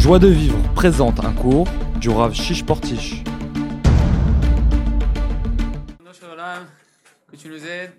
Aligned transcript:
Joie 0.00 0.18
de 0.18 0.28
vivre 0.28 0.56
présente 0.72 1.22
un 1.22 1.34
cours 1.34 1.68
du 1.96 2.08
Rav 2.08 2.32
Shish 2.32 2.64
Portish. 2.64 3.22
Que 7.30 7.36
tu 7.36 7.48
nous 7.50 7.62
aides 7.66 7.92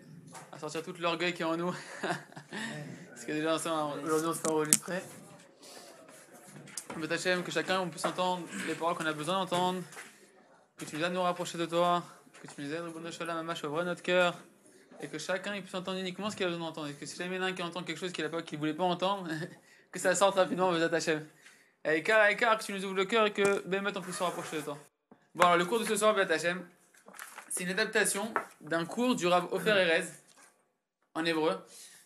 à 0.52 0.58
sortir 0.58 0.82
tout 0.82 0.96
l'orgueil 1.00 1.32
qui 1.32 1.44
est 1.44 1.46
en 1.46 1.56
nous. 1.56 1.72
Parce 2.02 3.24
que 3.24 3.34
déjà, 3.34 3.54
aujourd'hui, 3.54 4.28
on 4.28 4.34
se 4.34 4.40
fait 4.40 4.50
enregistrer. 4.50 5.00
Que 7.00 7.52
chacun 7.52 7.88
puisse 7.88 8.06
entendre 8.06 8.48
les 8.68 8.74
paroles 8.74 8.96
qu'on 8.96 9.06
a 9.06 9.14
besoin 9.14 9.36
d'entendre. 9.36 9.82
Que 10.78 10.86
tu 10.86 10.96
nous 10.96 11.02
aides 11.02 11.12
à 11.12 11.14
nous 11.14 11.22
rapprocher 11.22 11.60
de 11.60 11.68
toi. 11.68 12.04
Que 12.42 12.48
tu 12.48 12.62
nous 12.64 12.74
aides, 12.74 12.82
Ribono 12.82 13.12
Shalom, 13.12 13.48
à 13.48 13.54
ouvrir 13.68 13.86
notre 13.86 14.02
cœur. 14.02 14.34
Et 15.02 15.08
que 15.08 15.20
chacun 15.20 15.52
puisse 15.62 15.76
entendre 15.76 16.00
uniquement 16.00 16.32
ce 16.32 16.36
qu'il 16.36 16.48
a 16.48 16.50
besoin 16.50 16.66
d'entendre. 16.66 16.88
Et 16.88 16.94
que 16.94 17.06
si 17.06 17.16
jamais 17.16 17.36
il 17.36 17.38
y 17.38 17.44
en 17.44 17.46
a 17.46 17.50
un 17.50 17.54
qui 17.54 17.62
entend 17.62 17.84
quelque 17.84 18.00
chose 18.00 18.12
qu'il 18.12 18.26
ne 18.26 18.58
voulait 18.58 18.74
pas 18.74 18.86
entendre, 18.86 19.30
que 19.92 20.00
ça 20.00 20.16
sorte 20.16 20.38
rapidement, 20.38 20.72
Bezat 20.72 20.96
Hachem. 20.96 21.24
Et 21.84 22.04
car, 22.04 22.30
que 22.58 22.64
tu 22.64 22.74
nous 22.74 22.86
ouvres 22.86 22.96
le 22.96 23.06
cœur 23.06 23.26
et 23.26 23.34
que 23.34 23.64
ben 23.68 23.86
on 23.96 24.02
puisse 24.02 24.18
se 24.18 24.24
rapprocher 24.24 24.58
de 24.58 24.62
toi. 24.62 24.78
Bon, 25.34 25.46
alors 25.46 25.58
le 25.58 25.66
cours 25.66 25.80
de 25.80 25.86
ce 25.86 25.96
soir, 25.96 26.14
Bezat 26.14 26.34
Hachem, 26.36 26.68
c'est 27.50 27.64
une 27.64 27.72
adaptation 27.72 28.32
d'un 28.60 28.86
cours 28.86 29.16
du 29.16 29.26
Rav 29.26 29.52
Ofer 29.52 29.72
Erez 29.72 30.06
en 31.16 31.26
hébreu. 31.26 31.58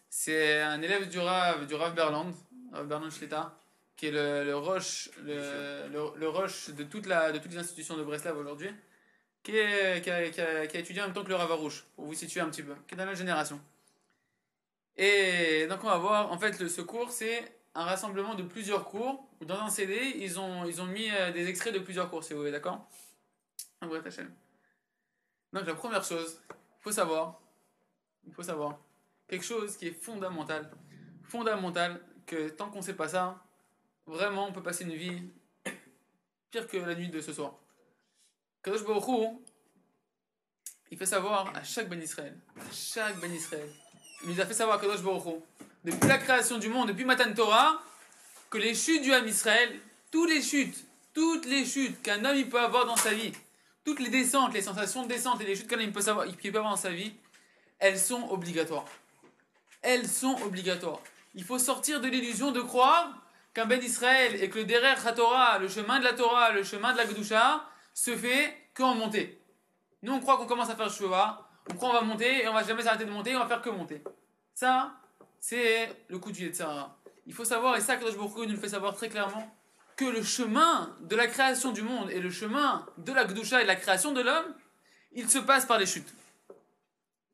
C'est 0.09 0.61
un 0.61 0.81
élève 0.81 1.09
du 1.09 1.19
Rav, 1.19 1.67
du 1.67 1.75
Rav 1.75 1.93
Berland, 1.93 2.33
Rav 2.71 2.87
Berland 2.87 3.11
Shlita, 3.11 3.57
qui 3.97 4.07
est 4.07 4.11
le, 4.11 4.45
le 4.45 4.55
roche, 4.55 5.09
le, 5.23 5.89
le, 5.89 6.29
roche 6.29 6.69
de, 6.69 6.83
toute 6.83 7.05
la, 7.05 7.33
de 7.33 7.39
toutes 7.39 7.51
les 7.51 7.57
institutions 7.57 7.97
de 7.97 8.03
Breslav 8.03 8.37
aujourd'hui, 8.37 8.69
qui, 9.43 9.51
qui, 9.51 9.59
a, 9.59 10.29
qui, 10.29 10.41
a, 10.41 10.67
qui, 10.67 10.77
étudié 10.77 11.01
en 11.01 11.05
même 11.05 11.13
temps 11.13 11.23
que 11.23 11.29
le 11.29 11.35
Rav 11.35 11.51
Arouche, 11.51 11.85
pour 11.95 12.05
vous 12.05 12.13
situer 12.13 12.39
un 12.39 12.49
petit 12.49 12.63
peu, 12.63 12.75
qui 12.87 12.93
est 12.93 12.97
dans 12.97 13.03
la 13.03 13.07
même 13.07 13.17
génération. 13.17 13.59
Et 14.95 15.67
donc 15.67 15.83
on 15.83 15.87
va 15.87 15.97
voir, 15.97 16.31
en 16.31 16.37
fait, 16.37 16.59
le, 16.59 16.69
ce 16.69 16.81
cours, 16.81 17.11
c'est 17.11 17.43
un 17.75 17.83
rassemblement 17.83 18.35
de 18.35 18.43
plusieurs 18.43 18.85
cours, 18.85 19.27
où 19.41 19.45
dans 19.45 19.59
un 19.59 19.69
CD, 19.69 20.15
ils 20.17 20.39
ont, 20.39 20.63
ils 20.65 20.81
ont 20.81 20.85
mis 20.85 21.11
euh, 21.11 21.31
des 21.31 21.47
extraits 21.47 21.73
de 21.73 21.79
plusieurs 21.79 22.09
cours, 22.09 22.23
si 22.23 22.33
vous 22.33 22.39
voulez, 22.39 22.51
d'accord? 22.51 22.87
Un 23.81 23.87
vrai 23.87 24.01
Donc 25.53 25.65
la 25.65 25.75
première 25.75 26.03
chose, 26.03 26.41
il 26.49 26.81
faut 26.81 26.93
savoir, 26.93 27.41
il 28.25 28.33
faut 28.33 28.43
savoir, 28.43 28.79
quelque 29.27 29.43
chose 29.43 29.75
qui 29.75 29.87
est 29.87 29.91
fondamental, 29.91 30.71
fondamental, 31.23 32.01
que 32.25 32.47
tant 32.49 32.69
qu'on 32.69 32.79
ne 32.79 32.83
sait 32.83 32.95
pas 32.95 33.09
ça, 33.09 33.43
vraiment 34.05 34.47
on 34.47 34.53
peut 34.53 34.63
passer 34.63 34.85
une 34.85 34.95
vie 34.95 35.29
pire 36.51 36.67
que 36.67 36.77
la 36.77 36.95
nuit 36.95 37.09
de 37.09 37.19
ce 37.19 37.33
soir. 37.33 37.55
Kadosh 38.63 38.85
Baruch 38.85 39.37
il 40.91 40.97
fait 40.97 41.05
savoir 41.05 41.53
à 41.55 41.63
chaque 41.63 41.89
Ben 41.89 42.01
Israël, 42.01 42.39
à 42.57 42.71
chaque 42.71 43.19
Ben 43.19 43.33
Israël, 43.33 43.69
il 44.23 44.29
nous 44.29 44.39
a 44.39 44.45
fait 44.45 44.53
savoir 44.53 44.79
Kadosh 44.79 45.03
Baruch 45.03 45.43
depuis 45.85 46.09
la 46.09 46.17
création 46.17 46.57
du 46.57 46.67
monde, 46.67 46.87
depuis 46.87 47.05
Matan 47.05 47.31
Torah, 47.33 47.79
que 48.49 48.57
les 48.57 48.73
chutes 48.73 49.03
du 49.03 49.13
Ham 49.13 49.27
Israël, 49.27 49.79
toutes 50.11 50.29
les 50.29 50.41
chutes, 50.41 50.83
toutes 51.13 51.45
les 51.45 51.63
chutes 51.63 52.01
qu'un 52.01 52.25
homme 52.25 52.35
il 52.35 52.49
peut 52.49 52.59
avoir 52.59 52.85
dans 52.85 52.95
sa 52.95 53.13
vie, 53.13 53.31
toutes 53.85 53.99
les 53.99 54.09
descentes, 54.09 54.53
les 54.53 54.63
sensations 54.63 55.03
de 55.03 55.07
descente 55.07 55.39
et 55.41 55.45
les 55.45 55.55
chutes 55.55 55.67
qu'un 55.67 55.79
homme 55.79 55.91
peut, 55.91 56.01
il 56.27 56.51
peut 56.51 56.57
avoir 56.57 56.71
dans 56.71 56.75
sa 56.75 56.89
vie, 56.89 57.13
elles 57.77 57.99
sont 57.99 58.27
obligatoires. 58.31 58.85
Elles 59.83 60.07
sont 60.07 60.35
obligatoires. 60.41 60.99
Il 61.35 61.43
faut 61.43 61.59
sortir 61.59 62.01
de 62.01 62.07
l'illusion 62.07 62.51
de 62.51 62.61
croire 62.61 63.11
qu'un 63.53 63.65
Ben 63.65 63.81
Israël 63.81 64.41
et 64.41 64.49
que 64.49 64.59
le 64.59 64.65
Derer 64.65 64.95
Torah, 65.15 65.59
le 65.59 65.67
chemin 65.69 65.99
de 65.99 66.03
la 66.03 66.13
Torah, 66.13 66.51
le 66.51 66.63
chemin 66.63 66.93
de 66.93 66.97
la 66.97 67.05
Gdusha, 67.05 67.63
se 67.93 68.15
fait 68.17 68.57
qu'en 68.73 68.95
montée. 68.95 69.39
Nous, 70.01 70.13
on 70.13 70.19
croit 70.19 70.37
qu'on 70.37 70.47
commence 70.47 70.69
à 70.69 70.75
faire 70.75 70.89
Shuvah, 70.89 71.47
on 71.69 71.75
croit 71.75 71.89
qu'on 71.89 71.95
va 71.95 72.01
monter 72.01 72.43
et 72.43 72.47
on 72.47 72.53
va 72.53 72.63
jamais 72.63 72.81
s'arrêter 72.81 73.05
de 73.05 73.11
monter, 73.11 73.35
on 73.35 73.39
va 73.39 73.47
faire 73.47 73.61
que 73.61 73.69
monter. 73.69 74.03
Ça, 74.55 74.93
c'est 75.47 75.95
le 76.07 76.17
coup 76.17 76.31
du 76.31 76.41
Yetzirah. 76.41 76.97
Il 77.27 77.33
faut 77.33 77.45
savoir, 77.45 77.77
et 77.77 77.81
ça, 77.81 77.97
Kadosh 77.97 78.17
Baruch 78.17 78.35
nous 78.35 78.55
le 78.55 78.57
fait 78.57 78.69
savoir 78.69 78.95
très 78.95 79.09
clairement, 79.09 79.55
que 79.95 80.05
le 80.05 80.23
chemin 80.23 80.97
de 81.01 81.15
la 81.15 81.27
création 81.27 81.71
du 81.71 81.83
monde 81.83 82.09
et 82.09 82.19
le 82.19 82.31
chemin 82.31 82.83
de 82.97 83.13
la 83.13 83.25
Gdusha 83.25 83.59
et 83.59 83.63
de 83.63 83.67
la 83.67 83.75
création 83.75 84.11
de 84.11 84.21
l'homme, 84.21 84.55
il 85.11 85.29
se 85.29 85.37
passe 85.37 85.67
par 85.67 85.77
les 85.77 85.85
chutes. 85.85 86.11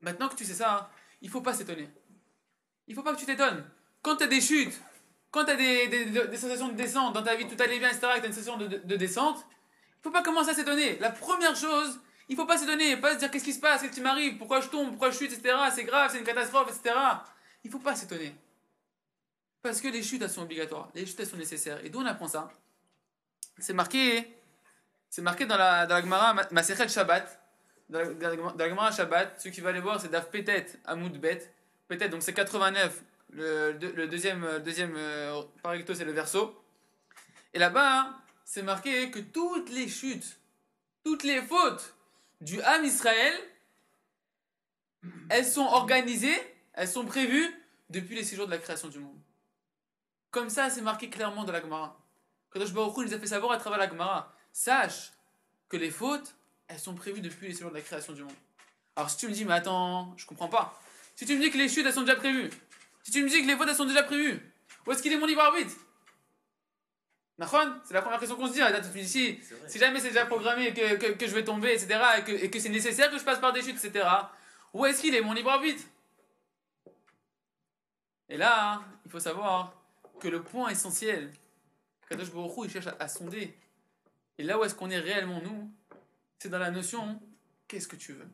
Maintenant 0.01 0.27
que 0.27 0.35
tu 0.35 0.43
sais 0.43 0.53
ça, 0.53 0.91
il 1.21 1.29
faut 1.29 1.39
pas 1.39 1.53
s'étonner. 1.53 1.87
Il 2.87 2.95
faut 2.95 3.01
pas 3.01 3.13
que 3.13 3.19
tu 3.19 3.25
t'étonnes. 3.25 3.63
Quand 4.01 4.17
tu 4.17 4.25
as 4.25 4.27
des 4.27 4.41
chutes, 4.41 4.77
quand 5.31 5.45
tu 5.45 5.51
as 5.51 5.55
des, 5.55 5.87
des, 5.87 6.37
sensations 6.37 6.67
de 6.67 6.73
descente 6.73 7.13
dans 7.13 7.23
ta 7.23 7.35
vie, 7.35 7.47
tout 7.47 7.63
allait 7.63 7.79
bien, 7.79 7.87
etc., 7.87 8.07
et 8.17 8.19
tu 8.19 8.25
as 8.25 8.27
une 8.27 8.33
sensation 8.33 8.57
de, 8.57 8.67
de, 8.67 8.95
descente, 8.97 9.37
il 9.99 10.03
faut 10.03 10.11
pas 10.11 10.21
commencer 10.21 10.49
à 10.49 10.53
s'étonner. 10.53 10.99
La 10.99 11.11
première 11.11 11.55
chose, 11.55 11.97
il 12.27 12.35
faut 12.35 12.45
pas 12.45 12.57
s'étonner, 12.57 12.97
pas 12.97 13.13
se 13.13 13.19
dire 13.19 13.31
qu'est-ce 13.31 13.45
qui 13.45 13.53
se 13.53 13.61
passe, 13.61 13.81
qu'est-ce 13.81 13.93
qui 13.93 14.01
m'arrive, 14.01 14.37
pourquoi 14.37 14.59
je 14.59 14.67
tombe, 14.67 14.89
pourquoi 14.89 15.11
je 15.11 15.17
chute, 15.17 15.31
etc., 15.31 15.55
c'est 15.73 15.85
grave, 15.85 16.11
c'est 16.11 16.19
une 16.19 16.25
catastrophe, 16.25 16.77
etc. 16.77 16.93
Il 17.63 17.67
ne 17.67 17.71
faut 17.71 17.79
pas 17.79 17.95
s'étonner. 17.95 18.35
Parce 19.61 19.79
que 19.79 19.87
les 19.87 20.01
chutes, 20.01 20.21
elles 20.21 20.29
sont 20.29 20.41
obligatoires. 20.41 20.89
Les 20.95 21.05
chutes, 21.05 21.19
elles 21.19 21.27
sont 21.27 21.37
nécessaires. 21.37 21.83
Et 21.85 21.89
d'où 21.89 21.99
on 21.99 22.05
apprend 22.05 22.27
ça? 22.27 22.51
C'est 23.59 23.73
marqué, 23.73 24.27
c'est 25.09 25.21
marqué 25.21 25.45
dans 25.45 25.57
la, 25.57 25.85
dans 25.85 25.95
la 25.95 26.01
Gemara 26.01 26.33
Maserhet 26.51 26.87
Shabbat. 26.87 27.39
Dans 27.89 27.99
la, 27.99 28.69
Gemara 28.69 28.91
Shabbat, 28.91 29.39
ceux 29.39 29.49
qui 29.51 29.61
veulent 29.61 29.71
aller 29.71 29.81
voir, 29.81 30.01
c'est 30.01 30.09
Daf 30.09 30.31
Petet 30.31 30.65
Amoud 30.85 31.19
Bet. 31.19 31.53
Petet, 31.87 32.09
donc 32.09 32.23
c'est 32.23 32.33
89. 32.33 33.03
Le, 33.33 33.73
le, 33.73 34.07
deuxième, 34.07 34.59
deuxième 34.59 34.95
euh, 34.97 35.41
recto, 35.63 35.93
c'est 35.93 36.05
le 36.05 36.11
verso. 36.11 36.59
Et 37.53 37.59
là-bas, 37.59 38.17
c'est 38.43 38.63
marqué 38.63 39.11
que 39.11 39.19
toutes 39.19 39.69
les 39.69 39.87
chutes, 39.87 40.37
toutes 41.03 41.23
les 41.23 41.41
fautes 41.41 41.93
du 42.41 42.61
Ham 42.61 42.83
Israël, 42.83 43.33
elles 45.29 45.45
sont 45.45 45.65
organisées 45.65 46.50
elles 46.73 46.87
sont 46.87 47.05
prévues 47.05 47.49
depuis 47.89 48.15
les 48.15 48.23
six 48.23 48.35
jours 48.35 48.45
de 48.45 48.51
la 48.51 48.57
création 48.57 48.87
du 48.87 48.99
monde. 48.99 49.19
Comme 50.31 50.49
ça, 50.49 50.69
c'est 50.69 50.81
marqué 50.81 51.09
clairement 51.09 51.43
dans 51.43 51.51
la 51.51 51.61
Gemara. 51.61 51.97
Kadosh 52.53 52.73
Baruch 52.73 52.97
Hu 52.97 53.05
nous 53.05 53.13
a 53.13 53.19
fait 53.19 53.27
savoir 53.27 53.51
à 53.51 53.57
travers 53.57 53.79
la 53.79 53.89
Gemara. 53.89 54.33
Sache 54.53 55.11
que 55.69 55.77
les 55.77 55.91
fautes, 55.91 56.35
elles 56.67 56.79
sont 56.79 56.95
prévues 56.95 57.21
depuis 57.21 57.47
les 57.47 57.53
six 57.53 57.61
jours 57.61 57.69
de 57.69 57.75
la 57.75 57.81
création 57.81 58.13
du 58.13 58.23
monde. 58.23 58.33
Alors 58.95 59.09
si 59.09 59.17
tu 59.17 59.27
me 59.27 59.33
dis, 59.33 59.45
mais 59.45 59.53
attends, 59.53 60.13
je 60.17 60.25
comprends 60.25 60.47
pas. 60.47 60.79
Si 61.15 61.25
tu 61.25 61.35
me 61.35 61.41
dis 61.41 61.51
que 61.51 61.57
les 61.57 61.69
chutes, 61.69 61.85
elles 61.85 61.93
sont 61.93 62.01
déjà 62.01 62.15
prévues. 62.15 62.49
Si 63.03 63.11
tu 63.11 63.23
me 63.23 63.29
dis 63.29 63.41
que 63.41 63.47
les 63.47 63.55
fautes, 63.55 63.67
elles 63.69 63.75
sont 63.75 63.85
déjà 63.85 64.03
prévues. 64.03 64.39
Où 64.85 64.91
est-ce 64.91 65.01
qu'il 65.01 65.11
est 65.11 65.17
mon 65.17 65.25
libre 65.25 65.41
arbitre? 65.41 65.75
C'est 67.85 67.93
la 67.93 68.01
première 68.01 68.19
question 68.19 68.35
qu'on 68.35 68.47
se 68.47 68.53
dit. 68.53 69.07
Si, 69.07 69.39
si 69.67 69.79
jamais 69.79 69.99
c'est 69.99 70.09
déjà 70.09 70.25
programmé 70.25 70.73
que, 70.73 71.13
que, 71.13 71.27
je 71.27 71.33
vais 71.33 71.43
tomber, 71.43 71.73
etc., 71.73 71.99
et 72.19 72.23
que, 72.23 72.31
et 72.31 72.51
que 72.51 72.59
c'est 72.59 72.69
nécessaire 72.69 73.09
que 73.09 73.17
je 73.17 73.23
passe 73.23 73.39
par 73.39 73.51
des 73.51 73.63
chutes, 73.63 73.83
etc., 73.83 74.07
où 74.73 74.85
est-ce 74.85 75.01
qu'il 75.01 75.15
est 75.15 75.21
mon 75.21 75.33
libre 75.33 75.49
arbitre? 75.49 75.83
Et 78.31 78.37
là, 78.37 78.81
il 79.03 79.11
faut 79.11 79.19
savoir 79.19 79.75
que 80.21 80.29
le 80.29 80.41
point 80.41 80.69
essentiel, 80.69 81.33
Kadosh 82.09 82.31
Baruch 82.31 82.53
il 82.63 82.69
cherche 82.69 82.87
à, 82.97 83.07
sonder, 83.09 83.53
et 84.37 84.43
là 84.43 84.57
où 84.57 84.63
est-ce 84.63 84.73
qu'on 84.73 84.89
est 84.89 84.99
réellement 84.99 85.41
nous, 85.41 85.69
c'est 86.39 86.47
dans 86.47 86.57
la 86.57 86.71
notion 86.71 87.19
qu'est-ce 87.67 87.89
que 87.89 87.97
tu 87.97 88.13
veux? 88.13 88.29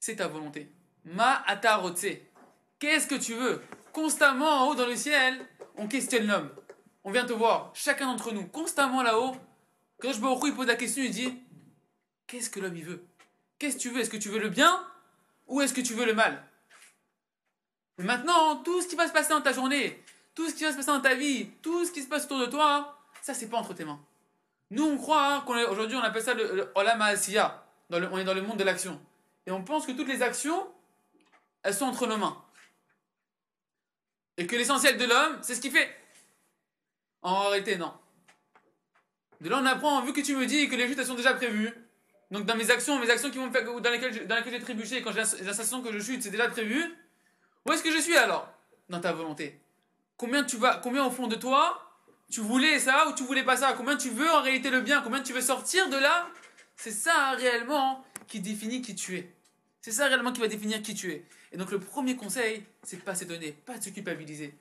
C'est 0.00 0.16
ta 0.16 0.26
volonté. 0.26 0.72
Ma 1.04 1.42
atarotse. 1.46 2.06
Qu'est-ce 2.80 3.06
que 3.06 3.14
tu 3.14 3.34
veux? 3.34 3.62
Constamment 3.92 4.64
en 4.64 4.68
haut 4.68 4.74
dans 4.74 4.86
le 4.86 4.96
ciel, 4.96 5.38
on 5.76 5.86
questionne 5.86 6.26
l'homme. 6.26 6.50
On 7.04 7.12
vient 7.12 7.26
te 7.26 7.32
voir, 7.32 7.70
chacun 7.74 8.06
d'entre 8.06 8.32
nous, 8.32 8.44
constamment 8.48 9.04
là-haut. 9.04 9.36
Kadosh 10.00 10.20
Baruch 10.20 10.42
il 10.46 10.54
pose 10.54 10.66
la 10.66 10.74
question, 10.74 11.04
il 11.04 11.12
dit 11.12 11.32
Qu'est-ce 12.26 12.50
que 12.50 12.58
l'homme 12.58 12.76
il 12.76 12.84
veut? 12.84 13.06
Qu'est-ce 13.60 13.76
que 13.76 13.82
tu 13.82 13.90
veux? 13.90 14.00
Est-ce 14.00 14.10
que 14.10 14.16
tu 14.16 14.30
veux 14.30 14.40
le 14.40 14.48
bien 14.48 14.84
ou 15.46 15.60
est-ce 15.60 15.72
que 15.72 15.80
tu 15.80 15.94
veux 15.94 16.06
le 16.06 16.14
mal? 16.14 16.42
Maintenant, 17.98 18.56
tout 18.56 18.80
ce 18.82 18.88
qui 18.88 18.96
va 18.96 19.06
se 19.06 19.12
passer 19.12 19.30
dans 19.30 19.40
ta 19.40 19.52
journée, 19.52 20.02
tout 20.34 20.48
ce 20.48 20.54
qui 20.54 20.64
va 20.64 20.72
se 20.72 20.76
passer 20.76 20.90
dans 20.90 21.00
ta 21.00 21.14
vie, 21.14 21.48
tout 21.62 21.84
ce 21.84 21.92
qui 21.92 22.02
se 22.02 22.08
passe 22.08 22.24
autour 22.24 22.40
de 22.40 22.46
toi, 22.46 22.98
ça 23.22 23.34
c'est 23.34 23.48
pas 23.48 23.56
entre 23.56 23.74
tes 23.74 23.84
mains. 23.84 24.00
Nous 24.70 24.84
on 24.84 24.96
croit 24.96 25.34
hein, 25.34 25.44
qu'aujourd'hui 25.46 25.96
on 25.96 26.02
appelle 26.02 26.22
ça 26.22 26.34
le, 26.34 26.70
Olam 26.74 27.00
Asiya, 27.02 27.64
on 27.90 28.18
est 28.18 28.24
dans 28.24 28.34
le 28.34 28.42
monde 28.42 28.58
de 28.58 28.64
l'action. 28.64 29.00
Et 29.46 29.52
on 29.52 29.62
pense 29.62 29.86
que 29.86 29.92
toutes 29.92 30.08
les 30.08 30.22
actions, 30.22 30.66
elles 31.62 31.74
sont 31.74 31.84
entre 31.84 32.06
nos 32.06 32.16
mains. 32.16 32.36
Et 34.36 34.46
que 34.46 34.56
l'essentiel 34.56 34.96
de 34.96 35.04
l'homme, 35.04 35.38
c'est 35.42 35.54
ce 35.54 35.60
qu'il 35.60 35.70
fait. 35.70 35.94
En 37.22 37.48
réalité, 37.48 37.76
non. 37.76 37.92
De 39.40 39.48
là 39.48 39.60
on 39.62 39.66
apprend, 39.66 40.00
vu 40.02 40.12
que 40.12 40.20
tu 40.20 40.34
me 40.34 40.46
dis 40.46 40.68
que 40.68 40.74
les 40.74 40.88
chutes 40.88 40.98
elles 40.98 41.06
sont 41.06 41.14
déjà 41.14 41.34
prévues, 41.34 41.70
donc 42.30 42.46
dans 42.46 42.56
mes 42.56 42.70
actions, 42.70 42.98
mes 42.98 43.10
actions 43.10 43.30
qui 43.30 43.38
vont 43.38 43.52
faire, 43.52 43.64
dans 43.80 43.90
lesquelles, 43.90 44.26
dans 44.26 44.36
lesquelles 44.36 44.54
j'ai 44.54 44.60
trébuché, 44.60 45.02
quand 45.02 45.12
j'ai 45.12 45.44
l'impression 45.44 45.82
que 45.82 45.92
je 45.92 45.98
chute, 45.98 46.22
c'est 46.22 46.30
déjà 46.30 46.48
prévu, 46.48 46.82
où 47.66 47.72
est-ce 47.72 47.82
que 47.82 47.92
je 47.92 47.98
suis 47.98 48.16
alors? 48.16 48.48
Dans 48.88 49.00
ta 49.00 49.12
volonté. 49.12 49.60
Combien 50.16 50.44
tu 50.44 50.56
vas, 50.56 50.76
combien 50.76 51.04
au 51.04 51.10
fond 51.10 51.26
de 51.26 51.36
toi, 51.36 51.80
tu 52.30 52.40
voulais 52.40 52.78
ça 52.78 53.08
ou 53.08 53.14
tu 53.14 53.24
voulais 53.24 53.44
pas 53.44 53.56
ça? 53.56 53.72
Combien 53.72 53.96
tu 53.96 54.10
veux 54.10 54.30
en 54.30 54.42
réalité 54.42 54.70
le 54.70 54.80
bien? 54.80 55.00
Combien 55.02 55.22
tu 55.22 55.32
veux 55.32 55.40
sortir 55.40 55.88
de 55.88 55.96
là? 55.96 56.28
C'est 56.76 56.90
ça 56.90 57.30
réellement 57.32 58.04
qui 58.26 58.40
définit 58.40 58.82
qui 58.82 58.94
tu 58.94 59.16
es. 59.16 59.34
C'est 59.80 59.92
ça 59.92 60.06
réellement 60.06 60.32
qui 60.32 60.40
va 60.40 60.48
définir 60.48 60.82
qui 60.82 60.94
tu 60.94 61.12
es. 61.12 61.24
Et 61.52 61.56
donc 61.56 61.70
le 61.70 61.78
premier 61.78 62.16
conseil, 62.16 62.64
c'est 62.82 62.96
de 62.96 63.02
pas 63.02 63.14
s'étonner, 63.14 63.52
pas 63.52 63.78
de 63.78 63.84
se 63.84 63.90
culpabiliser. 63.90 64.54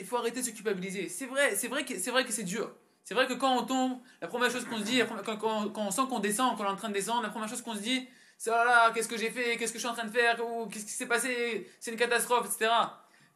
il 0.00 0.06
faut 0.06 0.16
arrêter 0.16 0.40
de 0.40 0.46
se 0.46 0.50
culpabiliser. 0.50 1.08
C'est 1.08 1.26
vrai, 1.26 1.56
c'est 1.56 1.68
vrai 1.68 1.84
que 1.84 1.98
c'est 1.98 2.10
vrai 2.10 2.24
que 2.24 2.32
c'est 2.32 2.44
dur. 2.44 2.72
C'est 3.04 3.14
vrai 3.14 3.26
que 3.26 3.34
quand 3.34 3.58
on 3.58 3.64
tombe, 3.64 3.98
la 4.22 4.28
première 4.28 4.50
chose 4.50 4.64
qu'on 4.64 4.78
se 4.78 4.84
dit, 4.84 5.02
quand, 5.26 5.36
quand, 5.36 5.72
on 5.76 5.90
sent 5.90 6.02
qu'on 6.08 6.20
descend, 6.20 6.56
qu'on 6.56 6.64
est 6.64 6.68
en 6.68 6.76
train 6.76 6.88
de 6.88 6.94
descendre, 6.94 7.22
la 7.22 7.28
première 7.28 7.48
chose 7.48 7.60
qu'on 7.60 7.74
se 7.74 7.80
dit, 7.80 8.08
là 8.50 8.90
qu'est-ce 8.92 9.08
que 9.08 9.16
j'ai 9.16 9.30
fait, 9.30 9.56
qu'est-ce 9.56 9.72
que 9.72 9.78
je 9.78 9.84
suis 9.84 9.88
en 9.88 9.94
train 9.94 10.06
de 10.06 10.12
faire, 10.12 10.36
qu'est-ce 10.70 10.84
qui 10.84 10.92
s'est 10.92 11.06
passé, 11.06 11.70
c'est 11.80 11.90
une 11.90 11.96
catastrophe, 11.96 12.46
etc. 12.46 12.70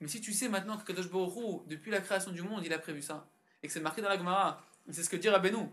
Mais 0.01 0.09
si 0.09 0.21
tu 0.21 0.33
sais 0.33 0.49
maintenant 0.49 0.77
que 0.77 0.85
Kadosh 0.85 1.09
Baruch 1.11 1.67
depuis 1.67 1.91
la 1.91 2.01
création 2.01 2.31
du 2.31 2.43
monde, 2.43 2.63
il 2.65 2.73
a 2.73 2.79
prévu 2.79 3.03
ça, 3.03 3.29
et 3.63 3.67
que 3.67 3.73
c'est 3.73 3.81
marqué 3.81 4.03
dans 4.03 4.09
la 4.09 4.17
Gemara. 4.17 4.63
C'est 4.91 5.03
ce 5.03 5.11
que 5.11 5.17
dit 5.17 5.29
Rabbeinu. 5.29 5.69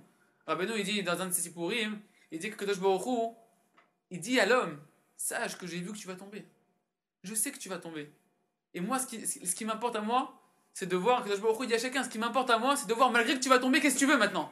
Rabbeinu, 0.47 0.73
il 0.77 0.83
dit 0.83 1.03
dans 1.03 1.19
un 1.21 1.27
de 1.27 1.33
ses 1.33 1.41
Sipurim, 1.41 1.99
il 2.31 2.39
dit 2.39 2.49
que 2.49 2.55
Kadosh 2.55 2.79
Baruch 2.79 3.35
il 4.11 4.19
dit 4.19 4.39
à 4.39 4.45
l'homme, 4.45 4.79
sache 5.17 5.57
que 5.57 5.67
j'ai 5.67 5.79
vu 5.79 5.91
que 5.91 5.97
tu 5.97 6.07
vas 6.07 6.15
tomber. 6.15 6.45
Je 7.23 7.33
sais 7.33 7.51
que 7.51 7.57
tu 7.57 7.69
vas 7.69 7.77
tomber. 7.77 8.11
Et 8.73 8.81
moi, 8.81 8.99
ce 8.99 9.07
qui, 9.07 9.25
ce 9.25 9.55
qui 9.55 9.65
m'importe 9.65 9.95
à 9.95 10.01
moi, 10.01 10.39
c'est 10.73 10.85
de 10.87 10.95
voir, 10.95 11.23
Kadosh 11.23 11.41
Baruch 11.41 11.57
il 11.61 11.67
dit 11.67 11.73
à 11.75 11.79
chacun, 11.79 12.03
ce 12.03 12.09
qui 12.09 12.19
m'importe 12.19 12.49
à 12.49 12.57
moi, 12.57 12.75
c'est 12.75 12.87
de 12.87 12.93
voir, 12.93 13.11
malgré 13.11 13.35
que 13.35 13.39
tu 13.39 13.49
vas 13.49 13.59
tomber, 13.59 13.79
qu'est-ce 13.79 13.95
que 13.95 13.99
tu 13.99 14.05
veux 14.05 14.17
maintenant? 14.17 14.51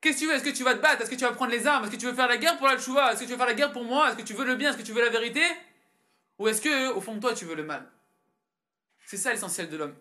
Qu'est-ce 0.00 0.16
que 0.16 0.20
tu 0.20 0.26
veux? 0.26 0.34
Est-ce 0.34 0.44
que 0.44 0.50
tu 0.50 0.62
vas 0.62 0.74
te 0.74 0.80
battre? 0.80 1.02
Est-ce 1.02 1.10
que 1.10 1.16
tu 1.16 1.24
vas 1.24 1.32
prendre 1.32 1.52
les 1.52 1.66
armes? 1.66 1.84
Est-ce 1.84 1.92
que 1.92 1.96
tu 1.96 2.06
veux 2.06 2.14
faire 2.14 2.28
la 2.28 2.36
guerre 2.36 2.58
pour 2.58 2.66
la 2.66 2.78
chouva 2.78 3.12
Est-ce 3.12 3.20
que 3.20 3.24
tu 3.24 3.32
veux 3.32 3.36
faire 3.36 3.46
la 3.46 3.54
guerre 3.54 3.72
pour 3.72 3.84
moi? 3.84 4.08
Est-ce 4.08 4.16
que 4.16 4.22
tu 4.22 4.34
veux 4.34 4.44
le 4.44 4.56
bien? 4.56 4.70
Est-ce 4.70 4.78
que 4.78 4.82
tu 4.82 4.92
veux 4.92 5.04
la 5.04 5.10
vérité? 5.10 5.42
Ou 6.38 6.48
est-ce 6.48 6.60
que, 6.60 6.92
au 6.92 7.00
fond 7.00 7.14
de 7.14 7.20
toi, 7.20 7.34
tu 7.34 7.44
veux 7.44 7.54
le 7.54 7.64
mal? 7.64 7.90
C'est 9.06 9.16
ça 9.16 9.30
l'essentiel 9.32 9.70
de 9.70 9.76
l'homme. 9.76 9.94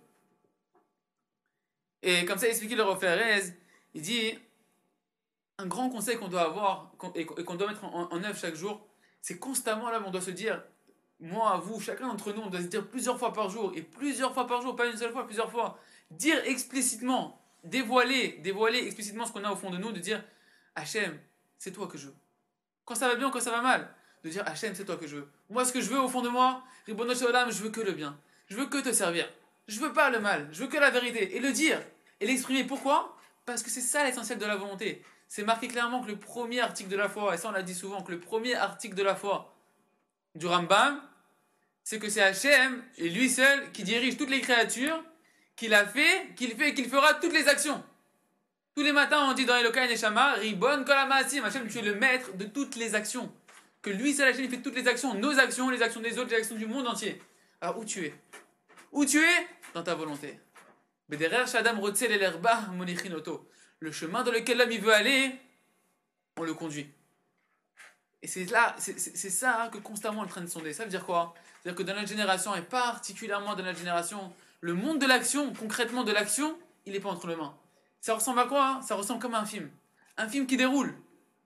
Et 2.01 2.25
comme 2.25 2.37
ça, 2.37 2.47
il 2.47 2.49
expliquait 2.49 2.75
le 2.75 2.83
Roferez, 2.83 3.53
il 3.93 4.01
dit 4.01 4.37
un 5.57 5.65
grand 5.65 5.89
conseil 5.89 6.17
qu'on 6.17 6.27
doit 6.27 6.43
avoir 6.43 6.91
et 7.15 7.25
qu'on 7.25 7.55
doit 7.55 7.67
mettre 7.67 7.83
en, 7.85 8.23
œuvre 8.23 8.37
chaque 8.37 8.55
jour, 8.55 8.85
c'est 9.21 9.39
constamment 9.39 9.89
là, 9.89 10.01
on 10.05 10.11
doit 10.11 10.21
se 10.21 10.31
dire 10.31 10.61
moi, 11.19 11.57
vous, 11.63 11.79
chacun 11.79 12.07
d'entre 12.07 12.33
nous, 12.33 12.41
on 12.41 12.49
doit 12.49 12.59
se 12.59 12.67
dire 12.67 12.87
plusieurs 12.87 13.17
fois 13.17 13.31
par 13.31 13.49
jour, 13.49 13.71
et 13.73 13.81
plusieurs 13.81 14.33
fois 14.33 14.47
par 14.47 14.61
jour, 14.61 14.75
pas 14.75 14.87
une 14.87 14.97
seule 14.97 15.13
fois, 15.13 15.25
plusieurs 15.25 15.49
fois, 15.49 15.79
dire 16.11 16.37
explicitement, 16.45 17.41
dévoiler, 17.65 18.39
dévoiler 18.43 18.79
explicitement 18.85 19.25
ce 19.25 19.33
qu'on 19.33 19.43
a 19.43 19.51
au 19.51 19.55
fond 19.55 19.69
de 19.69 19.77
nous, 19.77 19.91
de 19.91 19.99
dire 19.99 20.23
Hachem, 20.75 21.19
c'est 21.57 21.71
toi 21.71 21.87
que 21.87 21.97
je 21.97 22.07
veux. 22.07 22.15
Quand 22.85 22.95
ça 22.95 23.07
va 23.07 23.15
bien, 23.15 23.29
quand 23.31 23.39
ça 23.39 23.51
va 23.51 23.61
mal, 23.61 23.93
de 24.23 24.29
dire 24.29 24.43
Hachem, 24.45 24.73
c'est 24.75 24.85
toi 24.85 24.97
que 24.97 25.07
je 25.07 25.17
veux. 25.17 25.29
Moi, 25.49 25.65
ce 25.65 25.73
que 25.73 25.81
je 25.81 25.89
veux 25.89 25.99
au 25.99 26.07
fond 26.07 26.21
de 26.21 26.29
moi, 26.29 26.63
Ribono 26.85 27.13
je 27.13 27.63
veux 27.63 27.69
que 27.69 27.81
le 27.81 27.91
bien. 27.91 28.17
Je 28.47 28.55
veux 28.55 28.67
que 28.67 28.77
te 28.77 28.91
servir. 28.91 29.27
Je 29.67 29.79
veux 29.79 29.93
pas 29.93 30.09
le 30.09 30.19
mal. 30.19 30.47
Je 30.51 30.61
veux 30.61 30.67
que 30.67 30.77
la 30.77 30.91
vérité. 30.91 31.35
Et 31.35 31.39
le 31.39 31.51
dire. 31.51 31.81
Et 32.19 32.27
l'exprimer. 32.27 32.63
Pourquoi? 32.63 33.17
Parce 33.45 33.63
que 33.63 33.69
c'est 33.69 33.81
ça 33.81 34.03
l'essentiel 34.03 34.37
de 34.37 34.45
la 34.45 34.55
volonté. 34.55 35.03
C'est 35.27 35.43
marqué 35.43 35.67
clairement 35.67 36.01
que 36.01 36.07
le 36.07 36.17
premier 36.17 36.61
article 36.61 36.89
de 36.89 36.95
la 36.95 37.09
foi, 37.09 37.33
et 37.33 37.37
ça 37.37 37.49
on 37.49 37.51
l'a 37.51 37.63
dit 37.63 37.73
souvent, 37.73 38.01
que 38.01 38.11
le 38.11 38.19
premier 38.19 38.55
article 38.55 38.95
de 38.95 39.03
la 39.03 39.15
foi 39.15 39.55
du 40.35 40.45
Rambam, 40.45 41.01
c'est 41.83 41.99
que 41.99 42.09
c'est 42.09 42.21
Hachem 42.21 42.83
et 42.97 43.09
lui 43.09 43.29
seul 43.29 43.71
qui 43.71 43.83
dirige 43.83 44.17
toutes 44.17 44.29
les 44.29 44.41
créatures, 44.41 45.03
qu'il 45.55 45.73
a 45.73 45.85
fait, 45.85 46.33
qu'il 46.35 46.55
fait 46.55 46.69
et 46.69 46.73
qu'il 46.73 46.89
fera 46.89 47.13
toutes 47.15 47.33
les 47.33 47.47
actions. 47.47 47.83
Tous 48.75 48.83
les 48.83 48.91
matins, 48.91 49.29
on 49.29 49.33
dit 49.33 49.45
dans 49.45 49.55
Elokai 49.55 49.87
Neshama, 49.87 50.33
Ribon 50.33 50.83
Kolamasim, 50.83 51.43
Hachem, 51.45 51.67
tu 51.67 51.79
es 51.79 51.81
le 51.81 51.95
maître 51.95 52.35
de 52.35 52.45
toutes 52.45 52.75
les 52.75 52.93
actions. 52.93 53.31
Que 53.81 53.89
lui 53.89 54.13
seul, 54.13 54.27
Hachem, 54.27 54.43
il 54.43 54.49
fait 54.49 54.61
toutes 54.61 54.75
les 54.75 54.87
actions, 54.87 55.13
nos 55.13 55.39
actions, 55.39 55.69
les 55.69 55.81
actions 55.81 56.01
des 56.01 56.17
autres, 56.19 56.31
les 56.31 56.37
actions 56.37 56.55
du 56.55 56.65
monde 56.65 56.87
entier. 56.87 57.21
Alors, 57.61 57.79
où 57.79 57.85
tu 57.85 58.05
es? 58.05 58.13
Où 58.91 59.05
tu 59.05 59.23
es? 59.23 59.47
Dans 59.73 59.83
ta 59.83 59.95
volonté. 59.95 60.39
Shadam 61.11 61.79
Le 63.79 63.91
chemin 63.91 64.23
dans 64.23 64.31
lequel 64.31 64.57
l'homme 64.57 64.69
veut 64.69 64.93
aller, 64.93 65.39
on 66.37 66.43
le 66.43 66.53
conduit. 66.53 66.89
Et 68.21 68.27
c'est 68.27 68.45
là, 68.45 68.75
c'est 68.79 69.29
ça 69.29 69.69
que 69.71 69.77
constamment 69.77 70.21
on 70.21 70.23
est 70.23 70.25
en 70.25 70.29
train 70.29 70.41
de 70.41 70.47
sonder. 70.47 70.73
Ça 70.73 70.83
veut 70.83 70.89
dire 70.89 71.05
quoi? 71.05 71.35
C'est-à-dire 71.61 71.77
que 71.77 71.83
dans 71.83 71.93
notre 71.93 72.07
génération, 72.07 72.55
et 72.55 72.61
particulièrement 72.61 73.55
dans 73.55 73.63
notre 73.63 73.77
génération, 73.77 74.33
le 74.65 74.73
monde 74.73 74.97
de 74.97 75.05
l'action, 75.05 75.53
concrètement 75.53 76.03
de 76.03 76.11
l'action, 76.11 76.57
il 76.87 76.93
n'est 76.93 76.99
pas 76.99 77.09
entre 77.09 77.27
les 77.27 77.35
mains. 77.35 77.55
Ça 78.01 78.15
ressemble 78.15 78.39
à 78.39 78.45
quoi 78.45 78.65
hein? 78.65 78.81
Ça 78.81 78.95
ressemble 78.95 79.21
comme 79.21 79.35
un 79.35 79.45
film. 79.45 79.69
Un 80.17 80.27
film 80.27 80.47
qui 80.47 80.57
déroule. 80.57 80.95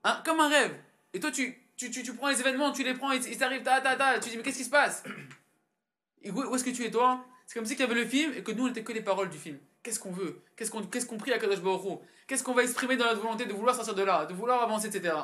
Hein, 0.04 0.22
comme 0.24 0.40
un 0.40 0.48
rêve. 0.48 0.74
Et 1.12 1.20
toi, 1.20 1.30
tu, 1.30 1.54
tu, 1.76 1.90
tu, 1.90 2.14
prends 2.14 2.30
les 2.30 2.40
événements, 2.40 2.72
tu 2.72 2.82
les 2.82 2.94
prends, 2.94 3.12
ils 3.12 3.36
t'arrivent, 3.36 3.62
ta, 3.62 3.82
ta, 3.82 3.94
ta. 3.94 4.18
Tu 4.18 4.30
dis, 4.30 4.38
mais 4.38 4.42
qu'est-ce 4.42 4.56
qui 4.56 4.64
se 4.64 4.70
passe? 4.70 5.02
Où, 6.24 6.54
est-ce 6.54 6.64
que 6.64 6.70
tu 6.70 6.82
es, 6.82 6.90
toi? 6.90 7.22
C'est 7.46 7.58
comme 7.58 7.66
si 7.66 7.74
il 7.74 7.80
y 7.80 7.82
avait 7.82 7.94
le 7.94 8.06
film 8.06 8.32
et 8.34 8.42
que 8.42 8.52
nous, 8.52 8.64
on 8.64 8.68
n'était 8.68 8.82
que 8.82 8.92
les 8.92 9.02
paroles 9.02 9.28
du 9.28 9.36
film. 9.36 9.58
Qu'est-ce 9.82 10.00
qu'on 10.00 10.12
veut? 10.12 10.40
Qu'est-ce 10.56 10.70
qu'on 10.70 10.82
qu'est-ce 10.86 11.06
prie 11.06 11.34
à 11.34 11.38
Kadosh 11.38 11.60
Baruch 11.60 12.00
Qu'est-ce 12.26 12.42
qu'on 12.42 12.54
va 12.54 12.62
exprimer 12.62 12.96
dans 12.96 13.04
notre 13.04 13.20
volonté 13.20 13.44
de 13.44 13.52
vouloir 13.52 13.76
sortir 13.76 13.94
de 13.94 14.02
là, 14.02 14.24
de 14.24 14.32
vouloir 14.32 14.62
avancer, 14.62 14.86
etc. 14.86 15.14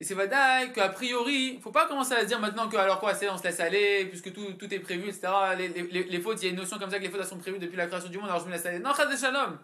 Et 0.00 0.04
c'est 0.04 0.14
vrai 0.14 0.28
qu'a 0.72 0.88
priori, 0.90 1.58
faut 1.60 1.72
pas 1.72 1.86
commencer 1.86 2.14
à 2.14 2.20
se 2.20 2.26
dire 2.26 2.38
maintenant 2.38 2.68
que 2.68 2.76
alors 2.76 3.00
quoi, 3.00 3.14
c'est 3.14 3.28
on 3.28 3.36
se 3.36 3.42
laisse 3.42 3.58
aller, 3.58 4.06
puisque 4.06 4.32
tout, 4.32 4.52
tout 4.52 4.72
est 4.72 4.78
prévu, 4.78 5.08
etc. 5.08 5.26
Les, 5.56 5.68
les, 5.68 6.20
fautes, 6.20 6.40
il 6.40 6.44
y 6.44 6.48
a 6.48 6.50
une 6.52 6.56
notion 6.56 6.78
comme 6.78 6.90
ça 6.90 6.98
que 6.98 7.04
les 7.04 7.10
fautes 7.10 7.24
sont 7.24 7.38
prévues 7.38 7.58
depuis 7.58 7.76
la 7.76 7.88
création 7.88 8.08
du 8.08 8.16
monde, 8.18 8.28
alors 8.28 8.40
je 8.40 8.46
me 8.46 8.52
laisse 8.52 8.64
aller. 8.64 8.78
Non, 8.78 8.92
shalom. 8.94 9.58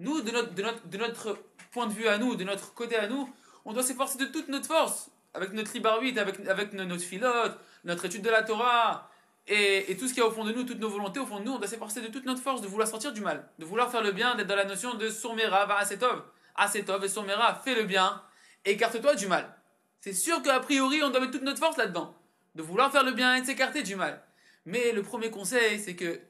Nous, 0.00 0.22
de 0.22 0.30
notre, 0.32 0.54
de, 0.54 0.62
notre, 0.62 0.88
de 0.88 0.98
notre 0.98 1.38
point 1.70 1.86
de 1.86 1.92
vue 1.92 2.08
à 2.08 2.18
nous, 2.18 2.34
de 2.34 2.42
notre 2.42 2.74
côté 2.74 2.96
à 2.96 3.06
nous, 3.06 3.32
on 3.64 3.72
doit 3.72 3.84
s'efforcer 3.84 4.18
de 4.18 4.26
toute 4.26 4.48
notre 4.48 4.66
force, 4.66 5.08
avec 5.34 5.52
notre 5.52 5.72
libre 5.72 5.90
arbitre, 5.90 6.20
avec, 6.20 6.40
avec 6.48 6.72
notre 6.72 7.02
filote, 7.02 7.56
notre 7.84 8.06
étude 8.06 8.22
de 8.22 8.30
la 8.30 8.42
Torah, 8.42 9.08
et, 9.48 9.96
tout 9.96 10.08
ce 10.08 10.14
qu'il 10.14 10.22
y 10.22 10.26
a 10.26 10.28
au 10.28 10.32
fond 10.32 10.44
de 10.44 10.52
nous, 10.52 10.64
toutes 10.64 10.80
nos 10.80 10.88
volontés, 10.88 11.20
au 11.20 11.26
fond 11.26 11.38
de 11.38 11.44
nous, 11.44 11.52
on 11.52 11.58
doit 11.58 11.68
s'efforcer 11.68 12.00
de 12.00 12.08
toute 12.08 12.26
notre 12.26 12.42
force 12.42 12.60
de 12.60 12.66
vouloir 12.66 12.88
sortir 12.88 13.12
du 13.12 13.20
mal, 13.20 13.48
de 13.60 13.64
vouloir 13.64 13.88
faire 13.90 14.02
le 14.02 14.10
bien, 14.10 14.34
d'être 14.34 14.48
dans 14.48 14.56
la 14.56 14.64
notion 14.64 14.94
de 14.94 15.08
Sourmera, 15.08 15.66
va 15.66 15.76
Asetov. 15.76 16.24
Asetov 16.56 17.04
et 17.04 17.08
Sourmera, 17.08 17.54
fais 17.54 17.76
le 17.76 17.84
bien, 17.84 18.20
écarte-toi 18.64 19.14
du 19.14 19.28
mal. 19.28 19.56
C'est 20.00 20.12
sûr 20.12 20.42
qu'a 20.42 20.60
priori, 20.60 21.02
on 21.02 21.10
doit 21.10 21.20
mettre 21.20 21.32
toute 21.32 21.42
notre 21.42 21.58
force 21.58 21.76
là-dedans. 21.76 22.16
De 22.54 22.62
vouloir 22.62 22.92
faire 22.92 23.04
le 23.04 23.12
bien 23.12 23.34
et 23.34 23.40
de 23.40 23.46
s'écarter 23.46 23.82
du 23.82 23.96
mal. 23.96 24.22
Mais 24.64 24.92
le 24.92 25.02
premier 25.02 25.30
conseil, 25.30 25.78
c'est 25.80 25.96
que 25.96 26.20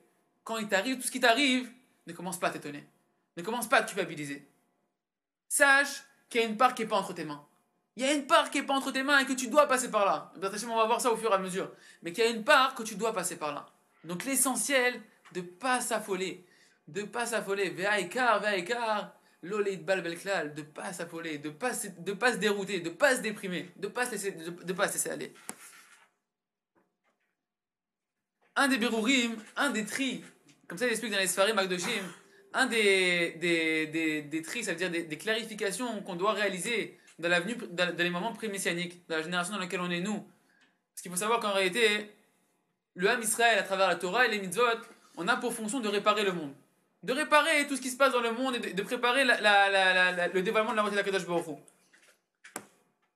quand 0.45 0.59
il 0.59 0.69
t'arrive 0.69 0.97
tout 0.97 1.07
ce 1.07 1.11
qui 1.11 1.21
t'arrive, 1.21 1.71
ne 2.07 2.13
commence 2.13 2.39
pas 2.39 2.49
à 2.49 2.51
t'étonner. 2.51 2.87
Ne 3.37 3.43
commence 3.43 3.69
pas 3.69 3.79
à 3.79 3.83
te 3.83 3.89
culpabiliser. 3.89 4.49
Sache 5.49 6.05
qu'il 6.29 6.41
y 6.41 6.45
a 6.45 6.47
une 6.47 6.57
part 6.57 6.75
qui 6.75 6.83
n'est 6.83 6.89
pas 6.89 6.97
entre 6.97 7.13
tes 7.13 7.25
mains. 7.25 7.45
Il 7.97 8.05
y 8.05 8.09
a 8.09 8.13
une 8.13 8.27
part 8.27 8.51
qui 8.51 8.61
n'est 8.61 8.67
pas 8.67 8.75
entre 8.75 8.91
tes 8.91 9.03
mains 9.03 9.19
et 9.21 9.27
que 9.27 9.33
tu 9.33 9.49
dois 9.49 9.67
passer 9.67 9.91
par 9.91 10.05
là. 10.05 10.33
On 10.37 10.77
va 10.77 10.87
voir 10.87 11.01
ça 11.01 11.11
au 11.11 11.17
fur 11.17 11.31
et 11.31 11.35
à 11.35 11.39
mesure. 11.39 11.73
Mais 12.03 12.12
qu'il 12.12 12.25
y 12.25 12.27
a 12.27 12.31
une 12.31 12.45
part 12.45 12.75
que 12.75 12.83
tu 12.83 12.95
dois 12.95 13.12
passer 13.12 13.37
par 13.37 13.55
là. 13.55 13.67
Donc 14.05 14.25
l'essentiel, 14.25 15.01
de 15.33 15.41
pas 15.41 15.81
s'affoler. 15.81 16.47
De 16.89 17.03
pas 17.03 17.27
s'affoler. 17.27 17.71
Vea 17.71 17.99
écart, 17.99 18.41
vea 18.41 18.57
écart 18.57 19.16
l'olé 19.43 19.77
de 19.77 19.85
balbelklal, 19.85 20.55
de 20.55 20.62
pas 20.62 20.93
s'affoler, 20.93 21.38
de 21.38 21.50
pas 21.50 21.73
de 21.99 22.12
pas 22.12 22.33
se 22.33 22.38
dérouter, 22.38 22.81
de 22.81 22.91
pas 22.91 23.17
se 23.17 23.21
déprimer, 23.21 23.71
de 23.77 23.88
pas 23.88 24.06
se 24.06 24.12
laisser, 24.12 24.33
de, 24.33 24.73
pas 24.73 24.88
se 24.88 24.94
laisser 24.94 25.11
aller. 25.11 25.33
Un 28.55 28.69
des 28.69 28.79
berurim, 28.79 29.37
un 29.56 29.71
des 29.71 29.85
tri, 29.85 30.25
comme 30.67 30.79
ça 30.79 30.87
il 30.87 30.91
explique 30.91 31.12
dans 31.12 31.19
les 31.19 31.27
Sfarim 31.27 31.56
Magdoshim, 31.56 32.03
un 32.55 32.67
des, 32.67 33.33
des, 33.33 33.87
des, 33.87 34.23
des 34.23 34.43
tri, 34.43 34.65
ça 34.65 34.73
veut 34.73 34.79
dire 34.79 34.91
des, 34.91 35.19
clarifications 35.19 36.03
qu'on 36.03 36.17
doit 36.17 36.33
réaliser 36.33 36.99
dans 37.19 37.29
l'avenue, 37.29 37.56
dans, 37.71 37.94
les 37.97 38.11
moments 38.11 38.33
pré-messianiques, 38.33 39.06
dans 39.09 39.17
la 39.17 39.23
génération 39.23 39.55
dans 39.55 39.61
laquelle 39.61 39.81
on 39.81 39.91
est 39.91 40.00
nous. 40.00 40.21
Parce 40.21 41.03
qu'il 41.03 41.11
faut 41.11 41.19
savoir 41.19 41.41
qu'en 41.41 41.53
réalité, 41.53 42.11
le 42.94 43.11
Ham 43.11 43.21
Israël, 43.21 43.59
à 43.59 43.62
travers 43.62 43.88
la 43.88 43.97
Torah 43.97 44.27
et 44.27 44.31
les 44.31 44.38
mitzvot, 44.38 44.62
on 45.19 45.29
a 45.29 45.37
pour 45.37 45.53
fonction 45.53 45.81
de 45.81 45.88
réparer 45.88 46.25
le 46.25 46.33
monde 46.33 46.55
de 47.06 47.12
réparer 47.12 47.69
tout 47.69 47.76
ce 47.76 47.81
qui 47.81 47.91
se 47.91 47.97
passe 47.97 48.12
dans 48.12 48.20
le 48.20 48.32
monde 48.32 48.57
et 48.57 48.73
de, 48.73 48.83
préparer 48.83 49.25
le 49.25 50.40
dévoilement 50.40 50.73
de 50.73 50.76
la 50.76 50.83
moitié 50.83 51.00
de 51.00 51.07
la 51.07 51.12
Kadosh 51.12 51.25
Baruch 51.25 51.57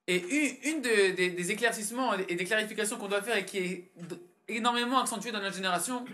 Et 0.07 0.71
une, 0.71 0.81
des, 0.81 1.51
éclaircissements 1.51 2.15
et 2.15 2.37
des 2.37 2.45
clarifications 2.45 2.99
qu'on 2.99 3.09
doit 3.09 3.21
faire 3.21 3.37
et 3.37 3.45
qui 3.45 3.59
est 3.59 3.91
énormément 4.47 5.01
accentuée 5.01 5.33
dans 5.33 5.41
notre 5.41 5.57
génération, 5.57 6.05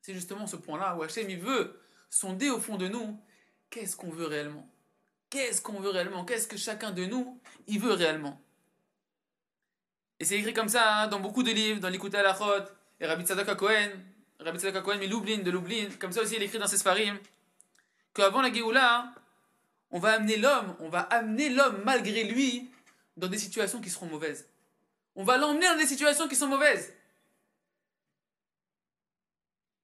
c'est 0.00 0.14
justement 0.14 0.48
ce 0.48 0.56
point-là 0.56 0.96
où 0.96 1.04
Hachem 1.04 1.30
il 1.30 1.38
veut 1.38 1.80
sonder 2.10 2.50
au 2.50 2.58
fond 2.58 2.76
de 2.76 2.88
nous 2.88 3.20
qu'est-ce 3.70 3.96
qu'on 3.96 4.10
veut 4.10 4.26
réellement? 4.26 4.68
Qu'est-ce 5.30 5.62
qu'on 5.62 5.78
veut 5.78 5.90
réellement? 5.90 6.24
Qu'est-ce 6.24 6.48
que 6.48 6.56
chacun 6.56 6.90
de 6.90 7.04
nous 7.04 7.40
il 7.68 7.78
veut 7.78 7.92
réellement? 7.92 8.40
Et 10.18 10.24
c'est 10.24 10.38
écrit 10.40 10.54
comme 10.54 10.68
ça 10.68 11.02
hein, 11.02 11.06
dans 11.06 11.20
beaucoup 11.20 11.44
de 11.44 11.52
livres, 11.52 11.78
dans 11.78 11.88
l'Ikuta 11.88 12.18
Alachot 12.18 12.64
et 12.98 13.06
Rabbi 13.06 13.24
Tzadok 13.24 13.56
Cohen, 13.56 13.90
Rabbi 14.40 14.58
Tzedek 14.58 14.82
Cohen, 14.82 14.98
mais 14.98 15.06
Lublin, 15.06 15.38
de 15.38 15.50
Lublin, 15.50 15.88
comme 15.98 16.12
ça 16.12 16.22
aussi 16.22 16.34
il 16.36 16.42
écrit 16.42 16.58
dans 16.58 16.66
ses 16.66 16.78
Sfarim, 16.78 17.18
qu'avant 18.12 18.42
la 18.42 18.52
Géoula, 18.52 19.12
on 19.90 19.98
va 19.98 20.12
amener 20.14 20.36
l'homme, 20.36 20.76
on 20.80 20.88
va 20.88 21.00
amener 21.00 21.48
l'homme 21.50 21.82
malgré 21.84 22.24
lui 22.24 22.68
dans 23.16 23.28
des 23.28 23.38
situations 23.38 23.80
qui 23.80 23.90
seront 23.90 24.06
mauvaises. 24.06 24.48
On 25.14 25.24
va 25.24 25.36
l'emmener 25.36 25.66
dans 25.66 25.76
des 25.76 25.86
situations 25.86 26.26
qui 26.26 26.34
sont 26.34 26.48
mauvaises. 26.48 26.92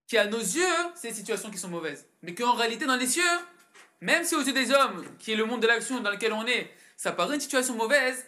Qui 0.08 0.18
à 0.18 0.26
nos 0.26 0.40
yeux, 0.40 0.64
c'est 0.96 1.10
des 1.10 1.14
situations 1.14 1.50
qui 1.50 1.58
sont 1.58 1.68
mauvaises. 1.68 2.06
Mais 2.22 2.34
qu'en 2.34 2.54
réalité, 2.54 2.86
dans 2.86 2.96
les 2.96 3.06
cieux, 3.06 3.22
même 4.00 4.24
si 4.24 4.34
aux 4.34 4.42
yeux 4.42 4.52
des 4.52 4.72
hommes, 4.72 5.06
qui 5.18 5.30
est 5.30 5.36
le 5.36 5.44
monde 5.44 5.62
de 5.62 5.68
l'action 5.68 6.00
dans 6.00 6.10
lequel 6.10 6.32
on 6.32 6.44
est, 6.46 6.74
ça 6.96 7.12
paraît 7.12 7.36
une 7.36 7.40
situation 7.40 7.74
mauvaise, 7.74 8.26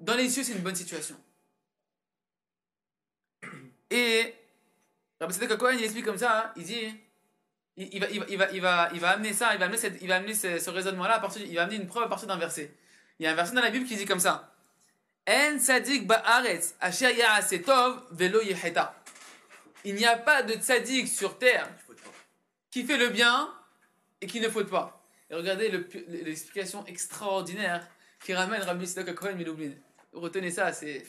dans 0.00 0.14
les 0.14 0.30
cieux, 0.30 0.42
c'est 0.42 0.52
une 0.52 0.62
bonne 0.62 0.74
situation. 0.74 1.16
Et 3.90 4.34
Rabbi 5.20 5.32
Tzedek 5.32 5.56
Cohen, 5.56 5.76
il 5.78 5.84
explique 5.84 6.04
comme 6.04 6.18
ça, 6.18 6.38
hein. 6.38 6.52
il 6.56 6.64
dit, 6.64 6.94
il, 7.76 8.00
va, 8.00 8.08
il, 8.10 8.18
va, 8.18 8.26
il, 8.28 8.60
va, 8.60 8.90
il, 8.92 9.00
va, 9.00 9.10
amener 9.10 9.32
ça, 9.32 9.52
il 9.52 9.58
va 9.58 9.66
amener, 9.66 9.78
cette, 9.78 10.00
il 10.00 10.08
va 10.08 10.16
amener 10.16 10.34
ce, 10.34 10.70
raisonnement-là, 10.70 11.22
il 11.36 11.54
va 11.54 11.62
amener 11.62 11.76
une 11.76 11.86
preuve 11.86 12.04
à 12.04 12.08
partir 12.08 12.28
d'un 12.28 12.36
verset. 12.36 12.74
Il 13.18 13.24
y 13.24 13.26
a 13.26 13.32
un 13.32 13.34
verset 13.34 13.54
dans 13.54 13.62
la 13.62 13.70
Bible 13.70 13.86
qui 13.86 13.96
dit 13.96 14.06
comme 14.06 14.20
ça, 14.20 14.54
En 15.28 15.56
ba'aretz 16.06 16.74
asher 16.80 17.16
ya'asetov 17.16 18.04
velo 18.12 18.42
yeheta. 18.42 18.94
Il 19.84 19.94
n'y 19.94 20.06
a 20.06 20.16
pas 20.16 20.42
de 20.42 20.54
tzadik 20.54 21.08
sur 21.08 21.38
terre 21.38 21.68
qui 22.70 22.84
fait 22.84 22.96
le 22.96 23.08
bien 23.08 23.52
et 24.20 24.26
qui 24.26 24.40
ne 24.40 24.48
faute 24.48 24.70
pas. 24.70 25.04
Et 25.30 25.34
regardez 25.34 25.68
l'explication 26.08 26.84
extraordinaire 26.86 27.86
qui 28.24 28.34
ramène 28.34 28.62
Rabbi 28.62 28.86
Tzedek 28.86 29.14
Cohen 29.14 29.34
Miloublin. 29.34 29.72
Retenez 30.12 30.50
ça, 30.50 30.72
c'est 30.72 31.04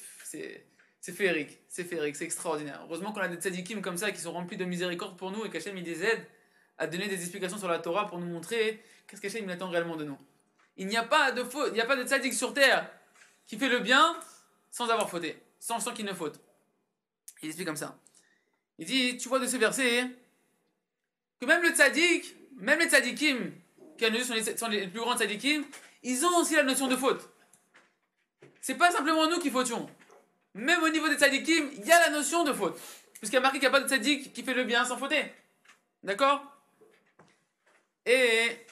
C'est 1.05 1.11
féerique, 1.11 1.59
c'est 1.69 1.83
féerique, 1.83 2.15
c'est 2.15 2.25
extraordinaire. 2.25 2.81
Heureusement 2.85 3.13
qu'on 3.13 3.21
a 3.21 3.27
des 3.27 3.35
tzadikim 3.35 3.79
comme 3.79 3.95
ça 3.95 4.09
qui 4.09 4.19
sont 4.19 4.31
remplis 4.31 4.57
de 4.57 4.65
miséricorde 4.65 5.15
pour 5.15 5.29
nous 5.29 5.45
et 5.45 5.51
qu'Hachem 5.51 5.77
il 5.77 5.83
les 5.83 6.03
aide 6.03 6.25
à 6.79 6.87
donner 6.87 7.07
des 7.07 7.21
explications 7.21 7.59
sur 7.59 7.67
la 7.67 7.77
Torah 7.77 8.07
pour 8.07 8.17
nous 8.17 8.25
montrer 8.25 8.83
qu'est-ce 9.05 9.21
qu'Hachem 9.21 9.43
il 9.43 9.51
attend 9.51 9.69
réellement 9.69 9.97
de 9.97 10.03
nous. 10.03 10.17
Il 10.77 10.87
n'y 10.87 10.97
a 10.97 11.03
pas 11.03 11.31
de 11.31 11.43
faute, 11.43 11.67
il 11.67 11.73
n'y 11.75 11.81
a 11.81 11.85
pas 11.85 11.95
de 11.95 12.01
tzadik 12.07 12.33
sur 12.33 12.55
terre 12.55 12.89
qui 13.45 13.55
fait 13.55 13.69
le 13.69 13.81
bien 13.81 14.19
sans 14.71 14.89
avoir 14.89 15.07
fauté, 15.07 15.39
sans, 15.59 15.79
sans 15.79 15.93
qu'il 15.93 16.05
ne 16.05 16.13
faute. 16.13 16.39
Il 17.43 17.49
explique 17.49 17.67
comme 17.67 17.75
ça. 17.75 17.99
Il 18.79 18.87
dit, 18.87 19.15
tu 19.17 19.29
vois 19.29 19.37
de 19.37 19.45
ce 19.45 19.57
verset, 19.57 20.09
que 21.39 21.45
même 21.45 21.61
le 21.61 21.69
tzadik, 21.69 22.35
même 22.55 22.79
les 22.79 22.89
tzadikim, 22.89 23.51
qui 23.99 24.57
sont 24.57 24.69
les 24.69 24.87
plus 24.87 25.01
grands 25.01 25.15
tzadikim, 25.15 25.65
ils 26.01 26.25
ont 26.25 26.35
aussi 26.39 26.55
la 26.55 26.63
notion 26.63 26.87
de 26.87 26.95
faute. 26.95 27.29
C'est 28.59 28.73
pas 28.73 28.89
simplement 28.89 29.29
nous 29.29 29.37
qui 29.37 29.51
fautions. 29.51 29.87
Même 30.55 30.81
au 30.83 30.89
niveau 30.89 31.09
des 31.09 31.17
tzadikim, 31.17 31.69
il 31.73 31.85
y 31.85 31.91
a 31.91 31.99
la 31.99 32.09
notion 32.09 32.45
de 32.45 32.53
faute. 32.53 32.79
Puisqu'il 33.19 33.35
y 33.35 33.37
a 33.37 33.41
marqué 33.41 33.59
qu'il 33.59 33.69
n'y 33.69 33.75
a 33.75 33.77
pas 33.77 33.81
de 33.81 33.89
tzadik 33.89 34.33
qui 34.33 34.41
fait 34.41 34.53
le 34.53 34.63
bien 34.63 34.85
sans 34.85 34.97
fauter. 34.97 35.31
D'accord? 36.01 36.41
Et 38.05 38.65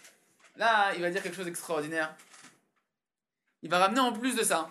là, 0.55 0.93
il 0.95 1.01
va 1.01 1.09
dire 1.09 1.21
quelque 1.21 1.35
chose 1.35 1.45
d'extraordinaire. 1.45 2.15
Il 3.63 3.69
va 3.69 3.79
ramener 3.79 3.99
en 3.99 4.13
plus 4.13 4.33
de 4.35 4.43
ça. 4.43 4.69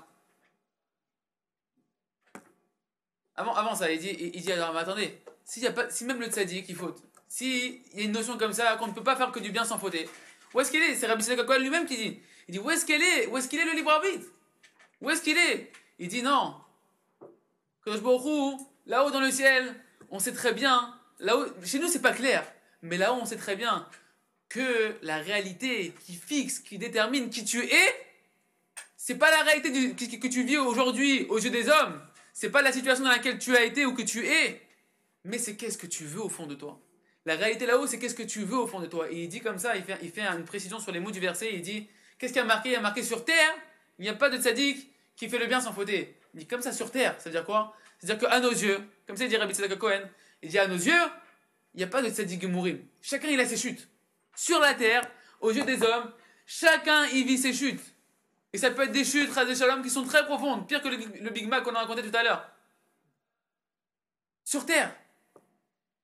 Avant, 3.36 3.74
ça, 3.74 3.90
il 3.90 3.98
dit, 3.98 4.30
il 4.34 4.40
dit 4.40 4.52
alors, 4.52 4.72
mais 4.72 4.80
attendez, 4.80 5.22
s'il 5.44 5.62
y 5.62 5.66
a 5.66 5.72
pas, 5.72 5.90
si 5.90 6.04
même 6.04 6.20
le 6.20 6.28
tzaddik 6.28 6.68
il 6.68 6.76
faute, 6.76 7.02
s'il 7.28 7.82
y 7.94 8.00
a 8.00 8.04
une 8.04 8.12
notion 8.12 8.38
comme 8.38 8.52
ça, 8.52 8.76
qu'on 8.76 8.86
ne 8.86 8.92
peut 8.92 9.02
pas 9.02 9.16
faire 9.16 9.32
que 9.32 9.40
du 9.40 9.50
bien 9.50 9.64
sans 9.64 9.78
fauter, 9.78 10.08
où 10.54 10.60
est-ce 10.60 10.70
qu'il 10.70 10.82
est? 10.82 10.94
C'est 10.94 11.06
Rabbi 11.06 11.24
lui-même 11.60 11.86
qui 11.86 11.96
dit. 11.96 12.22
Il 12.48 12.52
dit, 12.52 12.58
où 12.58 12.70
est-ce 12.70 12.86
qu'elle 12.86 13.02
est? 13.02 13.26
Où 13.26 13.36
est-ce 13.36 13.48
qu'il 13.48 13.58
est 13.58 13.64
le 13.64 13.72
libre 13.72 13.90
arbitre? 13.90 14.26
Où 15.00 15.10
est-ce 15.10 15.22
qu'il 15.22 15.36
est? 15.36 15.72
Il 15.98 16.08
dit, 16.08 16.22
non. 16.22 16.61
Là-haut 17.86 19.10
dans 19.10 19.20
le 19.20 19.30
ciel, 19.30 19.74
on 20.10 20.18
sait 20.18 20.32
très 20.32 20.52
bien, 20.52 20.94
là-haut, 21.18 21.46
chez 21.64 21.78
nous 21.78 21.88
c'est 21.88 22.02
pas 22.02 22.12
clair, 22.12 22.44
mais 22.82 22.96
là-haut 22.96 23.18
on 23.20 23.24
sait 23.26 23.36
très 23.36 23.56
bien 23.56 23.88
que 24.48 24.96
la 25.02 25.18
réalité 25.18 25.94
qui 26.04 26.14
fixe, 26.14 26.58
qui 26.58 26.78
détermine 26.78 27.30
qui 27.30 27.44
tu 27.44 27.64
es, 27.64 28.06
c'est 28.96 29.16
pas 29.16 29.30
la 29.30 29.42
réalité 29.42 29.94
que, 29.94 30.16
que 30.16 30.28
tu 30.28 30.44
vis 30.44 30.58
aujourd'hui 30.58 31.26
aux 31.28 31.38
yeux 31.38 31.50
des 31.50 31.68
hommes, 31.68 32.00
c'est 32.32 32.50
pas 32.50 32.62
la 32.62 32.72
situation 32.72 33.04
dans 33.04 33.10
laquelle 33.10 33.38
tu 33.38 33.56
as 33.56 33.64
été 33.64 33.86
ou 33.86 33.94
que 33.94 34.02
tu 34.02 34.26
es, 34.26 34.60
mais 35.24 35.38
c'est 35.38 35.56
qu'est-ce 35.56 35.78
que 35.78 35.86
tu 35.86 36.04
veux 36.04 36.22
au 36.22 36.28
fond 36.28 36.46
de 36.46 36.54
toi. 36.54 36.80
La 37.24 37.36
réalité 37.36 37.66
là-haut, 37.66 37.86
c'est 37.86 37.98
qu'est-ce 37.98 38.14
que 38.14 38.22
tu 38.22 38.40
veux 38.40 38.58
au 38.58 38.66
fond 38.66 38.80
de 38.80 38.86
toi. 38.86 39.10
Et 39.10 39.22
il 39.22 39.28
dit 39.28 39.40
comme 39.40 39.58
ça, 39.58 39.76
il 39.76 39.84
fait, 39.84 40.20
une 40.20 40.44
précision 40.44 40.80
sur 40.80 40.92
les 40.92 41.00
mots 41.00 41.12
du 41.12 41.20
verset, 41.20 41.50
il 41.54 41.62
dit, 41.62 41.88
qu'est-ce 42.18 42.32
qu'il 42.32 42.42
a 42.42 42.44
marqué? 42.44 42.70
Il 42.70 42.76
a 42.76 42.80
marqué 42.80 43.02
sur 43.02 43.24
terre, 43.24 43.54
il 43.98 44.02
n'y 44.02 44.08
a 44.08 44.14
pas 44.14 44.28
de 44.28 44.38
tzaddik 44.38 44.90
qui 45.14 45.28
fait 45.28 45.38
le 45.38 45.46
bien 45.46 45.60
sans 45.60 45.72
fauter. 45.72 46.16
Il 46.34 46.40
dit 46.40 46.46
comme 46.46 46.62
ça 46.62 46.72
sur 46.72 46.90
terre, 46.90 47.14
ça 47.18 47.24
veut 47.24 47.36
dire 47.36 47.44
quoi? 47.44 47.76
C'est-à-dire 47.98 48.28
qu'à 48.28 48.40
nos 48.40 48.50
yeux, 48.50 48.80
comme 49.06 49.16
ça 49.16 49.24
il 49.24 49.28
dit 49.28 49.36
Rabbi 49.36 49.54
Tzedek 49.54 49.78
Cohen, 49.78 50.02
il 50.42 50.48
dit 50.48 50.58
à 50.58 50.66
nos 50.66 50.76
yeux, 50.76 51.02
il 51.74 51.78
n'y 51.78 51.84
a 51.84 51.86
pas 51.86 52.02
de 52.02 52.08
tzaddik 52.08 52.44
mourir. 52.44 52.76
Chacun 53.00 53.28
il 53.28 53.40
a 53.40 53.46
ses 53.46 53.56
chutes. 53.56 53.88
Sur 54.36 54.58
la 54.60 54.74
terre, 54.74 55.02
aux 55.40 55.52
yeux 55.52 55.64
des 55.64 55.82
hommes, 55.82 56.12
chacun 56.46 57.06
y 57.06 57.24
vit 57.24 57.38
ses 57.38 57.52
chutes. 57.52 57.80
Et 58.52 58.58
ça 58.58 58.70
peut 58.70 58.82
être 58.82 58.92
des 58.92 59.04
chutes, 59.04 59.34
des 59.46 59.54
shalom, 59.54 59.82
qui 59.82 59.90
sont 59.90 60.04
très 60.04 60.24
profondes, 60.26 60.66
pire 60.68 60.82
que 60.82 60.88
le, 60.88 61.30
Big 61.30 61.48
Mac 61.48 61.64
qu'on 61.64 61.74
a 61.74 61.80
raconté 61.80 62.02
tout 62.02 62.14
à 62.14 62.22
l'heure. 62.22 62.46
Sur 64.44 64.66
terre. 64.66 64.94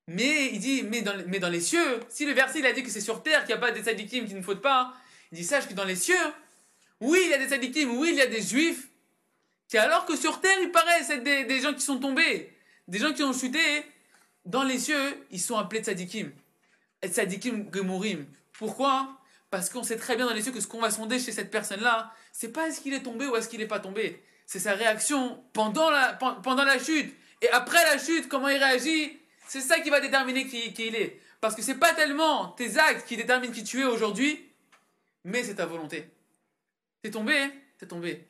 Mais 0.07 0.47
il 0.47 0.59
dit, 0.59 0.83
mais 0.85 1.03
dans, 1.03 1.15
mais 1.27 1.39
les 1.39 1.61
cieux, 1.61 2.01
si 2.09 2.25
le 2.25 2.33
verset 2.33 2.61
il 2.61 2.67
a 2.67 2.73
dit 2.73 2.83
que 2.83 2.89
c'est 2.89 3.03
sur 3.03 3.23
terre 3.23 3.41
qu'il 3.41 3.55
n'y 3.55 3.59
a 3.59 3.61
pas 3.61 3.73
des 3.73 3.83
tzadikim 3.83 4.27
qui 4.27 4.35
ne 4.35 4.41
fautent 4.41 4.63
pas, 4.63 4.95
il 5.33 5.37
dit 5.37 5.45
sache 5.45 5.69
que 5.69 5.75
dans 5.75 5.85
les 5.85 5.97
cieux, 5.97 6.17
oui 7.01 7.21
il 7.25 7.31
y 7.31 7.35
a 7.35 7.39
des 7.39 7.49
tzadikim, 7.49 7.99
oui 7.99 8.11
il 8.13 8.17
y 8.17 8.23
a 8.23 8.27
des 8.27 8.41
juifs, 8.41 8.89
qui 9.69 9.79
alors 9.79 10.07
que 10.07 10.17
sur 10.17 10.41
terre 10.41 10.59
il 10.63 10.71
paraissent 10.71 11.11
être 11.11 11.23
des, 11.23 11.45
des 11.45 11.61
gens 11.61 11.75
qui 11.75 11.83
sont 11.83 11.99
tombés, 11.99 12.53
des 12.89 12.99
gens 12.99 13.13
qui 13.13 13.23
ont 13.23 13.33
chuté, 13.33 13.61
dans 14.45 14.65
les 14.65 14.79
cieux 14.79 15.27
ils 15.31 15.41
sont 15.41 15.57
appelés 15.57 15.83
tzadikim. 15.83 16.33
Et 17.03 17.09
tzadikim 17.09 17.71
gemurim. 17.73 18.27
Pourquoi? 18.53 19.15
Parce 19.51 19.71
qu'on 19.71 19.83
sait 19.83 19.97
très 19.97 20.17
bien 20.17 20.27
dans 20.27 20.35
les 20.35 20.43
cieux 20.43 20.53
que 20.53 20.61
ce 20.61 20.67
qu'on 20.67 20.81
va 20.81 20.91
sonder 20.91 21.19
chez 21.19 21.33
cette 21.33 21.51
personne-là, 21.51 22.13
c'est 22.33 22.53
pas 22.53 22.69
est-ce 22.69 22.81
qu'il 22.81 22.93
est 22.93 23.03
tombé 23.03 23.27
ou 23.27 23.37
est-ce 23.37 23.49
qu'il 23.49 23.61
n'est 23.61 23.67
pas 23.67 23.81
tombé. 23.81 24.23
C'est 24.47 24.59
sa 24.59 24.75
réaction 24.75 25.43
pendant 25.53 25.91
la, 25.91 26.15
pendant 26.15 26.65
la 26.65 26.79
chute. 26.79 27.15
Et 27.41 27.49
après 27.51 27.83
la 27.85 27.99
chute, 27.99 28.29
comment 28.29 28.49
il 28.49 28.59
réagit? 28.59 29.19
C'est 29.47 29.61
ça 29.61 29.81
qui 29.81 29.91
va 29.91 30.01
déterminer 30.01 30.47
qui, 30.47 30.73
il 30.79 30.97
est. 30.97 31.21
Parce 31.41 31.55
que 31.55 31.63
c'est 31.63 31.77
pas 31.77 31.95
tellement 31.95 32.49
tes 32.49 32.79
actes 32.79 33.07
qui 33.07 33.17
déterminent 33.17 33.53
qui 33.53 33.65
tu 33.65 33.81
es 33.81 33.85
aujourd'hui, 33.85 34.45
mais 35.25 35.45
c'est 35.45 35.55
ta 35.55 35.67
volonté. 35.67 36.09
T'es 37.03 37.11
tombé, 37.11 37.39
hein? 37.39 37.53
T'es 37.79 37.87
tombé. 37.87 38.27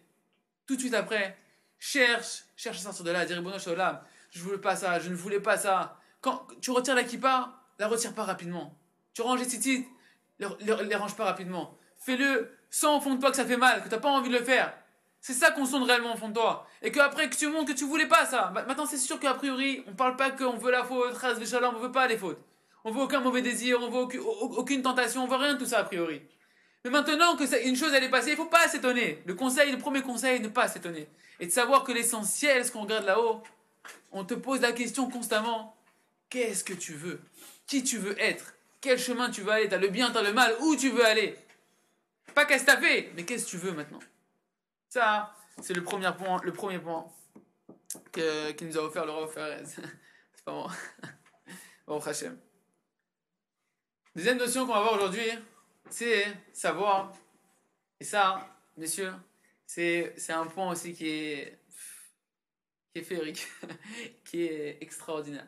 Tout 0.69 0.77
de 0.77 0.81
suite 0.81 0.95
après, 0.95 1.37
cherche, 1.79 2.45
cherche 2.55 2.79
à 2.79 2.83
sortir 2.83 3.05
de 3.07 3.11
là, 3.11 3.25
dire 3.25 3.43
bon, 3.43 3.53
je 3.59 4.43
voulais 4.43 4.59
pas 4.59 4.77
ça, 4.77 5.01
je 5.01 5.09
ne 5.09 5.15
voulais 5.15 5.41
pas 5.41 5.57
ça. 5.57 5.99
Quand 6.21 6.47
tu 6.61 6.71
retires 6.71 6.95
la 6.95 7.05
kippa, 7.05 7.55
la 7.79 7.89
retire 7.89 8.15
pas 8.15 8.25
rapidement. 8.25 8.79
Tu 9.15 9.23
ranges 9.23 9.41
les 9.41 9.47
tzitzit, 9.47 9.89
les, 10.39 10.47
les, 10.61 10.95
range 10.95 11.17
pas 11.17 11.25
rapidement. 11.25 11.79
Fais-le 11.99 12.55
sans 12.69 12.99
au 12.99 13.01
fond 13.01 13.15
de 13.15 13.21
toi 13.21 13.31
que 13.31 13.37
ça 13.37 13.47
fait 13.47 13.57
mal, 13.57 13.83
que 13.83 13.89
t'as 13.89 13.99
pas 13.99 14.11
envie 14.11 14.29
de 14.29 14.39
le 14.39 14.45
faire. 14.45 14.75
C'est 15.23 15.33
ça 15.33 15.51
qu'on 15.53 15.65
sonde 15.65 15.85
réellement 15.85 16.13
au 16.13 16.17
fond 16.19 16.29
de 16.29 16.35
toi. 16.35 16.67
Et 16.83 16.93
qu'après 16.93 17.31
que 17.31 17.37
tu 17.37 17.49
montres 17.49 17.73
que 17.73 17.79
tu 17.79 17.85
voulais 17.85 18.07
pas 18.07 18.27
ça. 18.27 18.53
Maintenant, 18.55 18.85
c'est 18.85 18.99
sûr 18.99 19.19
qu'a 19.19 19.33
priori, 19.33 19.83
on 19.87 19.95
parle 19.95 20.17
pas 20.17 20.31
qu'on 20.31 20.59
veut 20.59 20.71
la 20.71 20.85
faute, 20.85 21.17
on 21.23 21.79
veut 21.79 21.93
pas 21.93 22.07
les 22.07 22.19
fautes. 22.19 22.45
On 22.85 22.93
veut 22.93 23.01
aucun 23.01 23.21
mauvais 23.21 23.41
désir, 23.41 23.81
on 23.81 23.89
veut 23.89 24.21
aucune, 24.59 24.83
tentation, 24.83 25.25
on 25.25 25.29
veut 25.29 25.37
rien 25.37 25.55
de 25.55 25.59
tout 25.59 25.67
ça 25.67 25.79
a 25.79 25.85
priori. 25.85 26.23
Mais 26.85 26.91
maintenant 26.91 27.37
que 27.37 27.67
une 27.67 27.77
chose 27.77 27.93
elle 27.93 28.05
est 28.05 28.11
passée, 28.11 28.31
il 28.31 28.37
faut 28.37 28.47
pas 28.47 28.69
s'étonner. 28.69 29.23
Le 29.27 29.35
conseil, 29.35 29.73
le 29.73 29.79
premier 29.79 30.03
conseil, 30.03 30.41
ne 30.41 30.49
pas 30.49 30.69
s'étonner. 30.69 31.09
Et 31.41 31.47
de 31.47 31.53
savoir 31.53 31.85
que 31.85 31.93
l'essentiel, 31.93 32.65
ce 32.65 32.73
qu'on 32.73 32.83
regarde 32.83 33.05
là-haut, 33.05 33.43
on 34.13 34.25
te 34.25 34.35
pose 34.35 34.61
la 34.61 34.73
question 34.73 35.09
constamment. 35.09 35.77
Qu'est-ce 36.31 36.65
que 36.65 36.75
tu 36.75 36.95
veux? 36.95 37.21
Qui 37.67 37.83
tu 37.83 37.99
veux 37.99 38.21
être? 38.21 38.55
Quel 38.81 38.99
chemin 38.99 39.31
tu 39.31 39.43
veux 39.43 39.51
aller? 39.51 39.69
T'as 39.69 39.79
le 39.79 39.89
bien, 39.89 40.11
t'as 40.11 40.23
le 40.23 40.33
mal, 40.33 40.55
où 40.61 40.77
tu 40.77 40.91
veux 40.91 41.05
aller? 41.05 41.37
Pas 42.35 42.45
que 42.45 42.65
t'as 42.65 42.77
fait, 42.77 43.11
mais 43.17 43.25
qu'est-ce 43.25 43.47
que 43.47 43.51
tu 43.51 43.57
veux 43.57 43.73
maintenant? 43.73 43.99
Ça, 44.89 45.35
c'est 45.61 45.75
le 45.75 45.83
premier 45.83 46.11
point, 46.17 46.41
le 46.45 46.53
premier 46.53 46.79
point 46.79 47.07
que, 48.13 48.53
qui 48.53 48.65
nous 48.65 48.79
a 48.79 48.83
offert 48.83 49.05
le 49.05 49.13
roi 49.13 49.29
Ferez. 49.29 49.65
c'est 49.65 50.45
pas 50.45 50.53
moi. 50.53 50.71
bon, 51.87 51.99
Hachem. 51.99 52.39
Deuxième 54.15 54.39
notion 54.39 54.67
qu'on 54.67 54.75
va 54.75 54.83
voir 54.83 54.95
aujourd'hui, 54.95 55.29
c'est 55.91 56.27
savoir. 56.53 57.13
Et 58.01 58.05
ça, 58.05 58.49
messieurs, 58.77 59.13
c'est, 59.67 60.15
c'est 60.17 60.33
un 60.33 60.47
point 60.47 60.71
aussi 60.71 60.95
qui 60.95 61.09
est, 61.09 61.59
qui 62.93 63.01
est 63.01 63.05
féerique, 63.05 63.47
qui 64.25 64.43
est 64.43 64.79
extraordinaire. 64.81 65.47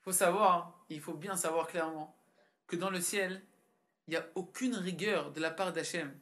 Il 0.00 0.04
faut 0.04 0.12
savoir, 0.12 0.84
il 0.88 1.00
faut 1.00 1.14
bien 1.14 1.36
savoir 1.36 1.66
clairement, 1.66 2.16
que 2.66 2.76
dans 2.76 2.90
le 2.90 3.00
ciel, 3.00 3.42
il 4.08 4.12
n'y 4.12 4.16
a 4.16 4.26
aucune 4.34 4.74
rigueur 4.74 5.32
de 5.32 5.40
la 5.40 5.50
part 5.50 5.72
d'Hachem 5.72 6.12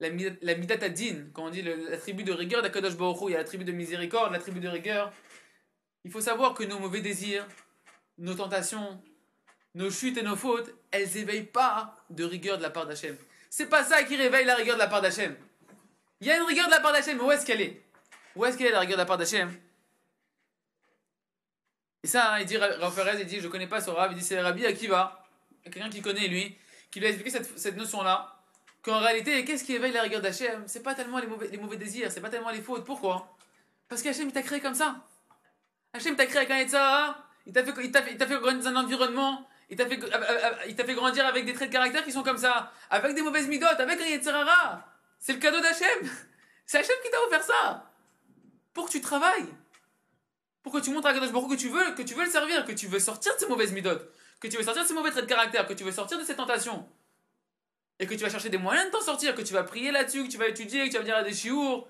la, 0.00 0.08
la 0.42 0.54
midatadin, 0.54 1.30
quand 1.32 1.46
on 1.46 1.50
dit 1.50 1.62
la 1.62 1.96
tribu 1.96 2.22
de 2.22 2.32
rigueur 2.32 2.62
d'Akadosh 2.62 2.96
Baruch 2.96 3.18
il 3.22 3.32
y 3.32 3.34
a 3.34 3.38
la 3.38 3.44
tribu 3.44 3.64
de 3.64 3.72
miséricorde, 3.72 4.32
la 4.32 4.38
tribu 4.38 4.60
de 4.60 4.68
rigueur. 4.68 5.12
Il 6.04 6.10
faut 6.10 6.20
savoir 6.20 6.54
que 6.54 6.64
nos 6.64 6.78
mauvais 6.78 7.00
désirs, 7.00 7.46
nos 8.16 8.34
tentations, 8.34 9.02
nos 9.78 9.90
chutes 9.92 10.18
et 10.18 10.22
nos 10.22 10.34
fautes, 10.34 10.74
elles 10.90 11.16
éveillent 11.16 11.44
pas 11.44 11.94
de 12.10 12.24
rigueur 12.24 12.58
de 12.58 12.64
la 12.64 12.70
part 12.70 12.84
d'Hachem. 12.84 13.16
C'est 13.48 13.68
pas 13.68 13.84
ça 13.84 14.02
qui 14.02 14.16
réveille 14.16 14.44
la 14.44 14.56
rigueur 14.56 14.74
de 14.74 14.80
la 14.80 14.88
part 14.88 15.00
d'Hachem. 15.00 15.36
Il 16.20 16.26
y 16.26 16.32
a 16.32 16.36
une 16.36 16.42
rigueur 16.42 16.66
de 16.66 16.72
la 16.72 16.80
part 16.80 16.92
d'Hachem, 16.92 17.16
mais 17.16 17.22
où 17.22 17.30
est-ce 17.30 17.46
qu'elle 17.46 17.60
est? 17.60 17.80
Où 18.34 18.44
est-ce 18.44 18.58
qu'elle 18.58 18.66
est 18.66 18.72
la 18.72 18.80
rigueur 18.80 18.96
de 18.96 19.02
la 19.02 19.06
part 19.06 19.18
d'Hachem? 19.18 19.56
Et 22.02 22.08
ça, 22.08 22.34
hein, 22.34 22.40
il 22.40 22.46
dit, 22.46 22.56
Raphaël, 22.56 23.18
il 23.20 23.26
dit, 23.26 23.40
je 23.40 23.46
connais 23.46 23.68
pas 23.68 23.80
ce 23.80 23.90
il 24.10 24.16
dit, 24.16 24.24
c'est 24.24 24.40
Rabbi 24.40 24.66
Akiva, 24.66 25.24
quelqu'un 25.62 25.90
qui 25.90 26.02
connaît 26.02 26.26
lui, 26.26 26.58
qui 26.90 26.98
lui 26.98 27.06
a 27.06 27.10
expliqué 27.10 27.30
cette, 27.56 27.76
notion-là 27.76 28.34
qu'en 28.82 28.98
réalité, 28.98 29.44
qu'est-ce 29.44 29.62
qui 29.62 29.74
éveille 29.74 29.92
la 29.92 30.02
rigueur 30.02 30.20
d'Hachem? 30.20 30.64
C'est 30.66 30.82
pas 30.82 30.96
tellement 30.96 31.18
les 31.18 31.28
mauvais, 31.28 31.76
désirs, 31.76 32.10
c'est 32.10 32.20
pas 32.20 32.30
tellement 32.30 32.50
les 32.50 32.62
fautes. 32.62 32.84
Pourquoi? 32.84 33.32
Parce 33.88 34.02
qu'Hachem, 34.02 34.26
il 34.26 34.32
t'a 34.32 34.42
créé 34.42 34.60
comme 34.60 34.74
ça. 34.74 34.96
Hachem 35.92 36.16
t'a 36.16 36.26
créé 36.26 36.38
avec 36.38 36.50
un 36.50 36.58
Etzahara, 36.58 37.24
il 37.46 37.52
t'a 37.52 37.64
fait, 37.64 37.72
il 37.84 38.66
un 38.66 38.76
environnement, 38.76 39.48
il 39.70 39.76
t'a 39.76 39.86
fait, 39.86 40.02
euh, 40.02 40.08
euh, 40.12 40.72
euh, 40.78 40.94
grandir 40.94 41.26
avec 41.26 41.44
des 41.44 41.52
traits 41.52 41.68
de 41.68 41.72
caractère 41.72 42.04
qui 42.04 42.12
sont 42.12 42.22
comme 42.22 42.38
ça, 42.38 42.72
avec 42.90 43.14
des 43.14 43.22
mauvaises 43.22 43.48
midotes, 43.48 43.78
avec 43.78 44.00
un 44.00 44.04
Yetzirara. 44.04 44.84
C'est 45.18 45.34
le 45.34 45.38
cadeau 45.38 45.60
d'Hachem. 45.60 46.10
C'est 46.64 46.78
Hachem 46.78 46.96
qui 47.02 47.10
t'a 47.10 47.20
offert 47.26 47.42
ça. 47.42 47.90
Pour 48.72 48.86
que 48.86 48.92
tu 48.92 49.00
travailles. 49.00 49.48
Pour 50.62 50.72
que 50.72 50.78
tu 50.78 50.90
montres 50.90 51.08
à 51.08 51.14
Kadosh 51.14 51.32
que 51.32 51.56
tu 51.56 51.68
veux, 51.68 51.94
que 51.94 52.02
tu 52.02 52.14
veux 52.14 52.24
le 52.24 52.30
servir, 52.30 52.64
que 52.64 52.72
tu 52.72 52.86
veux 52.88 52.98
sortir 52.98 53.34
de 53.34 53.40
ces 53.40 53.46
mauvaises 53.46 53.72
midotes, 53.72 54.12
que 54.40 54.48
tu 54.48 54.56
veux 54.56 54.62
sortir 54.62 54.82
de 54.82 54.88
ces 54.88 54.94
mauvais 54.94 55.10
traits 55.10 55.24
de 55.24 55.28
caractère, 55.28 55.66
que 55.66 55.72
tu 55.72 55.84
veux 55.84 55.92
sortir 55.92 56.18
de 56.18 56.24
ces 56.24 56.36
tentations 56.36 56.86
et 57.98 58.06
que 58.06 58.14
tu 58.14 58.22
vas 58.22 58.30
chercher 58.30 58.50
des 58.50 58.58
moyens 58.58 58.86
de 58.86 58.90
t'en 58.90 59.00
sortir, 59.00 59.34
que 59.34 59.42
tu 59.42 59.52
vas 59.52 59.64
prier 59.64 59.90
là-dessus, 59.90 60.24
que 60.24 60.28
tu 60.28 60.38
vas 60.38 60.48
étudier, 60.48 60.84
que 60.86 60.90
tu 60.90 60.96
vas 60.96 61.02
venir 61.02 61.16
à 61.16 61.22
des 61.22 61.34
chiours. 61.34 61.88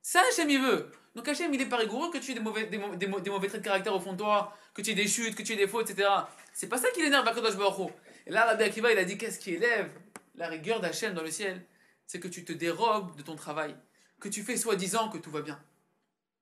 Ça, 0.00 0.20
Hachem, 0.28 0.48
il 0.48 0.60
veut. 0.60 0.90
Donc 1.14 1.28
Hachem, 1.28 1.52
il 1.52 1.60
est 1.60 1.66
pas 1.66 1.76
rigoureux 1.76 2.10
que 2.10 2.18
tu 2.18 2.30
aies 2.30 2.34
des 2.34 2.40
mauvais, 2.40 2.66
des, 2.66 2.78
mauvais 3.06 3.48
traits 3.48 3.60
de 3.60 3.64
caractère 3.64 3.94
au 3.94 4.00
fond 4.00 4.12
de 4.12 4.18
toi, 4.18 4.56
que 4.72 4.80
tu 4.80 4.90
aies 4.90 4.94
des 4.94 5.08
chutes, 5.08 5.34
que 5.34 5.42
tu 5.42 5.52
aies 5.52 5.56
des 5.56 5.66
fautes, 5.66 5.90
etc. 5.90 6.08
C'est 6.54 6.68
pas 6.68 6.78
ça 6.78 6.90
qui 6.90 7.02
l'énerve 7.02 7.26
à 7.28 7.34
Kadosh 7.34 7.56
Baruch 7.56 7.90
Et 8.26 8.30
là, 8.30 8.46
Rabbi 8.46 8.64
Akiva, 8.64 8.92
il 8.92 8.98
a 8.98 9.04
dit 9.04 9.18
qu'est-ce 9.18 9.38
qui 9.38 9.54
élève 9.54 9.90
la 10.36 10.48
rigueur 10.48 10.80
d'Hachem 10.80 11.12
dans 11.12 11.22
le 11.22 11.30
ciel? 11.30 11.64
C'est 12.06 12.18
que 12.18 12.28
tu 12.28 12.44
te 12.44 12.52
dérobes 12.52 13.14
de 13.16 13.22
ton 13.22 13.36
travail. 13.36 13.76
Que 14.20 14.28
tu 14.28 14.42
fais 14.42 14.56
soi-disant 14.56 15.10
que 15.10 15.18
tout 15.18 15.30
va 15.30 15.42
bien. 15.42 15.60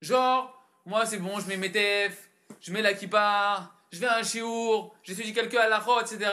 Genre, 0.01 0.57
moi 0.87 1.05
c'est 1.05 1.19
bon, 1.19 1.41
je 1.41 1.49
mets 1.49 1.57
mes 1.57 1.73
tefs, 1.73 2.31
je 2.61 2.73
mets 2.73 2.83
la 2.83 2.95
kippa, 2.95 3.73
je 3.93 3.99
vais 3.99 4.07
à 4.07 4.19
un 4.19 4.23
chiour, 4.23 4.95
j'étudie 5.03 5.33
quelques 5.33 5.55
à 5.55 5.69
la 5.69 5.85
etc. 6.01 6.31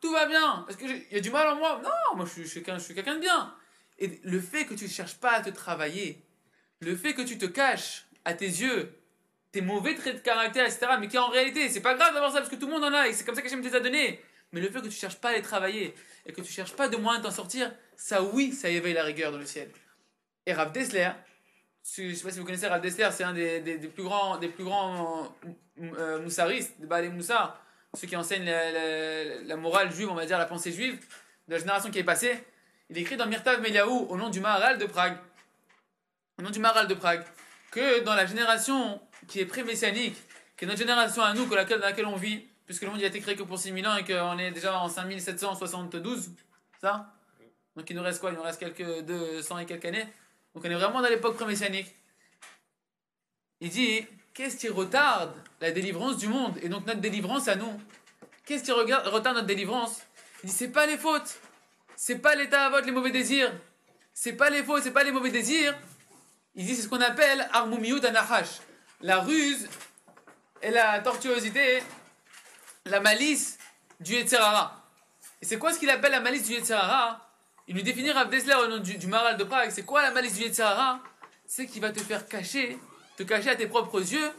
Tout 0.00 0.12
va 0.12 0.26
bien. 0.26 0.66
Est-ce 0.68 0.76
qu'il 0.76 1.06
y 1.10 1.16
a 1.16 1.20
du 1.20 1.30
mal 1.30 1.48
en 1.48 1.56
moi? 1.56 1.80
Non, 1.82 2.16
moi 2.16 2.26
je 2.26 2.30
suis, 2.30 2.44
je 2.44 2.48
suis 2.78 2.94
quelqu'un 2.94 3.14
de 3.16 3.20
bien. 3.20 3.54
Et 3.98 4.20
le 4.24 4.40
fait 4.40 4.64
que 4.64 4.74
tu 4.74 4.84
ne 4.84 4.90
cherches 4.90 5.16
pas 5.16 5.32
à 5.32 5.40
te 5.40 5.50
travailler, 5.50 6.24
le 6.82 6.96
fait 6.96 7.14
que 7.14 7.22
tu 7.22 7.38
te 7.38 7.46
caches 7.46 8.06
à 8.24 8.34
tes 8.34 8.46
yeux 8.46 8.92
tes 9.52 9.60
mauvais 9.60 9.94
traits 9.94 10.16
de 10.16 10.20
caractère, 10.20 10.64
etc., 10.64 10.86
mais 10.98 11.08
qui 11.08 11.18
en 11.18 11.28
réalité, 11.28 11.68
c'est 11.68 11.82
pas 11.82 11.94
grave 11.94 12.14
d'avoir 12.14 12.32
ça 12.32 12.38
parce 12.38 12.48
que 12.48 12.56
tout 12.56 12.66
le 12.66 12.72
monde 12.72 12.84
en 12.84 12.92
a 12.92 13.08
et 13.08 13.12
c'est 13.12 13.24
comme 13.24 13.34
ça 13.34 13.42
qu'Hachem 13.42 13.60
te 13.60 13.66
les 13.66 13.74
a 13.74 13.80
donnés. 13.80 14.20
Mais 14.50 14.60
le 14.60 14.70
fait 14.70 14.80
que 14.80 14.86
tu 14.86 14.92
cherches 14.92 15.16
pas 15.16 15.30
à 15.30 15.32
les 15.34 15.42
travailler 15.42 15.94
et 16.26 16.32
que 16.32 16.40
tu 16.40 16.50
cherches 16.50 16.72
pas 16.72 16.88
de 16.88 16.96
moyens 16.96 17.22
d'en 17.22 17.30
sortir, 17.30 17.70
ça 17.96 18.22
oui, 18.22 18.52
ça 18.52 18.70
éveille 18.70 18.94
la 18.94 19.04
rigueur 19.04 19.30
dans 19.30 19.38
le 19.38 19.46
ciel. 19.46 19.70
Et 20.46 20.54
Rav 20.54 20.72
Dessler, 20.72 21.10
je 21.84 22.14
sais 22.14 22.24
pas 22.24 22.30
si 22.30 22.38
vous 22.38 22.46
connaissez 22.46 22.66
Rav 22.66 22.80
Dessler, 22.80 23.08
c'est 23.12 23.24
un 23.24 23.34
des, 23.34 23.60
plus 23.94 24.04
grands, 24.04 24.38
des 24.38 24.48
plus 24.48 24.64
grands 24.64 25.34
euh, 25.80 26.20
moussaristes, 26.22 26.74
des 26.80 27.08
Moussar, 27.10 27.62
ceux 27.94 28.06
qui 28.06 28.16
enseignent 28.16 28.50
la, 28.50 29.56
morale 29.56 29.92
juive, 29.92 30.10
on 30.10 30.14
va 30.14 30.24
dire 30.24 30.38
la 30.38 30.46
pensée 30.46 30.72
juive, 30.72 30.98
de 31.48 31.52
la 31.52 31.58
génération 31.58 31.90
qui 31.90 31.98
est 31.98 32.04
passée. 32.04 32.42
Il 32.88 32.96
écrit 32.96 33.16
dans 33.16 33.26
Myrtav 33.26 33.60
Meliaou, 33.60 34.06
au 34.08 34.16
nom 34.16 34.30
du 34.30 34.40
Maharal 34.40 34.78
de 34.78 34.86
Prague, 34.86 35.18
au 36.42 36.44
nom 36.44 36.50
du 36.50 36.58
Maharal 36.58 36.88
de 36.88 36.94
Prague, 36.94 37.24
que 37.70 38.00
dans 38.00 38.14
la 38.14 38.26
génération 38.26 39.00
qui 39.28 39.38
est 39.38 39.46
pré-messianique, 39.46 40.16
qui 40.56 40.64
est 40.64 40.66
notre 40.66 40.80
génération 40.80 41.22
à 41.22 41.34
nous, 41.34 41.46
dans 41.46 41.54
laquelle, 41.54 41.78
dans 41.78 41.86
laquelle 41.86 42.06
on 42.06 42.16
vit, 42.16 42.44
puisque 42.66 42.82
le 42.82 42.90
monde 42.90 43.00
a 43.00 43.06
été 43.06 43.20
créé 43.20 43.36
que 43.36 43.44
pour 43.44 43.60
6000 43.60 43.86
ans 43.86 43.96
et 43.96 44.04
qu'on 44.04 44.36
est 44.38 44.50
déjà 44.50 44.76
en 44.76 44.88
5772, 44.88 46.30
ça 46.80 47.14
Donc 47.76 47.88
il 47.88 47.94
nous 47.94 48.02
reste 48.02 48.20
quoi? 48.20 48.30
Il 48.30 48.36
nous 48.36 48.42
reste 48.42 48.58
quelques 48.58 49.02
200 49.04 49.58
et 49.58 49.66
quelques 49.66 49.84
années. 49.84 50.06
Donc 50.52 50.64
on 50.64 50.70
est 50.70 50.74
vraiment 50.74 51.00
dans 51.00 51.08
l'époque 51.08 51.36
pré-messianique. 51.36 51.94
Il 53.60 53.70
dit, 53.70 54.04
qu'est-ce 54.34 54.56
qui 54.56 54.68
retarde 54.68 55.32
la 55.60 55.70
délivrance 55.70 56.16
du 56.16 56.26
monde 56.26 56.58
et 56.60 56.68
donc 56.68 56.84
notre 56.86 57.00
délivrance 57.00 57.46
à 57.46 57.54
nous? 57.54 57.80
Qu'est-ce 58.44 58.64
qui 58.64 58.72
retarde 58.72 59.36
notre 59.36 59.46
délivrance? 59.46 60.02
Il 60.42 60.50
dit, 60.50 60.56
c'est 60.56 60.72
pas 60.72 60.86
les 60.86 60.98
fautes, 60.98 61.38
c'est 61.94 62.18
pas 62.18 62.34
l'état 62.34 62.66
à 62.66 62.70
vote, 62.70 62.84
les 62.84 62.90
mauvais 62.90 63.12
désirs, 63.12 63.52
c'est 64.12 64.32
pas 64.32 64.50
les 64.50 64.64
fautes, 64.64 64.82
c'est 64.82 64.90
pas 64.90 65.04
les 65.04 65.12
mauvais 65.12 65.30
désirs. 65.30 65.78
Il 66.54 66.66
dit, 66.66 66.74
c'est 66.74 66.82
ce 66.82 66.88
qu'on 66.88 67.00
appelle 67.00 67.48
armumiut 67.52 68.04
anahash 68.04 68.60
la 69.00 69.20
ruse 69.20 69.68
et 70.62 70.70
la 70.70 71.00
tortuosité, 71.00 71.82
la 72.86 73.00
malice 73.00 73.58
du 74.00 74.12
Yetzerara. 74.12 74.84
Et 75.40 75.46
c'est 75.46 75.58
quoi 75.58 75.72
ce 75.72 75.78
qu'il 75.78 75.90
appelle 75.90 76.12
la 76.12 76.20
malice 76.20 76.46
du 76.46 76.52
Yetzerara 76.52 77.28
Il 77.66 77.74
lui 77.74 77.82
définit 77.82 78.12
Rav 78.12 78.32
au 78.32 78.66
nom 78.68 78.78
du, 78.78 79.06
Maral 79.08 79.36
de 79.36 79.44
Prague. 79.44 79.70
C'est 79.70 79.84
quoi 79.84 80.02
la 80.02 80.12
malice 80.12 80.34
du 80.34 80.42
Yetzerara 80.42 81.00
C'est 81.46 81.66
qu'il 81.66 81.82
va 81.82 81.90
te 81.90 82.00
faire 82.00 82.26
cacher, 82.26 82.78
te 83.16 83.24
cacher 83.24 83.50
à 83.50 83.56
tes 83.56 83.66
propres 83.66 84.00
yeux 84.00 84.30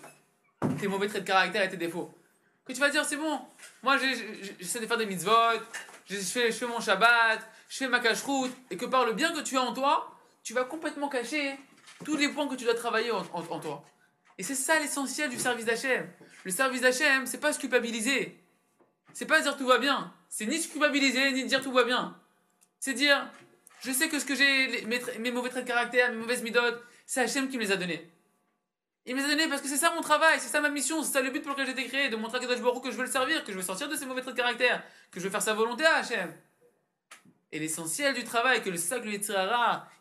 tes 0.80 0.88
mauvais 0.88 1.08
traits 1.08 1.24
de 1.24 1.28
caractère 1.28 1.62
et 1.62 1.70
tes 1.70 1.78
défauts. 1.78 2.14
Que 2.66 2.72
tu 2.72 2.80
vas 2.80 2.90
dire, 2.90 3.04
c'est 3.04 3.18
bon, 3.18 3.42
moi 3.82 3.98
j'essaie 3.98 4.80
de 4.80 4.88
faire 4.88 4.98
des 4.98 5.06
mitzvot, 5.06 5.60
je 6.10 6.16
fais, 6.16 6.52
je 6.52 6.58
fais 6.58 6.66
mon 6.66 6.80
Shabbat, 6.80 7.40
je 7.68 7.78
fais 7.78 7.88
ma 7.90 8.00
cache-route, 8.00 8.52
et 8.72 8.78
que 8.78 8.86
par 8.86 9.06
le 9.06 9.12
bien 9.12 9.34
que 9.34 9.42
tu 9.42 9.58
as 9.58 9.62
en 9.62 9.74
toi, 9.74 10.16
tu 10.44 10.54
vas 10.54 10.64
complètement 10.64 11.10
cacher 11.10 11.58
tous 12.04 12.18
les 12.18 12.30
points 12.30 12.48
que 12.48 12.56
tu 12.56 12.66
dois 12.66 12.76
travailler 12.76 13.12
en 13.12 13.60
toi. 13.60 13.84
Et 14.38 14.44
c'est 14.44 14.56
ça 14.56 14.80
l'essentiel 14.80 15.30
du 15.30 15.38
service 15.38 15.66
d'Hachem. 15.66 16.08
Le 16.44 16.52
service 16.52 16.82
d'Hachem, 16.82 17.26
c'est 17.26 17.40
pas 17.40 17.54
se 17.54 17.60
culpabiliser. 17.60 18.40
C'est 19.14 19.26
pas 19.26 19.42
dire 19.42 19.58
tout 19.58 19.68
va 19.68 19.78
bien. 19.78 20.12
C'est 20.30 20.46
ni 20.46 20.60
se 20.60 20.68
culpabiliser, 20.68 21.32
ni 21.32 21.46
dire 21.46 21.62
tout 21.62 21.72
va 21.72 21.84
bien. 21.84 22.18
C'est 22.80 22.94
dire, 22.94 23.30
je 23.82 23.92
sais 23.92 24.10
que 24.10 24.20
ce 24.20 24.26
que 24.26 24.36
j'ai, 24.36 24.86
mes, 25.20 25.32
mauvais 25.32 25.50
traits 25.50 25.66
de 25.66 25.68
caractère, 25.70 26.12
mes 26.12 26.18
mauvaises 26.18 26.42
midotes, 26.42 26.84
c'est 27.06 27.22
Hachem 27.22 27.48
qui 27.48 27.58
me 27.58 27.62
les 27.64 27.72
a 27.72 27.78
donnés. 27.78 28.10
Il 29.06 29.16
me 29.16 29.20
les 29.20 29.26
a 29.26 29.30
donnés 29.30 29.48
parce 29.48 29.62
que 29.62 29.68
c'est 29.68 29.78
ça 29.78 29.92
mon 29.92 30.02
travail, 30.02 30.40
c'est 30.40 30.48
ça 30.48 30.62
ma 30.62 30.70
mission, 30.70 31.04
c'est 31.04 31.14
ça 31.14 31.22
le 31.22 31.30
but 31.30 31.42
pour 31.42 31.52
lequel 31.52 31.68
j'ai 31.68 31.74
été 31.74 31.86
créé, 31.86 32.10
de 32.10 32.16
montrer 32.16 32.38
à 32.38 32.42
Kadosh 32.42 32.82
que 32.82 32.92
je 32.92 32.98
veux 32.98 33.04
le 33.04 33.12
servir, 33.12 33.44
que 33.44 33.52
je 33.52 33.58
veux 33.58 33.64
sortir 33.64 33.88
de 33.88 33.96
ces 33.96 34.06
mauvais 34.06 34.22
traits 34.22 34.36
de 34.36 34.40
caractère, 34.42 34.84
que 35.12 35.20
je 35.20 35.26
veux 35.26 35.32
faire 35.32 35.42
sa 35.42 35.54
volonté 35.54 35.86
à 35.86 35.98
Hachem. 35.98 36.34
Et 37.52 37.60
l'essentiel 37.60 38.16
du 38.16 38.24
travail, 38.24 38.64
que 38.64 38.70
le 38.72 38.78
sac, 38.78 39.06
le 39.06 39.12
veut, 39.12 39.20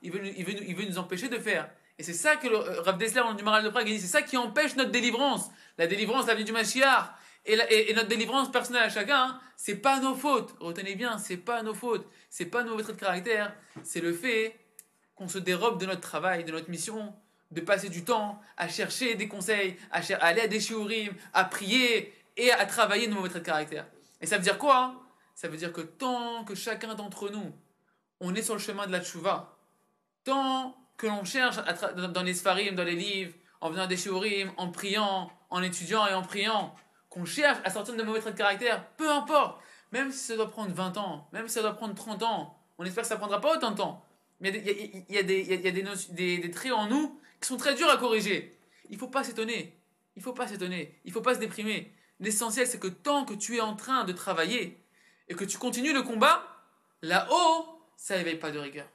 il 0.03 0.75
veut 0.75 0.85
nous 0.85 0.99
empêcher 0.99 1.29
de 1.29 1.39
faire, 1.39 1.69
et 2.03 2.05
c'est 2.05 2.15
ça 2.15 2.35
que 2.35 2.49
le 2.49 2.57
euh, 2.57 2.81
Rav 2.81 2.99
Dessler, 2.99 3.23
du 3.37 3.45
Maral 3.45 3.63
de 3.63 3.69
Prague, 3.69 3.87
dit 3.87 4.01
c'est 4.01 4.09
ça 4.09 4.23
qui 4.23 4.37
empêche 4.37 4.75
notre 4.75 4.91
délivrance. 4.91 5.53
La 5.79 5.87
délivrance, 5.87 6.27
la 6.27 6.35
vie 6.35 6.43
du 6.43 6.51
Mashiach, 6.51 7.15
et, 7.45 7.95
notre 7.95 8.09
délivrance 8.09 8.51
personnelle 8.51 8.83
à 8.83 8.89
chacun, 8.89 9.23
hein, 9.23 9.41
c'est 9.57 9.77
pas 9.77 10.01
nos 10.01 10.17
fautes. 10.17 10.53
Retenez 10.59 10.97
bien, 10.97 11.17
c'est 11.19 11.37
pas 11.37 11.63
nos 11.63 11.75
fautes. 11.75 12.05
C'est 12.29 12.47
pas 12.47 12.65
nos 12.65 12.73
mauvais 12.73 12.83
traits 12.83 12.97
de 12.97 13.01
caractère. 13.01 13.55
C'est 13.85 14.01
le 14.01 14.13
fait 14.13 14.59
qu'on 15.15 15.29
se 15.29 15.39
dérobe 15.39 15.79
de 15.81 15.87
notre 15.87 16.01
travail, 16.01 16.43
de 16.43 16.51
notre 16.51 16.69
mission, 16.71 17.15
de 17.53 17.61
passer 17.61 17.89
du 17.89 18.03
temps 18.03 18.41
à 18.57 18.67
chercher 18.67 19.15
des 19.15 19.29
conseils, 19.29 19.77
à, 19.93 20.01
aller 20.27 20.41
à 20.41 20.49
des 20.49 20.59
shiurim, 20.59 21.15
à 21.33 21.45
prier 21.45 22.13
et 22.37 22.51
à 22.51 22.67
travailler 22.67 23.07
nos 23.07 23.15
mauvais 23.15 23.29
traits 23.29 23.45
de 23.45 23.47
caractère. 23.47 23.87
Et 24.21 24.27
ça 24.27 24.39
veut 24.39 24.43
dire 24.43 24.59
quoi? 24.59 25.01
Ça 25.37 25.47
veut 25.47 25.57
dire 25.57 25.73
que 25.73 25.83
tant 25.83 26.43
que 26.45 26.57
chacun 26.57 26.97
d'entre 26.97 27.31
nous, 27.31 27.53
on 28.19 28.35
est 28.35 28.43
sur 28.43 28.55
le 28.55 28.61
chemin 28.61 28.89
de 28.89 28.93
la 28.93 29.01
tchouva, 29.01 29.57
tant 30.25 30.82
que 30.97 31.07
l'on 31.07 31.25
cherche 31.25 31.57
dans 32.13 32.23
les 32.23 32.35
sfarim, 32.35 32.75
dans 32.75 32.85
les 32.85 32.97
livres, 32.97 33.35
en 33.61 33.71
venant 33.71 33.87
des 33.87 33.97
shiurim, 33.97 34.53
en 34.57 34.71
priant, 34.71 35.31
en 35.51 35.63
étudiant 35.63 36.07
et 36.07 36.15
en 36.15 36.23
priant, 36.23 36.75
qu'on 37.09 37.25
cherche 37.25 37.59
à 37.65 37.71
sortir 37.71 37.95
de 37.95 38.03
mauvais 38.03 38.21
traits 38.21 38.35
de 38.35 38.39
caractère, 38.39 38.89
peu 38.97 39.11
importe, 39.11 39.61
même 39.93 40.11
si 40.11 40.19
ça 40.19 40.37
doit 40.37 40.51
prendre 40.51 40.73
20 40.73 40.97
ans, 40.97 41.29
même 41.33 41.47
si 41.47 41.55
ça 41.55 41.63
doit 41.63 41.75
prendre 41.75 41.95
30 41.95 42.23
ans, 42.23 42.59
on 42.79 42.85
espère 42.85 43.03
que 43.03 43.09
ça 43.09 43.17
prendra 43.17 43.41
pas 43.41 43.55
autant 43.55 43.71
de 43.71 43.77
temps. 43.77 44.05
Mais 44.41 44.51
il 45.09 45.15
y 45.15 45.19
a, 45.19 45.23
des, 45.23 46.51
traits 46.51 46.73
en 46.73 46.89
nous 46.89 47.21
qui 47.41 47.47
sont 47.47 47.57
très 47.57 47.75
durs 47.75 47.89
à 47.89 47.97
corriger. 47.97 48.59
Il 48.89 48.95
ne 48.95 48.99
faut 48.99 49.09
pas 49.09 49.23
s'étonner. 49.23 49.79
Il 50.17 50.19
ne 50.19 50.25
faut 50.25 50.33
pas 50.33 50.49
s'étonner. 50.49 50.99
Il 51.05 51.09
ne 51.09 51.13
faut 51.13 51.21
pas 51.21 51.35
se 51.35 51.39
déprimer. 51.39 51.93
L'essentiel, 52.19 52.67
c'est 52.67 52.81
que 52.81 52.89
tant 52.89 53.25
que 53.25 53.35
tu 53.35 53.57
es 53.57 53.61
en 53.61 53.77
train 53.77 54.05
de 54.05 54.13
travailler 54.13 54.83
et 55.29 55.35
que 55.35 55.45
tu 55.45 55.59
continues 55.59 55.93
le 55.93 56.03
combat, 56.03 56.45
là-haut, 57.03 57.67
ça 57.97 58.19
n'éveille 58.19 58.39
pas 58.39 58.51
de 58.51 58.59
rigueur. 58.59 58.89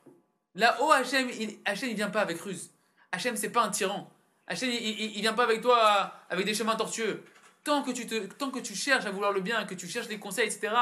Là-haut, 0.57 0.91
Hachem, 0.91 1.29
il, 1.29 1.59
Hachem, 1.65 1.89
il 1.89 1.95
vient 1.95 2.09
pas 2.09 2.21
avec 2.21 2.41
ruse. 2.41 2.71
Hachem, 3.11 3.37
c'est 3.37 3.51
pas 3.51 3.63
un 3.63 3.69
tyran. 3.69 4.11
Hachem, 4.47 4.69
il, 4.69 5.15
il, 5.15 5.21
vient 5.21 5.33
pas 5.33 5.43
avec 5.43 5.61
toi 5.61 6.13
avec 6.29 6.45
des 6.45 6.55
chemins 6.55 6.75
tortueux. 6.75 7.23
Tant 7.63 7.83
que, 7.83 7.91
tu 7.91 8.07
te, 8.07 8.25
tant 8.25 8.49
que 8.49 8.59
tu 8.59 8.75
cherches 8.75 9.05
à 9.05 9.11
vouloir 9.11 9.31
le 9.31 9.41
bien, 9.41 9.65
que 9.65 9.75
tu 9.75 9.87
cherches 9.87 10.07
des 10.07 10.19
conseils, 10.19 10.47
etc., 10.47 10.73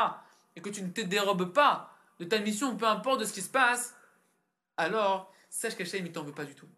et 0.55 0.61
que 0.61 0.69
tu 0.69 0.81
ne 0.81 0.89
te 0.89 1.01
dérobes 1.01 1.51
pas 1.51 1.93
de 2.19 2.25
ta 2.25 2.39
mission, 2.39 2.77
peu 2.77 2.85
importe 2.87 3.19
de 3.19 3.25
ce 3.25 3.33
qui 3.33 3.41
se 3.41 3.49
passe, 3.49 3.93
alors 4.77 5.33
sache 5.49 5.75
qu'Hachem, 5.75 6.05
il 6.05 6.11
t'en 6.13 6.23
veut 6.23 6.31
pas 6.31 6.45
du 6.45 6.55
tout. 6.55 6.69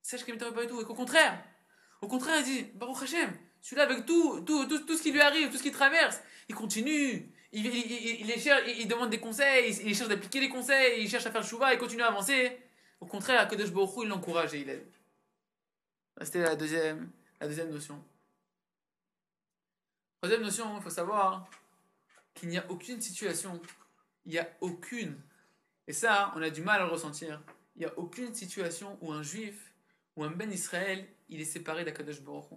Sache 0.00 0.24
qu'il 0.24 0.34
ne 0.34 0.40
t'en 0.40 0.46
veut 0.46 0.54
pas 0.54 0.62
du 0.62 0.68
tout. 0.68 0.80
Et 0.80 0.84
qu'au 0.84 0.94
contraire, 0.94 1.38
au 2.00 2.08
contraire, 2.08 2.38
il 2.38 2.44
dit, 2.44 2.62
Baruch 2.74 3.02
Hachem, 3.02 3.36
celui-là, 3.60 3.82
avec 3.82 4.06
tout, 4.06 4.40
tout, 4.46 4.64
tout, 4.64 4.78
tout 4.78 4.96
ce 4.96 5.02
qui 5.02 5.12
lui 5.12 5.20
arrive, 5.20 5.50
tout 5.50 5.58
ce 5.58 5.62
qui 5.62 5.72
traverse, 5.72 6.18
il 6.48 6.54
continue, 6.54 7.30
il, 7.52 7.66
il, 7.66 8.30
il, 8.80 8.88
demande 8.88 9.10
des 9.10 9.18
conseils, 9.18 9.76
il, 9.84 9.94
cherche 9.94 10.08
d'appliquer 10.08 10.40
les 10.40 10.48
conseils, 10.48 11.02
il 11.02 11.08
cherche 11.08 11.26
à 11.26 11.32
faire 11.32 11.40
le 11.40 11.46
chouva, 11.46 11.72
il 11.72 11.78
continue 11.78 12.02
à 12.02 12.08
avancer. 12.08 12.58
Au 13.00 13.06
contraire, 13.06 13.48
Kadosh 13.48 13.72
Baruch 13.72 13.90
il 14.02 14.08
l'encourage 14.08 14.54
et 14.54 14.60
il 14.60 14.70
aide. 14.70 14.86
C'était 16.20 16.42
la 16.42 16.54
deuxième, 16.54 17.10
la 17.40 17.48
deuxième 17.48 17.70
notion. 17.70 18.02
Troisième 20.20 20.42
notion, 20.42 20.76
il 20.76 20.82
faut 20.82 20.90
savoir 20.90 21.48
qu'il 22.34 22.50
n'y 22.50 22.58
a 22.58 22.70
aucune 22.70 23.00
situation, 23.00 23.60
il 24.26 24.32
n'y 24.32 24.38
a 24.38 24.48
aucune, 24.60 25.18
et 25.86 25.92
ça, 25.92 26.32
on 26.36 26.42
a 26.42 26.50
du 26.50 26.60
mal 26.60 26.80
à 26.82 26.84
le 26.84 26.90
ressentir, 26.90 27.42
il 27.74 27.80
n'y 27.80 27.86
a 27.86 27.98
aucune 27.98 28.34
situation 28.34 28.98
où 29.00 29.12
un 29.12 29.22
juif 29.22 29.72
ou 30.14 30.24
un 30.24 30.30
ben 30.30 30.52
Israël, 30.52 31.06
il 31.28 31.40
est 31.40 31.44
séparé 31.44 31.84
d'Akadosh 31.84 32.20
Baruch 32.20 32.50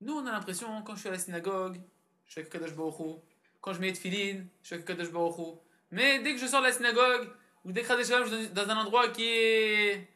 Nous, 0.00 0.14
on 0.14 0.26
a 0.26 0.32
l'impression, 0.32 0.82
quand 0.82 0.94
je 0.94 1.00
suis 1.00 1.08
à 1.08 1.12
la 1.12 1.18
synagogue, 1.18 1.78
je 2.24 2.32
suis 2.32 2.40
avec 2.40 2.50
Kadosh 2.50 2.74
Baruch 2.74 3.20
quand 3.60 3.72
je 3.72 3.80
mets 3.80 3.92
Tfilin, 3.92 4.44
je 4.62 4.74
avec 4.74 4.86
Kadosh 4.86 5.10
Baruch 5.10 5.58
Mais 5.90 6.20
dès 6.20 6.34
que 6.34 6.40
je 6.40 6.46
sors 6.46 6.60
de 6.60 6.66
la 6.66 6.72
synagogue, 6.72 7.28
ou 7.64 7.72
dès 7.72 7.82
que 7.82 7.98
je 7.98 8.02
suis 8.02 8.48
dans 8.50 8.68
un 8.68 8.76
endroit 8.76 9.08
qui 9.08 9.24
est, 9.24 10.08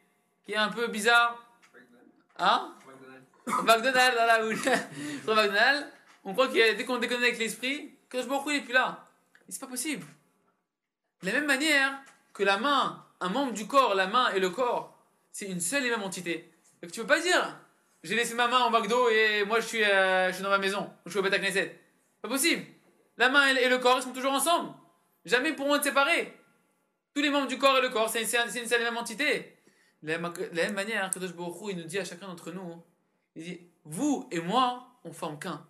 qui 0.45 0.53
est 0.53 0.57
un 0.57 0.69
peu 0.69 0.87
bizarre, 0.87 1.37
hein? 2.37 2.73
McDonald's, 3.45 4.13
voilà, 4.13 4.45
où 4.45 4.49
McDonald's, 5.27 5.87
on 6.23 6.33
croit 6.33 6.47
que 6.47 6.75
dès 6.75 6.85
qu'on 6.85 6.97
déconne 6.97 7.21
avec 7.21 7.37
l'esprit, 7.37 7.93
Kadosh 8.09 8.27
Baruch 8.27 8.45
il 8.47 8.53
n'est 8.53 8.61
plus 8.61 8.73
là. 8.73 9.07
Et 9.47 9.51
c'est 9.51 9.59
pas 9.59 9.67
possible. 9.67 10.05
De 11.21 11.27
la 11.27 11.33
même 11.33 11.45
manière 11.45 11.99
que 12.33 12.43
la 12.43 12.57
main, 12.57 13.05
un 13.19 13.29
membre 13.29 13.53
du 13.53 13.67
corps, 13.67 13.95
la 13.95 14.07
main 14.07 14.31
et 14.33 14.39
le 14.39 14.49
corps, 14.49 14.97
c'est 15.31 15.45
une 15.45 15.61
seule 15.61 15.85
et 15.85 15.89
même 15.89 16.03
entité. 16.03 16.51
Donc 16.81 16.91
tu 16.91 17.01
peux 17.01 17.07
pas 17.07 17.19
dire, 17.19 17.57
j'ai 18.03 18.15
laissé 18.15 18.33
ma 18.35 18.47
main 18.47 18.65
au 18.65 18.69
McDo 18.69 19.09
et 19.09 19.45
moi 19.45 19.59
je 19.59 19.65
suis, 19.65 19.83
euh, 19.83 20.29
je 20.29 20.33
suis 20.33 20.43
dans 20.43 20.49
ma 20.49 20.57
maison, 20.57 20.91
je 21.05 21.11
suis 21.11 21.19
au 21.19 21.23
Beta 21.23 21.39
Knesset. 21.39 21.79
Pas 22.21 22.29
possible. 22.29 22.63
La 23.17 23.29
main 23.29 23.47
et 23.47 23.69
le 23.69 23.77
corps, 23.77 23.97
ils 23.99 24.03
sont 24.03 24.13
toujours 24.13 24.33
ensemble. 24.33 24.73
Jamais 25.25 25.53
pourront 25.53 25.75
être 25.75 25.83
séparés. 25.83 26.37
Tous 27.13 27.21
les 27.21 27.29
membres 27.29 27.47
du 27.47 27.57
corps 27.57 27.77
et 27.77 27.81
le 27.81 27.89
corps, 27.89 28.09
c'est 28.09 28.21
une, 28.21 28.67
seule 28.67 28.81
et 28.81 28.83
même 28.83 28.97
entité. 28.97 29.57
De 30.01 30.11
la, 30.11 30.17
même 30.17 30.73
manière, 30.73 31.09
Kadosh 31.11 31.33
Baruch 31.33 31.55
il 31.69 31.77
nous 31.77 31.83
dit 31.83 31.99
à 31.99 32.05
chacun 32.05 32.27
d'entre 32.27 32.51
nous, 32.51 32.83
il 33.35 33.43
dit, 33.43 33.61
vous 33.85 34.27
et 34.31 34.39
moi, 34.39 34.87
on 35.03 35.13
forme 35.13 35.39
qu'un. 35.39 35.65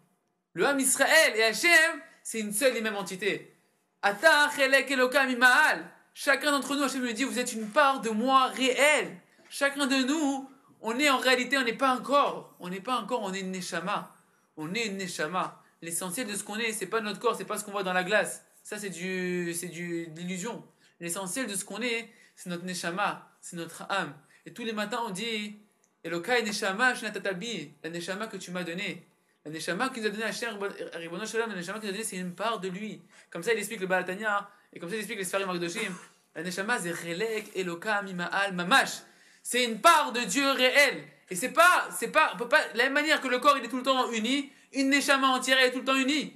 Le 0.54 0.66
Ham 0.66 0.80
Israël 0.80 1.34
et 1.36 1.44
Hachem, 1.44 2.02
c'est 2.24 2.40
une 2.40 2.54
seule 2.54 2.78
et 2.78 2.82
même 2.82 2.96
entité. 2.96 3.56
Chacun 6.16 6.52
d'entre 6.52 6.76
nous, 6.76 6.84
Hachem 6.84 7.04
lui 7.04 7.14
dit, 7.14 7.24
vous 7.24 7.40
êtes 7.40 7.54
une 7.54 7.70
part 7.70 8.02
de 8.02 8.10
moi 8.10 8.48
réelle. 8.48 9.18
Chacun 9.50 9.86
de 9.86 10.08
nous, 10.08 10.50
On 10.86 11.00
est 11.00 11.10
en 11.10 11.18
réalité, 11.18 11.58
on 11.58 11.64
n'est 11.64 11.74
pas 11.74 11.96
encore. 11.96 12.56
On 12.60 12.68
n'est 12.68 12.82
pas 12.82 12.98
encore, 12.98 13.22
on 13.22 13.34
est 13.34 13.40
une 13.40 13.52
Neshama. 13.52 14.14
On 14.58 14.74
est 14.74 14.88
une 14.88 14.98
Neshama. 14.98 15.63
L'essentiel 15.84 16.28
de 16.28 16.34
ce 16.34 16.46
qu'on 16.46 16.58
est, 16.58 16.72
c'est 16.72 16.88
pas 16.88 17.02
notre 17.02 17.20
corps, 17.20 17.36
c'est 17.36 17.44
pas 17.44 17.58
ce 17.58 17.66
qu'on 17.66 17.72
voit 17.72 17.84
dans 17.84 17.92
la 17.92 18.06
glace. 18.06 18.46
Ça, 18.64 18.80
c'est 18.80 18.90
du, 18.90 19.54
c'est 19.54 19.68
du, 19.68 20.08
de 20.08 20.22
l'illusion. 20.22 20.64
L'essentiel 21.02 21.46
de 21.46 21.56
ce 21.56 21.66
qu'on 21.66 21.82
est, 21.82 22.10
c'est 22.38 22.50
notre 22.50 22.64
Neshama, 22.64 23.30
c'est 23.42 23.58
notre 23.58 23.84
âme. 23.92 24.14
Et 24.46 24.54
tous 24.54 24.64
les 24.64 24.72
matins, 24.72 25.02
on 25.06 25.10
dit 25.10 25.60
Elokai 26.06 26.42
Neshama 26.44 26.96
Shnatatabi, 26.96 27.74
la 27.84 27.90
Neshama 27.90 28.28
que 28.28 28.38
tu 28.38 28.52
m'as 28.52 28.64
donnée. 28.64 29.06
La 29.44 29.52
Neshama 29.52 29.90
qu'il 29.90 30.04
nous 30.04 30.08
a 30.08 30.12
donné 30.12 30.24
à 30.24 30.32
Shem, 30.32 30.58
Ribono 30.94 31.26
Shalom, 31.26 31.50
la 31.50 31.58
Neshama 31.58 31.80
qu'il 31.80 31.90
nous 31.90 31.96
a 31.96 31.98
donné, 31.98 32.06
c'est 32.06 32.16
une 32.16 32.34
part 32.34 32.62
de 32.62 32.70
lui. 32.70 33.02
Comme 33.30 33.44
ça, 33.44 33.52
il 33.52 33.60
explique 33.60 33.82
le 33.82 33.88
Balatania, 33.88 34.50
et 34.72 34.80
comme 34.80 34.88
ça, 34.88 34.96
il 34.96 35.00
explique 35.00 35.20
les 35.20 35.26
Sfarim 35.26 35.48
Magdoshim. 35.48 35.94
La 36.34 36.44
Neshama, 36.44 36.80
c'est 36.80 36.92
Relek 36.92 37.58
Eloka 37.58 38.02
Mima'al 38.04 38.54
Mamash. 38.54 39.02
C'est 39.42 39.66
une 39.66 39.82
part 39.82 40.14
de 40.14 40.22
Dieu 40.22 40.50
réel. 40.52 41.04
Et 41.30 41.36
c'est 41.36 41.52
pas, 41.52 41.90
c'est 41.92 42.08
pas, 42.08 42.38
pas, 42.38 42.62
la 42.76 42.86
même 42.86 42.94
manière 42.94 43.20
que 43.20 43.28
le 43.28 43.40
corps, 43.40 43.58
il 43.58 43.66
est 43.66 43.68
tout 43.68 43.78
le 43.78 43.84
temps 43.84 44.10
uni, 44.12 44.50
une 44.74 44.90
Neshama 44.90 45.28
entière, 45.28 45.60
est 45.60 45.72
tout 45.72 45.80
le 45.80 45.86
temps 45.86 45.96
unie. 45.96 46.34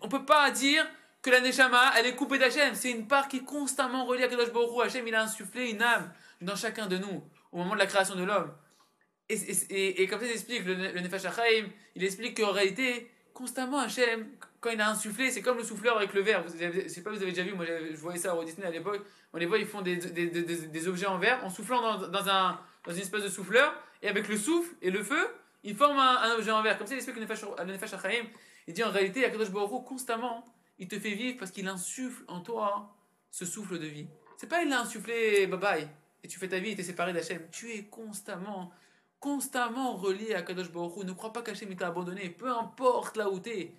On 0.00 0.08
peut 0.08 0.24
pas 0.24 0.50
dire 0.50 0.86
que 1.22 1.30
la 1.30 1.40
Neshama, 1.40 1.92
elle 1.98 2.06
est 2.06 2.14
coupée 2.14 2.38
d'Hachem. 2.38 2.74
C'est 2.74 2.90
une 2.90 3.06
part 3.06 3.28
qui 3.28 3.38
est 3.38 3.44
constamment 3.44 4.04
reliée 4.04 4.24
à 4.24 4.28
Kadosh 4.28 4.52
Baruch. 4.52 4.86
Hachem, 4.86 5.06
il 5.06 5.14
a 5.14 5.22
insufflé 5.22 5.70
une 5.70 5.82
âme 5.82 6.12
dans 6.40 6.56
chacun 6.56 6.86
de 6.86 6.98
nous 6.98 7.22
au 7.52 7.58
moment 7.58 7.74
de 7.74 7.78
la 7.78 7.86
création 7.86 8.14
de 8.14 8.24
l'homme. 8.24 8.52
Et, 9.28 10.06
comme 10.06 10.20
ça, 10.20 10.26
il 10.26 10.32
explique, 10.32 10.64
le, 10.64 10.74
le 10.74 11.00
Nefesh 11.00 11.26
HaChaim, 11.26 11.68
il 11.94 12.04
explique 12.04 12.38
qu'en 12.38 12.52
réalité, 12.52 13.10
constamment, 13.34 13.78
Hachem, 13.78 14.26
quand 14.60 14.70
il 14.70 14.80
a 14.80 14.90
insufflé, 14.90 15.30
c'est 15.30 15.42
comme 15.42 15.58
le 15.58 15.64
souffleur 15.64 15.96
avec 15.96 16.12
le 16.14 16.22
verre. 16.22 16.42
Vous 16.42 16.62
avez, 16.62 16.84
je 16.84 16.88
sais 16.88 17.02
pas, 17.02 17.10
vous 17.10 17.22
avez 17.22 17.30
déjà 17.30 17.42
vu, 17.42 17.54
moi 17.54 17.64
je 17.64 17.96
voyais 17.96 18.18
ça 18.18 18.34
Walt 18.34 18.44
Disney 18.44 18.66
à 18.66 18.70
l'époque. 18.70 19.02
On 19.32 19.38
les 19.38 19.46
voit, 19.46 19.58
ils 19.58 19.66
font 19.66 19.82
des, 19.82 20.88
objets 20.88 21.06
en 21.06 21.18
verre 21.18 21.44
en 21.44 21.50
soufflant 21.50 21.98
dans, 21.98 22.28
un, 22.28 22.60
dans 22.84 22.92
une 22.92 23.00
espèce 23.00 23.22
de 23.22 23.28
souffleur. 23.28 23.74
Et 24.02 24.08
avec 24.08 24.28
le 24.28 24.36
souffle 24.36 24.74
et 24.82 24.90
le 24.90 25.02
feu, 25.02 25.28
ils 25.64 25.76
forment 25.76 25.98
un, 25.98 26.32
objet 26.32 26.50
en 26.50 26.62
verre. 26.62 26.78
Comme 26.78 26.86
ça, 26.86 26.94
il 26.94 26.98
explique 26.98 27.16
le. 27.16 27.26
Il 28.68 28.74
dit 28.74 28.84
en 28.84 28.90
réalité, 28.90 29.24
Akadosh 29.24 29.50
Baruch 29.50 29.84
constamment, 29.84 30.44
il 30.78 30.88
te 30.88 30.98
fait 30.98 31.14
vivre 31.14 31.38
parce 31.38 31.50
qu'il 31.50 31.66
insuffle 31.66 32.22
en 32.28 32.40
toi 32.40 32.94
ce 33.30 33.44
souffle 33.44 33.78
de 33.78 33.86
vie. 33.86 34.06
C'est 34.36 34.46
pas 34.46 34.62
il 34.62 34.68
l'a 34.68 34.80
insufflé, 34.80 35.46
bye 35.46 35.58
bye, 35.58 35.88
et 36.22 36.28
tu 36.28 36.38
fais 36.38 36.48
ta 36.48 36.58
vie 36.58 36.74
tu 36.74 36.82
es 36.82 36.84
séparé 36.84 37.12
d'Hachem. 37.12 37.48
Tu 37.50 37.72
es 37.72 37.84
constamment, 37.84 38.70
constamment 39.20 39.96
relié 39.96 40.34
à 40.34 40.42
Kadosh 40.42 40.70
Baruch. 40.70 41.04
Ne 41.04 41.12
crois 41.12 41.32
pas 41.32 41.42
qu'Hachem 41.42 41.74
t'a 41.76 41.88
abandonné, 41.88 42.28
peu 42.28 42.50
importe 42.50 43.16
là 43.16 43.30
où 43.30 43.40
tu 43.40 43.50
es, 43.50 43.74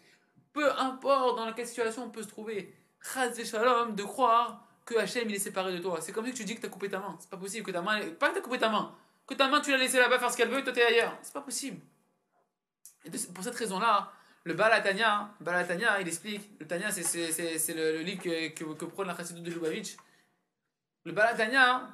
peu 0.53 0.71
importe 0.77 1.37
dans 1.37 1.53
quelle 1.53 1.67
situation 1.67 2.05
on 2.05 2.09
peut 2.09 2.23
se 2.23 2.27
trouver. 2.27 2.73
Chaz 3.01 3.41
Shalom 3.45 3.95
de 3.95 4.03
croire 4.03 4.67
que 4.85 4.97
Hachem 4.97 5.29
il 5.29 5.35
est 5.35 5.39
séparé 5.39 5.71
de 5.71 5.79
toi. 5.79 6.01
C'est 6.01 6.11
comme 6.11 6.25
si 6.25 6.33
tu 6.33 6.43
dis 6.43 6.55
que 6.55 6.61
tu 6.61 6.65
as 6.65 6.69
coupé 6.69 6.89
ta 6.89 6.99
main. 6.99 7.15
C'est 7.19 7.29
pas 7.29 7.37
possible 7.37 7.65
que 7.65 7.71
ta 7.71 7.81
main, 7.81 7.99
pas 8.19 8.29
que 8.29 8.33
tu 8.33 8.39
as 8.39 8.41
coupé 8.41 8.57
ta 8.57 8.69
main, 8.69 8.93
que 9.29 9.35
ta 9.35 9.47
main 9.47 9.61
tu 9.61 9.71
l'as 9.71 9.77
laissée 9.77 9.99
là-bas 9.99 10.19
faire 10.19 10.31
ce 10.31 10.37
qu'elle 10.37 10.49
veut 10.49 10.59
et 10.59 10.63
toi 10.63 10.73
tu 10.73 10.79
es 10.79 10.83
ailleurs. 10.83 11.17
C'est 11.21 11.33
pas 11.33 11.41
possible. 11.41 11.79
Et 13.05 13.11
pour 13.33 13.43
cette 13.43 13.55
raison-là, 13.55 14.11
le 14.43 14.53
Balatania, 14.53 15.29
Balatania, 15.39 16.01
il 16.01 16.07
explique, 16.07 16.49
le 16.59 16.67
Tania, 16.67 16.91
c'est, 16.91 17.73
le, 17.73 17.97
le, 17.97 17.99
livre 17.99 18.23
que, 18.23 18.73
que, 18.73 18.85
prône 18.85 19.07
la 19.07 19.15
Chassidut 19.15 19.41
de 19.41 19.51
Lubavitch. 19.51 19.95
Le 21.05 21.11
Balatania, 21.11 21.89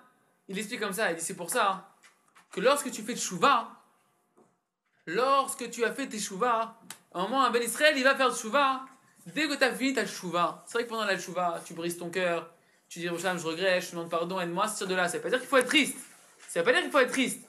il 0.48 0.58
explique 0.58 0.80
comme 0.80 0.94
ça, 0.94 1.12
il 1.12 1.18
dit 1.18 1.24
c'est 1.24 1.36
pour 1.36 1.50
ça 1.50 1.92
que 2.52 2.62
lorsque 2.62 2.90
tu 2.92 3.02
fais 3.02 3.16
Tchouva, 3.16 3.70
lorsque 5.06 5.70
tu 5.70 5.84
as 5.84 5.92
fait 5.92 6.08
tes 6.08 6.20
Tchouva, 6.20 6.80
à 7.14 7.20
un 7.20 7.24
moment, 7.24 7.44
un 7.44 7.52
Ben 7.52 7.62
Israël, 7.62 7.96
il 7.98 8.04
va 8.04 8.16
faire 8.16 8.34
Tchouva, 8.34 8.86
dès 9.26 9.48
que 9.48 9.56
tu 9.56 9.64
as 9.64 9.74
fini 9.74 9.94
ta 9.94 10.06
Tchouva, 10.06 10.64
c'est 10.66 10.74
vrai 10.74 10.86
que 10.86 10.90
pendant 10.90 11.06
la 11.06 11.20
Tchouva, 11.20 11.62
tu 11.66 11.74
brises 11.74 11.98
ton 11.98 12.10
cœur, 12.10 12.52
tu 12.88 13.00
dis, 13.00 13.06
je 13.08 13.48
regrette, 13.48 13.84
je 13.84 13.92
demande 13.92 14.10
pardon, 14.10 14.40
aide-moi, 14.40 14.68
c'est 14.68 14.88
de 14.88 14.96
là. 14.96 15.08
Ça 15.10 15.18
veut 15.18 15.24
pas 15.24 15.30
dire 15.30 15.40
qu'il 15.40 15.48
faut 15.48 15.58
être 15.58 15.68
triste. 15.68 15.98
Ça 16.56 16.62
veut 16.62 16.68
pas 16.68 16.72
dire 16.72 16.84
qu'il 16.84 16.92
faut 16.92 17.00
être 17.00 17.12
triste. 17.12 17.42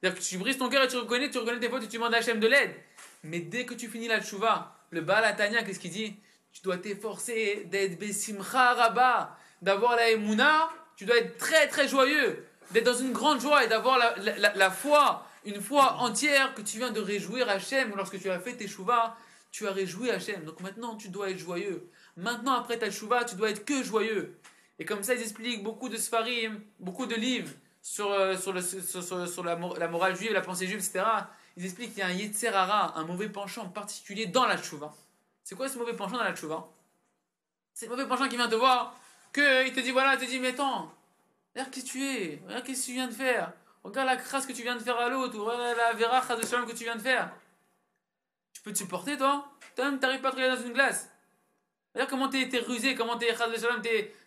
C'est-à-dire 0.00 0.18
que 0.18 0.24
tu 0.24 0.38
brises 0.38 0.56
ton 0.56 0.70
cœur 0.70 0.82
et 0.82 0.88
tu 0.88 0.96
reconnais, 0.96 1.28
tu 1.28 1.36
reconnais 1.36 1.60
tes 1.60 1.68
fautes 1.68 1.82
et 1.84 1.88
tu 1.88 1.98
demandes 1.98 2.14
à 2.14 2.16
Hachem 2.16 2.40
de 2.40 2.46
l'aide. 2.46 2.74
Mais 3.22 3.40
dès 3.40 3.66
que 3.66 3.74
tu 3.74 3.86
finis 3.86 4.08
la 4.08 4.22
tchouva, 4.22 4.74
le 4.92 5.02
Balatania, 5.02 5.62
qu'est-ce 5.62 5.78
qu'il 5.78 5.90
dit? 5.90 6.16
Tu 6.54 6.62
dois 6.62 6.78
t'efforcer 6.78 7.66
d'être 7.66 7.98
Besimcha 7.98 8.72
Rabba, 8.72 9.36
d'avoir 9.60 9.94
la 9.96 10.10
Emouna, 10.10 10.70
tu 10.96 11.04
dois 11.04 11.18
être 11.18 11.36
très 11.36 11.68
très 11.68 11.86
joyeux, 11.86 12.46
d'être 12.70 12.84
dans 12.84 12.94
une 12.94 13.12
grande 13.12 13.42
joie 13.42 13.62
et 13.62 13.68
d'avoir 13.68 13.98
la, 13.98 14.16
la, 14.38 14.54
la, 14.54 14.70
foi, 14.70 15.28
une 15.44 15.60
foi 15.60 15.96
entière 15.98 16.54
que 16.54 16.62
tu 16.62 16.78
viens 16.78 16.92
de 16.92 17.00
réjouir 17.00 17.50
Hachem. 17.50 17.92
Lorsque 17.94 18.18
tu 18.18 18.30
as 18.30 18.40
fait 18.40 18.54
tes 18.54 18.68
chouvas, 18.68 19.18
tu 19.50 19.68
as 19.68 19.72
réjoui 19.72 20.10
Hachem. 20.10 20.44
Donc 20.44 20.60
maintenant, 20.60 20.96
tu 20.96 21.10
dois 21.10 21.28
être 21.28 21.38
joyeux. 21.38 21.90
Maintenant, 22.16 22.54
après 22.54 22.78
ta 22.78 22.90
chouva, 22.90 23.24
tu 23.24 23.34
dois 23.34 23.50
être 23.50 23.66
que 23.66 23.82
joyeux. 23.82 24.38
Et 24.78 24.86
comme 24.86 25.02
ça, 25.02 25.12
ils 25.12 25.20
expliquent 25.20 25.62
beaucoup 25.62 25.90
de 25.90 25.98
sfarim, 25.98 26.62
beaucoup 26.80 27.04
de 27.04 27.16
livres 27.16 27.52
sur, 27.86 28.10
euh, 28.10 28.36
sur, 28.36 29.28
sur, 29.28 29.44
la, 29.44 29.56
morale 29.56 30.16
juive, 30.16 30.32
la 30.32 30.40
pensée 30.40 30.66
juive, 30.66 30.78
etc 30.78 31.04
ils 31.56 31.64
expliquent 31.64 31.90
qu'il 31.90 32.00
y 32.00 32.02
a 32.02 32.08
un 32.08 32.12
Yetzerara, 32.12 32.98
un 32.98 33.04
mauvais 33.04 33.28
penchant 33.28 33.66
particulier 33.68 34.26
dans 34.26 34.44
la 34.44 34.58
tchouva. 34.58 34.92
C'est 35.42 35.54
quoi 35.54 35.68
ce 35.68 35.78
mauvais 35.78 35.94
penchant 35.94 36.18
dans 36.18 36.24
la 36.24 36.34
tchouva 36.34 36.68
C'est 37.72 37.86
le 37.86 37.92
mauvais 37.92 38.06
penchant 38.06 38.28
qui 38.28 38.36
vient 38.36 38.48
te 38.48 38.56
voir, 38.56 38.94
qu'il 39.32 39.72
te 39.72 39.80
dit 39.80 39.92
voilà, 39.92 40.14
il 40.14 40.20
te 40.20 40.24
dit 40.26 40.40
mais 40.40 40.48
attends, 40.48 40.92
regarde 41.54 41.70
qui 41.70 41.84
tu 41.84 42.04
es, 42.04 42.42
regarde 42.44 42.64
qu'est-ce 42.64 42.82
que 42.82 42.86
tu 42.86 42.92
viens 42.92 43.06
de 43.06 43.14
faire, 43.14 43.52
regarde 43.84 44.08
la 44.08 44.16
crasse 44.16 44.44
que 44.44 44.52
tu 44.52 44.62
viens 44.62 44.74
de 44.74 44.82
faire 44.82 44.98
à 44.98 45.08
l'autre, 45.08 45.38
regarde 45.38 45.78
la 45.78 45.92
vera 45.92 46.20
de 46.36 46.66
que 46.66 46.76
tu 46.76 46.84
viens 46.84 46.96
de 46.96 47.02
faire. 47.02 47.30
Tu 48.52 48.60
peux 48.62 48.72
te 48.72 48.78
supporter 48.78 49.16
toi? 49.16 49.46
Toi-même 49.76 50.00
t'arrives 50.00 50.20
pas 50.20 50.28
à 50.28 50.32
te 50.32 50.36
regarder 50.36 50.60
dans 50.60 50.66
une 50.68 50.74
glace. 50.74 51.08
Regarde 51.94 52.10
comment 52.10 52.28
t'es 52.28 52.50
es 52.52 52.58
rusé, 52.58 52.96
comment 52.96 53.16
t'es 53.16 53.32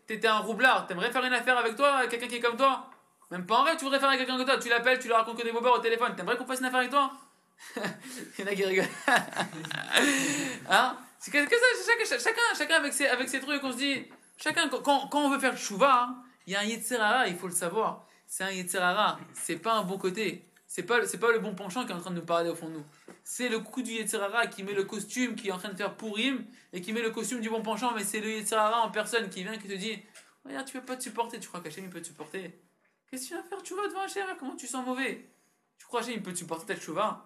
t'es 0.08 0.26
un 0.26 0.40
roublard. 0.40 0.88
T'aimerais 0.88 1.12
faire 1.12 1.26
une 1.26 1.34
affaire 1.34 1.58
avec 1.58 1.76
toi, 1.76 2.08
quelqu'un 2.08 2.28
qui 2.28 2.36
est 2.38 2.40
comme 2.40 2.58
toi? 2.58 2.89
Même 3.32 3.46
pas 3.46 3.60
en 3.60 3.64
vrai, 3.64 3.78
tu 3.78 3.84
voudrais 3.84 4.00
faire 4.00 4.10
avec 4.10 4.20
quelqu'un 4.20 4.38
que 4.38 4.44
toi. 4.44 4.58
Tu 4.58 4.70
l'appelles, 4.70 5.00
tu 5.00 5.08
lui 5.08 5.14
racontes 5.14 5.38
que 5.38 5.44
des 5.44 5.52
bobeurs 5.52 5.76
au 5.76 5.80
téléphone. 5.80 6.16
T'aimerais 6.16 6.38
qu'on 6.38 6.46
fasse 6.46 6.60
une 6.60 6.66
affaire 6.66 6.80
avec 6.80 6.92
toi 6.92 7.12
Il 7.76 7.84
y 8.40 8.44
en 8.44 8.48
a 8.48 8.56
qui 8.56 8.66
rigolent. 8.66 8.88
hein 10.70 10.98
C'est 11.20 11.32
que, 11.32 11.40
ça, 12.06 12.18
chacun, 12.18 12.42
chacun 12.58 12.76
avec, 12.76 12.94
ses, 12.94 13.08
avec 13.08 13.30
ses 13.30 13.40
trucs, 13.40 13.64
on 13.64 13.72
se 13.72 13.78
dit. 13.78 14.06
Chacun, 14.38 14.70
quand, 14.70 15.08
quand 15.10 15.26
on 15.26 15.30
veut 15.30 15.40
faire 15.40 15.58
chouva, 15.58 16.04
hein, 16.04 16.24
il 16.48 16.54
y 16.54 16.56
a 16.56 16.62
un 16.62 16.64
Yetzerara, 16.64 17.28
il 17.28 17.36
faut 17.36 17.48
le 17.48 17.54
savoir. 17.54 18.08
C'est 18.26 18.44
un 18.44 18.52
Yetzerara, 18.52 19.20
c'est 19.34 19.58
pas 19.58 19.74
un 19.74 19.84
bon 19.84 19.98
côté. 19.98 20.46
C'est 20.66 20.84
pas, 20.84 21.00
pas 21.00 21.32
le 21.32 21.40
bon 21.40 21.56
penchant 21.56 21.84
qui 21.84 21.92
est 21.92 21.96
en 21.96 22.00
train 22.00 22.12
de 22.12 22.16
nous 22.16 22.26
parler 22.26 22.50
au 22.50 22.56
fond 22.56 22.70
de 22.70 22.76
nous. 22.76 22.86
C'est 23.24 23.50
le 23.50 23.60
coup 23.60 23.82
du 23.82 23.92
Yetzerara 23.92 24.48
qui 24.48 24.64
met 24.64 24.74
le 24.74 24.86
costume, 24.86 25.36
qui 25.36 25.50
est 25.50 25.52
en 25.52 25.58
train 25.58 25.70
de 25.70 25.78
faire 25.78 25.96
pourrim, 25.96 26.46
et 26.72 26.82
qui 26.82 26.94
met 26.94 27.02
le 27.02 27.10
costume 27.10 27.42
du 27.42 27.50
bon 27.50 27.62
penchant, 27.62 27.92
mais 27.96 28.04
c'est 28.04 28.20
le 28.20 28.30
Yetzerara 28.30 28.82
en 28.82 28.92
personne 28.92 29.30
qui 29.30 29.44
vient 29.44 29.58
qui 29.58 29.68
te 29.68 29.74
dit 29.74 30.00
Regarde, 30.46 30.66
tu 30.66 30.80
peux 30.80 30.86
pas 30.86 30.96
te 30.96 31.04
supporter, 31.04 31.40
tu 31.40 31.48
crois 31.48 31.60
qu'Hachem 31.60 31.84
il 31.84 31.90
peut 31.90 32.02
te 32.02 32.08
supporter? 32.08 32.60
Qu'est-ce 33.10 33.24
que 33.24 33.28
tu 33.30 33.36
vas 33.36 33.44
faire? 33.44 33.64
Tu 33.64 33.76
vas 33.76 33.88
devant 33.88 34.02
Hachem 34.02 34.26
Comment 34.38 34.56
tu 34.56 34.68
sens 34.68 34.86
mauvais? 34.86 35.30
Tu 35.78 35.86
crois 35.86 36.02
Hachem 36.02 36.14
il 36.14 36.24
peut 36.24 36.34
te 36.34 36.38
supporter 36.38 36.66
ta 36.66 36.80
chouva 36.80 37.26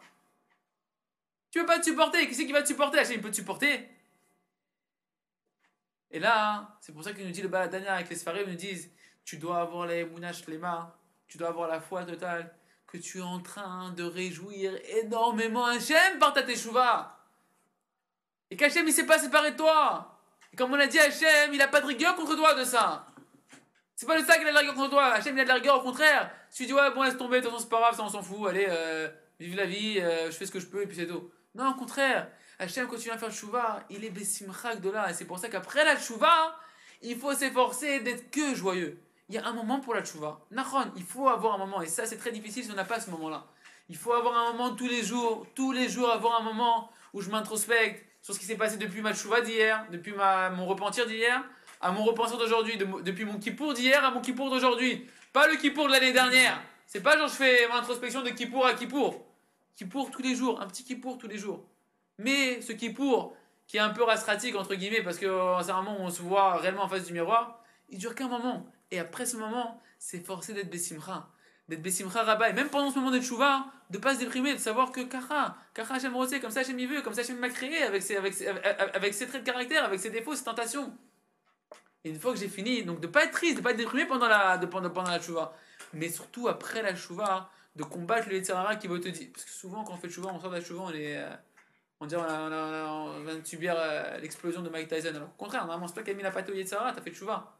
Tu 1.51 1.59
veux 1.59 1.65
pas 1.65 1.79
te 1.79 1.85
supporter 1.85 2.27
Qui 2.27 2.35
c'est 2.35 2.45
qui 2.45 2.53
va 2.53 2.61
te 2.61 2.67
supporter? 2.67 2.99
Hachem 2.99 3.15
il 3.15 3.21
peut 3.21 3.31
te 3.31 3.35
supporter 3.35 3.89
Et 6.11 6.19
là, 6.19 6.77
c'est 6.79 6.93
pour 6.93 7.03
ça 7.03 7.13
qu'il 7.13 7.25
nous 7.25 7.31
dit 7.31 7.41
le 7.41 7.49
Baladania 7.49 7.95
avec 7.95 8.09
les 8.09 8.15
Sfarim 8.15 8.49
nous 8.49 8.55
disent 8.55 8.89
Tu 9.25 9.37
dois 9.37 9.59
avoir 9.59 9.87
les 9.87 10.05
Mounash 10.05 10.47
Lema, 10.47 10.97
tu 11.27 11.37
dois 11.37 11.49
avoir 11.49 11.67
la 11.67 11.81
foi 11.81 12.05
totale, 12.05 12.55
que 12.87 12.97
tu 12.97 13.17
es 13.17 13.21
en 13.21 13.39
train 13.39 13.91
de 13.91 14.03
réjouir 14.03 14.79
énormément 14.99 15.65
Hachem 15.65 16.19
par 16.19 16.33
ta 16.33 16.43
teshuva. 16.43 17.19
Et 18.49 18.55
qu'Hachem 18.55 18.87
il 18.87 18.93
s'est 18.93 19.05
pas 19.05 19.19
séparé 19.19 19.51
de 19.51 19.57
toi. 19.57 20.19
Et 20.53 20.55
comme 20.55 20.71
on 20.71 20.79
a 20.79 20.87
dit, 20.87 20.99
Hachem 20.99 21.53
il 21.53 21.61
a 21.61 21.67
pas 21.67 21.81
de 21.81 21.87
rigueur 21.87 22.15
contre 22.15 22.35
toi 22.35 22.53
de 22.53 22.63
ça. 22.63 23.07
C'est 23.95 24.06
pas 24.06 24.17
le 24.17 24.25
ça 24.25 24.38
qu'il 24.38 24.47
a 24.47 24.49
de 24.49 24.53
la 24.53 24.62
rigueur 24.62 24.75
contre 24.75 24.91
toi. 24.91 25.06
Hachem, 25.13 25.36
il 25.36 25.41
a 25.41 25.43
de 25.43 25.49
la 25.49 25.56
rigueur, 25.56 25.77
au 25.77 25.82
contraire. 25.82 26.32
Si 26.49 26.63
tu 26.63 26.67
dis, 26.67 26.73
ouais, 26.73 26.91
bon, 26.93 27.03
laisse 27.03 27.17
tomber, 27.17 27.38
de 27.38 27.43
toute 27.43 27.51
façon, 27.51 27.63
c'est 27.63 27.69
pas 27.69 27.79
grave, 27.79 27.95
ça, 27.95 28.03
on 28.03 28.10
s'en 28.10 28.23
fout. 28.23 28.49
Allez, 28.49 28.65
euh, 28.67 29.10
vive 29.39 29.56
la 29.56 29.65
vie, 29.65 29.99
euh, 29.99 30.32
je 30.32 30.36
fais 30.36 30.45
ce 30.45 30.51
que 30.51 30.60
je 30.60 30.65
peux, 30.65 30.82
et 30.82 30.88
puis 30.88 30.95
c'est 30.95 31.08
tout. 31.08 31.29
Non, 31.56 31.69
au 31.69 31.73
contraire. 31.75 32.27
Hachem, 32.60 32.88
quand 32.88 32.97
tu 32.97 33.03
viens 33.03 33.17
faire 33.17 33.32
chouva, 33.32 33.84
il 33.89 34.03
est 34.03 34.10
bessimchak 34.10 34.82
de 34.82 34.89
là. 34.89 35.10
Et 35.10 35.13
c'est 35.13 35.25
pour 35.25 35.39
ça 35.39 35.49
qu'après 35.49 35.84
la 35.86 35.97
chouva, 35.97 36.56
il 37.01 37.17
faut 37.17 37.34
s'efforcer 37.34 37.99
d'être 37.99 38.32
que 38.32 38.56
joyeux. 38.56 38.99
Il 39.29 39.36
y 39.36 39.38
a 39.38 39.45
un 39.45 39.53
moment 39.53 39.79
pour 39.79 39.93
la 39.93 40.03
chouva. 40.03 40.41
Nachon, 40.51 40.91
il 40.95 41.03
faut 41.03 41.27
avoir 41.27 41.56
un 41.56 41.58
moment. 41.58 41.82
Et 41.82 41.88
ça, 41.88 42.06
c'est 42.06 42.17
très 42.17 42.32
difficile 42.32 42.63
si 42.63 42.71
on 42.71 42.75
n'a 42.75 42.86
pas 42.86 42.99
ce 42.99 43.10
moment-là. 43.12 43.45
Il 43.89 43.97
faut 43.97 44.13
avoir 44.13 44.36
un 44.38 44.51
moment 44.53 44.75
tous 44.75 44.88
les 44.88 45.03
jours, 45.03 45.45
tous 45.56 45.71
les 45.71 45.89
jours, 45.89 46.10
avoir 46.10 46.39
un 46.41 46.43
moment 46.43 46.89
où 47.13 47.21
je 47.21 47.29
m'introspecte 47.29 48.06
sur 48.21 48.34
ce 48.34 48.39
qui 48.39 48.45
s'est 48.45 48.56
passé 48.56 48.77
depuis 48.77 49.01
ma 49.01 49.13
chouva 49.13 49.41
d'hier, 49.41 49.86
depuis 49.91 50.13
ma, 50.13 50.49
mon 50.49 50.65
repentir 50.65 51.06
d'hier 51.06 51.43
à 51.83 51.91
mon 51.91 52.03
repensant 52.03 52.37
d'aujourd'hui, 52.37 52.77
depuis 52.77 53.25
mon 53.25 53.37
Kippour 53.37 53.73
d'hier 53.73 54.03
à 54.03 54.11
mon 54.11 54.21
Kippour 54.21 54.49
d'aujourd'hui. 54.49 55.05
Pas 55.33 55.47
le 55.47 55.57
Kippour 55.57 55.87
de 55.87 55.91
l'année 55.91 56.13
dernière. 56.13 56.59
C'est 56.87 57.01
pas 57.01 57.17
genre 57.17 57.27
je 57.27 57.33
fais 57.33 57.67
mon 57.67 57.75
introspection 57.75 58.21
de 58.23 58.29
Kippour 58.29 58.65
à 58.65 58.73
Kippour. 58.73 59.25
Kippour 59.75 60.09
tous 60.09 60.21
les 60.21 60.35
jours, 60.35 60.61
un 60.61 60.67
petit 60.67 60.83
Kippour 60.83 61.17
tous 61.17 61.27
les 61.27 61.37
jours. 61.37 61.65
Mais 62.19 62.61
ce 62.61 62.71
Kippour, 62.71 63.35
qui 63.67 63.77
est 63.77 63.81
un 63.81 63.89
peu 63.89 64.03
rastratique 64.03 64.55
entre 64.55 64.75
guillemets, 64.75 65.01
parce 65.01 65.17
que 65.17 65.25
euh, 65.25 65.61
c'est 65.61 65.71
un 65.71 65.81
moment 65.81 65.97
où 65.99 66.03
on 66.03 66.09
se 66.09 66.21
voit 66.21 66.55
réellement 66.57 66.83
en 66.83 66.87
face 66.87 67.05
du 67.05 67.13
miroir, 67.13 67.61
il 67.89 67.97
dure 67.97 68.15
qu'un 68.15 68.29
moment. 68.29 68.65
Et 68.91 68.99
après 68.99 69.25
ce 69.25 69.35
moment, 69.35 69.81
c'est 69.99 70.25
forcé 70.25 70.53
d'être 70.53 70.69
Bessimra. 70.69 71.31
D'être 71.67 71.81
Bessimra 71.81 72.23
Rabat. 72.23 72.49
Et 72.49 72.53
même 72.53 72.69
pendant 72.69 72.91
ce 72.91 72.95
moment 72.99 73.11
de 73.11 73.19
Tchouva, 73.19 73.65
de 73.89 73.97
pas 73.97 74.13
se 74.13 74.19
déprimer, 74.19 74.53
de 74.53 74.59
savoir 74.59 74.91
que 74.91 75.01
Kara, 75.01 75.57
Kara 75.73 75.95
Hachem 75.95 76.13
comme 76.41 76.51
ça 76.51 76.61
Hachem 76.61 76.79
y 76.79 76.85
veut, 76.85 77.01
comme 77.01 77.13
ça 77.13 77.21
Hachem 77.21 77.39
m'a 77.39 77.49
créé, 77.49 77.83
avec 77.83 78.03
ses, 78.03 78.15
avec, 78.15 78.39
avec 78.41 79.13
ses 79.13 79.27
traits 79.27 79.43
de 79.43 79.51
caractère, 79.51 79.83
avec 79.83 79.99
ses 79.99 80.11
défauts, 80.11 80.35
ses 80.35 80.43
tentations. 80.43 80.95
Et 82.03 82.09
une 82.09 82.19
fois 82.19 82.33
que 82.33 82.39
j'ai 82.39 82.49
fini, 82.49 82.83
donc 82.83 82.99
de 82.99 83.07
pas 83.07 83.23
être 83.23 83.31
triste, 83.31 83.57
de 83.57 83.61
pas 83.61 83.71
être 83.71 83.77
déprimé 83.77 84.05
pendant 84.05 84.27
la, 84.27 84.57
de, 84.57 84.65
pendant, 84.65 84.89
pendant 84.89 85.11
la 85.11 85.21
chouva, 85.21 85.55
mais 85.93 86.09
surtout 86.09 86.47
après 86.47 86.81
la 86.81 86.95
chouva, 86.95 87.49
de 87.75 87.83
combattre 87.83 88.29
le 88.29 88.35
Yetzirara 88.35 88.75
qui 88.75 88.87
va 88.87 88.99
te 88.99 89.07
dire. 89.07 89.29
Parce 89.33 89.45
que 89.45 89.51
souvent, 89.51 89.83
quand 89.83 89.93
on 89.93 89.97
fait 89.97 90.09
Chouva, 90.09 90.29
on 90.31 90.39
sort 90.39 90.51
de 90.51 90.57
la 90.57 90.63
Chouva, 90.63 90.83
on 90.83 90.91
est. 90.91 91.17
Euh, 91.17 91.35
on 91.99 92.07
on, 92.07 92.17
on, 92.19 93.23
vient 93.23 93.37
de 93.37 93.45
subir 93.45 93.75
euh, 93.77 94.17
l'explosion 94.17 94.61
de 94.61 94.69
Mike 94.69 94.89
Tyson. 94.89 95.15
Alors, 95.15 95.29
au 95.29 95.37
contraire, 95.37 95.61
normalement, 95.61 95.87
c'est 95.87 95.93
toi 95.93 96.03
qui 96.03 96.11
as 96.11 96.13
mis 96.13 96.23
la 96.23 96.31
pâte 96.31 96.49
au 96.49 96.53
Yetzirara, 96.53 96.91
t'as 96.91 97.01
fait 97.01 97.13
Chouva. 97.13 97.57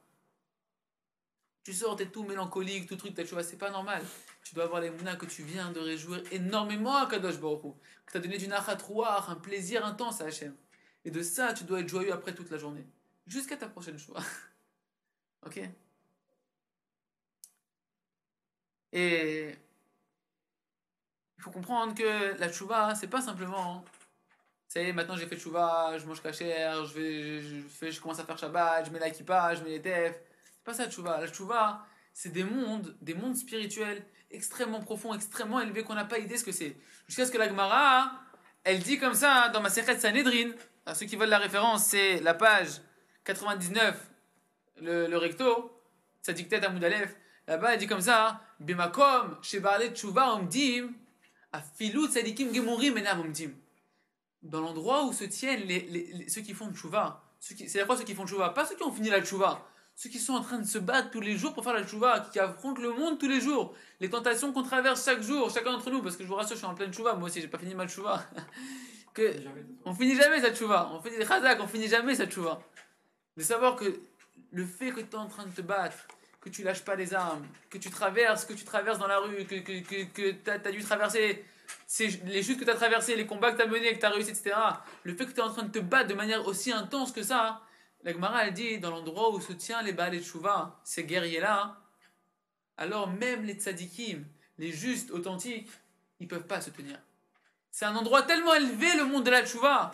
Tu 1.63 1.71
sors, 1.71 1.95
t'es 1.95 2.08
tout 2.08 2.23
mélancolique, 2.23 2.88
tout 2.88 2.97
truc, 2.97 3.13
t'as 3.15 3.25
Chouva, 3.25 3.41
c'est 3.41 3.58
pas 3.58 3.71
normal. 3.71 4.03
Tu 4.43 4.53
dois 4.53 4.65
avoir 4.65 4.82
les 4.82 4.89
mounas 4.89 5.15
que 5.15 5.25
tu 5.25 5.43
viens 5.43 5.71
de 5.71 5.79
réjouir 5.79 6.21
énormément 6.32 6.97
à 6.97 7.08
Kadosh 7.08 7.39
Baruch 7.39 7.62
Que 8.06 8.12
t'as 8.12 8.19
donné 8.19 8.38
du 8.38 8.47
nachatrouar, 8.49 9.29
un 9.29 9.36
plaisir 9.36 9.86
intense 9.86 10.19
à 10.19 10.25
Hachem. 10.25 10.53
Et 11.06 11.12
de 11.12 11.21
ça, 11.21 11.53
tu 11.53 11.63
dois 11.63 11.79
être 11.79 11.88
joyeux 11.88 12.12
après 12.12 12.36
toute 12.36 12.51
la 12.51 12.58
journée. 12.58 12.86
Jusqu'à 13.27 13.57
ta 13.57 13.67
prochaine 13.67 13.97
Chouva. 13.97 14.21
ok? 15.45 15.62
Et 18.93 19.55
il 21.38 21.41
faut 21.41 21.51
comprendre 21.51 21.95
que 21.95 22.38
la 22.39 22.51
chouva, 22.51 22.93
c'est 22.95 23.07
pas 23.07 23.21
simplement. 23.21 23.83
C'est 24.67 24.93
maintenant 24.93 25.15
j'ai 25.17 25.27
fait 25.27 25.38
chouva, 25.38 25.97
je 25.97 26.05
mange 26.05 26.21
cachère, 26.21 26.86
je, 26.86 27.63
je, 27.81 27.91
je 27.91 28.01
commence 28.01 28.19
à 28.19 28.23
faire 28.23 28.38
Shabbat, 28.38 28.86
je 28.86 28.91
mets 28.91 28.99
l'équipage, 28.99 29.59
je 29.59 29.63
mets 29.63 29.71
les 29.71 29.81
tefs. 29.81 30.19
C'est 30.45 30.63
pas 30.63 30.73
ça 30.73 30.86
la 30.86 30.91
chouva. 30.91 31.19
La 31.19 31.31
chouva, 31.31 31.86
c'est 32.13 32.31
des 32.31 32.43
mondes, 32.43 32.95
des 33.01 33.15
mondes 33.15 33.36
spirituels 33.36 34.05
extrêmement 34.29 34.81
profonds, 34.81 35.13
extrêmement 35.13 35.59
élevés 35.59 35.83
qu'on 35.83 35.95
n'a 35.95 36.05
pas 36.05 36.19
idée 36.19 36.38
ce 36.38 36.43
que 36.43 36.51
c'est. 36.51 36.75
Jusqu'à 37.07 37.25
ce 37.25 37.31
que 37.31 37.38
la 37.38 37.47
Gemara, 37.47 38.12
elle 38.63 38.79
dit 38.79 38.99
comme 38.99 39.13
ça 39.13 39.49
dans 39.49 39.62
ma 39.62 39.69
Sechet 39.69 39.99
Sanhedrin. 39.99 40.51
À 40.86 40.95
ceux 40.95 41.05
qui 41.05 41.15
veulent 41.15 41.29
la 41.29 41.39
référence, 41.39 41.86
c'est 41.86 42.19
la 42.19 42.33
page 42.33 42.81
99, 43.23 43.95
le, 44.81 45.07
le 45.07 45.17
recto, 45.17 45.71
ça 46.21 46.33
dictait 46.33 46.63
à 46.63 46.69
Moudalef. 46.69 47.15
Là-bas, 47.47 47.73
elle 47.73 47.79
dit 47.79 47.88
comme 47.88 48.01
ça 48.01 48.41
Bimakom, 48.59 49.38
Shebarlet 49.41 49.91
Tshuva 49.91 50.36
Omdim, 50.36 50.93
Gemurim 51.79 52.97
Enam 52.97 53.21
Omdim. 53.21 53.51
Dans 54.41 54.62
l'endroit 54.62 55.05
où 55.05 55.13
se 55.13 55.23
tiennent 55.23 55.63
les, 55.63 55.81
les, 55.81 56.29
ceux 56.29 56.41
qui 56.41 56.53
font 56.53 56.73
Tshuva. 56.73 57.23
C'est 57.39 57.75
la 57.75 57.86
fois 57.86 57.97
ceux 57.97 58.03
qui 58.03 58.15
font 58.15 58.25
Tshuva, 58.25 58.49
pas 58.49 58.65
ceux 58.65 58.75
qui 58.75 58.83
ont 58.83 58.91
fini 58.91 59.09
la 59.09 59.21
Tshuva. 59.21 59.65
Ceux 59.95 60.09
qui 60.09 60.19
sont 60.19 60.33
en 60.33 60.41
train 60.41 60.57
de 60.57 60.65
se 60.65 60.79
battre 60.79 61.12
tous 61.12 61.21
les 61.21 61.38
jours 61.38 61.53
pour 61.53 61.63
faire 61.63 61.73
la 61.73 61.86
Tshuva, 61.86 62.27
qui 62.31 62.39
affrontent 62.39 62.81
le 62.81 62.93
monde 62.93 63.19
tous 63.19 63.27
les 63.27 63.39
jours. 63.39 63.75
Les 63.99 64.09
tentations 64.09 64.51
qu'on 64.51 64.63
traverse 64.63 65.05
chaque 65.05 65.21
jour, 65.21 65.51
chacun 65.51 65.71
d'entre 65.71 65.91
nous, 65.91 66.01
parce 66.01 66.17
que 66.17 66.23
je 66.23 66.27
vous 66.27 66.36
rassure, 66.36 66.55
je 66.55 66.62
suis 66.62 66.65
en 66.65 66.73
pleine 66.73 66.91
Tshuva, 66.91 67.13
moi 67.13 67.27
aussi, 67.27 67.41
j'ai 67.41 67.47
pas 67.47 67.59
fini 67.59 67.75
ma 67.75 67.88
Tshuva. 67.88 68.23
que 69.13 69.36
on 69.86 69.93
finit 69.93 70.15
jamais 70.15 70.41
cette 70.41 70.57
Tshuva. 70.57 70.89
On 70.93 71.01
fait 71.01 71.17
des 71.17 71.25
Chazak, 71.25 71.59
on 71.62 71.67
finit 71.67 71.88
jamais 71.88 72.15
cette 72.15 72.31
Tshuva. 72.31 72.59
De 73.38 73.43
savoir 73.43 73.76
que 73.76 74.00
le 74.52 74.65
fait 74.65 74.91
que 74.91 75.02
tu 75.02 75.12
es 75.12 75.15
en 75.15 75.28
train 75.28 75.46
de 75.46 75.52
te 75.52 75.62
battre, 75.62 75.98
que 76.41 76.50
tu 76.50 76.63
lâches 76.63 76.84
pas 76.84 76.96
les 76.96 77.13
armes, 77.13 77.48
que 77.69 77.78
tu 77.78 77.89
traverses, 77.89 78.46
que 78.46 78.54
tu 78.54 78.65
traverses 78.65 79.00
dans 79.00 79.08
la 79.08 79.19
rue, 79.19 79.46
que, 79.46 79.56
que, 79.56 80.04
que, 80.04 80.32
tu 80.32 80.50
as, 80.50 80.72
dû 80.72 80.84
traverser 80.84 81.43
les 82.26 82.43
chutes 82.43 82.60
que 82.60 82.65
tu 82.65 82.69
as 82.69 82.76
traversées, 82.76 83.15
les 83.15 83.26
combats 83.26 83.52
que 83.52 83.58
tu 83.58 83.63
as 83.63 83.67
menés, 83.67 83.93
que 83.93 84.00
tu 84.00 84.06
as 84.06 84.10
réussi, 84.10 84.32
etc. 84.32 84.56
Le 85.04 85.15
fait 85.15 85.26
que 85.26 85.32
tu 85.32 85.39
es 85.39 85.43
en 85.43 85.52
train 85.52 85.63
de 85.63 85.72
te 85.72 85.80
battre 85.80 86.10
de 86.10 86.13
manière 86.13 86.46
aussi 86.46 86.72
intense 86.72 87.12
que 87.12 87.24
ça, 87.24 87.62
la 88.04 88.12
Gemara, 88.12 88.46
elle 88.46 88.54
dit, 88.54 88.80
dans 88.80 88.91
l'endroit 88.91 89.34
où 89.34 89.39
se 89.39 89.54
tient 89.54 89.82
les 89.82 89.93
Baal 89.93 90.13
et 90.13 90.22
Chouva, 90.22 90.80
ces 90.84 91.06
guerriers-là, 91.06 91.78
alors 92.76 93.10
même 93.10 93.46
les 93.46 93.54
tzadikim, 93.54 94.26
les 94.58 94.72
justes, 94.72 95.12
authentiques, 95.12 95.69
ils 96.19 96.28
peuvent 96.28 96.48
pas 96.48 96.60
se 96.60 96.69
tenir. 96.69 97.00
C'est 97.72 97.86
un 97.86 97.96
endroit 97.96 98.24
tellement 98.24 98.54
élevé, 98.54 98.98
le 98.98 99.06
monde 99.06 99.24
de 99.24 99.32
la 99.32 99.46
Chouva, 99.46 99.93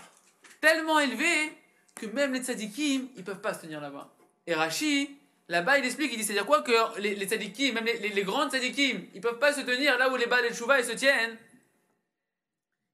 tellement 0.59 0.99
élevé, 0.99 1.55
que 1.99 2.07
même 2.07 2.33
les 2.33 2.43
tzadikim, 2.43 3.07
ils 3.15 3.23
peuvent 3.23 3.41
pas 3.41 3.53
se 3.53 3.61
tenir 3.61 3.81
là-bas. 3.81 4.09
Et 4.47 4.53
Rashi, 4.53 5.19
Là-bas, 5.49 5.79
il 5.79 5.85
explique, 5.85 6.11
il 6.13 6.19
dit, 6.19 6.23
c'est-à-dire 6.23 6.45
quoi 6.45 6.61
que 6.61 6.99
les, 6.99 7.15
les 7.15 7.25
tzadikim, 7.25 7.73
même 7.73 7.85
les, 7.85 7.97
les, 7.97 8.09
les 8.09 8.23
grandes 8.23 8.51
tzadikim, 8.51 9.07
ils 9.15 9.19
peuvent 9.19 9.39
pas 9.39 9.51
se 9.51 9.61
tenir 9.61 9.97
là 9.97 10.07
où 10.11 10.15
les 10.15 10.27
Baal 10.27 10.45
et 10.45 10.49
ils 10.49 10.55
se 10.55 10.91
tiennent. 10.91 11.37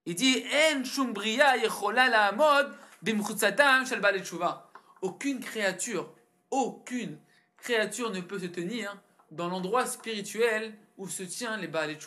Il 0.06 0.16
dit, 0.16 0.42
En 0.74 0.84
shumbriya 0.86 1.58
yechola 1.58 2.08
la 2.08 2.34
shel. 3.86 4.00
Aucune 5.02 5.40
créature, 5.42 6.10
aucune 6.50 7.20
créature 7.58 8.12
ne 8.12 8.22
peut 8.22 8.40
se 8.40 8.46
tenir 8.46 8.96
dans 9.32 9.50
l'endroit 9.50 9.86
spirituel 9.86 10.74
où 10.98 11.10
se 11.10 11.24
tient 11.24 11.58
les 11.58 11.68
Baal 11.68 11.92
et. 11.92 11.98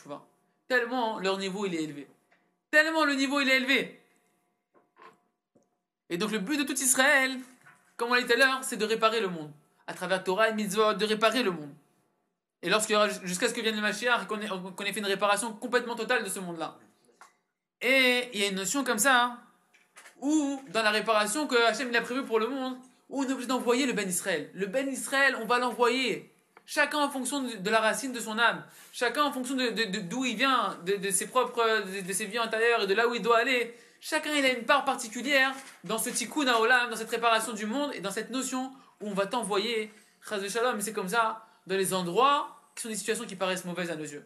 Tellement 0.67 1.19
leur 1.19 1.37
niveau 1.37 1.67
il 1.67 1.75
est 1.75 1.83
élevé. 1.83 2.09
Tellement 2.71 3.05
le 3.05 3.15
niveau 3.15 3.41
il 3.41 3.51
est 3.51 3.57
élevé. 3.59 3.98
Et 6.11 6.17
donc 6.17 6.31
le 6.31 6.39
but 6.39 6.57
de 6.57 6.65
tout 6.65 6.79
Israël, 6.81 7.39
comme 7.97 8.11
on 8.11 8.15
l'a 8.15 8.23
dit 8.23 8.27
tout 8.27 8.35
à 8.35 8.37
l'heure, 8.37 8.61
c'est 8.63 8.77
de 8.77 8.85
réparer 8.85 9.21
le 9.21 9.29
monde 9.29 9.51
à 9.87 9.95
travers 9.95 10.23
Torah 10.23 10.51
et 10.51 10.55
Mitzvot, 10.55 10.95
de 10.95 11.05
réparer 11.05 11.43
le 11.43 11.51
monde. 11.51 11.73
Et 12.63 12.71
jusqu'à 13.23 13.49
ce 13.49 13.55
que 13.55 13.61
vienne 13.61 13.77
le 13.77 13.81
Mashiach, 13.81 14.27
qu'on 14.27 14.41
ait, 14.41 14.93
fait 14.93 15.01
une 15.01 15.07
réparation 15.07 15.53
complètement 15.53 15.95
totale 15.95 16.25
de 16.25 16.29
ce 16.29 16.41
monde-là. 16.41 16.77
Et 17.81 18.29
il 18.35 18.41
y 18.41 18.45
a 18.45 18.49
une 18.49 18.57
notion 18.57 18.85
comme 18.85 18.99
ça, 18.99 19.39
où 20.21 20.61
dans 20.69 20.83
la 20.83 20.91
réparation 20.91 21.47
que 21.47 21.57
Hachem 21.67 21.95
a 21.95 22.01
prévue 22.01 22.25
pour 22.25 22.39
le 22.39 22.49
monde, 22.49 22.77
où 23.09 23.23
on 23.23 23.29
est 23.29 23.33
obligé 23.33 23.47
d'envoyer 23.47 23.87
le 23.87 23.93
Ben 23.93 24.09
Israël. 24.09 24.51
Le 24.55 24.67
Ben 24.67 24.89
Israël, 24.89 25.37
on 25.41 25.47
va 25.47 25.59
l'envoyer. 25.59 26.31
Chacun 26.67 26.99
en 26.99 27.09
fonction 27.09 27.41
de, 27.41 27.71
la 27.71 27.81
racine 27.81 28.13
de 28.13 28.21
son 28.21 28.39
âme. 28.39 28.63
Chacun 28.93 29.23
en 29.23 29.33
fonction 29.33 29.55
de, 29.55 30.01
d'où 30.01 30.27
il 30.27 30.37
vient, 30.37 30.79
de, 30.85 31.11
ses 31.11 31.29
propres, 31.29 31.65
de, 32.07 32.13
ses 32.13 32.27
vies 32.27 32.39
antérieures 32.39 32.83
et 32.83 32.87
de 32.87 32.93
là 32.93 33.09
où 33.09 33.15
il 33.15 33.23
doit 33.23 33.39
aller. 33.39 33.75
Chacun 34.01 34.33
il 34.35 34.45
a 34.45 34.53
une 34.53 34.65
part 34.65 34.85
particulière 34.85 35.53
dans 35.85 35.99
ce 35.99 36.11
tikkun 36.11 36.47
olam, 36.55 36.91
dans 36.91 36.97
cette 36.97 37.11
réparation 37.11 37.53
du 37.53 37.67
monde 37.67 37.93
et 37.95 38.01
dans 38.01 38.11
cette 38.11 38.31
notion 38.31 38.73
où 39.01 39.09
on 39.09 39.15
va 39.15 39.27
t'envoyer, 39.27 39.93
mais 40.31 40.81
c'est 40.81 40.93
comme 40.93 41.09
ça, 41.09 41.47
dans 41.67 41.77
les 41.77 41.95
endroits 41.95 42.61
qui 42.75 42.83
sont 42.83 42.89
des 42.89 42.97
situations 42.97 43.25
qui 43.25 43.37
paraissent 43.37 43.65
mauvaises 43.65 43.91
à 43.91 43.97
nos 43.97 44.05
yeux. 44.05 44.25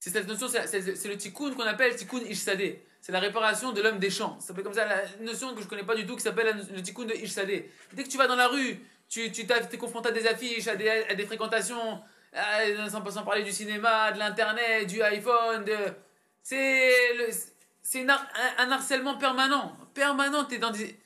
C'est 0.00 0.10
cette 0.10 0.26
notion, 0.26 0.48
c'est 0.48 1.08
le 1.08 1.16
tikkun 1.16 1.54
qu'on 1.54 1.62
appelle 1.62 1.94
tikkun 1.94 2.20
ishsade. 2.20 2.78
C'est 3.02 3.12
la 3.12 3.20
réparation 3.20 3.72
de 3.72 3.80
l'homme 3.80 3.98
des 3.98 4.10
champs. 4.10 4.38
Ça 4.40 4.48
s'appelle 4.48 4.64
comme 4.64 4.74
ça, 4.74 4.86
la 4.86 5.02
notion 5.20 5.54
que 5.54 5.62
je 5.62 5.66
connais 5.66 5.84
pas 5.84 5.94
du 5.94 6.06
tout, 6.06 6.16
qui 6.16 6.22
s'appelle 6.22 6.66
le 6.74 6.82
tikkun 6.82 7.04
de 7.04 7.14
ishsade. 7.14 7.50
Dès 7.92 8.04
que 8.04 8.08
tu 8.08 8.16
vas 8.16 8.26
dans 8.26 8.36
la 8.36 8.48
rue, 8.48 8.78
tu 9.08 9.30
tu 9.30 9.42
es 9.42 9.78
confronté 9.78 10.08
à 10.08 10.12
des 10.12 10.26
affiches, 10.26 10.68
à 10.68 10.76
des, 10.76 10.88
à 10.88 11.26
fréquentations, 11.26 12.02
sans, 12.88 13.10
sans, 13.10 13.22
parler 13.24 13.42
du 13.42 13.52
cinéma, 13.52 14.12
de 14.12 14.18
l'internet, 14.18 14.86
du 14.86 15.02
iPhone, 15.02 15.64
de... 15.64 15.76
c'est 16.42 18.08
un, 18.08 18.20
un, 18.58 18.70
harcèlement 18.70 19.16
permanent. 19.16 19.76
Permanent, 19.94 20.44
tu 20.44 20.54
es 20.56 20.58
dans 20.58 20.70
des 20.70 21.00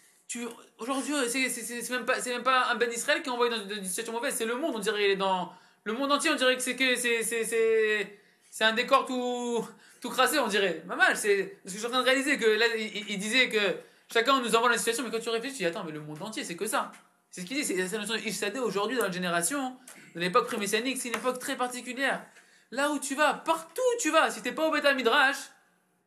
aujourd'hui, 0.79 1.15
c'est 1.29 1.91
même, 1.91 2.05
pas, 2.05 2.21
même 2.21 2.43
pas 2.43 2.71
un 2.71 2.77
Ben 2.77 2.91
Israël 2.91 3.23
qui 3.23 3.29
est 3.29 3.33
envoyé 3.33 3.55
dans 3.55 3.75
une 3.75 3.85
situation 3.85 4.13
mauvaise, 4.13 4.35
c'est 4.35 4.47
le 4.47 4.57
monde, 4.57 4.75
on 4.77 4.79
dirait, 4.79 5.17
dans 5.17 5.53
le 5.85 5.93
monde 5.93 6.13
entier, 6.13 6.31
on 6.31 6.35
dirait 6.35 6.57
que 6.57 6.63
c'est 6.63 6.77
que 6.77 6.97
c'est 6.97 8.65
un 8.65 8.73
décor 8.73 9.07
tout, 9.07 9.67
tout 10.01 10.11
crassé, 10.11 10.39
on 10.39 10.47
dirait. 10.47 10.83
Pas 10.87 10.97
mal, 10.97 11.17
c'est 11.17 11.59
parce 11.63 11.65
que 11.65 11.71
je 11.73 11.77
suis 11.79 11.87
en 11.87 11.91
train 11.91 12.01
de 12.01 12.07
réaliser 12.07 12.39
que 12.39 12.47
là, 12.47 12.67
il, 12.77 13.19
disait 13.19 13.49
que 13.49 13.77
chacun 14.13 14.41
nous 14.41 14.55
envoie 14.55 14.71
la 14.71 14.79
situation, 14.79 15.05
mais 15.05 15.11
quand 15.11 15.21
tu 15.21 15.29
réfléchis, 15.29 15.57
tu 15.57 15.63
dis, 15.63 15.67
attends, 15.67 15.85
mais 15.85 15.93
le 15.93 16.01
monde 16.01 16.23
entier, 16.23 16.45
c'est 16.45 16.57
que 16.57 16.67
ça. 16.67 16.93
C'est 17.31 17.41
ce 17.41 17.47
qu'il 17.47 17.57
dit, 17.57 17.65
c'est 17.65 17.75
la 17.75 17.99
notion 17.99 18.15
de 18.15 18.61
aujourd'hui 18.61 18.97
dans 18.97 19.03
notre 19.03 19.15
génération, 19.15 19.77
dans 20.15 20.21
l'époque 20.21 20.47
pré-messianique, 20.47 20.99
c'est 20.99 21.09
une 21.09 21.17
époque 21.17 21.41
très 21.41 21.57
particulière. 21.57 22.25
Là 22.75 22.91
où 22.91 22.99
tu 22.99 23.15
vas, 23.15 23.35
partout 23.35 23.83
où 23.95 24.01
tu 24.01 24.11
vas, 24.11 24.31
si 24.31 24.43
t'es 24.43 24.53
pas 24.53 24.67
au 24.67 24.73
Beth 24.73 24.85
Midrash, 24.97 25.37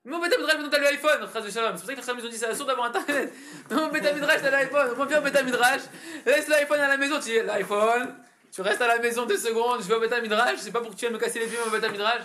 mon 0.08 0.20
bêta 0.20 0.38
midrash, 0.38 0.56
maintenant 0.56 0.70
t'as 0.70 0.80
l'iPhone, 0.80 1.20
C'est 1.20 1.32
pour 1.34 1.34
ça 1.34 1.94
que 1.94 2.00
les 2.00 2.06
Khamim 2.06 2.26
ont 2.26 2.30
dit 2.30 2.38
ça, 2.38 2.56
sûr 2.56 2.66
d'avoir 2.66 2.88
internet. 2.88 3.34
Mon 3.70 3.90
bêta 3.90 4.14
midrash, 4.14 4.42
t'as 4.42 4.52
l'iPhone. 4.52 4.96
Moi, 4.96 5.06
viens 5.06 5.20
au 5.20 5.22
bêta 5.22 5.44
midrash. 5.44 5.82
Laisse 6.26 6.48
l'iPhone 6.48 6.80
à 6.80 6.88
la 6.88 6.96
maison, 6.96 7.20
tu 7.20 7.32
dis 7.32 7.42
l'iPhone. 7.42 8.16
Tu 8.50 8.62
restes 8.62 8.82
à 8.82 8.88
la 8.88 9.00
maison 9.00 9.26
deux 9.26 9.38
secondes, 9.38 9.82
je 9.82 9.88
vais 9.88 9.96
au 9.96 10.00
bêta 10.00 10.22
midrash. 10.22 10.60
Sais 10.60 10.72
pas 10.72 10.80
pour 10.80 10.92
que 10.92 10.96
tu 10.96 11.02
viennes 11.02 11.12
me 11.14 11.20
casser 11.20 11.40
les 11.40 11.48
pieds, 11.48 11.58
mon 11.66 11.72
bêta 11.72 11.90
midrash. 11.90 12.22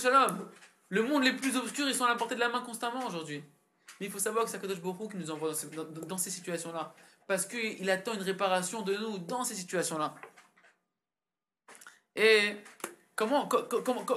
Shalom. 0.00 0.48
Le 0.88 1.02
monde 1.02 1.24
les 1.24 1.32
plus 1.32 1.56
obscurs, 1.56 1.88
ils 1.88 1.96
sont 1.96 2.04
à 2.04 2.10
la 2.10 2.14
portée 2.14 2.36
de 2.36 2.40
la 2.40 2.48
main 2.48 2.60
constamment 2.60 3.04
aujourd'hui. 3.04 3.42
Mais 3.98 4.06
il 4.06 4.12
faut 4.12 4.20
savoir 4.20 4.44
que 4.44 4.50
c'est 4.50 4.58
Akadosh 4.58 4.80
Baruch 4.80 5.10
qui 5.10 5.16
nous 5.16 5.32
envoie 5.32 5.50
dans 6.06 6.18
ces, 6.18 6.30
situations-là. 6.30 6.94
Parce 7.26 7.44
qu'il 7.44 7.90
attend 7.90 8.14
une 8.14 8.22
réparation 8.22 8.82
de 8.82 8.94
nous 8.96 9.18
dans 9.18 9.42
ces 9.42 9.56
situations-là. 9.56 10.14
Et 12.14 12.54
comment, 13.20 13.46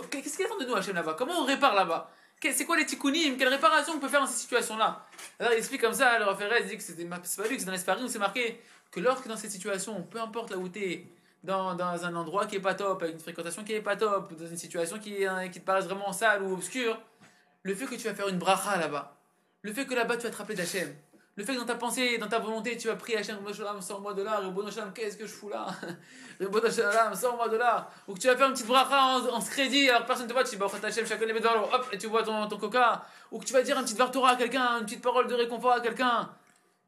qu'est-ce 0.10 0.38
qu'il 0.38 0.46
attend 0.46 0.58
de 0.58 0.66
nous, 0.66 0.76
Hachem, 0.76 0.96
là-bas? 0.96 1.16
Comment 1.18 1.42
on 1.42 1.46
répare 1.46 1.76
là-bas? 1.76 2.10
C'est 2.42 2.66
quoi 2.66 2.78
les 2.78 2.86
tikkunim 2.86 3.38
Quelle 3.38 3.50
réparation 3.50 3.94
on 3.94 4.00
peut 4.00 4.08
faire 4.08 4.22
dans 4.22 4.28
ces 4.28 4.40
situations-là? 4.40 5.06
Alors 5.40 5.54
il 5.54 5.58
explique 5.58 5.82
comme 5.82 5.94
ça, 5.94 6.18
le 6.20 6.26
Raphaël 6.26 6.54
il 6.62 6.68
dit 6.68 6.78
que 6.78 6.84
c'est 6.84 6.96
pas 7.06 7.18
lui, 7.48 7.56
que 7.56 7.60
c'est 7.60 7.66
dans 7.66 7.72
l'esprit 7.72 8.04
où 8.04 8.08
c'est 8.08 8.20
marqué 8.20 8.62
que 8.92 9.00
lorsque 9.00 9.28
dans 9.28 9.36
cette 9.36 9.52
situation, 9.52 10.04
peu 10.04 10.20
importe 10.20 10.52
là 10.52 10.58
où 10.58 10.70
tu 10.70 10.80
es, 10.80 11.08
dans, 11.44 11.76
dans, 11.76 12.06
un 12.06 12.16
endroit 12.16 12.46
qui 12.46 12.58
est 12.58 12.62
pas 12.62 12.76
top, 12.76 13.02
avec 13.04 13.16
une 13.16 13.22
fréquentation 13.22 13.64
qui 13.64 13.74
est 13.74 13.82
pas 13.82 13.96
top, 13.98 14.34
dans 14.34 14.48
une 14.48 14.58
situation 14.58 15.00
qui, 15.00 15.26
qui 15.52 15.60
te 15.60 15.66
paraît 15.66 15.82
vraiment 15.82 16.14
sale 16.14 16.44
ou 16.44 16.54
obscure, 16.54 16.98
le 17.64 17.76
fait 17.76 17.86
que 17.86 17.96
tu 17.96 18.08
vas 18.08 18.14
faire 18.14 18.28
une 18.30 18.40
bracha 18.40 18.78
là-bas, 18.78 19.18
le 19.62 19.74
fait 19.74 19.86
que 19.86 19.94
là-bas 19.94 20.18
tu 20.18 20.28
vas 20.28 20.46
te 20.46 20.54
d'Hachem, 20.54 20.94
le 21.36 21.44
fait 21.44 21.54
que 21.56 21.60
dans 21.60 21.66
ta 21.66 21.76
pensée, 21.76 22.20
dans 22.20 22.28
ta 22.28 22.38
volonté, 22.38 22.78
tu 22.78 22.88
vas 22.88 22.96
prier 22.96 23.18
Hachem, 23.18 23.38
sors-moi 23.82 24.14
de 24.14 24.22
là, 24.22 24.40
qu'est-ce 24.94 25.18
que 25.18 25.26
je 25.26 25.34
fous 25.34 25.50
là? 25.50 25.68
Sors-moi 27.16 27.50
de 27.50 27.58
là. 27.58 27.90
Ou 28.08 28.14
que 28.14 28.20
tu 28.20 28.28
vas 28.28 28.38
faire 28.38 28.48
une 28.48 28.54
petite 28.54 28.68
bracha 28.68 29.02
en, 29.02 29.26
en 29.28 29.42
crédit, 29.42 29.90
alors 29.90 30.06
personne 30.06 30.26
ne 30.26 30.30
te 30.30 30.34
voit, 30.34 30.44
tu 30.44 30.56
dis, 30.56 30.86
Hachem, 30.86 31.08
chacun 31.08 31.26
les 31.26 31.34
hop, 31.34 31.88
et 31.92 31.98
tu 31.98 32.08
vois 32.08 32.22
ton, 32.22 32.48
ton 32.48 32.58
coca. 32.58 33.04
Ou 33.32 33.40
que 33.40 33.46
tu 33.46 33.54
vas 33.54 33.64
dire 33.64 33.78
une 33.78 33.84
petite 33.84 33.98
vartora 33.98 34.32
à 34.32 34.36
quelqu'un, 34.36 34.80
une 34.80 34.86
petite 34.86 35.02
parole 35.02 35.28
de 35.28 35.34
réconfort 35.34 35.72
à 35.74 35.82
quelqu'un. 35.82 36.30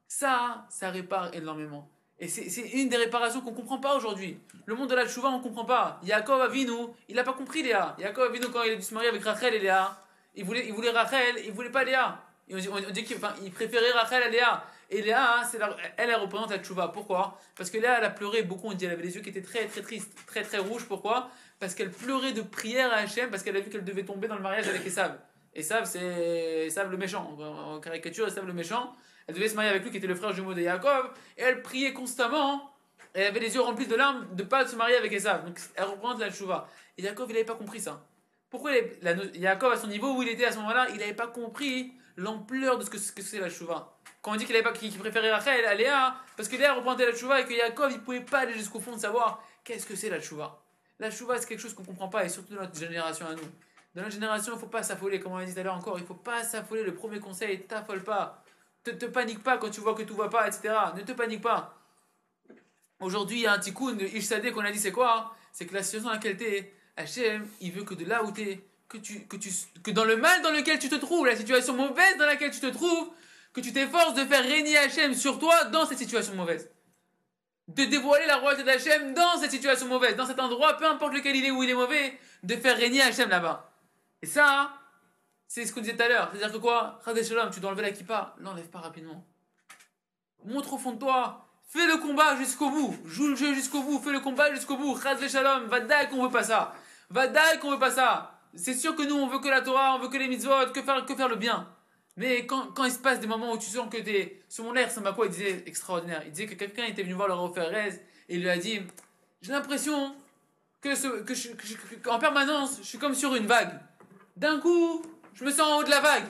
Ça, 0.08 0.66
ça 0.70 0.92
répare 0.92 1.34
énormément. 1.34 1.90
Et 2.20 2.28
c'est 2.28 2.62
une 2.62 2.88
des 2.88 2.98
réparations 2.98 3.42
qu'on 3.42 3.52
ne 3.52 3.56
comprend 3.56 3.80
pas 3.80 3.96
aujourd'hui. 3.96 4.40
Le 4.66 4.76
monde 4.76 4.90
de 4.90 4.96
la 4.96 5.08
Tchouva, 5.08 5.30
on 5.30 5.40
ne 5.40 5.44
comprend 5.44 5.66
pas. 5.66 6.00
Yaakov 6.04 6.42
Avinu, 6.42 6.88
il 7.10 7.16
n'a 7.16 7.24
pas 7.24 7.34
compris 7.34 7.62
Léa. 7.62 7.96
Yaakov 8.00 8.30
Avinu, 8.30 8.46
quand 8.54 8.64
il 8.64 8.72
a 8.72 8.76
dû 8.76 8.82
se 8.82 8.94
marier 8.94 9.10
avec 9.10 9.24
Rachel 9.24 9.54
et 9.54 9.60
Léa, 9.60 9.98
il 10.36 10.46
voulait, 10.46 10.66
il 10.68 10.74
voulait 10.74 10.92
Rachel, 10.92 11.42
il 11.44 11.52
voulait 11.52 11.72
pas 11.72 11.84
Léa. 11.84 12.22
On 12.52 12.92
dit, 12.92 13.04
qu'il 13.04 13.18
il 13.44 13.52
préférait 13.52 13.92
Rachel 13.92 14.24
à 14.24 14.30
Léa. 14.30 14.64
Et 14.92 15.02
Léa, 15.02 15.42
elle, 15.98 16.10
elle 16.10 16.16
représente 16.16 16.52
la 16.52 16.60
Tchouva. 16.60 16.90
Pourquoi? 16.90 17.40
Parce 17.56 17.70
que 17.70 17.78
Léa, 17.78 17.98
elle 17.98 18.04
a 18.04 18.12
pleuré 18.12 18.44
beaucoup. 18.44 18.68
On 18.68 18.74
dit 18.74 18.86
qu'elle 18.86 18.92
avait 18.92 19.04
les 19.04 19.16
yeux 19.16 19.22
qui 19.22 19.30
étaient 19.30 19.42
très, 19.42 19.66
très 19.66 19.82
tristes, 19.82 20.16
très, 20.28 20.44
très 20.44 20.60
rouges. 20.60 20.86
Pourquoi? 20.86 21.30
Parce 21.60 21.74
qu'elle 21.74 21.92
pleurait 21.92 22.34
de 22.34 22.42
prière 22.42 22.92
à 22.92 22.98
Hachem, 22.98 23.30
parce 23.32 23.42
qu'elle 23.42 23.58
a 23.58 23.62
vu 23.62 23.70
qu'elle 23.70 23.84
devait 23.84 24.04
tomber 24.04 24.28
dans 24.28 24.36
le 24.36 24.42
mariage 24.42 24.68
avec 24.68 24.86
Esav. 24.86 25.18
Esav, 25.56 25.86
c'est 25.86 26.68
Esav 26.68 26.92
le 26.92 26.98
méchant. 26.98 27.36
En 27.40 27.80
caricature, 27.80 28.28
Esav 28.28 28.46
le 28.46 28.54
méchant. 28.54 28.94
Elle 29.28 29.34
devait 29.34 29.48
se 29.48 29.56
marier 29.56 29.72
avec 29.72 29.82
lui, 29.82 29.90
qui 29.90 29.98
était 29.98 30.06
le 30.06 30.14
frère 30.14 30.34
jumeau 30.34 30.54
de 30.54 30.62
Yaakov, 30.62 31.12
et 31.38 31.42
elle 31.42 31.64
priait 31.64 31.94
constamment. 31.94 32.72
Et 33.16 33.22
elle 33.22 33.28
avait 33.28 33.40
les 33.40 33.56
yeux 33.56 33.62
remplis 33.62 33.88
de 33.88 33.96
larmes 33.96 34.28
de 34.36 34.44
ne 34.44 34.48
pas 34.48 34.68
se 34.68 34.76
marier 34.76 34.98
avec 34.98 35.12
Esav. 35.12 35.46
Donc 35.46 35.58
elle 35.76 35.86
représente 35.86 36.20
la 36.20 36.30
chouva. 36.30 36.68
Et 36.98 37.02
Yaakov, 37.02 37.28
il 37.30 37.34
n'avait 37.34 37.46
pas 37.46 37.56
compris 37.56 37.80
ça. 37.80 38.06
Pourquoi 38.52 38.72
Yaakov, 39.34 39.72
à 39.72 39.78
son 39.78 39.88
niveau 39.88 40.14
où 40.14 40.22
il 40.22 40.30
était 40.30 40.46
à 40.46 40.52
ce 40.52 40.58
moment-là, 40.58 40.88
il 40.92 40.98
n'avait 41.00 41.14
pas 41.14 41.28
compris 41.28 41.94
l'ampleur 42.18 42.78
de 42.78 42.84
ce 42.84 42.90
que 42.90 43.22
c'est 43.22 43.40
la 43.40 43.50
chouva. 43.50 43.98
Quand 44.22 44.32
on 44.32 44.36
dit 44.36 44.46
qu'il 44.46 44.56
qu 44.92 44.98
préférait 44.98 45.32
Rachel 45.32 45.66
à 45.66 45.76
Léa, 45.76 46.16
parce 46.36 46.50
que 46.50 46.56
Léa 46.56 46.74
représentait 46.74 47.12
la 47.12 47.16
chouva 47.16 47.42
et 47.42 47.46
que 47.46 47.54
Yaakov, 47.54 47.92
il 47.92 48.02
pouvait 48.02 48.22
pas 48.22 48.40
aller 48.40 48.54
jusqu'au 48.54 48.80
fond 48.80 48.96
de 48.96 49.00
savoir 49.00 49.44
qu'est-ce 49.64 49.86
que 49.86 49.96
c'est 49.96 50.10
la 50.10 50.20
chouva. 50.20 50.62
La 51.00 51.12
chouva, 51.12 51.38
c'est 51.38 51.48
quelque 51.48 51.60
chose 51.60 51.74
qu'on 51.74 51.84
comprend 51.84 52.08
pas, 52.08 52.26
et 52.26 52.30
surtout 52.30 52.56
dans 52.56 52.62
notre 52.62 52.78
génération 52.78 53.28
à 53.28 53.36
nous. 53.36 53.44
Dans 53.94 54.02
notre 54.02 54.14
génération, 54.14 54.54
il 54.56 54.60
faut 54.60 54.68
pas 54.68 54.84
s'affoler, 54.84 55.20
comme 55.20 55.34
on 55.34 55.38
a 55.38 55.46
dit 55.46 55.54
tout 55.54 55.60
à 55.60 55.64
l'heure 55.64 55.76
encore, 55.76 56.00
il 56.00 56.06
faut 56.06 56.16
pas 56.16 56.44
s'affoler. 56.44 56.84
Le 56.84 56.96
premier 56.96 57.20
conseil, 57.20 57.62
t'affole 57.68 58.04
pas. 58.04 58.44
Te, 58.84 58.92
te 58.92 59.06
panique 59.06 59.44
pas 59.44 59.58
quand 59.58 59.70
tu 59.70 59.82
vois 59.82 59.94
que 59.94 60.04
tout 60.04 60.16
va 60.16 60.28
pas, 60.30 60.48
etc. 60.48 60.74
Ne 60.96 61.02
te 61.02 61.12
panique 61.12 61.42
pas. 61.42 61.78
Aujourd'hui, 63.00 63.38
il 63.38 63.44
y 63.44 63.48
a 63.48 63.54
un 63.54 63.60
tikkun 63.60 63.94
de 63.94 64.06
Ishsadeh 64.06 64.52
qu'on 64.52 64.66
a 64.66 64.72
dit 64.72 64.80
c'est 64.80 64.92
quoi? 64.92 65.36
C'est 65.52 65.66
que 65.66 65.74
la 65.74 65.84
situation 65.84 66.10
dans 66.10 66.16
laquelle 66.16 66.38
tu 66.38 66.46
es, 66.46 66.74
Hachem, 66.98 67.48
il 67.62 67.72
veut 67.72 67.84
que 67.84 67.94
de 67.94 68.06
là 68.06 68.24
où 68.24 68.32
tu 68.32 68.42
es, 68.42 68.68
que, 68.88 68.98
tu, 68.98 69.28
que, 69.28 69.38
tu, 69.38 69.50
que 69.84 69.92
dans 69.92 70.06
le 70.06 70.18
mal 70.18 70.42
dans 70.42 70.52
lequel 70.52 70.80
tu 70.80 70.90
te 70.90 70.96
trouves, 70.96 71.26
la 71.26 71.36
situation 71.36 71.74
mauvaise 71.74 72.18
dans 72.18 72.26
laquelle 72.26 72.52
tu 72.52 72.60
te 72.60 72.68
trouves, 72.68 73.10
que 73.54 73.62
tu 73.62 73.74
t'efforces 73.74 74.14
de 74.14 74.26
faire 74.26 74.44
régner 74.44 74.78
Hachem 74.78 75.14
sur 75.14 75.40
toi 75.40 75.66
dans 75.66 75.86
cette 75.86 75.98
situation 75.98 76.36
mauvaise. 76.36 76.70
De 77.68 77.86
dévoiler 77.86 78.26
la 78.28 78.38
royauté 78.38 78.64
d'Hachem 78.64 79.14
dans 79.14 79.38
cette 79.40 79.52
situation 79.52 79.88
mauvaise, 79.88 80.16
dans 80.16 80.28
cet 80.28 80.40
endroit, 80.40 80.78
peu 80.78 80.86
importe 80.86 81.14
lequel 81.14 81.36
il 81.36 81.46
est, 81.46 81.52
où 81.52 81.64
il 81.64 81.70
est 81.70 81.76
mauvais, 81.76 82.20
de 82.44 82.56
faire 82.56 82.78
régner 82.78 83.02
Hachem 83.02 83.30
là-bas. 83.30 83.72
Et 84.22 84.28
ça, 84.28 84.72
c'est 85.48 85.66
ce 85.66 85.74
qu'on 85.74 85.82
disait 85.82 85.96
tout 85.96 86.04
à 86.04 86.08
l'heure. 86.08 86.30
C'est-à-dire 86.32 86.52
que 86.52 86.58
quoi? 86.58 87.00
Shalom, 87.06 87.50
tu 87.50 87.60
dois 87.60 87.72
enlever 87.72 87.84
la 87.84 87.92
kippa. 87.92 88.36
L'enlève 88.40 88.70
pas 88.70 88.80
rapidement. 88.80 89.26
Montre 90.44 90.74
au 90.74 90.78
fond 90.78 90.92
de 90.92 91.00
toi. 91.00 91.48
Fais 91.70 91.88
le 91.88 91.98
combat 91.98 92.36
jusqu'au 92.36 92.70
bout. 92.70 92.96
Joue 93.06 93.30
le 93.30 93.36
jeu 93.36 93.54
jusqu'au 93.54 93.82
bout. 93.82 94.00
Fais 94.00 94.12
le 94.12 94.20
combat 94.20 94.54
jusqu'au 94.54 94.78
bout. 94.78 95.00
Shalom. 95.00 95.68
Va 95.68 96.06
qu'on 96.06 96.24
veut 96.24 96.32
pas 96.32 96.44
ça. 96.44 96.74
Va 97.10 97.28
qu'on 97.58 97.72
veut 97.72 97.80
pas 97.80 97.92
ça. 97.92 98.35
C'est 98.56 98.74
sûr 98.74 98.96
que 98.96 99.04
nous, 99.04 99.16
on 99.16 99.28
veut 99.28 99.40
que 99.40 99.48
la 99.48 99.62
Torah, 99.62 99.96
on 99.96 100.00
veut 100.00 100.10
que 100.10 100.18
les 100.18 100.28
mitzvot, 100.28 100.72
que 100.74 100.82
faire, 100.82 101.06
que 101.06 101.16
faire 101.16 101.30
le 101.30 101.36
bien. 101.36 101.68
Mais 102.18 102.46
quand, 102.46 102.68
quand 102.74 102.86
il 102.86 102.92
se 102.92 103.00
passe 103.00 103.20
des 103.20 103.28
moments 103.28 103.52
où 103.52 103.58
tu 103.58 103.70
sens 103.70 103.90
que 103.90 103.98
t'es. 103.98 104.42
Sur 104.48 104.64
mon 104.64 104.76
air, 104.76 104.90
ça 104.90 105.02
m'a 105.02 105.12
quoi 105.12 105.26
Il 105.26 105.32
disait 105.32 105.64
extraordinaire. 105.66 106.22
Il 106.26 106.32
disait 106.32 106.48
que 106.48 106.56
quelqu'un 106.56 106.86
était 106.86 107.04
venu 107.04 107.14
voir 107.14 107.28
le 107.28 107.34
Rav 107.34 107.52
et 108.30 108.36
il 108.36 108.42
lui 108.42 108.50
a 108.50 108.58
dit 108.58 108.80
J'ai 109.42 109.52
l'impression 109.52 110.16
que, 110.82 110.96
ce, 110.96 111.08
que, 111.08 112.10
en 112.10 112.20
permanence, 112.20 112.78
je 112.82 112.88
suis 112.88 112.98
comme 112.98 113.16
sur 113.16 113.36
une 113.36 113.48
vague. 113.48 113.80
D'un 114.38 114.60
coup, 114.60 115.02
je 115.34 115.44
me 115.44 115.52
sens 115.52 115.62
en 115.62 115.80
haut 115.80 115.84
de 115.84 115.90
la 115.90 116.00
vague. 116.00 116.26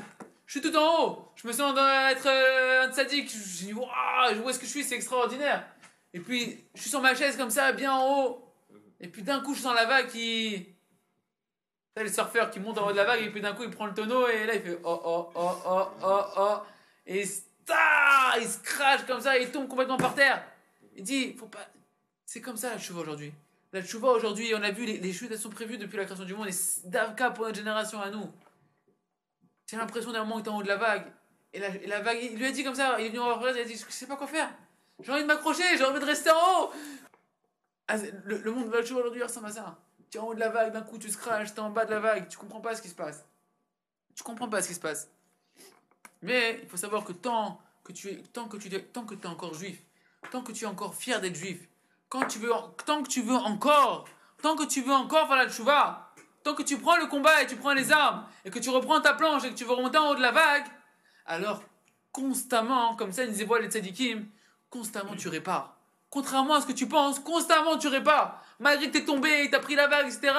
Je 0.47 0.59
suis 0.59 0.61
tout 0.61 0.75
en 0.75 1.03
haut. 1.03 1.31
Je 1.35 1.47
me 1.47 1.53
sens 1.53 1.77
être 2.11 2.27
euh, 2.27 2.87
un 2.87 2.91
sadique. 2.91 3.29
Je, 3.29 3.65
dis, 3.65 3.73
où 3.73 4.49
est-ce 4.49 4.59
que 4.59 4.65
je 4.65 4.71
suis? 4.71 4.83
C'est 4.83 4.95
extraordinaire. 4.95 5.65
Et 6.13 6.19
puis, 6.19 6.63
je 6.73 6.81
suis 6.81 6.89
sur 6.89 7.01
ma 7.01 7.13
chaise 7.13 7.37
comme 7.37 7.49
ça, 7.49 7.71
bien 7.71 7.93
en 7.93 8.09
haut. 8.09 8.41
Et 9.01 9.07
puis 9.07 9.21
d'un 9.21 9.41
coup, 9.41 9.53
je 9.53 9.61
sens 9.61 9.75
la 9.75 9.85
vague 9.85 10.07
qui. 10.07 10.74
C'est 11.95 12.03
le 12.03 12.09
surfeur 12.09 12.51
qui 12.51 12.59
monte 12.59 12.77
en 12.77 12.87
haut 12.87 12.91
de 12.91 12.97
la 12.97 13.05
vague 13.05 13.21
et 13.21 13.29
puis 13.29 13.41
d'un 13.41 13.53
coup, 13.53 13.63
il 13.63 13.69
prend 13.69 13.85
le 13.85 13.93
tonneau 13.93 14.27
et 14.27 14.45
là, 14.45 14.55
il 14.55 14.61
fait 14.61 14.79
oh 14.83 15.01
oh 15.05 15.29
oh 15.33 15.51
oh 15.65 15.87
oh 16.03 16.21
oh. 16.37 16.57
Et 17.07 17.21
il 17.21 17.27
se 18.47 18.59
crache 18.63 19.05
comme 19.05 19.21
ça 19.21 19.37
et 19.37 19.43
il 19.43 19.51
tombe 19.51 19.67
complètement 19.67 19.97
par 19.97 20.13
terre. 20.13 20.43
Il 20.95 21.03
dit, 21.03 21.33
faut 21.33 21.47
pas. 21.47 21.65
C'est 22.25 22.41
comme 22.41 22.57
ça 22.57 22.71
la 22.71 22.79
chouva 22.79 23.01
aujourd'hui. 23.01 23.33
La 23.71 23.83
chouva 23.83 24.09
aujourd'hui, 24.09 24.53
on 24.55 24.63
a 24.63 24.71
vu, 24.71 24.85
les, 24.85 24.97
les 24.97 25.13
chutes, 25.13 25.31
elles 25.31 25.39
sont 25.39 25.49
prévues 25.49 25.77
depuis 25.77 25.97
la 25.97 26.05
création 26.05 26.25
du 26.25 26.33
monde 26.33 26.47
et 26.47 26.89
d'Avka 26.89 27.31
pour 27.31 27.45
notre 27.45 27.57
génération 27.57 28.01
à 28.01 28.09
nous. 28.09 28.29
J'ai 29.67 29.77
l'impression 29.77 30.11
d'un 30.11 30.23
moment 30.23 30.39
que 30.39 30.43
t'es 30.43 30.49
en 30.49 30.57
haut 30.57 30.63
de 30.63 30.67
la 30.67 30.77
vague. 30.77 31.05
Et 31.53 31.59
la, 31.59 31.69
la, 31.87 32.01
vague, 32.01 32.19
il 32.21 32.37
lui 32.37 32.45
a 32.45 32.51
dit 32.51 32.63
comme 32.63 32.75
ça, 32.75 32.99
il 32.99 33.05
est 33.05 33.09
venu 33.09 33.19
en 33.19 33.39
il 33.41 33.47
a 33.47 33.63
dit 33.63 33.75
Je 33.75 33.91
sais 33.91 34.07
pas 34.07 34.17
quoi 34.17 34.27
faire. 34.27 34.49
J'ai 35.01 35.11
envie 35.11 35.21
de 35.21 35.27
m'accrocher, 35.27 35.63
j'ai 35.77 35.83
envie 35.83 35.99
de 35.99 36.05
rester 36.05 36.29
en 36.29 36.63
haut. 36.63 36.71
Ah, 37.87 37.97
le, 38.25 38.37
le, 38.37 38.51
monde 38.51 38.69
va 38.69 38.81
le 38.81 38.83
aujourd'hui 38.83 39.23
ressemble 39.23 39.47
à 39.47 39.51
ça. 39.51 39.77
Tu 40.09 40.17
es 40.17 40.21
en 40.21 40.27
haut 40.27 40.33
de 40.33 40.39
la 40.39 40.49
vague, 40.49 40.71
d'un 40.71 40.81
coup 40.81 40.97
tu 40.97 41.09
se 41.09 41.17
craches, 41.17 41.53
tu 41.53 41.59
es 41.59 41.63
en 41.63 41.69
bas 41.69 41.85
de 41.85 41.91
la 41.91 41.99
vague, 41.99 42.27
tu 42.27 42.37
comprends 42.37 42.61
pas 42.61 42.75
ce 42.75 42.81
qui 42.81 42.89
se 42.89 42.95
passe. 42.95 43.25
Tu 44.15 44.23
comprends 44.23 44.47
pas 44.47 44.61
ce 44.61 44.69
qui 44.69 44.73
se 44.73 44.79
passe. 44.79 45.09
Mais 46.21 46.59
il 46.63 46.69
faut 46.69 46.77
savoir 46.77 47.03
que 47.03 47.11
tant 47.11 47.59
que 47.83 47.91
tu 47.91 48.09
es, 48.09 48.17
tant 48.33 48.47
que 48.47 48.57
tu 48.57 48.69
tant 48.85 49.05
que 49.05 49.13
es 49.13 49.25
encore 49.27 49.53
juif, 49.53 49.81
tant 50.31 50.41
que 50.41 50.51
tu 50.51 50.63
es 50.63 50.67
encore 50.67 50.95
fier 50.95 51.19
d'être 51.21 51.35
juif, 51.35 51.67
quand 52.09 52.25
tu 52.25 52.39
veux, 52.39 52.51
tant 52.85 53.03
que 53.03 53.09
tu 53.09 53.21
veux 53.21 53.35
encore, 53.35 54.05
tant 54.41 54.55
que 54.55 54.63
tu 54.63 54.81
veux 54.81 54.93
encore 54.93 55.27
faire 55.27 55.37
la 55.37 55.49
tchouva, 55.49 56.05
Tant 56.45 56.53
que 56.53 56.61
tu 56.61 56.77
prends 56.77 56.97
le 56.97 57.07
combat 57.07 57.41
et 57.41 57.47
tu 57.47 57.55
prends 57.55 57.73
les 57.73 57.91
armes 57.91 58.23
et 58.45 58.51
que 58.51 58.59
tu 58.59 58.69
reprends 58.69 59.01
ta 59.01 59.15
planche 59.15 59.43
et 59.45 59.49
que 59.49 59.55
tu 59.55 59.63
veux 59.63 59.73
remonter 59.73 59.97
en 59.97 60.09
haut 60.09 60.15
de 60.15 60.21
la 60.21 60.31
vague, 60.31 60.65
alors 61.25 61.63
constamment, 62.11 62.95
comme 62.95 63.11
ça, 63.11 63.25
disait 63.25 63.47
les 63.59 63.67
tzadikim, 63.67 64.27
constamment 64.69 65.15
tu 65.15 65.27
répares. 65.27 65.75
Contrairement 66.11 66.53
à 66.53 66.61
ce 66.61 66.67
que 66.67 66.71
tu 66.71 66.87
penses, 66.87 67.19
constamment 67.19 67.79
tu 67.79 67.87
répares. 67.87 68.44
Malgré 68.59 68.87
que 68.87 68.93
tu 68.93 68.97
es 68.99 69.05
tombé, 69.05 69.49
tu 69.49 69.55
as 69.55 69.59
pris 69.59 69.75
la 69.75 69.87
vague, 69.87 70.07
etc. 70.07 70.33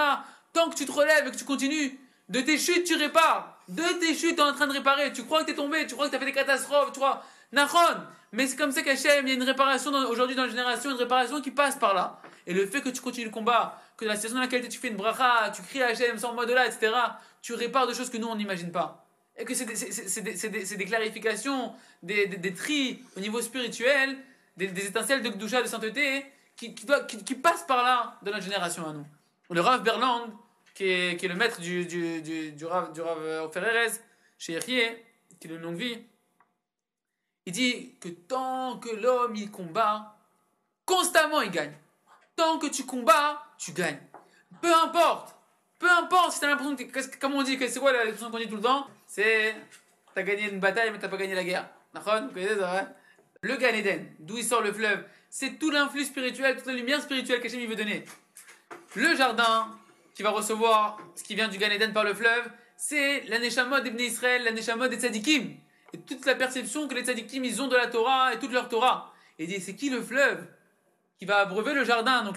Tant 0.53 0.71
que 0.71 0.77
tu 0.77 0.87
te 0.87 0.93
relèves 0.93 1.27
et 1.27 1.31
que 1.31 1.37
tu 1.37 1.45
continues, 1.45 1.99
de 2.29 2.41
tes 2.41 2.59
chutes 2.59 2.85
tu 2.85 2.95
répares. 2.97 3.59
De 3.69 3.83
tes 4.01 4.15
chutes 4.15 4.37
tu 4.37 4.41
es 4.41 4.45
en 4.45 4.53
train 4.53 4.67
de 4.67 4.73
réparer. 4.73 5.13
Tu 5.13 5.25
crois 5.25 5.41
que 5.41 5.47
tu 5.47 5.53
es 5.53 5.55
tombé, 5.55 5.87
tu 5.87 5.95
crois 5.95 6.07
que 6.07 6.11
tu 6.11 6.17
as 6.17 6.19
fait 6.19 6.27
des 6.27 6.33
catastrophes, 6.33 6.93
tu 6.93 7.01
crois. 7.01 7.23
Nahon 7.53 8.01
Mais 8.33 8.47
c'est 8.47 8.57
comme 8.57 8.73
ça 8.73 8.83
qu'Hachem, 8.83 9.27
il 9.27 9.29
y 9.29 9.33
a 9.33 9.35
une 9.35 9.43
réparation 9.43 9.93
aujourd'hui 9.93 10.37
dans 10.37 10.45
la 10.45 10.49
génération, 10.49 10.91
une 10.91 10.97
réparation 10.97 11.41
qui 11.41 11.51
passe 11.51 11.77
par 11.77 11.95
là. 11.95 12.21
Et 12.47 12.55
le 12.55 12.67
fait 12.67 12.81
que 12.81 12.89
tu 12.89 13.01
continues 13.01 13.27
le 13.27 13.33
combat, 13.33 13.81
que 13.97 14.05
la 14.05 14.15
situation 14.15 14.37
dans 14.37 14.43
laquelle 14.43 14.69
tu 14.69 14.79
fais 14.79 14.89
une 14.89 14.97
bracha, 14.97 15.51
tu 15.55 15.63
cries 15.63 15.83
à 15.83 15.89
Hachem 15.89 16.19
sans 16.19 16.35
mode 16.35 16.51
là, 16.51 16.67
etc., 16.67 16.93
tu 17.43 17.55
répares 17.55 17.87
de 17.87 17.95
choses 17.95 18.11
que 18.11 18.17
nous, 18.17 18.29
on 18.29 18.37
n'imagine 18.37 18.71
pas. 18.71 19.07
Et 19.39 19.45
que 19.45 19.55
c'est 19.55 19.67
des, 19.67 20.77
des, 20.77 20.85
clarifications, 20.85 21.75
des, 22.03 22.27
des, 22.27 22.55
tris 22.55 23.05
au 23.17 23.21
niveau 23.21 23.43
spirituel, 23.43 24.17
des, 24.57 24.67
étincelles 24.87 25.23
de 25.23 25.29
Gdusha, 25.29 25.63
de 25.63 25.67
sainteté, 25.67 26.25
qui, 26.57 27.35
passent 27.35 27.67
par 27.67 27.83
là 27.83 28.19
de 28.23 28.31
notre 28.31 28.43
génération 28.43 28.87
à 28.89 28.93
nous. 28.93 29.07
Le 29.51 29.61
Rav 29.61 29.83
Berland, 29.83 30.31
qui 30.75 30.85
est, 30.85 31.23
le 31.23 31.35
maître 31.35 31.61
du, 31.61 31.87
du, 31.87 32.23
du, 32.23 32.53
du 32.53 32.65
Rav, 32.65 32.93
du 32.93 33.01
Rav 33.01 33.53
Ferrerez, 33.53 33.93
chez 34.39 34.55
Erié, 34.55 35.05
qui 35.41 35.49
est 35.49 35.51
de 35.51 35.57
longue 35.57 35.77
vie, 35.77 35.99
il 37.47 37.53
dit 37.53 37.95
que 38.01 38.09
tant 38.09 38.79
que 38.79 38.89
l'homme 38.89 39.37
il 39.37 39.51
combat, 39.51 40.17
constamment 40.85 41.43
il 41.43 41.51
gagne. 41.51 41.75
Tant 42.35 42.59
que 42.59 42.67
tu 42.67 42.85
combats, 42.85 43.43
tu 43.57 43.73
gagnes. 43.73 44.01
Peu 44.61 44.75
importe. 44.75 45.35
Peu 45.79 45.91
importe 45.91 46.33
si 46.33 46.41
t'as 46.41 46.49
l'impression 46.49 46.77
que. 46.77 47.17
Comme 47.19 47.35
on 47.35 47.43
dit, 47.43 47.57
c'est 47.59 47.79
quoi 47.79 47.93
l'expression 47.93 48.31
qu'on 48.31 48.39
dit 48.39 48.49
tout 48.49 48.57
le 48.57 48.63
temps? 48.63 48.87
C'est. 49.07 49.55
T'as 50.15 50.23
gagné 50.23 50.51
une 50.51 50.61
bataille, 50.61 50.91
mais 50.91 50.99
t'as 50.99 51.09
pas 51.09 51.17
gagné 51.17 51.35
la 51.35 51.45
guerre. 51.45 51.69
D'accord? 51.95 52.21
Le 53.43 53.57
Gan 53.57 53.69
Eden, 53.69 54.07
d'où 54.19 54.39
il 54.39 54.45
sort 54.45 54.63
le 54.63 54.73
fleuve, 54.73 55.05
c'est 55.31 55.59
tout 55.59 55.71
l'influx 55.71 56.05
spirituel, 56.05 56.57
toute 56.57 56.67
la 56.67 56.75
lumière 56.75 57.01
spirituelle 57.01 57.41
qu'Hachem 57.41 57.65
veut 57.67 57.77
donner. 57.77 58.05
Le 58.95 59.15
jardin 59.17 59.69
qui 60.15 60.23
va 60.23 60.31
recevoir 60.31 60.99
ce 61.15 61.23
qui 61.23 61.35
vient 61.35 61.49
du 61.49 61.59
Gan 61.59 61.71
Eden 61.71 61.93
par 61.93 62.05
le 62.05 62.15
fleuve, 62.15 62.51
c'est 62.77 63.25
l'Aneshamot 63.29 63.81
d'Ibn 63.81 64.01
Israël, 64.01 64.45
l'Aneshamot 64.45 64.89
des 64.89 64.99
Tzadikim. 64.99 65.55
Et 65.93 65.99
toute 65.99 66.25
la 66.27 66.35
perception 66.35 66.89
que 66.89 66.95
les 66.95 67.05
Tzadikim 67.05 67.45
ils 67.45 67.61
ont 67.61 67.69
de 67.69 67.77
la 67.77 67.87
Torah 67.87 68.33
et 68.35 68.39
toute 68.39 68.53
leur 68.53 68.69
Torah. 68.69 69.13
Et 69.39 69.47
dit, 69.47 69.61
c'est 69.61 69.75
qui 69.75 69.91
le 69.91 70.03
fleuve 70.03 70.47
qui 71.19 71.25
va 71.25 71.39
abreuver 71.39 71.75
le 71.75 71.85
jardin, 71.85 72.23
donc 72.25 72.37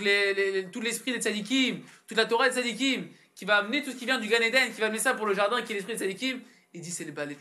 tout 0.71 0.81
l'esprit 0.81 1.11
des 1.11 1.19
tzadikim, 1.19 1.81
toute 2.07 2.17
la 2.17 2.25
Torah 2.25 2.49
des 2.49 2.55
tzadikim, 2.55 3.07
qui 3.35 3.45
va 3.45 3.57
amener 3.57 3.83
tout 3.83 3.91
ce 3.91 3.95
qui 3.95 4.05
vient 4.05 4.19
du 4.19 4.27
Gan 4.27 4.41
Eden, 4.41 4.73
qui 4.73 4.79
va 4.79 4.87
amener 4.87 4.99
ça 4.99 5.13
pour 5.13 5.25
le 5.25 5.33
jardin, 5.33 5.61
qui 5.61 5.73
est 5.73 5.75
l'esprit 5.75 5.93
des 5.93 5.99
tzadikim, 5.99 6.39
il 6.73 6.81
dit 6.81 6.91
c'est 6.91 7.03
les 7.03 7.11
balais 7.11 7.35
de. 7.35 7.39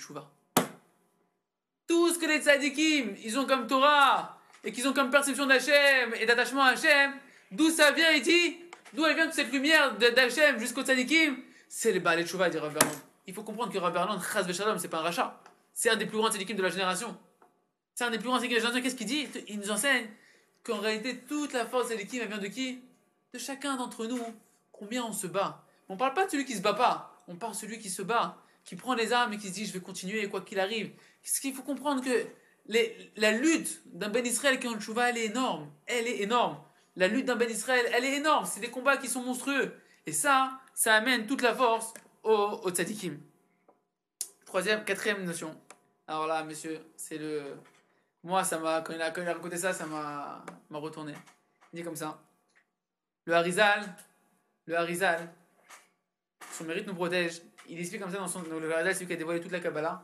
Tout 1.86 2.12
ce 2.12 2.18
que 2.18 2.26
les 2.26 2.40
tzadikim, 2.40 3.14
ils 3.24 3.38
ont 3.38 3.46
comme 3.46 3.66
Torah, 3.66 4.37
et 4.64 4.72
qu'ils 4.72 4.86
ont 4.88 4.92
comme 4.92 5.10
perception 5.10 5.46
d'Hachem 5.46 6.14
et 6.20 6.26
d'attachement 6.26 6.62
à 6.62 6.70
Hachem, 6.70 7.12
d'où 7.50 7.70
ça 7.70 7.92
vient, 7.92 8.10
il 8.12 8.22
dit, 8.22 8.56
d'où 8.92 9.04
elle 9.06 9.14
vient 9.14 9.26
toute 9.26 9.34
cette 9.34 9.52
lumière 9.52 9.96
d'Hachem 9.96 10.58
jusqu'au 10.58 10.82
tzadikim, 10.82 11.36
c'est 11.68 11.92
les 11.92 12.00
balais 12.00 12.22
de 12.22 12.28
Chouva, 12.28 12.48
dit 12.48 12.58
Rav 12.58 12.76
Il 13.26 13.34
faut 13.34 13.42
comprendre 13.42 13.70
que 13.70 13.78
Rav 13.78 13.92
Berland, 13.92 14.20
Chaz 14.20 14.46
c'est 14.78 14.88
pas 14.88 14.98
un 14.98 15.02
rachat. 15.02 15.38
C'est 15.74 15.90
un 15.90 15.96
des 15.96 16.06
plus 16.06 16.16
grands 16.16 16.30
tzadikim 16.30 16.56
de 16.56 16.62
la 16.62 16.70
génération. 16.70 17.16
C'est 17.94 18.04
un 18.04 18.10
des 18.10 18.18
plus 18.18 18.28
grands 18.28 18.38
tzadikim 18.38 18.56
de 18.58 18.62
la 18.62 18.70
génération. 18.70 18.82
Qu'est-ce 18.82 18.96
qu'il 18.96 19.06
dit? 19.06 19.28
Il 19.48 19.58
nous 19.60 19.70
enseigne 19.70 20.06
qu'en 20.64 20.78
réalité, 20.78 21.18
toute 21.28 21.52
la 21.52 21.66
force 21.66 21.90
l'équipe, 21.90 22.20
elle 22.22 22.28
vient 22.28 22.38
de 22.38 22.46
qui? 22.46 22.80
De 23.34 23.38
chacun 23.38 23.76
d'entre 23.76 24.06
nous. 24.06 24.24
Combien 24.72 25.04
on 25.04 25.12
se 25.12 25.26
bat? 25.26 25.62
On 25.88 25.94
ne 25.94 25.98
parle 25.98 26.14
pas 26.14 26.24
de 26.24 26.30
celui 26.30 26.46
qui 26.46 26.54
se 26.54 26.62
bat 26.62 26.74
pas. 26.74 27.22
On 27.28 27.36
parle 27.36 27.52
de 27.52 27.58
celui 27.58 27.78
qui 27.78 27.90
se 27.90 28.00
bat, 28.00 28.38
qui 28.64 28.76
prend 28.76 28.94
les 28.94 29.12
armes 29.12 29.34
et 29.34 29.38
qui 29.38 29.48
se 29.48 29.52
dit 29.52 29.66
je 29.66 29.72
vais 29.72 29.80
continuer 29.80 30.26
quoi 30.28 30.40
qu'il 30.40 30.58
arrive. 30.58 30.90
Ce 31.22 31.40
qu'il 31.40 31.54
faut 31.54 31.62
comprendre 31.62 32.02
que 32.02 32.26
la 32.68 33.32
lutte 33.32 33.80
d'un 33.86 34.10
Ben 34.10 34.26
Israël 34.26 34.58
qui 34.60 34.66
est 34.66 34.70
en 34.70 34.78
Tchouva, 34.78 35.10
elle 35.10 35.18
est 35.18 35.26
énorme. 35.26 35.70
Elle 35.86 36.06
est 36.06 36.20
énorme. 36.20 36.60
La 36.96 37.08
lutte 37.08 37.26
d'un 37.26 37.36
Ben 37.36 37.50
Israël, 37.50 37.86
elle 37.94 38.04
est 38.04 38.16
énorme. 38.16 38.44
C'est 38.44 38.60
des 38.60 38.70
combats 38.70 38.96
qui 38.96 39.08
sont 39.08 39.22
monstrueux. 39.22 39.74
Et 40.06 40.12
ça, 40.12 40.60
ça 40.74 40.94
amène 40.94 41.26
toute 41.26 41.42
la 41.42 41.54
force 41.54 41.94
au, 42.22 42.32
au 42.32 42.70
tzadikim. 42.70 43.18
Troisième, 44.44 44.84
quatrième 44.84 45.24
notion. 45.24 45.58
Alors 46.06 46.26
là, 46.26 46.42
monsieur, 46.42 46.80
c'est 46.96 47.18
le. 47.18 47.42
Moi, 48.22 48.44
ça 48.44 48.58
m'a. 48.58 48.80
Quand 48.80 48.94
il 48.94 49.02
a, 49.02 49.10
quand 49.10 49.22
il 49.22 49.28
a 49.28 49.34
raconté 49.34 49.56
ça, 49.56 49.72
ça 49.72 49.86
m'a 49.86 50.42
retourné. 50.70 51.14
Il 51.72 51.76
dit 51.76 51.84
comme 51.84 51.96
ça. 51.96 52.18
Le 53.26 53.34
Harizal, 53.34 53.84
le 54.66 54.76
Harizal, 54.76 55.30
son 56.52 56.64
mérite 56.64 56.86
nous 56.86 56.94
protège. 56.94 57.42
Il 57.68 57.78
explique 57.78 58.00
comme 58.00 58.10
ça 58.10 58.18
dans 58.18 58.28
son. 58.28 58.42
Le 58.42 58.72
Harizal, 58.72 58.94
c'est 58.94 59.00
lui 59.00 59.06
qui 59.08 59.12
a 59.12 59.16
dévoilé 59.16 59.40
toute 59.40 59.52
la 59.52 59.60
Kabbalah. 59.60 60.02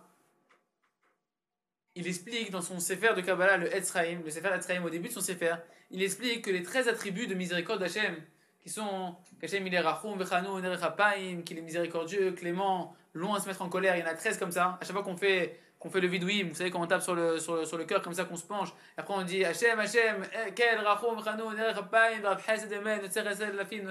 Il 1.96 2.08
explique 2.08 2.50
dans 2.50 2.60
son 2.60 2.80
Sefer 2.80 3.14
de 3.14 3.20
Kabbalah, 3.20 3.56
le 3.56 3.74
Etzraim, 3.74 4.18
le 4.24 4.30
Sefer 4.30 4.50
Etzraim, 4.54 4.82
au 4.84 4.90
début 4.90 5.08
de 5.08 5.12
son 5.12 5.20
Sefer, 5.20 5.54
il 5.92 6.02
explique 6.02 6.42
que 6.44 6.50
les 6.50 6.62
13 6.64 6.88
attributs 6.88 7.28
de 7.28 7.34
miséricorde 7.34 7.78
d'Hachem, 7.78 8.16
qui 8.60 8.68
sont 8.68 9.14
qu'Hachem 9.40 9.64
il 9.64 9.74
est 9.74 9.80
Rachum, 9.80 10.18
Vechanu, 10.18 10.60
Nerechapaim, 10.60 11.42
qu'il 11.44 11.58
est 11.58 11.62
miséricordieux, 11.62 12.32
clément, 12.32 12.96
long 13.12 13.34
à 13.34 13.40
se 13.40 13.46
mettre 13.46 13.62
en 13.62 13.68
colère, 13.68 13.94
il 13.96 14.00
y 14.00 14.02
en 14.02 14.06
a 14.06 14.14
13 14.14 14.38
comme 14.38 14.50
ça. 14.50 14.76
À 14.80 14.84
chaque 14.84 14.92
fois 14.92 15.04
qu'on 15.04 15.16
fait, 15.16 15.60
qu'on 15.78 15.88
fait 15.88 16.00
le 16.00 16.08
vidouim, 16.08 16.48
vous 16.48 16.54
savez, 16.56 16.72
quand 16.72 16.82
on 16.82 16.86
tape 16.88 17.02
sur 17.02 17.14
le, 17.14 17.38
sur 17.38 17.78
le, 17.78 17.84
cœur 17.84 18.02
comme 18.02 18.14
ça, 18.14 18.24
qu'on 18.24 18.36
se 18.36 18.44
penche, 18.44 18.70
et 18.70 19.00
après 19.00 19.14
on 19.14 19.22
dit 19.22 19.44
Hachem, 19.44 19.78
Hachem, 19.78 20.24
eh, 20.48 20.52
Kel, 20.52 20.80
Rachum, 20.80 21.16
Vechanu, 21.16 21.42
Nerechapaim, 21.54 22.22
Rav 22.24 22.44
Chesed 22.44 22.72
Emen, 22.72 23.02
Notzer 23.02 23.24
Esed, 23.28 23.54
Lafim, 23.54 23.88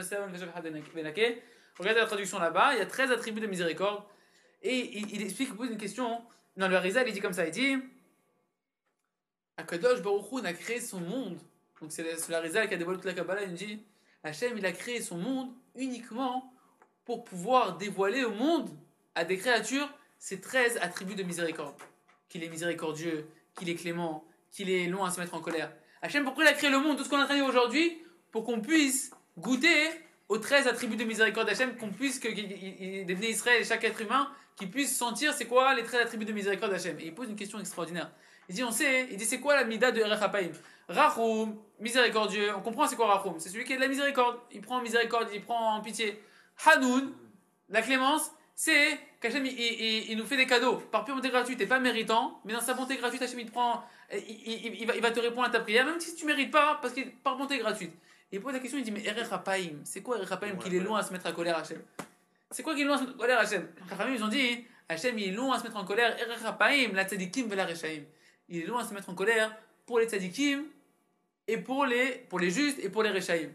Had 0.53 0.63
Benake. 0.93 1.41
Regardez 1.79 2.01
la 2.01 2.05
traduction 2.05 2.37
là-bas, 2.37 2.73
il 2.73 2.79
y 2.79 2.81
a 2.81 2.85
13 2.85 3.11
attributs 3.11 3.39
de 3.39 3.47
miséricorde. 3.47 4.03
Et 4.61 4.97
il, 4.97 5.15
il 5.15 5.21
explique, 5.21 5.49
il 5.51 5.55
pose 5.55 5.69
une 5.69 5.77
question. 5.77 6.21
Dans 6.57 6.67
le 6.67 6.75
Harizal, 6.75 7.07
il 7.07 7.13
dit 7.13 7.19
comme 7.19 7.33
ça, 7.33 7.45
il 7.45 7.51
dit 7.51 7.75
Akadosh 9.57 10.01
Baruch 10.01 10.45
a 10.45 10.53
créé 10.53 10.79
son 10.81 10.99
monde. 10.99 11.37
Donc 11.81 11.91
c'est 11.91 12.03
le- 12.03 12.35
Harizal 12.35 12.67
qui 12.67 12.73
a 12.73 12.77
dévoilé 12.77 12.97
toute 12.99 13.05
la 13.07 13.13
Kabbalah, 13.13 13.43
il 13.43 13.53
dit 13.53 13.83
Hachem, 14.23 14.57
il 14.57 14.65
a 14.65 14.71
créé 14.71 15.01
son 15.01 15.17
monde 15.17 15.51
uniquement 15.75 16.53
pour 17.05 17.23
pouvoir 17.23 17.77
dévoiler 17.77 18.23
au 18.23 18.31
monde, 18.31 18.69
à 19.15 19.25
des 19.25 19.37
créatures, 19.37 19.89
ces 20.17 20.39
13 20.39 20.77
attributs 20.81 21.15
de 21.15 21.23
miséricorde. 21.23 21.75
Qu'il 22.29 22.43
est 22.43 22.49
miséricordieux, 22.49 23.27
qu'il 23.55 23.69
est 23.69 23.75
clément, 23.75 24.25
qu'il 24.49 24.69
est 24.69 24.87
long 24.87 25.03
à 25.03 25.11
se 25.11 25.19
mettre 25.19 25.33
en 25.33 25.41
colère. 25.41 25.71
Hachem, 26.01 26.23
pourquoi 26.23 26.45
il 26.45 26.47
a 26.47 26.53
créé 26.53 26.69
le 26.69 26.79
monde, 26.79 26.97
tout 26.97 27.03
ce 27.03 27.09
qu'on 27.09 27.19
a 27.19 27.25
traité 27.25 27.41
aujourd'hui 27.41 28.01
Pour 28.31 28.43
qu'on 28.45 28.61
puisse 28.61 29.11
goûter 29.37 29.89
aux 30.29 30.37
13 30.37 30.67
attributs 30.67 30.95
de 30.95 31.03
miséricorde 31.03 31.47
d'Hachem, 31.47 31.75
qu'on 31.77 31.89
puisse, 31.89 32.19
que, 32.19 32.27
qu'il- 32.27 33.05
des 33.05 33.29
Israël 33.29 33.63
chaque 33.65 33.83
être 33.83 34.01
humain, 34.01 34.29
qui 34.55 34.67
puisse 34.67 34.95
sentir 34.95 35.33
c'est 35.33 35.45
quoi 35.45 35.73
les 35.73 35.83
13 35.83 36.01
attributs 36.01 36.25
de 36.25 36.31
miséricorde 36.33 36.71
d'Hachem. 36.71 36.99
Et 36.99 37.05
il 37.05 37.13
pose 37.13 37.29
une 37.29 37.35
question 37.35 37.59
extraordinaire. 37.59 38.11
Il 38.49 38.55
dit, 38.55 38.63
on 38.63 38.71
sait, 38.71 39.07
il 39.11 39.17
dit, 39.17 39.25
c'est 39.25 39.39
quoi 39.39 39.55
la 39.55 39.63
mida 39.63 39.91
de 39.91 39.99
Erechapaim 40.01 40.51
Rachum, 40.89 41.55
miséricordieux, 41.79 42.53
on 42.55 42.61
comprend 42.61 42.87
c'est 42.87 42.95
quoi 42.97 43.07
Rachum? 43.07 43.35
C'est 43.39 43.49
celui 43.49 43.63
qui 43.63 43.73
est 43.73 43.77
de 43.77 43.81
la 43.81 43.87
miséricorde. 43.87 44.37
Il 44.51 44.61
prend 44.61 44.81
miséricorde, 44.81 45.29
il 45.33 45.41
prend 45.41 45.79
pitié. 45.81 46.21
Hanoun, 46.65 47.13
la 47.69 47.81
clémence, 47.81 48.31
c'est 48.53 48.99
qu'Hachem, 49.21 49.45
il, 49.45 49.53
il- 49.59 50.11
il 50.11 50.17
nous 50.17 50.25
fait 50.25 50.37
des 50.37 50.45
cadeaux 50.45 50.75
par 50.91 51.05
pure 51.05 51.15
bonté 51.15 51.29
gratuite 51.29 51.59
et 51.61 51.65
pas 51.67 51.79
méritant, 51.79 52.41
mais 52.45 52.53
dans 52.53 52.61
sa 52.61 52.73
bonté 52.73 52.97
gratuite, 52.97 53.21
Hachem, 53.21 53.39
il 53.39 53.49
prend, 53.49 53.83
il, 54.11 54.81
il- 54.81 54.85
va, 54.85 54.93
va 54.99 55.11
te 55.11 55.19
répondre 55.19 55.47
à 55.47 55.49
ta 55.49 55.61
prière, 55.61 55.85
même 55.85 55.99
si 55.99 56.13
tu 56.15 56.25
mérites 56.25 56.51
pas, 56.51 56.77
parce 56.81 56.93
que 56.93 57.01
par 57.23 57.37
bonté 57.37 57.57
gratuite. 57.59 57.93
Il 58.33 58.41
pose 58.41 58.53
la 58.53 58.59
question, 58.59 58.79
il 58.79 58.83
dit, 58.83 58.91
mais 58.91 59.05
Erechapaim, 59.05 59.81
c'est 59.83 60.01
quoi 60.01 60.17
Erechapaim 60.17 60.55
qu'il 60.55 60.73
est 60.73 60.79
long 60.79 60.95
à 60.95 61.03
se 61.03 61.13
mettre 61.13 61.27
à 61.27 61.31
colère, 61.33 61.55
Hachem? 61.55 61.79
C'est 62.49 62.63
quoi 62.63 62.73
qu'il 62.73 62.81
est 62.81 62.87
long 62.87 62.95
à 62.95 62.97
se 62.97 63.03
mettre 63.03 63.13
en 63.13 63.19
colère, 63.19 63.39
Hachem? 63.39 63.67
Ils 64.11 64.23
ont 64.23 64.27
dit, 64.27 64.65
Hachem, 64.89 65.19
il 65.19 65.27
est 65.29 65.31
long 65.33 65.53
à 65.53 65.59
se 65.59 65.63
mettre 65.65 65.77
en 65.77 65.85
colère, 65.85 66.19
Erechapaim, 66.19 66.93
la 66.93 67.07
tzadikim, 67.07 67.47
vela 67.47 67.67
rechaim. 67.67 68.01
Il 68.49 68.63
est 68.63 68.65
long 68.65 68.79
à 68.79 68.85
se 68.85 68.93
mettre 68.95 69.07
en 69.11 69.13
colère 69.13 69.55
pour 69.85 69.99
les 69.99 70.07
tzadikim 70.07 70.63
et 71.47 71.59
pour 71.59 71.85
les, 71.85 72.25
pour 72.27 72.39
les 72.39 72.49
justes 72.49 72.79
et 72.79 72.89
pour 72.89 73.03
les 73.03 73.11
rechaim. 73.11 73.49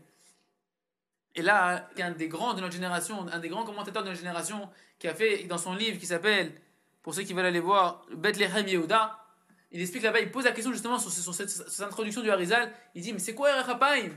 Et 1.35 1.43
là, 1.43 1.91
un 1.99 2.13
des 2.13 2.29
grands 2.29 2.55
de 2.55 2.61
notre 2.61 2.75
génération, 2.75 3.27
un 3.33 3.39
des 3.41 3.49
grands 3.49 3.65
commentateurs 3.65 4.05
de 4.05 4.11
notre 4.11 4.21
génération, 4.21 4.71
qui 5.01 5.09
a 5.09 5.15
fait 5.15 5.43
dans 5.45 5.59
son 5.59 5.75
livre 5.75 5.99
qui 5.99 6.07
s'appelle, 6.07 6.53
pour 7.03 7.15
ceux 7.15 7.23
qui 7.23 7.33
veulent 7.33 7.47
aller 7.47 7.59
voir, 7.59 8.07
Bethlehem 8.15 8.69
Yehuda, 8.69 9.19
il 9.73 9.81
explique 9.81 10.05
là-bas, 10.05 10.21
il 10.21 10.31
pose 10.31 10.45
la 10.45 10.53
question 10.53 10.73
justement 10.73 11.01
sur, 11.01 11.11
sur 11.11 11.35
cette, 11.35 11.51
sur 11.51 11.69
cette 11.69 11.85
introduction 11.85 12.23
du 12.23 12.31
Harizal. 12.31 12.73
Il 12.95 13.03
dit, 13.03 13.13
mais 13.13 13.19
c'est 13.19 13.35
quoi 13.35 13.51
Erechapaim 13.51 13.97
Erechapaim, 13.97 14.15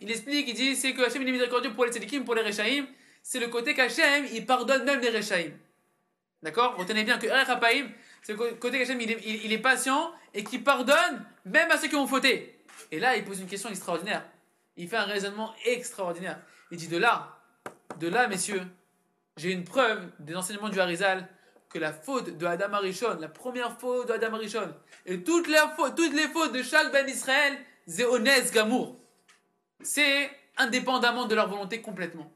il 0.00 0.10
explique, 0.10 0.48
il 0.48 0.54
dit, 0.54 0.76
c'est 0.76 0.94
que 0.94 1.02
Hachem 1.02 1.22
est 1.22 1.30
miséricordieux 1.30 1.72
pour 1.72 1.84
les 1.84 1.92
tzadikim, 1.92 2.24
pour 2.24 2.34
les 2.34 2.42
rechaim. 2.42 2.86
C'est 3.22 3.40
le 3.40 3.48
côté 3.48 3.74
qu'Hachem, 3.74 4.26
il 4.32 4.46
pardonne 4.46 4.84
même 4.84 5.00
les 5.00 5.10
rechaim. 5.10 5.50
D'accord? 6.42 6.76
Retenez 6.76 7.04
bien 7.04 7.18
que 7.18 7.26
Erechapaim, 7.26 7.88
c'est 8.22 8.32
le 8.32 8.54
côté 8.54 8.78
qu'Hachem, 8.78 9.00
il 9.00 9.52
est, 9.52 9.58
patient 9.58 10.12
et 10.32 10.44
qui 10.44 10.58
pardonne 10.58 11.24
même 11.44 11.70
à 11.70 11.76
ceux 11.76 11.88
qui 11.88 11.96
ont 11.96 12.06
fauté. 12.06 12.58
Et 12.90 13.00
là, 13.00 13.16
il 13.16 13.24
pose 13.24 13.40
une 13.40 13.48
question 13.48 13.68
extraordinaire. 13.68 14.24
Il 14.76 14.88
fait 14.88 14.96
un 14.96 15.04
raisonnement 15.04 15.54
extraordinaire. 15.64 16.38
Il 16.70 16.78
dit 16.78 16.88
de 16.88 16.98
là, 16.98 17.38
de 17.98 18.08
là, 18.08 18.28
messieurs, 18.28 18.62
j'ai 19.36 19.50
une 19.50 19.64
preuve 19.64 20.10
des 20.18 20.34
enseignements 20.34 20.68
du 20.68 20.80
Harizal 20.80 21.28
que 21.68 21.78
la 21.78 21.92
faute 21.92 22.36
de 22.38 22.46
Adam 22.46 22.72
Arishon, 22.74 23.18
la 23.20 23.28
première 23.28 23.78
faute 23.78 24.08
de 24.08 24.12
Adam 24.12 24.34
Arishon, 24.34 24.72
et 25.04 25.22
toutes 25.22 25.48
les 25.48 25.58
fautes, 26.28 26.52
de 26.52 26.62
chaque 26.62 26.92
Ben 26.92 27.08
Israël, 27.08 27.58
c'est 27.86 28.04
Onès 28.04 28.52
Gamour. 28.52 28.96
C'est 29.82 30.30
indépendamment 30.56 31.26
de 31.26 31.34
leur 31.34 31.48
volonté 31.48 31.80
complètement. 31.80 32.32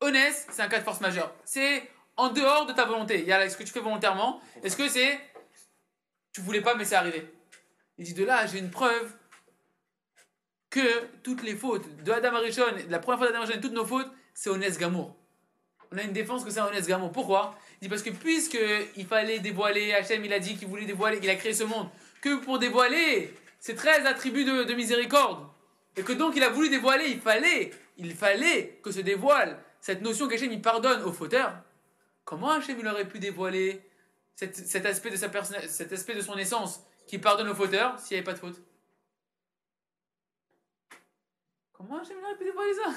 Onès, 0.00 0.46
c'est 0.50 0.62
un 0.62 0.68
cas 0.68 0.78
de 0.78 0.84
force 0.84 1.00
majeure. 1.00 1.34
C'est 1.44 1.88
en 2.16 2.30
dehors 2.30 2.66
de 2.66 2.72
ta 2.72 2.84
volonté. 2.84 3.20
Il 3.20 3.26
y 3.26 3.32
a 3.32 3.48
ce 3.48 3.56
que 3.56 3.62
tu 3.62 3.72
fais 3.72 3.80
volontairement? 3.80 4.40
Est-ce 4.62 4.76
que 4.76 4.88
c'est 4.88 5.18
tu 6.32 6.40
voulais 6.42 6.60
pas 6.60 6.74
mais 6.74 6.84
c'est 6.84 6.96
arrivé? 6.96 7.32
Il 7.98 8.04
dit 8.04 8.14
de 8.14 8.24
là, 8.24 8.46
j'ai 8.46 8.58
une 8.58 8.70
preuve 8.70 9.14
que 10.68 11.06
toutes 11.22 11.42
les 11.42 11.56
fautes 11.56 12.02
de 12.02 12.12
Adam 12.12 12.34
Arishon, 12.34 12.64
la 12.90 12.98
première 12.98 13.18
fois 13.18 13.28
d'Adam 13.28 13.42
Arishon, 13.42 13.60
toutes 13.60 13.72
nos 13.72 13.86
fautes, 13.86 14.10
c'est 14.34 14.50
Onès 14.50 14.76
Gamour. 14.76 15.16
On 15.92 15.96
a 15.96 16.02
une 16.02 16.12
défense 16.12 16.44
que 16.44 16.50
c'est 16.50 16.60
Onès 16.60 16.86
Gamour. 16.86 17.12
Pourquoi? 17.12 17.58
Il 17.80 17.84
dit 17.84 17.88
parce 17.88 18.02
que 18.02 18.10
puisque 18.10 18.58
il 18.96 19.06
fallait 19.06 19.38
dévoiler, 19.38 19.94
Hachem 19.94 20.22
il 20.24 20.32
a 20.32 20.38
dit 20.38 20.56
qu'il 20.56 20.68
voulait 20.68 20.84
dévoiler, 20.84 21.20
qu'il 21.20 21.30
a 21.30 21.36
créé 21.36 21.54
ce 21.54 21.64
monde, 21.64 21.88
que 22.20 22.36
pour 22.36 22.58
dévoiler 22.58 23.32
ces 23.58 23.74
13 23.74 24.06
attributs 24.06 24.44
de, 24.44 24.64
de 24.64 24.74
miséricorde, 24.74 25.46
et 25.96 26.02
que 26.02 26.12
donc 26.12 26.36
il 26.36 26.42
a 26.42 26.50
voulu 26.50 26.68
dévoiler, 26.68 27.08
il 27.08 27.20
fallait, 27.20 27.72
il 27.96 28.14
fallait 28.14 28.80
que 28.82 28.90
se 28.90 29.00
dévoile 29.00 29.58
cette 29.80 30.02
notion 30.02 30.28
qu'Hachem 30.28 30.52
il 30.52 30.60
pardonne 30.60 31.02
aux 31.02 31.12
fauteurs. 31.12 31.54
Comment 32.24 32.50
Hachem 32.50 32.78
il 32.78 32.88
aurait 32.88 33.08
pu 33.08 33.18
dévoiler 33.18 33.82
cet, 34.34 34.84
aspect 34.84 35.10
de 35.10 35.16
sa 35.16 35.30
cet 35.68 35.92
aspect 35.92 36.14
de 36.14 36.20
son 36.20 36.36
essence 36.36 36.82
qui 37.06 37.18
pardonne 37.18 37.48
aux 37.48 37.54
fauteurs 37.54 37.98
s'il 37.98 38.16
n'y 38.16 38.18
avait 38.18 38.24
pas 38.24 38.34
de 38.34 38.38
faute? 38.38 38.60
Comment 41.72 42.00
Hachem 42.00 42.16
il 42.18 42.24
aurait 42.24 42.36
pu 42.36 42.44
dévoiler 42.44 42.74
ça? 42.74 42.90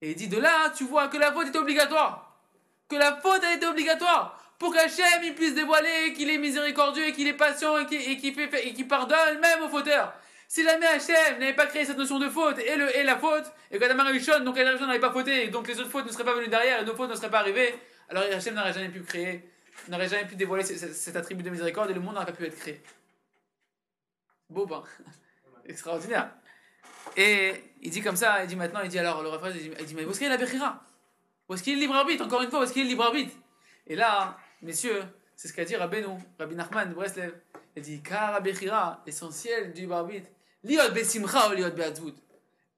Et 0.00 0.10
il 0.10 0.16
dit 0.16 0.28
de 0.28 0.38
là, 0.38 0.70
tu 0.70 0.84
vois 0.84 1.08
que 1.08 1.16
la 1.16 1.32
faute 1.32 1.48
est 1.48 1.56
obligatoire. 1.56 2.40
Que 2.88 2.96
la 2.96 3.16
faute 3.20 3.44
a 3.44 3.54
été 3.54 3.66
obligatoire. 3.66 4.41
Pour 4.62 4.72
qu'Hachem 4.72 5.24
il 5.24 5.34
puisse 5.34 5.56
dévoiler 5.56 6.12
qu'il 6.12 6.30
est 6.30 6.38
miséricordieux 6.38 7.08
et 7.08 7.12
qu'il 7.12 7.26
est 7.26 7.32
patient 7.32 7.78
et 7.78 7.86
qu'il 7.86 8.00
et 8.00 8.16
qu'il 8.16 8.32
fait, 8.32 8.64
et 8.64 8.72
qu'il 8.72 8.86
pardonne 8.86 9.40
même 9.40 9.60
aux 9.64 9.68
fauteurs. 9.68 10.14
Si 10.46 10.62
jamais 10.62 10.86
Hachem 10.86 11.40
n'avait 11.40 11.52
pas 11.52 11.66
créé 11.66 11.84
cette 11.84 11.98
notion 11.98 12.20
de 12.20 12.28
faute 12.28 12.60
et, 12.60 12.76
le, 12.76 12.96
et 12.96 13.02
la 13.02 13.18
faute, 13.18 13.50
et 13.72 13.80
qu'Adam 13.80 13.98
Arishon, 13.98 14.38
donc 14.44 14.56
Adam 14.56 14.86
n'avait 14.86 15.00
pas 15.00 15.10
fauté, 15.10 15.46
et 15.46 15.48
donc 15.48 15.66
les 15.66 15.80
autres 15.80 15.90
fautes 15.90 16.06
ne 16.06 16.12
seraient 16.12 16.22
pas 16.22 16.34
venues 16.34 16.46
derrière 16.46 16.80
et 16.80 16.84
nos 16.84 16.94
fautes 16.94 17.10
ne 17.10 17.16
seraient 17.16 17.30
pas 17.30 17.40
arrivées, 17.40 17.74
alors 18.08 18.22
Hachem 18.22 18.54
n'aurait 18.54 18.72
jamais 18.72 18.88
pu 18.88 19.02
créer, 19.02 19.50
n'aurait 19.88 20.08
jamais 20.08 20.26
pu 20.26 20.36
dévoiler 20.36 20.62
cet, 20.62 21.16
attribut 21.16 21.42
de 21.42 21.50
miséricorde 21.50 21.90
et 21.90 21.94
le 21.94 22.00
monde 22.00 22.14
n'aurait 22.14 22.26
pas 22.26 22.32
pu 22.32 22.46
être 22.46 22.56
créé. 22.56 22.80
Beau, 24.48 24.64
ben. 24.64 24.84
Extraordinaire. 25.66 26.30
Et 27.16 27.52
il 27.80 27.90
dit 27.90 28.00
comme 28.00 28.14
ça, 28.14 28.44
il 28.44 28.46
dit 28.46 28.54
maintenant, 28.54 28.82
il 28.84 28.90
dit 28.90 28.98
alors, 29.00 29.24
le 29.24 29.28
refrain, 29.28 29.50
il 29.50 29.86
dit, 29.86 29.94
mais 29.96 30.04
où 30.04 30.10
est-ce 30.10 30.20
qu'il 30.20 30.28
est 30.28 30.30
la 30.30 30.36
Bechira? 30.36 30.84
Où 31.48 31.54
est-ce 31.54 31.64
qu'il 31.64 31.72
est 31.72 31.76
le 31.76 31.82
libre 31.82 31.96
arbitre? 31.96 32.26
Encore 32.26 32.42
une 32.42 32.50
fois, 32.50 32.60
où 32.60 32.62
est-ce 32.62 32.72
qu'il 32.72 32.82
est 32.82 32.84
le 32.84 32.90
libre 32.90 33.02
arbitre? 33.02 33.34
Et 33.88 33.96
là, 33.96 34.38
messieurs, 34.62 35.02
c'est 35.36 35.48
ce 35.48 35.52
qu'a 35.52 35.64
dit 35.64 35.76
Rabbeinu, 35.76 36.06
Rabbi 36.38 36.54
Nachman 36.54 36.88
de 36.88 36.94
Breslev. 36.94 37.32
Il 37.74 37.82
dit, 37.82 38.02
car 38.02 38.32
la 38.32 38.40
Bechira, 38.40 39.02
du 39.06 39.80
libre 39.80 39.94
arbitre, 39.94 40.28
liot 40.62 40.90
besimcha 40.92 41.48
ou 41.48 41.54
liot 41.54 41.70
beatzvut. 41.70 42.14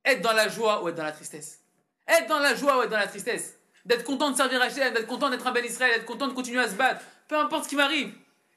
Être 0.04 0.22
dans 0.22 0.32
la 0.32 0.48
joie 0.48 0.82
ou 0.82 0.88
être 0.88 0.94
dans 0.94 1.02
la 1.02 1.12
tristesse. 1.12 1.60
Être 2.06 2.28
dans 2.28 2.38
la 2.38 2.54
joie 2.54 2.78
ou 2.78 2.82
être 2.82 2.90
dans 2.90 2.98
la 2.98 3.06
tristesse. 3.06 3.58
D'être 3.84 4.04
content 4.04 4.30
de 4.30 4.36
servir 4.36 4.62
Hachem, 4.62 4.94
d'être 4.94 5.06
content 5.06 5.30
d'être 5.30 5.46
un 5.46 5.52
bel 5.52 5.64
Israël, 5.64 5.94
d'être 5.94 6.06
content 6.06 6.28
de 6.28 6.32
continuer 6.32 6.60
à 6.60 6.68
se 6.68 6.74
battre. 6.74 7.04
Peu 7.28 7.36
importe 7.36 7.64
ce 7.64 7.68
qui 7.70 7.76
m'arrive. 7.76 8.14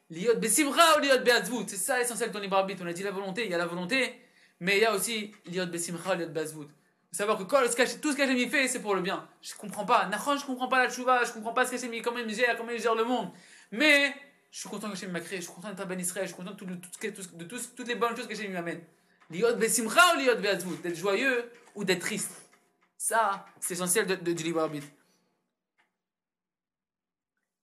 Liot 0.10 0.36
besimcha 0.36 0.98
ou 0.98 1.02
liot 1.02 1.20
beatzvut. 1.24 1.66
C'est 1.68 1.78
ça 1.78 1.98
l'essentiel 1.98 2.32
de 2.32 2.40
ton. 2.40 2.84
On 2.84 2.88
a 2.88 2.94
dit 2.94 3.04
la 3.04 3.12
volonté, 3.12 3.46
il 3.46 3.52
y 3.52 3.54
a 3.54 3.58
la 3.58 3.66
volonté, 3.66 4.22
mais 4.60 4.78
il 4.78 4.82
y 4.82 4.86
a 4.86 4.94
aussi 4.94 5.34
liot 5.46 5.66
besimcha 5.66 6.14
ou 6.14 6.20
liot 6.20 6.30
beatzvut. 6.30 6.68
Savoir 7.12 7.38
que 7.38 7.44
quand, 7.44 7.60
ce 7.70 7.76
qu'Hachem- 7.76 8.00
tout 8.00 8.12
ce 8.12 8.50
fait, 8.50 8.68
c'est 8.68 8.82
pour 8.82 8.94
le 8.94 9.02
bien. 9.02 9.28
Je 9.42 9.56
comprends 9.56 9.86
pas. 9.86 10.06
Nachon, 10.08 10.38
je 10.38 10.46
comprends 10.46 10.68
pas 10.68 10.84
la 10.84 10.90
tchouva, 10.92 11.24
je 11.24 11.32
comprends 11.32 11.54
pas 11.54 11.66
ce 11.66 11.72
qu'Hachem 11.72 12.02
comment 12.02 12.20
il 12.20 12.34
gère, 12.34 12.58
comment 12.58 12.72
il 12.72 12.82
gère 12.82 12.96
le 12.96 13.06
monde. 13.06 13.32
Mais 13.72 14.14
je 14.52 14.60
suis 14.60 14.70
content 14.70 14.90
qu'Hachem 14.90 15.12
m'a 15.12 15.22
créé, 15.22 15.38
je 15.40 15.46
suis 15.46 15.54
content 15.54 15.70
d'être 15.72 15.88
ben 15.88 16.00
Israël, 16.00 16.28
je 16.28 16.34
suis 16.34 16.44
content 16.44 16.54
de, 16.54 16.76
que- 17.00 17.08
toutes 17.76 17.88
les 17.88 17.96
bonnes 17.96 18.16
choses 18.16 18.28
qu'Hachem 18.28 18.52
m'amène. 18.52 18.82
Liot 19.30 19.56
besimcha 19.56 20.16
ou 20.16 20.20
liot. 20.20 20.36
D'être 20.36 20.96
joyeux 20.96 21.52
ou 21.76 21.84
d'être 21.84 22.02
triste? 22.02 22.32
Ça, 22.98 23.46
c'est 23.60 23.74
essentiel 23.74 24.06
de- 24.06 24.16
de- 24.16 24.34
du 24.34 24.44
libre 24.44 24.62
arbitre. 24.62 24.88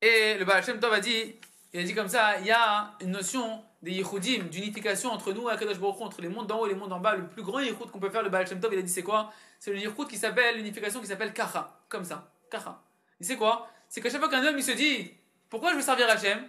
Et 0.00 0.36
le 0.38 0.44
Baal 0.44 0.64
Shem 0.64 0.80
Tov 0.80 0.92
a 0.92 1.00
dit, 1.00 1.36
Il 1.72 1.80
a 1.80 1.82
dit 1.82 1.94
comme 1.94 2.08
ça, 2.08 2.38
il 2.38 2.46
y 2.46 2.52
a 2.52 2.96
une 3.00 3.10
notion 3.10 3.64
des 3.84 3.92
yichudim, 3.92 4.44
d'unification 4.44 5.10
entre 5.10 5.32
nous 5.32 5.48
et 5.48 5.52
Akadosh 5.52 5.78
Baruch 5.78 6.00
entre 6.00 6.22
les 6.22 6.28
mondes 6.28 6.46
d'en 6.46 6.60
haut 6.60 6.66
et 6.66 6.70
les 6.70 6.74
mondes 6.74 6.88
d'en 6.88 7.00
bas. 7.00 7.14
Le 7.14 7.28
plus 7.28 7.42
grand 7.42 7.60
yichud 7.60 7.90
qu'on 7.92 8.00
peut 8.00 8.10
faire, 8.10 8.22
le 8.22 8.30
Baal 8.30 8.46
Shem 8.46 8.58
Tov, 8.58 8.72
il 8.72 8.78
a 8.78 8.82
dit 8.82 8.90
c'est 8.90 9.02
quoi? 9.02 9.30
C'est 9.58 9.72
le 9.72 9.78
yichud 9.78 10.08
qui 10.08 10.16
s'appelle, 10.16 10.56
l'unification 10.56 11.00
qui 11.00 11.06
s'appelle 11.06 11.32
kacha, 11.32 11.78
comme 11.88 12.04
ça, 12.04 12.32
kacha. 12.50 12.80
Il 13.20 13.26
sait 13.26 13.36
quoi? 13.36 13.68
C'est 13.88 14.00
qu'à 14.00 14.10
chaque 14.10 14.20
fois 14.20 14.30
qu'un 14.30 14.44
homme 14.44 14.56
il 14.56 14.64
se 14.64 14.72
dit, 14.72 15.12
pourquoi 15.50 15.70
je 15.70 15.76
veux 15.76 15.82
servir 15.82 16.08
Hachem? 16.08 16.48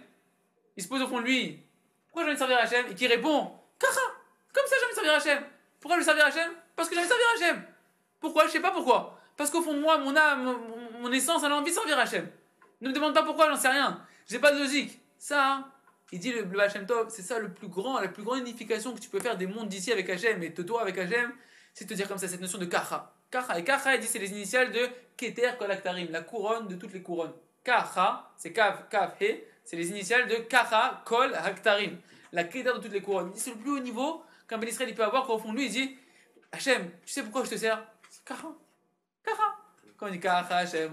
Il 0.76 0.82
se 0.82 0.88
pose 0.88 1.02
au 1.02 1.06
fond 1.06 1.20
de 1.20 1.26
lui, 1.26 1.62
pourquoi 2.06 2.24
envie 2.24 2.32
de 2.32 2.38
servir 2.38 2.58
Hachem? 2.58 2.86
Et 2.90 2.94
qui 2.94 3.06
répond, 3.06 3.52
kacha, 3.78 4.00
comme 4.52 4.64
ça 4.66 4.76
j'ai 4.80 4.86
envie 4.86 4.94
de 4.94 4.94
servir 4.94 5.14
Hachem. 5.14 5.44
Pourquoi 5.78 5.96
je 5.96 6.00
veux 6.00 6.06
servir 6.06 6.24
Hachem? 6.24 6.50
Parce 6.74 6.88
que 6.88 6.94
j'ai 6.94 7.00
envie 7.02 7.08
de 7.08 7.14
servir 7.14 7.26
Hachem. 7.36 7.62
Pourquoi? 8.18 8.46
Je 8.46 8.52
sais 8.52 8.60
pas 8.60 8.70
pourquoi. 8.70 9.18
Parce 9.36 9.50
qu'au 9.50 9.60
fond 9.60 9.74
de 9.74 9.80
moi, 9.80 9.98
mon 9.98 10.16
âme, 10.16 10.56
mon, 11.02 11.12
essence, 11.12 11.42
elle 11.44 11.52
a 11.52 11.56
envie 11.56 11.70
de 11.70 11.76
servir 11.76 11.98
Hachem. 11.98 12.26
Ne 12.80 12.88
me 12.88 12.94
demande 12.94 13.12
pas 13.12 13.22
pourquoi, 13.22 13.50
j'en 13.50 13.56
sais 13.56 13.68
rien. 13.68 14.00
J'ai 14.26 14.38
pas 14.38 14.52
de 14.52 14.58
logique. 14.58 14.98
Ça, 15.18 15.68
il 16.12 16.20
dit 16.20 16.32
le, 16.32 16.42
le 16.42 16.60
Hachem 16.60 16.86
Tov, 16.86 17.08
c'est 17.10 17.22
ça 17.22 17.38
le 17.38 17.52
plus 17.52 17.68
grand, 17.68 17.98
la 18.00 18.08
plus 18.08 18.22
grande 18.22 18.38
unification 18.38 18.94
que 18.94 19.00
tu 19.00 19.08
peux 19.08 19.20
faire 19.20 19.36
des 19.36 19.46
mondes 19.46 19.68
d'ici 19.68 19.92
avec 19.92 20.08
Hachem 20.08 20.42
et 20.42 20.50
de 20.50 20.62
toi 20.62 20.82
avec 20.82 20.96
Hachem, 20.98 21.32
c'est 21.74 21.84
de 21.84 21.90
te 21.90 21.94
dire 21.94 22.08
comme 22.08 22.18
ça, 22.18 22.28
cette 22.28 22.40
notion 22.40 22.58
de 22.58 22.64
Kacha. 22.64 23.12
Kacha. 23.30 23.58
Et 23.58 23.64
Kacha, 23.64 23.94
il 23.94 24.00
dit, 24.00 24.06
c'est 24.06 24.18
les 24.18 24.30
initiales 24.30 24.72
de 24.72 24.88
Keter 25.16 25.50
Kolaktarim, 25.58 26.10
la 26.10 26.22
couronne 26.22 26.68
de 26.68 26.76
toutes 26.76 26.92
les 26.92 27.02
couronnes. 27.02 27.34
Kacha, 27.64 28.30
c'est 28.36 28.52
Kav, 28.52 28.88
Kav, 28.88 29.14
He, 29.20 29.42
c'est 29.64 29.76
les 29.76 29.90
initiales 29.90 30.28
de 30.28 30.36
Kacha, 30.36 31.02
Kol, 31.04 31.34
Haktarim, 31.34 31.98
la 32.32 32.44
Keter 32.44 32.72
de 32.74 32.78
toutes 32.78 32.92
les 32.92 33.02
couronnes. 33.02 33.30
Il 33.30 33.34
dit, 33.34 33.40
c'est 33.40 33.50
le 33.50 33.56
plus 33.56 33.72
haut 33.72 33.80
niveau 33.80 34.22
qu'un 34.48 34.58
Ben 34.58 34.68
Israël 34.68 34.94
peut 34.94 35.04
avoir, 35.04 35.26
qu'au 35.26 35.38
fond 35.38 35.52
de 35.52 35.58
lui, 35.58 35.66
il 35.66 35.72
dit, 35.72 35.98
Hachem, 36.52 36.88
tu 37.04 37.12
sais 37.12 37.22
pourquoi 37.22 37.44
je 37.44 37.50
te 37.50 37.56
sers? 37.56 37.84
C'est 38.08 38.24
Kacha. 38.24 38.48
Kacha. 39.24 39.56
Quand 39.98 40.06
on 40.06 40.10
dit 40.10 40.20
Kacha, 40.20 40.56
Hachem, 40.58 40.92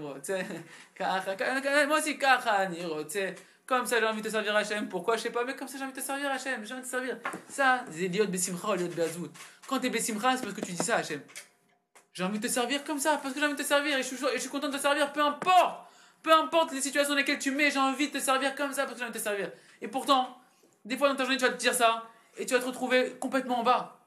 Kacha, 0.94 1.36
Kacha, 1.36 1.86
moi 1.86 1.98
aussi 1.98 2.18
Kacha, 2.18 2.66
Niro, 2.66 3.04
tu. 3.04 3.20
Comme 3.66 3.86
ça, 3.86 3.98
j'ai 3.98 4.06
envie 4.06 4.20
de 4.20 4.26
te 4.26 4.32
servir 4.32 4.54
Hachem. 4.54 4.88
Pourquoi? 4.88 5.16
Je 5.16 5.22
sais 5.22 5.30
pas, 5.30 5.44
mais 5.44 5.56
comme 5.56 5.68
ça, 5.68 5.78
j'ai 5.78 5.84
envie 5.84 5.92
de 5.92 5.98
te 5.98 6.04
servir 6.04 6.30
Hachem. 6.30 6.64
J'ai 6.64 6.74
envie 6.74 6.82
de 6.82 6.86
te 6.86 6.90
servir. 6.90 7.18
Ça, 7.48 7.84
c'est 7.90 8.08
Liot 8.08 8.26
Bessimcha 8.26 8.76
Liot 8.76 8.88
Beazout. 8.88 9.30
Quand 9.66 9.78
t'es 9.78 9.88
Bessimcha, 9.90 10.36
c'est 10.36 10.42
parce 10.42 10.54
que 10.54 10.60
tu 10.60 10.72
dis 10.72 10.84
ça, 10.84 10.96
Hachem. 10.96 11.20
J'ai 12.12 12.22
envie 12.24 12.38
de 12.38 12.46
te 12.46 12.52
servir 12.52 12.84
comme 12.84 12.98
ça, 12.98 13.18
parce 13.20 13.34
que 13.34 13.40
j'ai 13.40 13.46
envie 13.46 13.56
de 13.56 13.62
te 13.62 13.66
servir 13.66 13.98
et 13.98 14.02
je 14.02 14.38
suis 14.38 14.48
content 14.48 14.68
de 14.68 14.76
te 14.76 14.80
servir, 14.82 15.12
peu 15.12 15.20
importe. 15.20 15.88
Peu 16.22 16.32
importe 16.32 16.72
les 16.72 16.80
situations 16.80 17.10
dans 17.10 17.18
lesquelles 17.18 17.38
tu 17.38 17.50
mets, 17.50 17.70
j'ai 17.70 17.78
envie 17.78 18.08
de 18.08 18.18
te 18.18 18.22
servir 18.22 18.54
comme 18.54 18.72
ça 18.72 18.84
parce 18.84 18.94
que 18.94 18.98
j'ai 18.98 19.04
envie 19.04 19.12
de 19.12 19.18
te 19.18 19.22
servir. 19.22 19.50
Et 19.82 19.88
pourtant, 19.88 20.38
des 20.84 20.96
fois 20.96 21.08
dans 21.08 21.16
ta 21.16 21.24
journée, 21.24 21.36
tu 21.36 21.44
vas 21.44 21.52
te 21.52 21.58
dire 21.58 21.74
ça 21.74 22.04
et 22.36 22.46
tu 22.46 22.54
vas 22.54 22.60
te 22.60 22.64
retrouver 22.64 23.16
complètement 23.20 23.60
en 23.60 23.62
bas. 23.62 23.98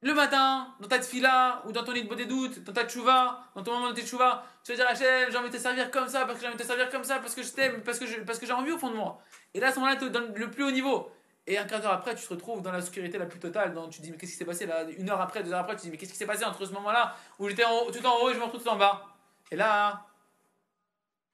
Le 0.00 0.14
matin, 0.14 0.74
dans 0.78 0.86
ta 0.86 1.00
tfila 1.00 1.62
ou 1.66 1.72
dans 1.72 1.82
ton 1.82 1.90
lit 1.90 2.04
de 2.04 2.24
doutes, 2.24 2.62
dans 2.62 2.72
ta 2.72 2.84
tchouva, 2.86 3.42
dans 3.56 3.62
ton 3.64 3.72
moment 3.72 3.92
de 3.92 4.00
tchouva, 4.00 4.44
tu 4.62 4.70
vas 4.70 4.76
dire 4.76 4.86
Hachem, 4.86 5.30
j'ai 5.30 5.36
envie 5.36 5.50
de 5.50 5.56
te 5.56 5.60
servir 5.60 5.90
comme 5.90 6.06
ça, 6.06 6.24
parce 6.24 6.34
que 6.34 6.42
j'ai 6.42 6.46
envie 6.46 6.56
de 6.56 6.62
te 6.62 6.66
servir 6.66 6.88
comme 6.88 7.02
ça, 7.02 7.18
parce 7.18 7.34
que 7.34 7.42
je 7.42 7.50
t'aime, 7.50 7.82
parce 7.82 7.98
que 7.98 8.20
parce 8.20 8.38
que 8.38 8.46
j'ai 8.46 8.52
envie 8.52 8.70
au 8.70 8.78
fond 8.78 8.90
de 8.90 8.96
moi. 8.96 9.20
Et 9.54 9.60
là, 9.60 9.68
à 9.68 9.72
ce 9.72 9.80
moment-là, 9.80 9.96
tu 9.96 10.06
es 10.06 10.10
dans 10.10 10.20
le 10.20 10.50
plus 10.50 10.64
haut 10.64 10.70
niveau. 10.70 11.10
Et 11.48 11.58
un 11.58 11.64
quart 11.64 11.80
d'heure 11.80 11.92
après, 11.92 12.14
tu 12.14 12.24
te 12.24 12.28
retrouves 12.32 12.62
dans 12.62 12.70
la 12.70 12.80
sécurité 12.80 13.18
la 13.18 13.26
plus 13.26 13.40
totale. 13.40 13.72
Dans, 13.72 13.88
tu 13.88 13.98
te 13.98 14.04
dis, 14.04 14.12
mais 14.12 14.18
qu'est-ce 14.18 14.32
qui 14.32 14.38
s'est 14.38 14.44
passé 14.44 14.66
là? 14.66 14.84
Une 14.98 15.10
heure 15.10 15.20
après, 15.20 15.42
deux 15.42 15.52
heures 15.52 15.60
après, 15.60 15.74
tu 15.74 15.78
te 15.78 15.82
dis, 15.84 15.90
mais 15.90 15.96
qu'est-ce 15.96 16.12
qui 16.12 16.18
s'est 16.18 16.26
passé 16.26 16.44
entre 16.44 16.64
ce 16.64 16.72
moment-là 16.72 17.16
où 17.38 17.48
j'étais 17.48 17.64
tout 17.64 18.06
en 18.06 18.22
haut 18.22 18.30
et 18.30 18.34
je 18.34 18.38
me 18.38 18.44
retrouve 18.44 18.62
tout 18.62 18.68
en 18.68 18.76
bas? 18.76 19.06
Et 19.50 19.56
là, 19.56 20.06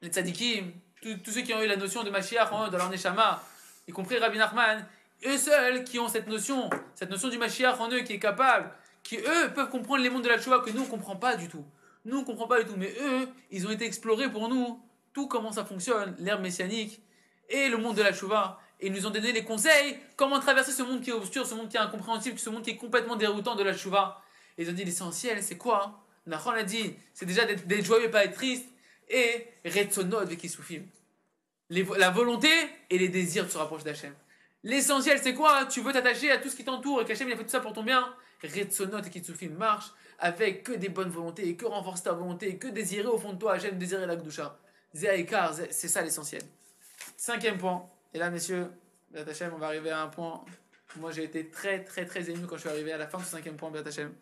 les 0.01 0.09
tzadikim, 0.09 0.73
tous 1.03 1.31
ceux 1.31 1.43
qui 1.43 1.53
ont 1.53 1.61
eu 1.61 1.67
la 1.67 1.77
notion 1.77 2.03
de 2.03 2.11
Mashiach 2.11 2.49
eux, 2.53 2.71
dans 2.71 2.79
leur 2.79 2.89
Neshama, 2.89 3.43
y 3.89 3.93
compris 3.93 4.17
Rabbi 4.19 4.39
Nachman, 4.39 4.87
eux 5.27 5.39
seuls 5.39 5.85
qui 5.85 5.99
ont 5.99 6.09
cette 6.09 6.27
notion, 6.29 6.71
cette 6.95 7.11
notion 7.11 7.29
du 7.29 7.39
Mashiach 7.39 7.81
en 7.81 7.91
eux, 7.91 8.01
qui 8.01 8.15
est 8.15 8.19
capable, 8.19 8.71
qui 9.03 9.17
eux 9.19 9.53
peuvent 9.55 9.71
comprendre 9.71 10.03
les 10.03 10.11
mondes 10.11 10.23
de 10.25 10.29
la 10.29 10.39
Tchouva 10.41 10.61
que 10.61 10.71
nous 10.71 10.83
on 10.83 10.87
comprend 10.87 11.17
pas 11.17 11.37
du 11.37 11.49
tout. 11.49 11.65
Nous 12.05 12.19
on 12.19 12.25
comprend 12.25 12.47
pas 12.47 12.63
du 12.63 12.69
tout, 12.71 12.77
mais 12.77 12.95
eux, 13.01 13.29
ils 13.51 13.67
ont 13.67 13.71
été 13.71 13.85
explorés 13.87 14.31
pour 14.31 14.49
nous, 14.49 14.81
tout 15.13 15.27
comment 15.29 15.53
ça 15.53 15.65
fonctionne, 15.65 16.15
l'ère 16.19 16.41
messianique 16.41 17.01
et 17.49 17.69
le 17.69 17.77
monde 17.79 17.97
de 17.97 18.03
la 18.03 18.13
Tchouva. 18.13 18.61
Et 18.81 18.89
ils 18.89 18.93
nous 18.93 19.07
ont 19.07 19.11
donné 19.11 19.33
les 19.33 19.45
conseils, 19.45 19.99
comment 20.17 20.41
traverser 20.41 20.73
ce 20.73 20.83
monde 20.83 21.01
qui 21.01 21.11
est 21.11 21.15
obscur, 21.15 21.47
ce 21.47 21.55
monde 21.55 21.69
qui 21.69 21.77
est 21.77 21.81
incompréhensible, 21.81 22.39
ce 22.39 22.51
monde 22.51 22.63
qui 22.63 22.71
est 22.71 22.77
complètement 22.77 23.17
déroutant 23.17 23.55
de 23.55 23.63
la 23.63 23.73
Tchouva. 23.75 24.21
Et 24.59 24.63
ils 24.65 24.71
ont 24.71 24.73
dit 24.73 24.85
l'essentiel, 24.85 25.43
c'est 25.43 25.57
quoi? 25.57 26.01
Nachon 26.27 26.51
a 26.51 26.63
dit, 26.63 26.95
c'est 27.13 27.27
déjà 27.27 27.45
d'être 27.45 27.85
joyeux 27.85 28.07
et 28.07 28.11
pas 28.11 28.25
être 28.25 28.35
triste. 28.35 28.67
Et 29.09 29.47
Issoufim. 30.43 30.83
Les- 31.71 31.87
La 31.97 32.11
volonté 32.11 32.49
et 32.91 32.99
les 32.99 33.09
désirs 33.09 33.45
de 33.47 33.51
se 33.51 33.59
rapprocher 33.59 33.85
d'Hachem. 33.85 34.15
L'essentiel, 34.65 35.21
c'est 35.23 35.35
quoi 35.35 35.67
Tu 35.67 35.81
veux 35.83 35.93
t'attacher 35.93 36.31
à 36.31 36.39
tout 36.39 36.49
ce 36.49 36.57
qui 36.57 36.65
t'entoure 36.65 37.03
et 37.03 37.05
qu'Hachem 37.05 37.29
il 37.29 37.35
a 37.35 37.37
fait 37.37 37.45
tout 37.45 37.51
ça 37.51 37.61
pour 37.61 37.73
ton 37.75 37.83
bien. 37.85 38.15
Retsonot 38.43 39.03
et 39.03 39.11
Kitsufim 39.11 39.51
marche 39.51 39.93
avec 40.19 40.63
que 40.65 40.73
des 40.73 40.89
bonnes 40.89 41.11
volontés 41.11 41.47
et 41.49 41.57
que 41.57 41.67
renforce 41.67 42.03
ta 42.03 42.13
volonté 42.13 42.49
et 42.49 42.59
que 42.59 42.69
désirer 42.69 43.07
au 43.07 43.19
fond 43.19 43.35
de 43.35 43.39
toi 43.39 43.53
Hachem, 43.55 43.79
désirer 43.79 44.07
la 44.07 44.17
Gdusha. 44.17 44.59
Zéaïkar, 44.95 45.53
zé- 45.55 45.69
c'est 45.71 45.89
ça 45.89 46.03
l'essentiel. 46.03 46.43
Cinquième 47.17 47.59
point. 47.59 47.89
Et 48.13 48.19
là, 48.19 48.31
messieurs, 48.31 48.71
Hachem, 49.15 49.53
on 49.55 49.59
va 49.59 49.67
arriver 49.67 49.91
à 49.91 50.01
un 50.03 50.09
point. 50.09 50.45
Moi, 50.97 51.11
j'ai 51.11 51.25
été 51.25 51.51
très, 51.51 51.85
très, 51.85 52.07
très 52.07 52.31
ému 52.31 52.47
quand 52.47 52.57
je 52.57 52.61
suis 52.63 52.71
arrivé 52.71 52.93
à 52.93 52.97
la 52.99 53.07
fin 53.09 53.19
de 53.19 53.25
ce 53.25 53.31
cinquième 53.31 53.57
point, 53.57 53.73
Hachem. 53.75 54.15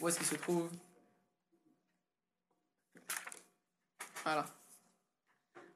Où 0.00 0.08
est-ce 0.08 0.16
qu'il 0.18 0.26
se 0.26 0.34
trouve? 0.36 0.70
Voilà. 4.24 4.46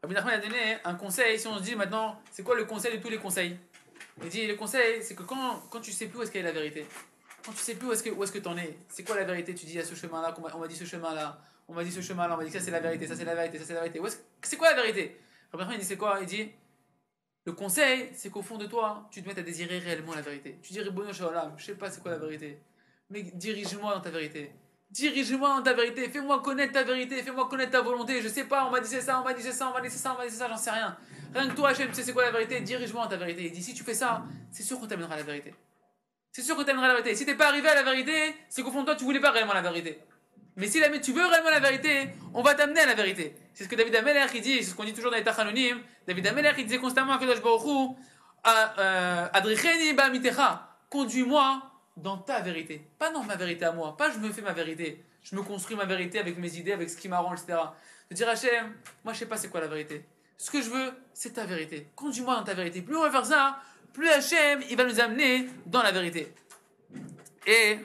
Rabbi 0.02 0.14
Nachman 0.14 0.34
a 0.34 0.38
donné 0.38 0.78
un 0.84 0.94
conseil. 0.94 1.38
Si 1.38 1.46
on 1.48 1.58
se 1.58 1.62
dit 1.62 1.74
maintenant, 1.74 2.20
c'est 2.30 2.44
quoi 2.44 2.56
le 2.56 2.64
conseil 2.64 2.96
de 2.96 3.02
tous 3.02 3.08
les 3.08 3.18
conseils? 3.18 3.58
Il 4.22 4.28
dit 4.28 4.46
le 4.46 4.54
conseil, 4.54 5.02
c'est 5.02 5.14
que 5.14 5.22
quand, 5.22 5.62
quand 5.70 5.80
tu 5.80 5.92
sais 5.92 6.06
plus 6.06 6.18
où 6.18 6.22
est-ce 6.22 6.30
qu'est 6.30 6.42
la 6.42 6.52
vérité, 6.52 6.86
quand 7.44 7.52
tu 7.52 7.58
sais 7.58 7.74
plus 7.74 7.88
où 7.88 7.92
est-ce 7.92 8.02
que 8.02 8.10
où 8.10 8.22
est-ce 8.22 8.32
que 8.32 8.38
t'en 8.38 8.56
es, 8.56 8.76
c'est 8.88 9.04
quoi 9.04 9.16
la 9.16 9.24
vérité? 9.24 9.54
Tu 9.54 9.66
dis 9.66 9.72
il 9.72 9.76
y 9.76 9.80
a 9.80 9.84
ce 9.84 9.94
chemin-là, 9.94 10.34
on 10.54 10.58
m'a 10.58 10.68
dit 10.68 10.76
ce 10.76 10.84
chemin-là, 10.84 11.40
on 11.66 11.74
m'a 11.74 11.82
dit 11.82 11.90
ce 11.90 12.00
chemin-là, 12.00 12.34
on 12.34 12.36
m'a 12.36 12.44
dit 12.44 12.50
que 12.50 12.58
ça 12.58 12.64
c'est 12.64 12.70
la 12.70 12.80
vérité, 12.80 13.06
ça 13.06 13.16
c'est 13.16 13.24
la 13.24 13.34
vérité, 13.34 13.58
ça 13.58 13.64
c'est 13.64 13.74
la 13.74 13.80
vérité. 13.80 14.00
C'est 14.42 14.56
quoi 14.56 14.72
la 14.74 14.82
vérité? 14.82 15.20
Rabbi 15.52 15.64
Nachman 15.64 15.74
il 15.76 15.80
dit 15.80 15.86
c'est 15.86 15.96
quoi? 15.96 16.18
Il 16.20 16.26
dit 16.26 16.50
le 17.44 17.52
conseil, 17.52 18.10
c'est 18.12 18.30
qu'au 18.30 18.42
fond 18.42 18.58
de 18.58 18.66
toi, 18.66 19.08
tu 19.10 19.22
te 19.22 19.28
mettes 19.28 19.38
à 19.38 19.42
désirer 19.42 19.78
réellement 19.78 20.14
la 20.14 20.20
vérité. 20.20 20.58
Tu 20.62 20.80
Ribono 20.80 21.12
Shalom, 21.12 21.54
je 21.56 21.64
sais 21.64 21.74
pas 21.74 21.90
c'est 21.90 22.02
quoi 22.02 22.12
la 22.12 22.18
vérité, 22.18 22.58
mais 23.10 23.22
dirige-moi 23.22 23.94
dans 23.94 24.00
ta 24.00 24.10
vérité. 24.10 24.52
Dirige-moi 24.90 25.48
dans 25.56 25.62
ta 25.62 25.74
vérité, 25.74 26.08
fais-moi 26.08 26.40
connaître 26.42 26.72
ta 26.72 26.82
vérité, 26.82 27.22
fais-moi 27.22 27.46
connaître 27.48 27.72
ta 27.72 27.82
volonté. 27.82 28.22
Je 28.22 28.28
sais 28.28 28.44
pas, 28.44 28.66
on 28.66 28.70
m'a 28.70 28.80
dit 28.80 28.88
c'est 28.88 29.02
ça, 29.02 29.20
on 29.20 29.24
m'a 29.24 29.34
dit 29.34 29.42
c'est 29.42 29.52
ça, 29.52 29.68
on 29.68 29.74
m'a 29.74 29.80
dit 29.80 29.90
c'est 29.90 29.98
ça, 29.98 30.14
on 30.14 30.18
m'a 30.18 30.24
dit 30.24 30.30
c'est 30.30 30.38
ça, 30.38 30.48
j'en 30.48 30.56
sais 30.56 30.70
rien. 30.70 30.96
Rien 31.34 31.48
que 31.48 31.54
toi, 31.54 31.70
Hachem, 31.70 31.88
tu 31.88 31.94
sais 31.94 32.02
c'est 32.02 32.12
quoi 32.14 32.24
la 32.24 32.30
vérité, 32.30 32.60
dirige-moi 32.60 33.04
dans 33.04 33.10
ta 33.10 33.16
vérité. 33.16 33.44
Il 33.46 33.52
dit 33.52 33.62
si 33.62 33.74
tu 33.74 33.84
fais 33.84 33.94
ça, 33.94 34.24
c'est 34.50 34.62
sûr 34.62 34.80
qu'on 34.80 34.86
t'amènera 34.86 35.16
la 35.16 35.22
vérité. 35.22 35.54
C'est 36.32 36.42
sûr 36.42 36.56
qu'on 36.56 36.64
t'amènera 36.64 36.88
la 36.88 36.94
vérité. 36.94 37.14
Si 37.14 37.26
t'es 37.26 37.34
pas 37.34 37.48
arrivé 37.48 37.68
à 37.68 37.74
la 37.74 37.82
vérité, 37.82 38.34
c'est 38.48 38.62
qu'au 38.62 38.70
fond 38.70 38.80
de 38.80 38.86
toi, 38.86 38.96
tu 38.96 39.04
voulais 39.04 39.20
pas 39.20 39.30
réellement 39.30 39.54
la 39.54 39.62
vérité. 39.62 39.98
Mais 40.58 40.66
si 40.66 40.80
tu 41.02 41.12
veux 41.12 41.24
réellement 41.24 41.50
la 41.50 41.60
vérité, 41.60 42.08
on 42.34 42.42
va 42.42 42.54
t'amener 42.54 42.80
à 42.80 42.86
la 42.86 42.94
vérité. 42.94 43.36
C'est 43.54 43.64
ce 43.64 43.68
que 43.68 43.76
David 43.76 43.94
Ameler 43.94 44.26
il 44.34 44.40
dit, 44.40 44.56
c'est 44.56 44.70
ce 44.70 44.74
qu'on 44.74 44.84
dit 44.84 44.92
toujours 44.92 45.12
dans 45.12 45.16
les 45.16 45.22
Tachanonim. 45.22 45.80
David 46.06 46.26
Ameler 46.26 46.52
il 46.58 46.64
disait 46.64 46.78
constamment 46.78 47.12
à 47.12 47.18
Kadosh 47.18 47.40
Baruch 47.40 47.62
Hu, 47.64 47.94
euh, 48.46 49.26
Adricheni 49.32 49.92
ba'amitecha, 49.92 50.76
conduis-moi 50.90 51.62
dans 52.02 52.18
ta 52.18 52.40
vérité. 52.40 52.82
Pas 52.98 53.10
dans 53.10 53.22
ma 53.22 53.36
vérité 53.36 53.64
à 53.64 53.72
moi, 53.72 53.96
pas 53.96 54.10
je 54.10 54.18
me 54.18 54.32
fais 54.32 54.42
ma 54.42 54.52
vérité. 54.52 55.04
Je 55.22 55.36
me 55.36 55.42
construis 55.42 55.76
ma 55.76 55.84
vérité 55.84 56.18
avec 56.18 56.38
mes 56.38 56.56
idées, 56.56 56.72
avec 56.72 56.88
ce 56.88 56.96
qui 56.96 57.08
m'arrange, 57.08 57.40
etc. 57.40 57.58
De 58.10 58.14
dire 58.14 58.28
Hachem, 58.28 58.72
moi 59.04 59.12
je 59.12 59.18
sais 59.18 59.26
pas 59.26 59.36
c'est 59.36 59.48
quoi 59.48 59.60
la 59.60 59.66
vérité. 59.66 60.04
Ce 60.36 60.50
que 60.50 60.62
je 60.62 60.70
veux, 60.70 60.92
c'est 61.12 61.34
ta 61.34 61.44
vérité. 61.44 61.88
Conduis-moi 61.96 62.36
dans 62.36 62.44
ta 62.44 62.54
vérité. 62.54 62.80
Plus 62.82 62.96
on 62.96 63.02
va 63.02 63.10
faire 63.10 63.26
ça, 63.26 63.60
plus 63.92 64.08
Hachem, 64.08 64.62
il 64.70 64.76
va 64.76 64.84
nous 64.84 65.00
amener 65.00 65.48
dans 65.66 65.82
la 65.82 65.90
vérité. 65.90 66.32
Et 67.46 67.78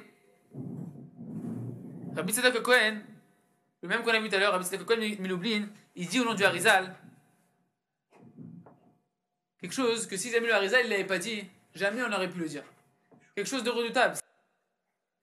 Rabbi 2.16 2.32
Tzedek 2.32 2.62
Cohen, 2.62 3.02
le 3.82 3.90
même 3.90 4.04
qu'on 4.04 4.12
a 4.12 4.20
vu 4.20 4.30
tout 4.30 4.36
à 4.36 4.40
l'heure, 4.40 4.54
Rabbi 4.54 4.66
Tzedek 4.66 4.86
Cohen 4.86 5.00
Miloublin, 5.20 5.68
il 5.96 6.08
dit 6.08 6.20
au 6.20 6.26
nom 6.26 6.34
du 6.34 6.44
Harizal 6.44 6.96
quelque 9.60 9.74
chose 9.74 10.08
que 10.08 10.18
si 10.18 10.30
jamais 10.30 10.48
le 10.48 10.54
Harizal 10.54 10.84
ne 10.84 10.90
l'avait 10.90 11.06
pas 11.06 11.18
dit, 11.18 11.44
jamais 11.74 12.04
on 12.04 12.10
n'aurait 12.10 12.30
pu 12.30 12.40
le 12.40 12.48
dire. 12.48 12.64
Quelque 13.36 13.50
chose 13.50 13.64
de 13.64 13.72
redoutable. 13.72 14.18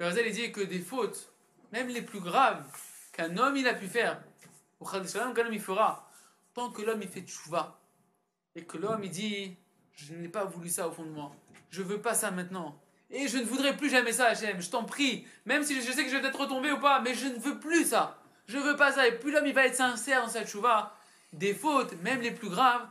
Le 0.01 0.07
Harizal 0.07 0.27
il 0.27 0.33
dit 0.33 0.53
que 0.53 0.63
des 0.63 0.81
fautes, 0.81 1.33
même 1.73 1.89
les 1.89 2.03
plus 2.03 2.19
graves, 2.19 2.65
qu'un 3.13 3.37
homme 3.37 3.57
il 3.57 3.69
a 3.69 3.75
pu 3.75 3.87
faire, 3.87 4.21
ou 4.81 4.85
qu'un 4.85 5.01
homme 5.01 5.53
il 5.53 5.61
fera, 5.61 6.11
tant 6.53 6.71
que 6.71 6.83
l'homme 6.83 7.03
il 7.03 7.09
fait 7.09 7.21
tchouva, 7.21 7.79
et 8.57 8.65
que 8.65 8.79
l'homme 8.79 9.05
il 9.05 9.11
dit 9.11 9.57
je 9.95 10.15
n'ai 10.15 10.29
pas 10.29 10.45
voulu 10.45 10.69
ça 10.69 10.89
au 10.89 10.93
fond 10.93 11.05
de 11.05 11.11
moi, 11.11 11.31
je 11.71 11.83
veux 11.83 12.01
pas 12.01 12.15
ça 12.15 12.33
maintenant. 12.33 12.81
Et 13.11 13.29
je 13.29 13.39
ne 13.39 13.45
voudrais 13.45 13.77
plus 13.77 13.91
jamais 13.91 14.13
ça, 14.13 14.27
Hachem, 14.27 14.61
je 14.61 14.71
t'en 14.71 14.85
prie. 14.85 15.27
Même 15.45 15.65
si 15.65 15.81
je 15.81 15.93
sais 15.93 16.05
que 16.05 16.11
je 16.11 16.17
vais 16.17 16.23
peut-être 16.23 16.41
retomber 16.41 16.71
ou 16.71 16.79
pas, 16.79 17.01
mais 17.01 17.13
je 17.13 17.27
ne 17.27 17.39
veux 17.39 17.59
plus 17.59 17.85
ça. 17.85 18.19
Je 18.47 18.57
veux 18.57 18.77
pas 18.77 18.93
ça. 18.93 19.09
Et 19.09 19.19
plus 19.19 19.33
l'homme 19.33 19.47
il 19.47 19.55
va 19.55 19.67
être 19.67 19.75
sincère 19.75 20.23
dans 20.23 20.29
sa 20.29 20.45
tchouva, 20.45 20.97
des 21.33 21.55
fautes, 21.55 21.93
même 22.03 22.21
les 22.21 22.31
plus 22.31 22.49
graves, 22.49 22.87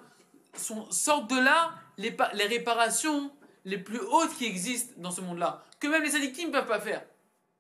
sont, 0.56 0.90
sortent 0.92 1.30
de 1.30 1.40
là 1.40 1.74
les 1.98 2.46
réparations 2.48 3.32
les 3.66 3.78
plus 3.78 4.00
hautes 4.00 4.36
qui 4.36 4.46
existent 4.46 4.94
dans 4.98 5.12
ce 5.12 5.22
monde-là. 5.22 5.64
Que 5.80 5.88
même 5.88 6.04
les 6.04 6.12
sadikim 6.12 6.48
ne 6.48 6.54
peuvent 6.54 6.68
pas 6.68 6.80
faire. 6.80 7.04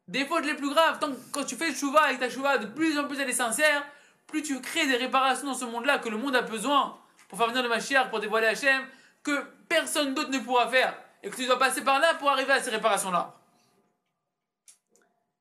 Des 0.07 0.25
fautes 0.25 0.45
les 0.45 0.55
plus 0.55 0.69
graves, 0.69 0.99
tant 0.99 1.11
que 1.11 1.17
quand 1.31 1.43
tu 1.43 1.55
fais 1.55 1.69
le 1.69 1.75
chouva 1.75 2.01
avec 2.01 2.19
ta 2.19 2.29
chouva, 2.29 2.57
de 2.57 2.65
plus 2.65 2.97
en 2.97 3.07
plus 3.07 3.19
elle 3.19 3.29
est 3.29 3.33
sincère, 3.33 3.85
plus 4.27 4.41
tu 4.41 4.59
crées 4.61 4.87
des 4.87 4.97
réparations 4.97 5.45
dans 5.45 5.53
ce 5.53 5.65
monde-là 5.65 5.99
que 5.99 6.09
le 6.09 6.17
monde 6.17 6.35
a 6.35 6.41
besoin 6.41 6.97
pour 7.27 7.37
faire 7.37 7.47
venir 7.47 7.61
le 7.61 7.69
Mashiach, 7.69 8.09
pour 8.09 8.19
dévoiler 8.19 8.47
Hachem, 8.47 8.81
que 9.23 9.43
personne 9.67 10.13
d'autre 10.13 10.31
ne 10.31 10.39
pourra 10.39 10.67
faire. 10.67 10.97
Et 11.21 11.29
que 11.29 11.35
tu 11.35 11.45
dois 11.45 11.59
passer 11.59 11.83
par 11.83 11.99
là 11.99 12.15
pour 12.15 12.29
arriver 12.29 12.53
à 12.53 12.61
ces 12.61 12.71
réparations-là. 12.71 13.35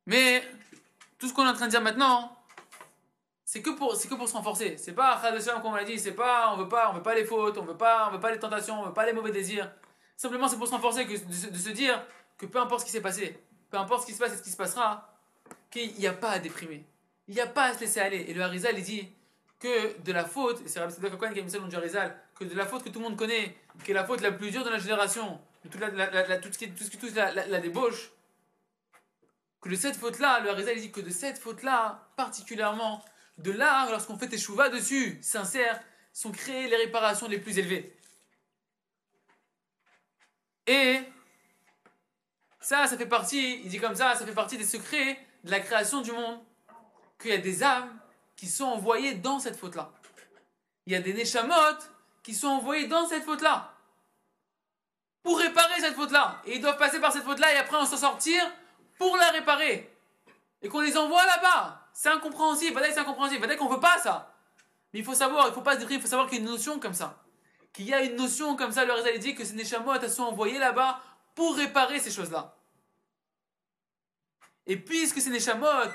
Mais 0.06 0.42
tout 1.18 1.28
ce 1.28 1.32
qu'on 1.32 1.46
est 1.46 1.50
en 1.50 1.54
train 1.54 1.66
de 1.66 1.70
dire 1.70 1.80
maintenant, 1.80 2.34
c'est 3.44 3.62
que 3.62 3.70
pour 3.70 3.96
se 3.96 4.32
renforcer. 4.34 4.76
C'est 4.76 4.92
pas 4.92 5.18
comme 5.62 5.72
on 5.72 5.74
l'a 5.74 5.84
dit, 5.84 5.98
c'est 5.98 6.12
pas 6.12 6.52
on 6.52 6.59
veut 6.59 6.68
pas 6.68 6.90
on 6.90 6.94
veut 6.94 7.02
pas 7.02 7.14
les 7.14 7.24
fautes, 7.24 7.56
on 7.56 7.64
veut 7.64 7.76
pas 7.76 8.09
on 8.09 8.12
veut 8.12 8.20
pas 8.20 8.30
les 8.30 8.38
tentations, 8.38 8.80
on 8.80 8.86
veut 8.86 8.92
pas 8.92 9.06
les 9.06 9.14
mauvais 9.14 9.30
désirs. 9.30 9.70
Simplement 10.19 10.49
c'est 10.49 10.57
pour 10.57 10.66
se 10.66 10.73
renforcer 10.73 11.07
que 11.07 11.12
de, 11.12 11.57
se 11.57 11.69
dire 11.69 12.05
que 12.37 12.45
peu 12.45 12.59
importe 12.59 12.81
ce 12.81 12.87
qui 12.87 12.91
s'est 12.91 13.01
passé, 13.01 13.41
peu 13.71 13.79
importe 13.79 14.03
ce 14.03 14.07
qui 14.07 14.14
se 14.14 14.19
passe 14.19 14.33
et 14.33 14.37
ce 14.37 14.43
qui 14.43 14.51
se 14.51 14.57
passera, 14.57 15.16
qu'il 15.71 15.95
n'y 15.95 16.09
a 16.09 16.12
pas 16.12 16.31
à 16.31 16.39
déprimer. 16.41 16.85
Il 17.29 17.35
n'y 17.35 17.41
a 17.41 17.47
pas 17.47 17.66
à 17.66 17.75
se 17.75 17.79
laisser 17.79 18.01
aller. 18.01 18.25
Et 18.27 18.35
le 18.35 18.43
Harizal 18.43 18.77
il 18.77 18.83
dit 18.83 19.09
que 19.61 19.97
de 20.01 20.12
la 20.12 20.25
faute, 20.25 20.61
et 20.62 20.69
c'est 20.69 20.81
Rabbi 20.81 20.93
Sadok 20.93 21.33
qui 21.33 21.39
a 21.39 21.43
mis 21.43 21.49
ça 21.49 21.61
dans 21.61 21.69
le 21.69 21.77
Harizal, 21.77 22.21
que 22.35 22.43
de 22.43 22.55
la 22.57 22.66
faute 22.66 22.83
que 22.83 22.89
tout 22.89 22.99
le 22.99 23.05
monde 23.05 23.16
connaît, 23.16 23.57
qui 23.85 23.93
est 23.93 23.95
la 23.95 24.05
faute 24.05 24.21
la 24.21 24.33
plus 24.33 24.51
dure 24.51 24.64
de 24.64 24.71
la 24.71 24.79
génération, 24.81 25.41
de 25.64 25.69
toute 25.69 25.81
la, 25.81 26.39
tout 26.39 26.53
ce 26.53 26.59
qui 26.59 26.69
tout 26.69 26.83
ce 26.83 26.91
qui 26.91 26.99
touche 26.99 27.14
la, 27.14 27.61
débauche, 27.61 28.11
que 29.61 29.69
de 29.69 29.77
cette 29.77 29.97
faute-là, 29.97 30.41
le 30.41 30.51
Harizal 30.51 30.81
dit 30.81 30.91
que 30.91 31.01
de 31.01 31.11
cette 31.11 31.39
faute-là, 31.39 32.09
particulièrement, 32.16 33.05
de 33.39 33.53
là, 33.53 33.89
lorsqu'on 33.89 34.19
fait 34.19 34.37
chouvas 34.37 34.69
dessus, 34.69 35.16
sincères, 35.23 35.81
sont 36.12 36.33
créées 36.33 36.66
les 36.66 36.77
réparations 36.77 37.29
les 37.29 37.39
plus 37.39 37.57
élevées. 37.59 37.95
Et 40.69 41.01
ça, 42.61 42.87
ça 42.87 42.99
fait 42.99 43.07
partie, 43.07 43.62
il 43.64 43.71
dit 43.71 43.81
comme 43.81 43.95
ça, 43.95 44.14
ça 44.14 44.27
fait 44.27 44.33
partie 44.33 44.59
des 44.59 44.66
secrets 44.66 45.19
de 45.43 45.51
la 45.51 45.61
création 45.61 46.03
du 46.03 46.12
monde. 46.12 46.41
Qu'il 47.19 47.31
y 47.31 47.35
a 47.35 47.39
des 47.39 47.64
âmes 47.64 47.99
qui 48.37 48.47
sont 48.47 48.66
envoyées 48.66 49.14
dans 49.14 49.41
cette 49.41 49.57
faute-là. 49.57 49.91
Il 50.87 50.93
y 50.93 50.97
a 50.97 51.01
des 51.01 51.14
neshamot 51.14 51.79
qui 52.23 52.35
sont 52.35 52.49
envoyés 52.49 52.87
dans 52.87 53.09
cette 53.09 53.25
faute-là. 53.25 53.73
Pour 55.23 55.39
réparer 55.39 55.81
cette 55.81 55.95
faute-là. 55.95 56.43
Et 56.45 56.57
ils 56.57 56.61
doivent 56.61 56.77
passer 56.77 57.01
par 57.01 57.12
cette 57.12 57.25
faute-là 57.25 57.53
et 57.55 57.57
après 57.57 57.79
en 57.79 57.87
s'en 57.87 57.97
sortir 57.97 58.45
pour 58.99 59.16
la 59.16 59.31
réparer. 59.31 59.91
Et 60.61 60.69
qu'on 60.69 60.81
les 60.81 60.97
envoie 60.99 61.25
là-bas. 61.25 61.89
C'est 61.95 62.11
incompréhensible. 62.11 62.81
c'est 62.85 62.99
incompréhensible? 62.99 63.47
Peut-être 63.47 63.59
qu'on 63.59 63.69
veut 63.69 63.81
pas 63.81 63.99
ça? 63.99 64.35
Mais 64.93 65.01
il 65.01 65.05
faut 65.05 65.14
savoir, 65.14 65.49
il 65.49 65.55
faut 65.55 65.62
pas 65.62 65.75
se 65.75 65.79
dire, 65.79 65.91
il 65.91 66.01
faut 66.01 66.07
savoir 66.07 66.29
qu'il 66.29 66.39
y 66.39 66.41
a 66.41 66.45
une 66.45 66.51
notion 66.51 66.79
comme 66.79 66.95
ça. 66.95 67.19
Qu'il 67.73 67.87
y 67.87 67.95
a 67.95 68.03
une 68.03 68.16
notion 68.16 68.57
comme 68.57 68.73
ça, 68.73 68.85
le 68.85 68.93
Rizal 68.93 69.19
dit 69.19 69.35
que 69.35 69.45
ces 69.45 69.55
Neshamot 69.55 70.01
sont 70.09 70.25
envoyés 70.25 70.59
là-bas 70.59 71.01
pour 71.35 71.57
réparer 71.57 72.01
ces 72.01 72.11
choses-là. 72.11 72.57
Et 74.66 74.77
puisque 74.77 75.21
ces 75.21 75.31
Neshamot, 75.31 75.91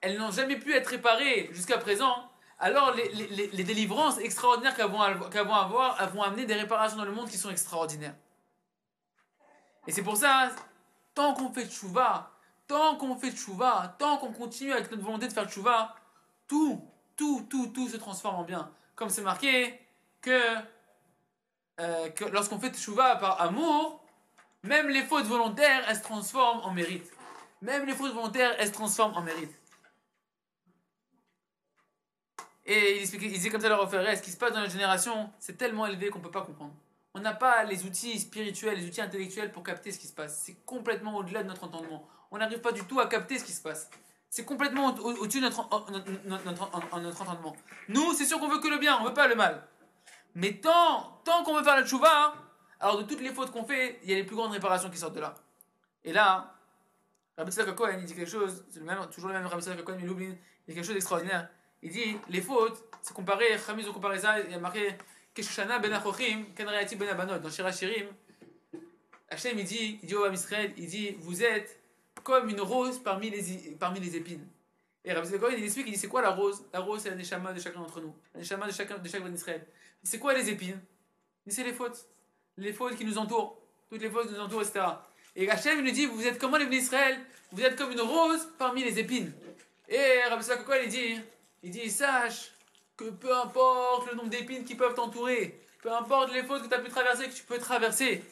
elles 0.00 0.18
n'ont 0.18 0.30
jamais 0.30 0.56
pu 0.56 0.74
être 0.74 0.88
réparées 0.88 1.50
jusqu'à 1.52 1.78
présent, 1.78 2.30
alors 2.58 2.92
les, 2.92 3.64
délivrances 3.64 4.18
extraordinaires 4.18 4.74
qu'elles 4.74 4.90
vont, 4.90 5.00
avoir 5.00 6.00
elles 6.00 6.08
vont 6.08 6.22
amener 6.22 6.44
des 6.44 6.54
réparations 6.54 6.96
dans 6.96 7.04
le 7.04 7.12
monde 7.12 7.28
qui 7.28 7.38
sont 7.38 7.50
extraordinaires. 7.50 8.16
Et 9.86 9.92
c'est 9.92 10.02
pour 10.02 10.16
ça, 10.16 10.50
tant 11.14 11.34
qu'on 11.34 11.52
fait 11.52 11.66
tchouva, 11.66 12.32
tant 12.66 12.96
qu'on 12.96 13.16
fait 13.16 13.30
tchouva, 13.30 13.96
tant 13.98 14.18
qu'on 14.18 14.32
continue 14.32 14.72
avec 14.72 14.90
notre 14.90 15.02
volonté 15.02 15.28
de 15.28 15.32
faire 15.32 15.48
tchouva, 15.48 15.94
tout, 16.48 16.84
tout, 17.16 17.46
tout, 17.48 17.68
tout 17.68 17.88
se 17.88 17.96
transforme 17.96 18.36
en 18.36 18.44
bien. 18.44 18.70
Comme 18.96 19.08
c'est 19.08 19.22
marqué 19.22 19.80
que, 20.20 20.56
euh, 21.80 22.08
que 22.10 22.24
lorsqu'on 22.24 22.58
fait 22.58 22.70
tchouva 22.70 23.16
par 23.16 23.40
amour, 23.40 24.04
même 24.62 24.88
les 24.88 25.02
fautes 25.02 25.26
volontaires, 25.26 25.84
elles 25.88 25.96
se 25.96 26.02
transforment 26.02 26.60
en 26.64 26.72
mérite. 26.72 27.10
Même 27.62 27.86
les 27.86 27.94
fautes 27.94 28.12
volontaires, 28.12 28.54
elles 28.58 28.68
se 28.68 28.72
transforment 28.72 29.16
en 29.16 29.22
mérite. 29.22 29.52
Et 32.66 33.02
il, 33.02 33.08
disait 33.08 33.48
comme 33.48 33.60
ça 33.60 33.68
leur 33.68 33.82
offert, 33.82 34.04
ce 34.16 34.22
qui 34.22 34.30
se 34.30 34.36
passe 34.36 34.52
dans 34.52 34.60
notre 34.60 34.72
génération, 34.72 35.30
c'est 35.38 35.56
tellement 35.56 35.86
élevé 35.86 36.10
qu'on 36.10 36.18
ne 36.18 36.24
peut 36.24 36.30
pas 36.30 36.42
comprendre. 36.42 36.74
On 37.14 37.20
n'a 37.20 37.32
pas 37.32 37.64
les 37.64 37.84
outils 37.86 38.18
spirituels, 38.18 38.78
les 38.78 38.86
outils 38.86 39.00
intellectuels 39.00 39.50
pour 39.50 39.62
capter 39.62 39.90
ce 39.90 39.98
qui 39.98 40.06
se 40.06 40.12
passe. 40.12 40.42
C'est 40.44 40.64
complètement 40.66 41.16
au-delà 41.16 41.42
de 41.42 41.48
notre 41.48 41.64
entendement 41.64 42.06
on 42.30 42.38
n'arrive 42.38 42.60
pas 42.60 42.72
du 42.72 42.82
tout 42.84 43.00
à 43.00 43.06
capter 43.06 43.38
ce 43.38 43.44
qui 43.44 43.52
se 43.52 43.62
passe. 43.62 43.88
C'est 44.30 44.44
complètement 44.44 44.94
au-dessus 44.94 45.40
de 45.40 45.46
notre, 45.46 45.68
notre, 46.26 47.22
entendement. 47.22 47.56
Nous, 47.88 48.12
c'est 48.12 48.26
sûr 48.26 48.38
qu'on 48.38 48.48
veut 48.48 48.60
que 48.60 48.68
le 48.68 48.76
bien, 48.76 48.98
on 49.00 49.04
veut 49.04 49.14
pas 49.14 49.26
le 49.26 49.34
mal. 49.34 49.62
Mais 50.34 50.54
tant, 50.54 51.20
tant 51.24 51.42
qu'on 51.42 51.56
veut 51.56 51.64
faire 51.64 51.76
la 51.76 51.86
tchouva, 51.86 52.34
alors 52.80 52.98
de 52.98 53.02
toutes 53.02 53.20
les 53.20 53.32
fautes 53.32 53.50
qu'on 53.50 53.64
fait, 53.64 53.98
il 54.02 54.10
y 54.10 54.12
a 54.12 54.16
les 54.16 54.24
plus 54.24 54.36
grandes 54.36 54.52
réparations 54.52 54.90
qui 54.90 54.98
sortent 54.98 55.14
de 55.14 55.20
là. 55.20 55.34
Et 56.04 56.12
là, 56.12 56.54
Rabbi 57.36 57.50
Tzedek 57.50 57.76
il 57.98 58.04
dit 58.04 58.14
quelque 58.14 58.30
chose, 58.30 58.64
c'est 58.70 58.80
toujours 59.10 59.28
le 59.28 59.34
même 59.34 59.46
Rabbi 59.46 59.62
Tzedek 59.62 59.88
mais 59.88 60.02
il 60.02 60.10
oublie, 60.10 60.26
il 60.26 60.34
dit 60.68 60.74
quelque 60.74 60.84
chose 60.84 60.94
d'extraordinaire. 60.94 61.48
Il 61.82 61.92
dit, 61.92 62.16
les 62.28 62.40
fautes, 62.40 62.84
c'est 63.02 63.14
comparé, 63.14 63.56
Chamis 63.58 63.86
ont 63.88 63.92
comparé 63.92 64.18
ça, 64.18 64.40
il 64.40 64.50
y 64.50 64.54
a 64.54 64.58
marqué, 64.58 64.96
Keshushana 65.32 65.78
ben 65.78 65.92
Achochim, 65.92 66.46
Ken 66.56 66.66
ben 66.66 67.08
Abanot, 67.08 67.38
dans 67.38 67.50
Shira 67.50 67.70
Shirim, 67.70 68.08
Hachem 69.30 69.58
il 69.58 69.64
dit, 69.64 70.00
il 70.02 70.08
dit 70.08 70.14
au 70.16 70.30
Israël, 70.32 70.72
il 70.76 70.86
dit, 70.86 71.16
vous 71.20 71.42
êtes 71.44 71.80
comme 72.24 72.48
une 72.48 72.60
rose 72.60 72.98
parmi 72.98 73.30
les, 73.30 73.76
parmi 73.78 74.00
les 74.00 74.16
épines. 74.16 74.46
Et 75.04 75.12
Rabbi 75.12 75.28
Zékoï, 75.28 75.54
il 75.56 75.64
explique, 75.64 75.86
il 75.86 75.92
dit 75.92 75.98
c'est 75.98 76.08
quoi 76.08 76.22
la 76.22 76.30
rose? 76.30 76.64
La 76.72 76.80
rose, 76.80 77.02
c'est 77.02 77.10
la 77.10 77.16
neshama 77.16 77.52
de 77.52 77.60
chacun 77.60 77.80
d'entre 77.80 78.00
nous, 78.00 78.14
la 78.34 78.40
neshama 78.40 78.66
de 78.66 78.72
chacun 78.72 78.98
de 78.98 79.08
chaque 79.08 79.22
Israël. 79.32 79.66
C'est 80.02 80.18
quoi 80.18 80.34
les 80.34 80.48
épines 80.48 80.80
Il 81.46 81.50
dit 81.50 81.54
c'est 81.54 81.64
les 81.64 81.72
fautes, 81.72 82.06
les 82.56 82.72
fautes 82.72 82.96
qui 82.96 83.04
nous 83.04 83.18
entourent, 83.18 83.58
toutes 83.90 84.02
les 84.02 84.10
fautes 84.10 84.28
qui 84.28 84.34
nous 84.34 84.40
entourent, 84.40 84.62
etc. 84.62 84.84
Et 85.36 85.48
Hachem 85.48 85.80
lui 85.82 85.92
dit, 85.92 86.06
vous 86.06 86.26
êtes 86.26 86.38
comment 86.38 86.56
les 86.56 86.76
Israël 86.76 87.18
Vous 87.52 87.62
êtes 87.62 87.76
comme 87.76 87.92
une 87.92 88.00
rose 88.00 88.48
parmi 88.58 88.82
les 88.82 88.98
épines. 88.98 89.32
Et 89.88 90.22
Rabbi 90.28 90.42
Zékoï, 90.42 90.80
il 90.84 90.88
dit, 90.90 91.20
il 91.62 91.70
dit, 91.70 91.90
sache 91.90 92.52
que 92.96 93.04
peu 93.04 93.34
importe 93.34 94.10
le 94.10 94.16
nombre 94.16 94.30
d'épines 94.30 94.64
qui 94.64 94.74
peuvent 94.74 94.94
t'entourer, 94.94 95.60
peu 95.82 95.92
importe 95.92 96.32
les 96.32 96.42
fautes 96.42 96.64
que 96.64 96.68
tu 96.68 96.74
as 96.74 96.80
pu 96.80 96.90
traverser, 96.90 97.28
que 97.28 97.34
tu 97.34 97.44
peux 97.44 97.58
traverser, 97.58 98.24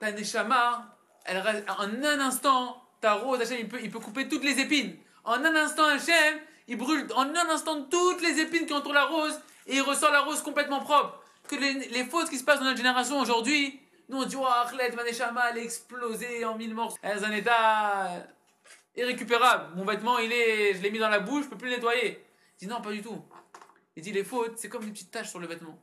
ta 0.00 0.10
neshama, 0.10 0.96
en 1.28 2.04
un 2.04 2.20
instant, 2.20 2.82
ta 3.00 3.14
rose, 3.14 3.40
Hachem, 3.40 3.58
il 3.60 3.68
peut, 3.68 3.80
il 3.82 3.90
peut 3.90 4.00
couper 4.00 4.28
toutes 4.28 4.44
les 4.44 4.58
épines. 4.58 4.96
En 5.24 5.44
un 5.44 5.54
instant, 5.54 5.84
Hachem, 5.84 6.40
il 6.68 6.76
brûle 6.76 7.06
en 7.14 7.22
un 7.22 7.48
instant 7.50 7.82
toutes 7.84 8.22
les 8.22 8.40
épines 8.40 8.66
qui 8.66 8.72
entourent 8.72 8.92
la 8.92 9.04
rose 9.04 9.38
et 9.66 9.76
il 9.76 9.82
ressort 9.82 10.12
la 10.12 10.20
rose 10.20 10.42
complètement 10.42 10.80
propre. 10.80 11.22
Que 11.48 11.56
les, 11.56 11.88
les 11.88 12.04
fautes 12.04 12.30
qui 12.30 12.38
se 12.38 12.44
passent 12.44 12.60
dans 12.60 12.66
notre 12.66 12.76
génération 12.76 13.18
aujourd'hui, 13.20 13.80
nous 14.08 14.18
on 14.18 14.24
dit, 14.24 14.36
oh, 14.38 14.46
Achlet, 14.46 14.92
Maneshama, 14.92 15.50
elle 15.50 15.58
est 15.58 15.64
explosée 15.64 16.44
en 16.44 16.56
mille 16.56 16.74
morceaux. 16.74 16.98
Elle 17.02 17.18
est 17.18 17.20
dans 17.20 17.26
un 17.26 17.32
état 17.32 18.26
irrécupérable. 18.96 19.74
Mon 19.76 19.84
vêtement, 19.84 20.18
il 20.18 20.32
est, 20.32 20.74
je 20.74 20.82
l'ai 20.82 20.90
mis 20.90 20.98
dans 20.98 21.08
la 21.08 21.20
bouche, 21.20 21.44
je 21.44 21.50
peux 21.50 21.58
plus 21.58 21.68
le 21.68 21.76
nettoyer. 21.76 22.24
Il 22.60 22.66
dit, 22.66 22.72
non, 22.72 22.80
pas 22.80 22.92
du 22.92 23.02
tout. 23.02 23.22
Il 23.96 24.02
dit, 24.02 24.12
les 24.12 24.24
fautes, 24.24 24.54
c'est 24.56 24.68
comme 24.68 24.84
des 24.84 24.90
petites 24.90 25.10
taches 25.10 25.30
sur 25.30 25.40
le 25.40 25.46
vêtement. 25.46 25.78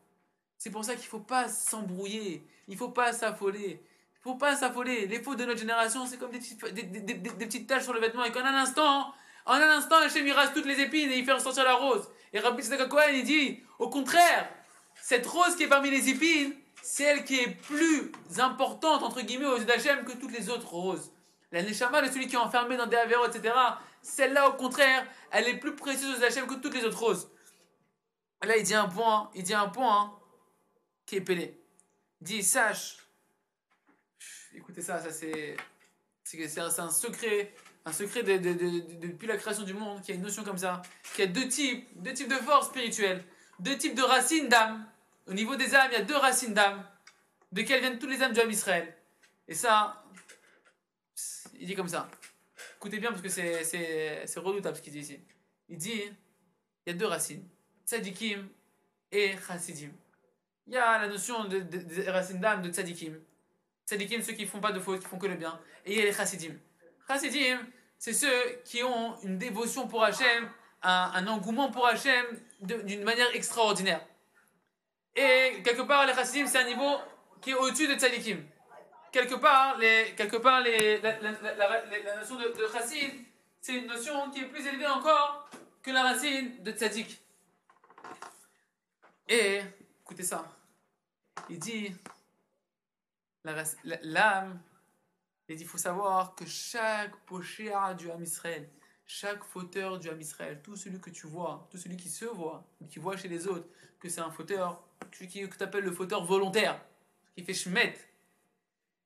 C'est 0.57 0.71
pour 0.71 0.83
ça 0.83 0.93
qu'il 0.93 1.05
ne 1.05 1.09
faut 1.09 1.19
pas 1.19 1.47
s'embrouiller, 1.47 2.43
il 2.67 2.73
ne 2.73 2.77
faut 2.77 2.89
pas 2.89 3.13
s'affoler 3.13 3.81
faut 4.21 4.35
pas 4.35 4.55
s'affoler. 4.55 5.07
Les 5.07 5.21
fautes 5.21 5.39
de 5.39 5.45
notre 5.45 5.59
génération, 5.59 6.05
c'est 6.05 6.17
comme 6.17 6.31
des 6.31 6.39
petites, 6.39 6.63
des, 6.73 7.15
petites 7.15 7.67
taches 7.67 7.83
sur 7.83 7.93
le 7.93 7.99
vêtement. 7.99 8.23
Et 8.25 8.31
qu'en 8.31 8.45
un 8.45 8.55
instant, 8.55 9.13
en 9.45 9.53
un 9.53 9.77
instant, 9.77 9.97
Hachem 9.97 10.29
rase 10.31 10.53
toutes 10.53 10.65
les 10.65 10.79
épines 10.79 11.09
et 11.11 11.17
il 11.17 11.25
fait 11.25 11.33
ressortir 11.33 11.63
la 11.63 11.75
rose. 11.75 12.09
Et 12.33 12.39
Rabbi 12.39 12.61
Tzedek 12.61 12.87
Cohen, 12.89 13.09
il 13.13 13.23
dit, 13.23 13.63
au 13.79 13.89
contraire, 13.89 14.49
cette 15.01 15.25
rose 15.25 15.55
qui 15.55 15.63
est 15.63 15.67
parmi 15.67 15.89
les 15.89 16.09
épines, 16.09 16.53
c'est 16.81 17.03
elle 17.03 17.23
qui 17.23 17.39
est 17.39 17.49
plus 17.49 18.11
importante, 18.37 19.03
entre 19.03 19.21
guillemets, 19.21 19.45
aux 19.45 19.57
yeux 19.57 19.65
d'Hachem 19.65 20.05
que 20.05 20.13
toutes 20.13 20.31
les 20.31 20.49
autres 20.49 20.69
roses. 20.69 21.11
La 21.51 21.63
Neshama, 21.63 22.05
celui 22.11 22.27
qui 22.27 22.35
est 22.35 22.39
enfermé 22.39 22.77
dans 22.77 22.85
des 22.85 22.97
avéros, 22.97 23.25
etc., 23.25 23.53
celle-là, 24.01 24.49
au 24.49 24.53
contraire, 24.53 25.05
elle 25.31 25.47
est 25.47 25.57
plus 25.57 25.75
précieuse 25.75 26.19
aux 26.19 26.23
Hachem 26.23 26.47
que 26.47 26.55
toutes 26.55 26.75
les 26.75 26.85
autres 26.85 26.99
roses. 26.99 27.29
Là, 28.43 28.55
il 28.55 28.63
dit 28.63 28.75
un 28.75 28.87
point, 28.87 29.29
il 29.35 29.43
dit 29.43 29.53
un 29.53 29.67
point 29.67 30.17
qui 31.05 31.17
est 31.17 31.21
pelé. 31.21 31.59
Il 32.21 32.27
dit, 32.27 32.43
sache 32.43 32.99
écoutez 34.55 34.81
ça, 34.81 34.99
ça 34.99 35.11
c'est 35.11 35.55
c'est 36.23 36.59
un 36.59 36.89
secret, 36.91 37.53
un 37.89 37.93
secret 37.93 38.23
de, 38.23 38.37
depuis 39.07 39.27
la 39.27 39.37
création 39.37 39.63
du 39.63 39.73
monde, 39.73 40.01
qu'il 40.01 40.09
y 40.09 40.11
a 40.13 40.15
une 40.15 40.23
notion 40.23 40.43
comme 40.43 40.57
ça, 40.57 40.81
qu'il 41.15 41.25
y 41.25 41.27
a 41.27 41.31
deux 41.31 41.47
types, 41.47 41.87
deux 41.95 42.13
types 42.13 42.29
de 42.29 42.35
forces 42.35 42.67
spirituelles, 42.67 43.23
deux 43.59 43.77
types 43.77 43.95
de 43.95 44.03
racines 44.03 44.47
d'âme. 44.47 44.85
Au 45.27 45.33
niveau 45.33 45.55
des 45.55 45.75
âmes, 45.75 45.89
il 45.91 45.97
y 45.97 46.01
a 46.01 46.03
deux 46.03 46.15
racines 46.15 46.53
d'âme, 46.53 46.85
de 47.51 47.61
quelles 47.63 47.81
viennent 47.81 47.99
toutes 47.99 48.11
les 48.11 48.21
âmes 48.21 48.33
du 48.33 48.39
âme 48.39 48.51
Israël. 48.51 48.95
Et 49.47 49.55
ça, 49.55 50.03
il 51.59 51.65
dit 51.65 51.75
comme 51.75 51.87
ça. 51.87 52.09
Écoutez 52.77 52.99
bien 52.99 53.09
parce 53.09 53.21
que 53.21 53.29
c'est 53.29 54.39
redoutable 54.39 54.77
ce 54.77 54.81
qu'il 54.81 54.93
dit 54.93 54.99
ici. 54.99 55.19
Il 55.67 55.77
dit, 55.77 56.01
il 56.85 56.87
y 56.87 56.89
a 56.91 56.93
deux 56.93 57.07
racines, 57.07 57.43
tzadikim 57.85 58.47
et 59.11 59.35
chassidim. 59.47 59.91
Il 60.67 60.73
y 60.73 60.77
a 60.77 60.99
la 60.99 61.07
notion 61.07 61.45
de, 61.45 62.09
racines 62.09 62.39
d'âme 62.39 62.61
de 62.61 62.71
tzadikim 62.71 63.19
Tzadikim, 63.87 64.21
ceux 64.21 64.33
qui 64.33 64.45
font 64.45 64.59
pas 64.59 64.71
de 64.71 64.79
fautes, 64.79 64.99
qui 64.99 65.07
font 65.07 65.17
que 65.17 65.25
le 65.25 65.33
bien. 65.33 65.59
Et 65.83 65.93
il 65.93 65.97
y 65.97 66.01
a 66.01 66.05
les 66.05 66.13
chassidim. 66.13 66.53
Chassidim, 67.07 67.59
c'est 67.99 68.13
ceux 68.13 68.61
qui 68.63 68.81
ont 68.81 69.19
une 69.23 69.37
dévotion 69.37 69.87
pour 69.87 70.03
Hachem, 70.03 70.49
un, 70.81 71.27
engouement 71.27 71.69
pour 71.69 71.85
Hachem 71.85 72.25
d'une 72.61 73.03
manière 73.03 73.35
extraordinaire. 73.35 74.01
Et 75.15 75.61
quelque 75.63 75.81
part, 75.81 76.05
les 76.05 76.13
chassidim, 76.13 76.47
c'est 76.47 76.59
un 76.59 76.67
niveau 76.67 76.97
qui 77.41 77.51
est 77.51 77.55
au-dessus 77.55 77.87
de 77.87 77.95
tzadikim. 77.95 78.41
Quelque 79.11 79.35
part, 79.35 79.77
les, 79.77 80.13
quelque 80.15 80.37
part 80.37 80.61
la, 80.61 82.15
notion 82.15 82.35
de, 82.37 82.47
de 82.57 82.67
chassid, 82.71 83.11
c'est 83.59 83.73
une 83.73 83.87
notion 83.87 84.31
qui 84.31 84.41
est 84.41 84.45
plus 84.45 84.65
élevée 84.65 84.87
encore 84.87 85.49
que 85.81 85.91
la 85.91 86.03
racine 86.03 86.63
de 86.63 86.71
tzadik. 86.71 87.21
Et, 89.27 89.61
écoutez 90.03 90.23
ça, 90.23 90.45
il 91.49 91.59
dit 91.59 91.93
l'âme. 94.03 94.61
Il 95.49 95.65
faut 95.65 95.79
savoir 95.79 96.35
que 96.35 96.45
chaque 96.45 97.15
pochéa 97.25 97.95
du 97.95 98.11
Ham 98.11 98.21
Israël, 98.21 98.69
chaque 99.07 99.43
fauteur 99.43 99.97
du 99.97 100.07
Ham 100.07 100.21
Israël, 100.21 100.61
tout 100.61 100.75
celui 100.75 101.01
que 101.01 101.09
tu 101.09 101.25
vois, 101.25 101.67
tout 101.71 101.77
celui 101.77 101.97
qui 101.97 102.09
se 102.09 102.25
voit, 102.25 102.67
qui 102.87 102.99
voit 102.99 103.17
chez 103.17 103.27
les 103.27 103.47
autres 103.47 103.67
que 103.99 104.09
c'est 104.09 104.21
un 104.21 104.29
fauteur, 104.29 104.83
que 105.11 105.25
tu 105.25 105.63
appelles 105.63 105.83
le 105.83 105.91
fauteur 105.91 106.23
volontaire, 106.23 106.79
qui 107.35 107.43
fait 107.43 107.55
shmet. 107.55 107.95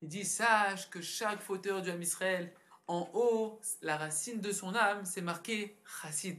Il 0.02 0.08
dit 0.08 0.24
Sache 0.24 0.90
que 0.90 1.00
chaque 1.00 1.40
fauteur 1.40 1.80
du 1.80 1.90
Ham 1.90 2.02
Israël, 2.02 2.52
en 2.86 3.08
haut, 3.14 3.58
la 3.80 3.96
racine 3.96 4.40
de 4.42 4.52
son 4.52 4.74
âme, 4.74 5.06
c'est 5.06 5.22
marqué 5.22 5.78
chassid. 6.02 6.38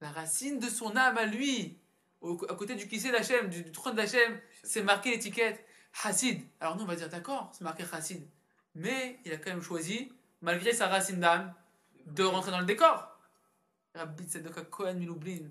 La 0.00 0.12
racine 0.12 0.60
de 0.60 0.68
son 0.68 0.96
âme 0.96 1.18
à 1.18 1.26
lui, 1.26 1.76
à 2.22 2.54
côté 2.54 2.76
du 2.76 2.86
kissé 2.86 3.10
d'Hachem, 3.10 3.48
du, 3.48 3.64
du, 3.64 3.72
trône 3.72 3.96
d'Hachem, 3.96 4.40
c'est 4.62 4.82
marqué 4.82 5.10
l'étiquette 5.10 5.64
Hassid. 6.02 6.42
Alors 6.60 6.76
nous, 6.76 6.82
on 6.82 6.86
va 6.86 6.96
dire 6.96 7.08
d'accord, 7.08 7.50
c'est 7.52 7.62
marqué 7.64 7.84
Hassid. 7.90 8.26
Mais 8.74 9.18
il 9.24 9.32
a 9.32 9.36
quand 9.36 9.50
même 9.50 9.62
choisi, 9.62 10.12
malgré 10.40 10.72
sa 10.72 10.88
racine 10.88 11.20
d'âme, 11.20 11.52
de 12.06 12.24
rentrer 12.24 12.50
dans 12.50 12.60
le 12.60 12.66
décor. 12.66 13.08
Rabbi 13.94 14.24
Tzedok 14.24 14.70
Kohen 14.70 14.98
Miloublin, 14.98 15.50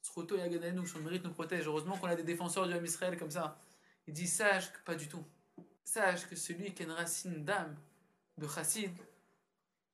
Sroto 0.00 0.36
Yaganenu, 0.36 0.86
son 0.86 1.00
mérite 1.00 1.24
nous 1.24 1.32
protège. 1.32 1.66
Heureusement 1.66 1.96
qu'on 1.98 2.08
a 2.08 2.16
des 2.16 2.22
défenseurs 2.22 2.66
du 2.66 2.72
Ham 2.72 2.84
Israël 2.84 3.18
comme 3.18 3.30
ça. 3.30 3.58
Il 4.06 4.14
dit 4.14 4.26
sache 4.26 4.72
que 4.72 4.78
pas 4.84 4.94
du 4.94 5.08
tout. 5.08 5.24
Sache 5.84 6.26
que 6.26 6.36
celui 6.36 6.72
qui 6.72 6.82
a 6.82 6.86
une 6.86 6.92
racine 6.92 7.44
d'âme, 7.44 7.76
de 8.38 8.48
chassid, 8.48 8.90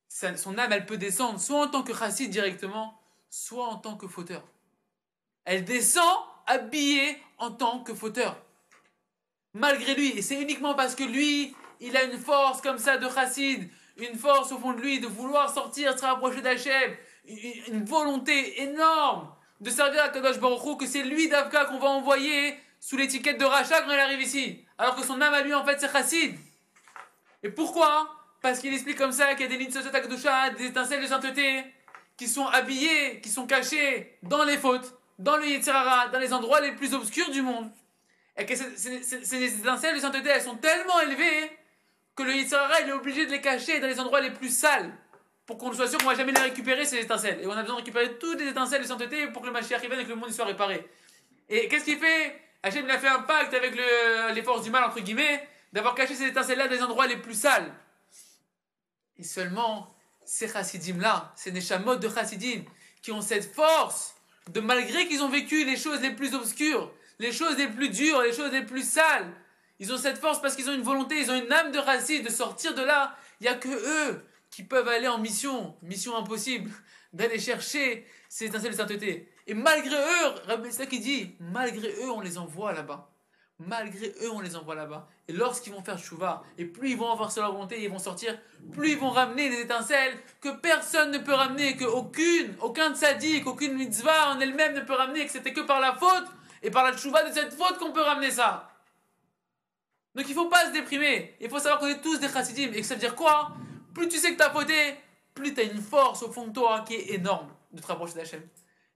son 0.09 0.59
âme 0.59 0.73
elle 0.73 0.87
peut 0.87 0.97
descendre 0.97 1.41
soit 1.41 1.67
en 1.67 1.69
tant 1.69 1.83
que 1.83 1.95
chassid 1.95 2.31
directement, 2.31 2.99
soit 3.29 3.67
en 3.67 3.77
tant 3.77 3.97
que 3.97 4.07
fauteur. 4.07 4.47
Elle 5.45 5.65
descend 5.65 6.19
habillée 6.47 7.21
en 7.39 7.51
tant 7.51 7.83
que 7.83 7.95
fauteur. 7.95 8.41
Malgré 9.55 9.95
lui, 9.95 10.19
et 10.19 10.23
c'est 10.23 10.41
uniquement 10.41 10.75
parce 10.75 10.95
que 10.95 11.05
lui, 11.05 11.55
il 11.81 11.97
a 11.97 12.05
une 12.05 12.19
force 12.19 12.61
comme 12.61 12.79
ça 12.79 12.97
de 12.97 13.09
chassid, 13.09 13.69
une 13.97 14.19
force 14.19 14.53
au 14.53 14.59
fond 14.59 14.73
de 14.73 14.81
lui 14.81 15.01
de 15.01 15.07
vouloir 15.07 15.53
sortir, 15.53 15.99
se 15.99 16.05
rapprocher 16.05 16.41
d'Hachem, 16.41 16.97
une 17.27 17.85
volonté 17.85 18.63
énorme 18.63 19.35
de 19.61 19.71
servir 19.71 20.03
à 20.03 20.09
Kadosh 20.09 20.39
Baruch 20.39 20.79
que 20.79 20.87
c'est 20.87 21.03
lui 21.03 21.29
d'Avka 21.29 21.65
qu'on 21.67 21.79
va 21.79 21.89
envoyer 21.89 22.57
sous 22.81 22.97
l'étiquette 22.97 23.39
de 23.39 23.45
rachat 23.45 23.83
quand 23.83 23.93
il 23.93 23.99
arrive 23.99 24.21
ici. 24.21 24.65
Alors 24.77 24.95
que 24.95 25.05
son 25.05 25.21
âme 25.21 25.35
à 25.35 25.43
lui, 25.43 25.53
en 25.53 25.65
fait, 25.65 25.81
c'est 25.81 25.91
chassid. 25.91 26.37
Et 27.43 27.51
pourquoi? 27.51 28.09
Parce 28.41 28.61
qu'il 28.61 28.73
explique 28.73 28.97
comme 28.97 29.13
ça 29.13 29.35
qu'il 29.35 29.43
y 29.43 29.45
a 29.45 29.49
des 29.49 29.57
lignes 29.57 29.71
de 29.71 29.97
Akdosha, 29.97 30.51
des 30.51 30.67
étincelles 30.67 31.03
de 31.03 31.07
sainteté, 31.09 31.65
qui 32.17 32.29
sont 32.29 32.47
habillées, 32.47 33.21
qui 33.21 33.29
sont 33.29 33.47
cachées 33.47 34.19
dans 34.23 34.45
les 34.45 34.59
fautes, 34.59 34.95
dans 35.19 35.37
le 35.37 35.47
Yetzirara, 35.47 36.09
dans 36.09 36.21
les 36.21 36.33
endroits 36.33 36.61
les 36.61 36.73
plus 36.73 36.95
obscurs 36.95 37.31
du 37.31 37.43
monde. 37.43 37.71
Et 38.39 38.47
que 38.47 38.55
ces 38.55 39.45
étincelles 39.45 39.97
de 39.97 40.01
sainteté, 40.01 40.29
elles 40.29 40.43
sont 40.43 40.57
tellement 40.57 41.01
élevées 41.01 41.51
que 42.15 42.23
le 42.23 42.35
Yitzhara, 42.35 42.81
est 42.81 42.93
obligé 42.93 43.27
de 43.27 43.31
les 43.31 43.41
cacher 43.41 43.81
dans 43.81 43.87
les 43.87 44.01
endroits 44.01 44.21
les 44.21 44.31
plus 44.31 44.57
sales 44.57 44.93
pour 45.47 45.57
qu'on 45.57 45.73
soit 45.73 45.89
sûr 45.89 45.99
qu'on 45.99 46.07
va 46.07 46.15
jamais 46.15 46.33
les 46.33 46.41
récupérer, 46.41 46.85
ces 46.85 46.99
étincelles. 46.99 47.41
Et 47.43 47.47
on 47.47 47.53
a 47.53 47.63
besoin 47.63 47.77
de 47.77 47.81
récupérer 47.81 48.19
toutes 48.19 48.41
les 48.41 48.49
étincelles 48.49 48.83
de 48.83 48.87
sainteté 48.87 49.29
pour 49.29 49.43
que 49.43 49.47
le 49.47 49.53
Mashiach 49.53 49.81
vienne 49.81 50.01
et 50.01 50.05
que 50.05 50.11
le 50.11 50.17
monde 50.17 50.31
soit 50.31 50.45
réparé. 50.45 50.87
Et 51.49 51.69
qu'est-ce 51.69 51.85
qu'il 51.85 51.99
fait? 51.99 52.41
Hachem 52.63 52.85
il 52.85 52.91
a 52.91 52.99
fait 52.99 53.09
un 53.09 53.21
pacte 53.21 53.55
avec 53.55 53.75
le, 53.75 54.35
les 54.35 54.43
forces 54.43 54.63
du 54.63 54.71
mal, 54.71 54.85
entre 54.85 55.01
guillemets, 55.01 55.49
d'avoir 55.73 55.95
caché 55.95 56.15
ces 56.15 56.27
étincelles-là 56.27 56.69
dans 56.69 56.75
les 56.75 56.83
endroits 56.83 57.07
les 57.07 57.17
plus 57.17 57.35
sales. 57.35 57.73
Et 59.17 59.25
seulement 59.25 59.95
ces 60.25 60.49
chassidim-là, 60.49 61.33
ces 61.37 61.51
neshamot 61.53 61.97
de 61.97 62.09
chassidim, 62.09 62.63
qui 63.01 63.13
ont 63.13 63.23
cette 63.23 63.55
force 63.55 64.15
de, 64.49 64.61
malgré 64.61 65.07
qu'ils 65.09 65.23
ont 65.23 65.29
vécu 65.29 65.65
les 65.65 65.77
choses 65.77 66.03
les 66.03 66.11
plus 66.11 66.35
obscures, 66.35 66.93
les 67.19 67.33
choses 67.33 67.57
les 67.57 67.69
plus 67.69 67.89
dures, 67.89 68.23
les 68.23 68.33
choses 68.33 68.53
les 68.53 68.65
plus 68.65 68.89
sales, 68.89 69.33
ils 69.81 69.93
ont 69.93 69.99
cette 69.99 70.19
force 70.19 70.41
parce 70.41 70.57
qu'ils 70.57 70.69
ont 70.69 70.75
une 70.75 70.83
volonté, 70.83 71.21
ils 71.21 71.31
ont 71.31 71.41
une 71.41 71.53
âme 71.53 71.71
de 71.71 71.79
racine 71.79 72.23
de 72.23 72.31
sortir 72.31 72.75
de 72.75 72.83
là. 72.83 73.17
Il 73.41 73.45
n'y 73.45 73.49
a 73.49 73.55
que 73.55 73.69
eux 73.69 74.25
qui 74.51 74.65
peuvent 74.65 74.89
aller 74.89 75.09
en 75.09 75.19
mission, 75.19 75.77
mission 75.83 76.17
impossible, 76.17 76.71
d'aller 77.13 77.39
chercher 77.39 78.07
ces 78.29 78.47
étincelles 78.47 78.73
de 78.73 78.77
sainteté. 78.77 79.33
Et 79.47 79.55
malgré 79.55 79.95
eux, 79.97 80.59
c'est 80.65 80.73
ça 80.73 80.87
qui 80.87 81.01
dit, 81.01 81.37
malgré 81.41 81.89
eux, 81.89 82.11
on 82.11 82.21
les 82.21 82.39
envoie 82.39 82.73
là-bas. 82.73 83.11
Malgré 83.61 84.15
eux, 84.23 84.31
on 84.33 84.41
les 84.41 84.55
envoie 84.55 84.75
là-bas. 84.75 85.09
Et 85.27 85.33
lorsqu'ils 85.33 85.73
vont 85.73 85.83
faire 85.83 85.99
chouva, 85.99 86.45
et 86.59 86.65
plus 86.65 86.91
ils 86.91 86.97
vont 86.97 87.11
avoir 87.11 87.33
leur 87.37 87.53
volonté, 87.53 87.83
ils 87.83 87.91
vont 87.91 87.99
sortir, 87.99 88.39
plus 88.73 88.93
ils 88.93 88.99
vont 88.99 89.11
ramener 89.11 89.49
des 89.49 89.63
étincelles 89.63 90.17
que 90.41 90.51
personne 90.61 91.11
ne 91.11 91.19
peut 91.19 91.33
ramener, 91.33 91.77
que 91.77 91.85
aucune, 91.85 92.55
aucun 92.61 92.95
tzaddik, 92.95 93.47
aucune 93.47 93.75
mitzvah 93.75 94.33
en 94.33 94.41
elle-même 94.41 94.75
ne 94.75 94.81
peut 94.81 94.95
ramener, 94.95 95.25
que 95.25 95.33
c'était 95.33 95.53
que 95.53 95.63
par 95.63 95.81
la 95.81 95.95
faute 95.95 96.27
et 96.63 96.71
par 96.71 96.85
la 96.85 96.97
chouva 96.97 97.29
de 97.29 97.33
cette 97.33 97.53
faute 97.53 97.79
qu'on 97.79 97.93
peut 97.93 98.03
ramener 98.03 98.31
ça. 98.31 98.71
Donc 100.15 100.29
il 100.29 100.35
faut 100.35 100.49
pas 100.49 100.67
se 100.67 100.73
déprimer. 100.73 101.37
Il 101.41 101.49
faut 101.49 101.59
savoir 101.59 101.79
qu'on 101.79 101.87
est 101.87 102.01
tous 102.01 102.19
des 102.19 102.29
chassidim. 102.29 102.73
Et 102.73 102.81
que 102.81 102.87
ça 102.87 102.95
veut 102.95 103.01
dire 103.01 103.15
quoi? 103.15 103.53
Plus 103.95 104.09
tu 104.09 104.19
sais 104.19 104.33
que 104.33 104.37
tu 104.37 104.43
as 104.43 104.51
fauté, 104.51 104.97
plus 105.35 105.55
tu 105.55 105.61
as 105.61 105.65
une 105.65 105.81
force 105.81 106.23
au 106.23 106.33
fond 106.33 106.49
de 106.49 106.53
toi 106.53 106.85
qui 106.87 106.95
est 106.95 107.15
énorme 107.15 107.49
de 107.73 107.81
te 107.81 107.87
rapprocher 107.87 108.15
d'Hachem. 108.15 108.43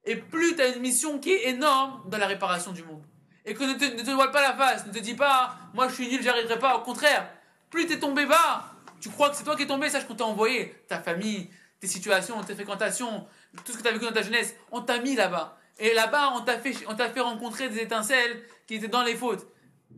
Et 0.05 0.17
plus 0.17 0.57
tu 0.57 0.63
as 0.63 0.69
une 0.69 0.81
mission 0.81 1.19
qui 1.19 1.31
est 1.31 1.49
énorme 1.51 2.03
dans 2.09 2.19
la 2.19 2.27
réparation 2.27 2.73
du 2.73 2.83
monde. 2.83 3.05
Et 3.45 3.55
que 3.55 3.65
ne 3.65 3.75
te, 3.75 4.11
voile 4.11 4.31
pas 4.31 4.43
la 4.43 4.55
face, 4.55 4.87
ne 4.87 4.93
te 4.93 4.99
dis 4.99 5.15
pas, 5.15 5.57
moi 5.75 5.89
je 5.89 5.95
suis 5.95 6.09
nul, 6.09 6.23
j'y 6.23 6.29
arriverai 6.29 6.59
pas. 6.59 6.77
Au 6.77 6.81
contraire, 6.81 7.29
plus 7.71 7.87
tu 7.87 7.95
es 7.95 7.99
tombé 7.99 8.27
bas, 8.27 8.73
tu 9.01 9.09
crois 9.09 9.31
que 9.31 9.37
c'est 9.37 9.45
toi 9.45 9.57
qui 9.57 9.63
es 9.63 9.67
tombé, 9.67 9.91
sache 9.91 10.07
qu'on 10.07 10.15
t'a 10.15 10.25
envoyé. 10.25 10.75
Ta 10.89 11.01
famille, 11.01 11.51
tes 11.81 11.87
situations, 11.89 12.43
tes 12.43 12.55
fréquentations, 12.55 13.27
tout 13.65 13.73
ce 13.73 13.79
que 13.79 13.83
tu 13.83 13.89
as 13.89 13.93
vécu 13.93 14.05
dans 14.05 14.13
ta 14.13 14.23
jeunesse, 14.23 14.55
on 14.71 14.81
t'a 14.81 14.99
mis 14.99 15.15
là-bas. 15.15 15.59
Et 15.79 15.95
là-bas, 15.95 16.33
on 16.35 16.41
t'a 16.43 16.59
fait, 16.59 16.73
fait 16.73 17.21
rencontrer 17.21 17.69
des 17.69 17.81
étincelles 17.81 18.45
qui 18.67 18.75
étaient 18.75 18.89
dans 18.89 19.03
les 19.03 19.17
fautes. 19.17 19.47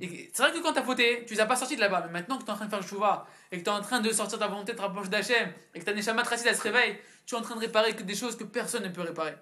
C'est 0.00 0.38
vrai 0.38 0.52
que 0.52 0.58
quand 0.58 0.72
tu 0.72 0.78
as 0.78 0.82
fauté, 0.82 1.24
tu 1.26 1.34
les 1.34 1.40
as 1.40 1.46
pas 1.46 1.56
sortis 1.56 1.76
de 1.76 1.80
là-bas, 1.80 2.04
mais 2.06 2.12
maintenant 2.12 2.38
que 2.38 2.44
tu 2.44 2.48
es 2.48 2.52
en 2.52 2.56
train 2.56 2.66
de 2.66 2.70
faire 2.70 2.80
le 2.80 3.56
et 3.56 3.58
que 3.58 3.62
tu 3.62 3.70
es 3.70 3.72
en 3.72 3.80
train 3.80 4.00
de 4.00 4.10
sortir 4.12 4.38
ta 4.38 4.48
volonté 4.48 4.72
de 4.72 4.78
te 4.78 5.08
d'Hachem, 5.08 5.52
et 5.72 5.78
que 5.78 5.84
ta 5.84 5.92
neshama 5.92 6.22
tracide, 6.22 6.48
elle 6.48 6.56
se 6.56 6.62
réveille, 6.62 6.98
tu 7.26 7.34
es 7.34 7.38
en 7.38 7.42
train 7.42 7.54
de 7.54 7.60
réparer 7.60 7.94
que 7.94 8.02
des 8.02 8.16
choses 8.16 8.36
que 8.36 8.44
personne 8.44 8.82
ne 8.82 8.88
peut 8.88 9.02
réparer. 9.02 9.36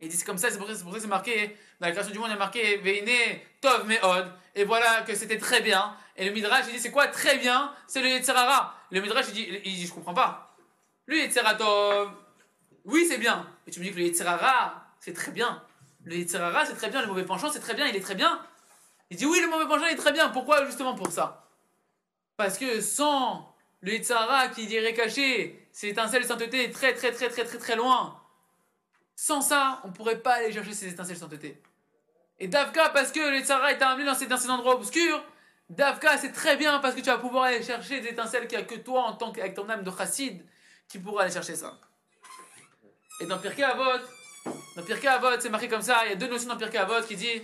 Et 0.00 0.10
c'est 0.10 0.24
comme 0.24 0.38
ça, 0.38 0.50
c'est 0.50 0.58
pour 0.58 0.66
ça, 0.68 0.74
que 0.74 1.00
c'est 1.00 1.06
marqué, 1.06 1.56
dans 1.80 1.86
la 1.86 1.92
création 1.92 2.12
du 2.12 2.18
monde, 2.18 2.28
il 2.28 2.32
y 2.32 2.34
a 2.34 2.38
marqué 2.38 2.78
Veine, 2.78 3.38
Tov, 3.60 3.86
Meod, 3.86 4.32
et 4.54 4.64
voilà 4.64 5.02
que 5.02 5.14
c'était 5.14 5.38
très 5.38 5.60
bien. 5.60 5.94
Et 6.16 6.26
le 6.26 6.32
Midrash, 6.32 6.64
il 6.68 6.74
dit, 6.74 6.80
c'est 6.80 6.90
quoi 6.90 7.08
très 7.08 7.38
bien? 7.38 7.72
C'est 7.86 8.00
le 8.00 8.08
Yetzerara. 8.08 8.74
Le 8.90 9.00
Midrash, 9.00 9.26
il 9.28 9.34
dit, 9.34 9.48
il 9.64 9.74
dit, 9.74 9.86
je 9.86 9.92
comprends 9.92 10.14
pas. 10.14 10.56
Le 11.06 11.58
Tov, 11.58 12.10
oui, 12.84 13.06
c'est 13.08 13.18
bien. 13.18 13.46
Et 13.66 13.70
tu 13.70 13.80
me 13.80 13.84
dis 13.84 13.90
que 13.90 13.96
le 13.96 14.04
Yetzerara, 14.04 14.83
c'est 15.04 15.12
très 15.12 15.32
bien. 15.32 15.62
Le 16.04 16.16
Yetzerara, 16.16 16.64
c'est 16.64 16.76
très 16.76 16.88
bien. 16.88 17.02
Le 17.02 17.08
mauvais 17.08 17.24
penchant, 17.24 17.50
c'est 17.52 17.60
très 17.60 17.74
bien, 17.74 17.86
il 17.86 17.94
est 17.94 18.00
très 18.00 18.14
bien. 18.14 18.40
Il 19.10 19.18
dit 19.18 19.26
oui, 19.26 19.38
le 19.38 19.48
mauvais 19.48 19.66
penchant 19.66 19.84
est 19.84 19.96
très 19.96 20.12
bien. 20.12 20.30
Pourquoi 20.30 20.64
Justement 20.64 20.94
pour 20.94 21.12
ça? 21.12 21.50
Parce 22.38 22.56
que 22.56 22.80
sans 22.80 23.54
le 23.82 23.92
Yitzhara 23.92 24.48
qui 24.48 24.64
irait 24.64 24.94
caché, 24.94 25.68
c'est 25.72 25.88
étincelles 25.88 26.22
de 26.22 26.26
sainteté 26.26 26.70
très 26.70 26.94
très 26.94 27.12
très 27.12 27.28
très 27.28 27.44
très 27.44 27.58
très 27.58 27.76
loin. 27.76 28.18
Sans 29.14 29.42
ça, 29.42 29.82
on 29.84 29.88
ne 29.88 29.92
pourrait 29.92 30.20
pas 30.20 30.36
aller 30.36 30.52
chercher 30.52 30.72
ces 30.72 30.88
étincelles 30.88 31.16
de 31.16 31.20
sainteté. 31.20 31.62
Et 32.38 32.48
Davka, 32.48 32.88
parce 32.88 33.12
que 33.12 33.20
le 33.20 33.36
Yitzhara 33.36 33.72
est 33.72 33.82
amené 33.82 34.06
dans 34.06 34.18
dans 34.26 34.38
ces 34.38 34.48
endroits 34.48 34.76
obscurs, 34.76 35.22
Davka, 35.68 36.16
c'est 36.16 36.32
très 36.32 36.56
bien 36.56 36.78
parce 36.78 36.94
que 36.94 37.00
tu 37.00 37.06
vas 37.06 37.18
pouvoir 37.18 37.44
aller 37.44 37.62
chercher 37.62 38.00
des 38.00 38.08
étincelles 38.08 38.48
qu'il 38.48 38.56
n'y 38.56 38.64
a 38.64 38.66
que 38.66 38.76
toi, 38.76 39.02
en 39.02 39.12
tant 39.12 39.32
qu'avec 39.32 39.52
ton 39.52 39.68
âme 39.68 39.84
de 39.84 39.90
chassid, 39.90 40.42
qui 40.88 40.98
pourra 40.98 41.24
aller 41.24 41.32
chercher 41.32 41.56
ça. 41.56 41.78
Et 43.20 43.26
dans 43.26 43.38
Pirkei 43.38 43.62
Avot, 43.62 44.02
dans 44.76 44.82
Pirkei 44.82 45.08
Avot, 45.08 45.40
c'est 45.40 45.48
marqué 45.48 45.68
comme 45.68 45.82
ça, 45.82 46.04
il 46.06 46.10
y 46.10 46.12
a 46.12 46.16
deux 46.16 46.28
notions 46.28 46.48
dans 46.48 46.56
Pirkei 46.56 46.78
Avot 46.78 47.02
qui 47.06 47.16
dit 47.16 47.42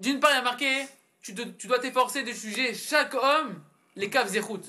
d'une 0.00 0.18
part, 0.18 0.32
il 0.32 0.34
y 0.34 0.38
a 0.38 0.42
marqué, 0.42 0.86
tu, 1.20 1.32
dois 1.32 1.78
t'efforcer 1.78 2.24
de 2.24 2.32
juger 2.32 2.74
chaque 2.74 3.14
homme 3.14 3.62
les 3.94 4.10
caves 4.10 4.28
zéchout. 4.28 4.62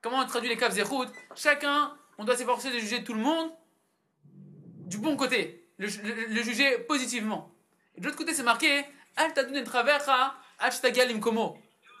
Comment 0.00 0.20
on 0.20 0.26
traduit 0.26 0.48
les 0.48 0.56
caves 0.56 0.72
zéchout? 0.72 1.06
Chacun, 1.34 1.92
on 2.16 2.24
doit 2.24 2.36
s'efforcer 2.36 2.70
de 2.70 2.78
juger 2.78 3.02
tout 3.02 3.14
le 3.14 3.20
monde 3.20 3.50
du 4.86 4.98
bon 4.98 5.16
côté, 5.16 5.68
le, 5.78 5.88
juger 5.88 6.78
positivement. 6.78 7.52
Et 7.96 8.00
de 8.00 8.06
l'autre 8.06 8.16
côté, 8.16 8.34
c'est 8.34 8.44
marqué, 8.44 8.84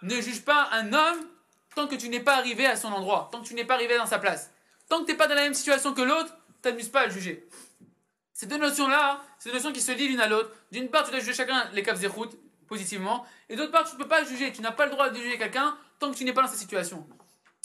ne 0.02 0.20
juge 0.20 0.44
pas 0.44 0.68
un 0.72 0.92
homme 0.92 1.26
tant 1.74 1.88
que 1.88 1.96
tu 1.96 2.08
n'es 2.08 2.20
pas 2.20 2.36
arrivé 2.36 2.64
à 2.66 2.76
son 2.76 2.92
endroit, 2.92 3.28
tant 3.32 3.42
que 3.42 3.48
tu 3.48 3.54
n'es 3.54 3.64
pas 3.64 3.74
arrivé 3.74 3.96
dans 3.96 4.06
sa 4.06 4.20
place. 4.20 4.52
Tant 4.88 5.00
que 5.00 5.06
tu 5.06 5.12
n'es 5.12 5.18
pas 5.18 5.26
dans 5.26 5.34
la 5.34 5.42
même 5.42 5.54
situation 5.54 5.92
que 5.94 6.02
l'autre, 6.02 6.32
t'amuses 6.62 6.88
pas 6.88 7.00
à 7.00 7.06
le 7.06 7.12
juger. 7.12 7.48
Ces 8.36 8.44
deux 8.44 8.58
notions-là, 8.58 9.22
ces 9.38 9.48
deux 9.48 9.54
notions 9.54 9.72
qui 9.72 9.80
se 9.80 9.92
lient 9.92 10.08
l'une 10.08 10.20
à 10.20 10.28
l'autre. 10.28 10.50
D'une 10.70 10.90
part, 10.90 11.04
tu 11.04 11.10
dois 11.10 11.20
juger 11.20 11.32
chacun 11.32 11.70
les 11.72 11.82
caves 11.82 12.06
routes 12.08 12.36
positivement, 12.66 13.24
et 13.48 13.56
d'autre 13.56 13.72
part, 13.72 13.88
tu 13.88 13.96
ne 13.96 13.98
peux 13.98 14.08
pas 14.08 14.24
juger. 14.24 14.52
Tu 14.52 14.60
n'as 14.60 14.72
pas 14.72 14.84
le 14.84 14.90
droit 14.90 15.08
de 15.08 15.16
juger 15.16 15.38
quelqu'un 15.38 15.74
tant 15.98 16.12
que 16.12 16.18
tu 16.18 16.24
n'es 16.24 16.34
pas 16.34 16.42
dans 16.42 16.48
sa 16.48 16.58
situation. 16.58 17.08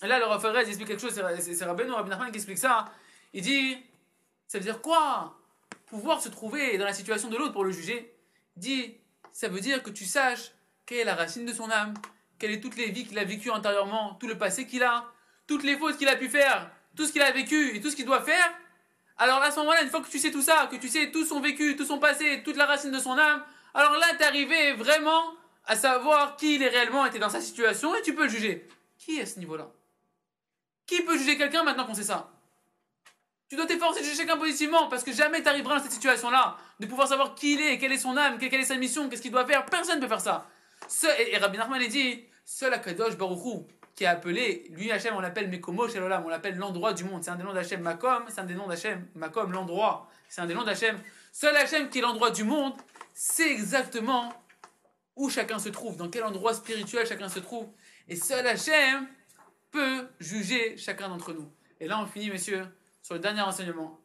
Et 0.01 0.07
là, 0.07 0.17
le 0.17 0.23
Raphaël 0.23 0.55
explique 0.65 0.87
quelque 0.87 1.01
chose, 1.01 1.11
c'est 1.13 1.65
Rabbeinu, 1.65 1.91
Rabbi 1.91 2.09
Nachman 2.09 2.31
qui 2.31 2.37
explique 2.37 2.57
ça. 2.57 2.85
Il 3.33 3.41
dit, 3.41 3.83
ça 4.47 4.59
veut 4.59 4.63
dire 4.63 4.81
quoi? 4.81 5.37
Pouvoir 5.87 6.21
se 6.21 6.29
trouver 6.29 6.77
dans 6.77 6.85
la 6.85 6.93
situation 6.93 7.27
de 7.27 7.35
l'autre 7.35 7.51
pour 7.51 7.65
le 7.65 7.71
juger. 7.71 8.15
Il 8.55 8.61
dit, 8.61 8.95
ça 9.33 9.49
veut 9.49 9.59
dire 9.59 9.83
que 9.83 9.89
tu 9.89 10.05
saches 10.05 10.53
quelle 10.85 10.99
est 10.99 11.03
la 11.03 11.15
racine 11.15 11.45
de 11.45 11.51
son 11.51 11.69
âme, 11.69 11.95
quelles 12.39 12.55
sont 12.55 12.61
toutes 12.61 12.77
les 12.77 12.91
vies 12.91 13.05
qu'il 13.05 13.19
a 13.19 13.25
vécues 13.25 13.51
antérieurement, 13.51 14.15
tout 14.21 14.27
le 14.27 14.37
passé 14.37 14.65
qu'il 14.65 14.83
a, 14.83 15.03
toutes 15.47 15.63
les 15.63 15.77
fautes 15.77 15.97
qu'il 15.97 16.07
a 16.07 16.15
pu 16.15 16.29
faire, 16.29 16.71
tout 16.95 17.05
ce 17.05 17.11
qu'il 17.11 17.21
a 17.21 17.31
vécu 17.33 17.75
et 17.75 17.81
tout 17.81 17.89
ce 17.89 17.97
qu'il 17.97 18.05
doit 18.05 18.21
faire, 18.21 18.53
alors 19.17 19.41
à 19.41 19.51
ce 19.51 19.59
moment-là, 19.59 19.83
une 19.83 19.89
fois 19.89 20.01
que 20.01 20.09
tu 20.09 20.19
sais 20.19 20.31
tout 20.31 20.41
ça, 20.41 20.67
que 20.71 20.75
tu 20.77 20.89
sais 20.89 21.11
tout 21.11 21.25
son 21.25 21.39
vécu, 21.39 21.75
tout 21.75 21.85
son 21.85 21.99
passé, 21.99 22.41
toute 22.43 22.55
la 22.57 22.65
racine 22.65 22.91
de 22.91 22.99
son 22.99 23.17
âme, 23.17 23.43
alors 23.73 23.93
là, 23.93 24.07
tu 24.17 24.23
es 24.23 24.25
arrivé 24.25 24.73
vraiment 24.73 25.33
à 25.65 25.75
savoir 25.75 26.35
qui 26.35 26.55
il 26.55 26.63
est 26.63 26.69
réellement 26.69 27.05
était 27.05 27.19
dans 27.19 27.29
sa 27.29 27.41
situation 27.41 27.95
et 27.95 28.01
tu 28.01 28.13
peux 28.13 28.23
le 28.23 28.29
juger. 28.29 28.67
Qui 28.97 29.19
est 29.19 29.21
à 29.21 29.25
ce 29.25 29.39
niveau-là? 29.39 29.69
Qui 30.85 31.01
peut 31.03 31.17
juger 31.17 31.37
quelqu'un 31.37 31.63
maintenant 31.63 31.85
qu'on 31.85 31.93
sait 31.93 32.03
ça? 32.03 32.31
Tu 33.49 33.55
dois 33.55 33.65
t'efforcer 33.65 33.99
de 33.99 34.05
juger 34.05 34.17
chacun 34.17 34.37
positivement 34.37 34.87
parce 34.87 35.03
que 35.03 35.11
jamais 35.11 35.41
tu 35.41 35.49
arriveras 35.49 35.77
dans 35.77 35.83
cette 35.83 35.91
situation-là 35.91 36.57
de 36.79 36.85
pouvoir 36.85 37.07
savoir 37.07 37.35
qui 37.35 37.53
il 37.53 37.61
est, 37.61 37.77
quelle 37.77 37.91
est 37.91 37.97
son 37.97 38.15
âme, 38.17 38.37
quelle 38.37 38.53
est 38.55 38.65
sa 38.65 38.77
mission, 38.77 39.09
qu'est-ce 39.09 39.21
qu'il 39.21 39.31
doit 39.31 39.45
faire. 39.45 39.65
Personne 39.65 39.97
ne 39.97 40.01
peut 40.01 40.07
faire 40.07 40.21
ça. 40.21 40.47
et, 41.19 41.37
Rabbi 41.37 41.57
Nachman 41.57 41.85
dit 41.87 42.25
seul 42.45 42.73
Akadosh 42.73 43.17
Baruchou 43.17 43.67
qui 43.95 44.03
est 44.03 44.07
appelé, 44.07 44.67
lui 44.71 44.91
Hachem, 44.91 45.15
on 45.15 45.19
l'appelle 45.19 45.49
Mekomo 45.49 45.87
Shelolam, 45.87 46.25
on 46.25 46.29
l'appelle 46.29 46.57
l'endroit 46.57 46.93
du 46.93 47.03
monde. 47.03 47.23
C'est 47.23 47.31
un 47.31 47.35
des 47.35 47.43
noms 47.43 47.53
d'Hachem 47.53 47.81
Makom, 47.81 48.25
c'est 48.29 48.39
un 48.39 48.45
des 48.45 48.55
noms 48.55 48.67
d'Hachem 48.67 49.07
Makom, 49.15 49.51
l'endroit. 49.51 50.09
C'est 50.29 50.41
un 50.41 50.45
des 50.45 50.53
noms 50.53 50.63
d'Hachem. 50.63 50.99
Seul 51.31 51.55
Hachem 51.55 51.89
qui 51.89 51.99
est 51.99 52.01
l'endroit 52.01 52.31
du 52.31 52.43
monde, 52.43 52.73
c'est 53.13 53.51
exactement 53.51 54.33
où 55.15 55.29
chacun 55.29 55.59
se 55.59 55.69
trouve, 55.69 55.97
dans 55.97 56.09
quel 56.09 56.23
endroit 56.23 56.53
spirituel 56.53 57.05
chacun 57.05 57.29
se 57.29 57.39
trouve. 57.39 57.67
Et 58.07 58.15
seul 58.15 58.45
Hachem 58.47 59.07
peut 59.71 60.07
juger 60.19 60.77
chacun 60.77 61.09
d'entre 61.09 61.33
nous. 61.33 61.51
Et 61.79 61.87
là, 61.87 61.99
on 61.99 62.05
finit, 62.05 62.29
messieurs, 62.29 62.67
sur 63.01 63.15
le 63.15 63.19
dernier 63.19 63.41
enseignement. 63.41 63.99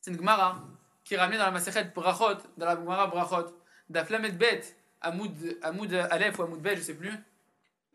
C'est 0.00 0.10
une 0.10 0.16
Gemara 0.16 0.64
qui 1.04 1.14
est 1.14 1.18
ramenée 1.18 1.38
dans 1.38 1.46
la 1.46 1.50
Masechet 1.50 1.84
Brachot, 1.94 2.38
dans 2.56 2.66
la 2.66 2.76
Gemara 2.76 3.06
Brachot, 3.06 3.46
d'Aflamet 3.88 4.32
Bet, 4.32 4.62
Amoud, 5.00 5.58
Amoud 5.62 5.92
Aleph 5.94 6.38
ou 6.38 6.42
Amoud 6.42 6.60
Bet, 6.60 6.76
je 6.76 6.82
sais 6.82 6.94
plus, 6.94 7.12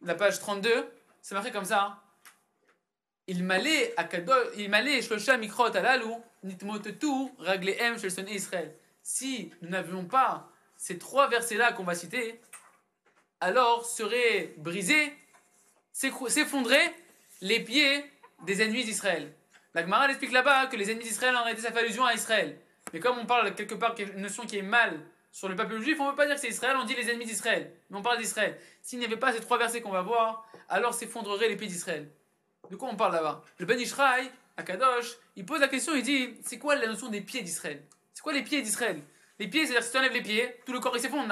la 0.04 0.16
page 0.16 0.40
32, 0.40 0.90
c'est 1.22 1.36
marqué 1.36 1.52
comme 1.52 1.66
ça. 1.66 1.84
Hein. 1.84 2.00
Il 3.28 3.44
m'allait 3.44 3.94
à 3.98 4.08
il 4.58 4.70
m'allait 4.70 5.02
Shlosha 5.02 5.38
Mikrot 5.38 5.76
Alalou, 5.76 6.22
Nitmotetu, 6.44 7.32
Raglehem 7.40 7.98
Shel 7.98 8.30
Israël. 8.30 8.76
Si 9.02 9.52
nous 9.62 9.70
n'avions 9.70 10.06
pas 10.06 10.50
ces 10.78 10.98
trois 10.98 11.30
versets-là 11.30 11.72
qu'on 11.72 11.84
va 11.84 11.96
citer, 11.96 12.42
alors 13.40 13.86
seraient 13.86 14.54
brisés, 14.58 15.14
s'effondrer 15.94 16.82
les 17.42 17.62
pieds 17.62 18.06
des 18.46 18.62
ennemis 18.62 18.84
d'Israël. 18.84 19.34
La 19.74 19.82
Gemara 19.82 20.08
explique 20.10 20.32
là-bas 20.32 20.68
que 20.68 20.76
les 20.76 20.92
ennemis 20.92 21.04
d'Israël 21.04 21.36
en 21.36 21.48
été 21.48 21.62
ça 21.62 21.72
fait 21.72 21.80
allusion 21.80 22.06
à 22.06 22.14
Israël. 22.14 22.60
Mais 22.92 23.00
comme 23.00 23.18
on 23.18 23.26
parle 23.26 23.56
quelque 23.56 23.76
part 23.76 23.96
d'une 23.96 24.16
notion 24.18 24.46
qui 24.46 24.58
est 24.58 24.62
mal 24.62 25.00
sur 25.34 25.50
le 25.50 25.56
peuple 25.56 25.82
juif, 25.82 26.00
on 26.00 26.06
ne 26.06 26.10
peut 26.12 26.18
pas 26.18 26.26
dire 26.28 26.36
que 26.36 26.42
c'est 26.42 26.48
Israël, 26.48 26.78
on 26.80 26.86
dit 26.86 26.94
les 26.94 27.10
ennemis 27.10 27.26
d'Israël. 27.26 27.74
Mais 27.90 27.98
on 27.98 28.04
parle 28.04 28.20
d'Israël. 28.20 28.56
S'il 28.84 29.00
n'y 29.00 29.06
avait 29.06 29.18
pas 29.18 29.34
ces 29.34 29.40
trois 29.40 29.58
versets 29.58 29.82
qu'on 29.82 29.90
va 29.90 30.04
voir, 30.04 30.48
alors 30.70 30.94
s'effondreraient 30.94 31.50
les 31.50 31.58
pieds 31.58 31.68
d'Israël. 31.68 32.08
De 32.70 32.76
quoi 32.76 32.88
on 32.90 32.96
parle 32.96 33.14
là-bas? 33.14 33.44
Le 33.58 33.66
Ben 33.66 33.80
Ishraï, 33.80 34.30
à 34.56 34.64
Kadosh, 34.64 35.18
il 35.36 35.44
pose 35.44 35.60
la 35.60 35.68
question, 35.68 35.96
il 35.96 36.04
dit 36.04 36.36
c'est 36.44 36.60
quoi 36.60 36.76
la 36.76 36.86
notion 36.86 37.10
des 37.10 37.22
pieds 37.22 37.42
d'Israël? 37.42 37.84
C'est 38.14 38.22
quoi 38.22 38.32
les 38.32 38.44
pieds 38.44 38.62
d'Israël? 38.62 39.02
Les 39.40 39.48
pieds, 39.48 39.66
c'est-à-dire 39.66 39.84
si 39.84 39.92
tu 39.92 39.98
enlèves 39.98 40.14
les 40.14 40.22
pieds, 40.22 40.56
tout 40.68 40.72
le 40.72 40.80
corps 40.80 40.96
il 40.96 41.02
s'effondre, 41.02 41.28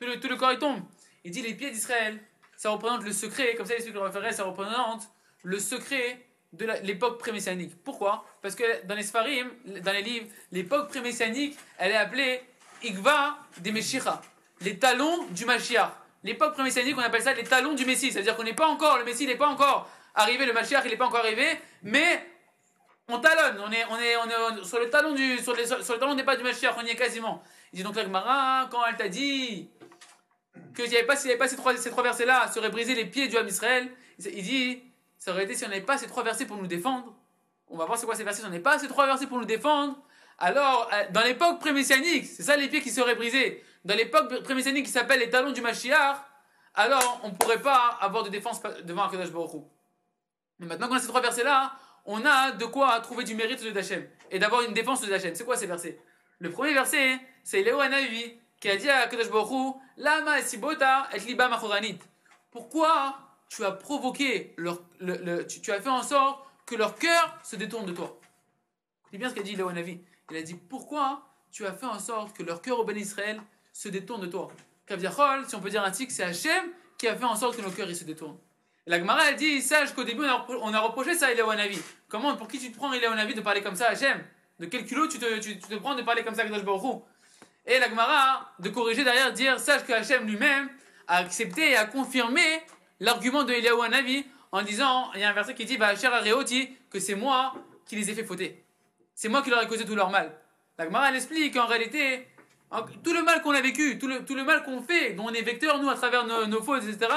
tout 0.00 0.06
le, 0.06 0.18
tout 0.18 0.28
le 0.28 0.36
corps 0.36 0.52
il 0.52 0.58
tombe. 0.58 0.80
Il 1.22 1.30
dit 1.30 1.42
les 1.42 1.52
pieds 1.52 1.70
d'Israël, 1.70 2.18
ça 2.56 2.70
représente 2.70 3.04
le 3.04 3.12
secret, 3.12 3.54
comme 3.56 3.66
ça 3.66 3.74
le 3.76 4.00
référaient, 4.00 4.32
ça 4.32 4.44
représente 4.44 5.10
le 5.42 5.58
secret 5.58 6.24
de 6.54 6.66
l'époque 6.82 7.18
pré-messianique. 7.18 7.76
Pourquoi? 7.84 8.24
Parce 8.40 8.54
que 8.54 8.86
dans 8.86 8.94
les 8.94 9.02
Sfarim, 9.02 9.50
dans 9.82 9.92
les 9.92 10.02
livres, 10.02 10.26
l'époque 10.50 10.88
pré-messianique, 10.88 11.58
elle 11.76 11.92
est 11.92 11.96
appelée 11.96 12.40
Igva 12.84 13.38
des 13.58 13.72
Meshicha, 13.72 14.20
les 14.60 14.78
talons 14.78 15.24
du 15.30 15.44
Mashiach. 15.44 15.92
L'époque 16.24 16.54
pré-messianique, 16.54 16.96
on 16.96 17.00
appelle 17.00 17.22
ça 17.22 17.32
les 17.32 17.44
talons 17.44 17.74
du 17.74 17.84
Messie. 17.84 18.12
C'est-à-dire 18.12 18.36
qu'on 18.36 18.44
n'est 18.44 18.54
pas 18.54 18.68
encore, 18.68 18.98
le 18.98 19.04
Messie 19.04 19.26
n'est 19.26 19.36
pas 19.36 19.48
encore 19.48 19.88
arrivé, 20.14 20.46
le 20.46 20.52
Mashiach, 20.52 20.82
il 20.84 20.90
n'est 20.90 20.96
pas 20.96 21.06
encore 21.06 21.20
arrivé, 21.20 21.60
mais 21.82 22.26
on 23.08 23.18
talonne, 23.18 23.60
on 23.66 23.72
est, 23.72 23.84
on 23.90 23.98
est, 23.98 24.16
on 24.16 24.60
est 24.60 24.64
sur 24.64 24.78
le 24.78 24.88
talon 24.88 25.12
du, 25.12 25.38
sur, 25.38 25.54
les, 25.54 25.66
sur 25.66 26.14
des 26.14 26.22
pas 26.22 26.36
du 26.36 26.44
Mashiach, 26.44 26.74
on 26.78 26.84
y 26.84 26.90
est 26.90 26.96
quasiment. 26.96 27.42
Il 27.72 27.78
dit 27.78 27.82
donc 27.82 27.96
la 27.96 28.04
Gemara, 28.04 28.68
quand 28.70 28.84
elle 28.86 28.96
t'a 28.96 29.08
dit 29.08 29.68
que 30.74 30.82
s'il 30.82 30.90
n'y 30.90 30.96
avait 30.98 31.06
pas, 31.06 31.14
avait 31.14 31.36
pas 31.36 31.48
ces 31.48 31.56
trois, 31.56 31.76
ces 31.76 31.90
trois 31.90 32.02
versets-là, 32.02 32.48
ça 32.48 32.60
aurait 32.60 32.70
brisé 32.70 32.94
les 32.94 33.06
pieds 33.06 33.28
du 33.28 33.36
Ham 33.36 33.48
Israël, 33.48 33.90
il 34.18 34.42
dit 34.42 34.82
ça 35.18 35.32
aurait 35.32 35.44
été 35.44 35.54
si 35.54 35.64
on 35.64 35.68
n'avait 35.68 35.80
pas 35.80 35.98
ces 35.98 36.06
trois 36.06 36.22
versets 36.22 36.46
pour 36.46 36.56
nous 36.56 36.66
défendre. 36.66 37.14
On 37.68 37.76
va 37.76 37.84
voir 37.86 37.98
c'est 37.98 38.06
quoi 38.06 38.14
ces 38.14 38.24
versets. 38.24 38.40
Si 38.40 38.46
on 38.46 38.50
n'avait 38.50 38.62
pas 38.62 38.78
ces 38.78 38.88
trois 38.88 39.06
versets 39.06 39.26
pour 39.26 39.38
nous 39.38 39.44
défendre, 39.44 39.96
alors 40.42 40.90
euh, 40.92 41.04
dans 41.10 41.22
l'époque 41.22 41.60
pré-messianique, 41.60 42.26
c'est 42.26 42.42
ça 42.42 42.56
les 42.56 42.66
pieds 42.68 42.80
qui 42.80 42.90
seraient 42.90 43.14
brisés. 43.14 43.62
Dans 43.84 43.94
l'époque 43.94 44.42
pré-messianique 44.42 44.86
qui 44.86 44.90
s'appelle 44.90 45.20
les 45.20 45.30
talons 45.30 45.52
du 45.52 45.60
Mashiach, 45.60 46.16
alors 46.74 47.20
on 47.22 47.28
ne 47.28 47.34
pourrait 47.34 47.62
pas 47.62 47.96
avoir 48.00 48.24
de 48.24 48.28
défense 48.28 48.60
devant 48.82 49.04
Akadosh 49.04 49.30
Baruch 49.30 49.62
Mais 50.58 50.66
maintenant 50.66 50.88
qu'on 50.88 50.96
a 50.96 50.98
ces 50.98 51.06
trois 51.06 51.20
versets-là, 51.20 51.72
on 52.06 52.24
a 52.26 52.50
de 52.50 52.64
quoi 52.64 52.98
trouver 53.00 53.22
du 53.22 53.36
mérite 53.36 53.62
de 53.62 53.70
Dachem 53.70 54.04
et 54.32 54.40
d'avoir 54.40 54.62
une 54.62 54.74
défense 54.74 55.00
de 55.00 55.06
Dachem. 55.06 55.32
C'est 55.36 55.44
quoi 55.44 55.56
ces 55.56 55.66
versets? 55.66 56.00
Le 56.40 56.50
premier 56.50 56.74
verset, 56.74 57.20
c'est 57.44 57.62
Léo 57.62 57.78
Anavi 57.78 58.36
qui 58.60 58.68
a 58.68 58.74
dit 58.74 58.90
à 58.90 59.02
Akadosh 59.02 59.30
Baruch 59.30 59.76
Lama 59.96 60.40
esibota 60.40 61.08
et 61.14 61.20
liba 61.20 61.48
machoranit. 61.48 62.00
Pourquoi 62.50 63.16
tu 63.48 63.64
as 63.64 63.70
provoqué 63.70 64.56
tu, 65.48 65.70
as 65.70 65.80
fait 65.80 65.88
en 65.88 66.02
sorte 66.02 66.44
que 66.66 66.74
leur 66.74 66.96
cœur 66.96 67.38
se 67.44 67.54
détourne 67.54 67.86
de 67.86 67.92
toi? 67.92 68.18
C'est 69.12 69.18
bien 69.18 69.28
ce 69.28 69.34
qu'a 69.34 69.42
dit 69.42 69.54
Léonavi. 69.54 70.00
Il 70.30 70.36
a 70.36 70.42
dit 70.42 70.54
pourquoi 70.54 71.22
tu 71.50 71.66
as 71.66 71.72
fait 71.72 71.86
en 71.86 71.98
sorte 71.98 72.36
que 72.36 72.42
leur 72.42 72.62
cœur 72.62 72.78
au 72.78 72.84
Ben 72.84 72.96
Israël 72.96 73.40
se 73.72 73.88
détourne 73.88 74.22
de 74.22 74.26
toi? 74.26 74.48
Kaviachol, 74.86 75.46
si 75.48 75.54
on 75.54 75.60
peut 75.60 75.70
dire 75.70 75.84
un 75.84 75.90
tic, 75.90 76.10
c'est 76.10 76.24
Hachem 76.24 76.70
qui 76.98 77.08
a 77.08 77.16
fait 77.16 77.24
en 77.24 77.36
sorte 77.36 77.56
que 77.56 77.62
nos 77.62 77.70
cœurs 77.70 77.94
se 77.94 78.04
détournent. 78.04 78.38
Et 78.86 78.90
la 78.90 78.98
Gemara 78.98 79.30
elle 79.30 79.36
dit 79.36 79.62
sache 79.62 79.94
qu'au 79.94 80.04
début 80.04 80.24
on 80.48 80.74
a, 80.74 80.80
reproché 80.80 81.14
ça 81.14 81.28
à 81.28 81.34
Léonavi. 81.34 81.78
Comment 82.08 82.36
pour 82.36 82.48
qui 82.48 82.58
tu 82.58 82.70
te 82.70 82.76
prends 82.76 82.90
Léonavi 82.90 83.34
de 83.34 83.40
parler 83.40 83.62
comme 83.62 83.76
ça 83.76 83.86
à 83.86 83.90
Hachem? 83.90 84.22
De 84.58 84.66
quel 84.66 84.86
culot 84.86 85.08
tu 85.08 85.18
te, 85.18 85.38
tu, 85.38 85.58
te 85.58 85.74
prends 85.76 85.94
de 85.94 86.02
parler 86.02 86.22
comme 86.24 86.34
ça 86.34 86.42
à 86.42 86.44
Kadosh 86.44 86.62
Et 87.66 87.78
la 87.78 87.88
Gemara 87.88 88.52
de 88.58 88.68
corriger 88.68 89.04
derrière 89.04 89.32
dire 89.32 89.58
sache 89.60 89.84
que 89.84 89.92
Hachem 89.92 90.26
lui-même 90.26 90.68
a 91.06 91.16
accepté 91.18 91.70
et 91.70 91.76
a 91.76 91.84
confirmé 91.84 92.42
l'argument 93.00 93.44
de 93.44 93.52
Eliaou 93.52 93.82
Hanavi 93.82 94.24
en 94.52 94.62
disant, 94.62 95.10
il 95.14 95.20
y 95.20 95.24
a 95.24 95.30
un 95.30 95.32
verset 95.32 95.54
qui 95.54 95.64
dit, 95.64 95.78
bah, 95.78 95.96
cher 95.96 96.12
Aréoti, 96.12 96.68
que 96.90 97.00
c'est 97.00 97.14
moi 97.14 97.54
qui 97.86 97.96
les 97.96 98.10
ai 98.10 98.14
fait 98.14 98.24
fauter. 98.24 98.64
C'est 99.14 99.28
moi 99.28 99.42
qui 99.42 99.50
leur 99.50 99.62
ai 99.62 99.66
causé 99.66 99.84
tout 99.84 99.94
leur 99.94 100.10
mal. 100.10 100.36
La 100.78 100.84
Gemara, 100.84 101.10
elle 101.10 101.16
explique 101.16 101.54
qu'en 101.54 101.66
réalité, 101.66 102.26
tout 103.04 103.12
le 103.12 103.22
mal 103.22 103.42
qu'on 103.42 103.52
a 103.52 103.60
vécu, 103.60 103.98
tout 103.98 104.08
le, 104.08 104.24
tout 104.24 104.34
le 104.34 104.44
mal 104.44 104.62
qu'on 104.64 104.82
fait, 104.82 105.12
dont 105.12 105.26
on 105.26 105.32
est 105.32 105.42
vecteur, 105.42 105.78
nous, 105.80 105.88
à 105.88 105.94
travers 105.94 106.26
nos, 106.26 106.62
fautes, 106.62 106.84
etc., 106.84 107.10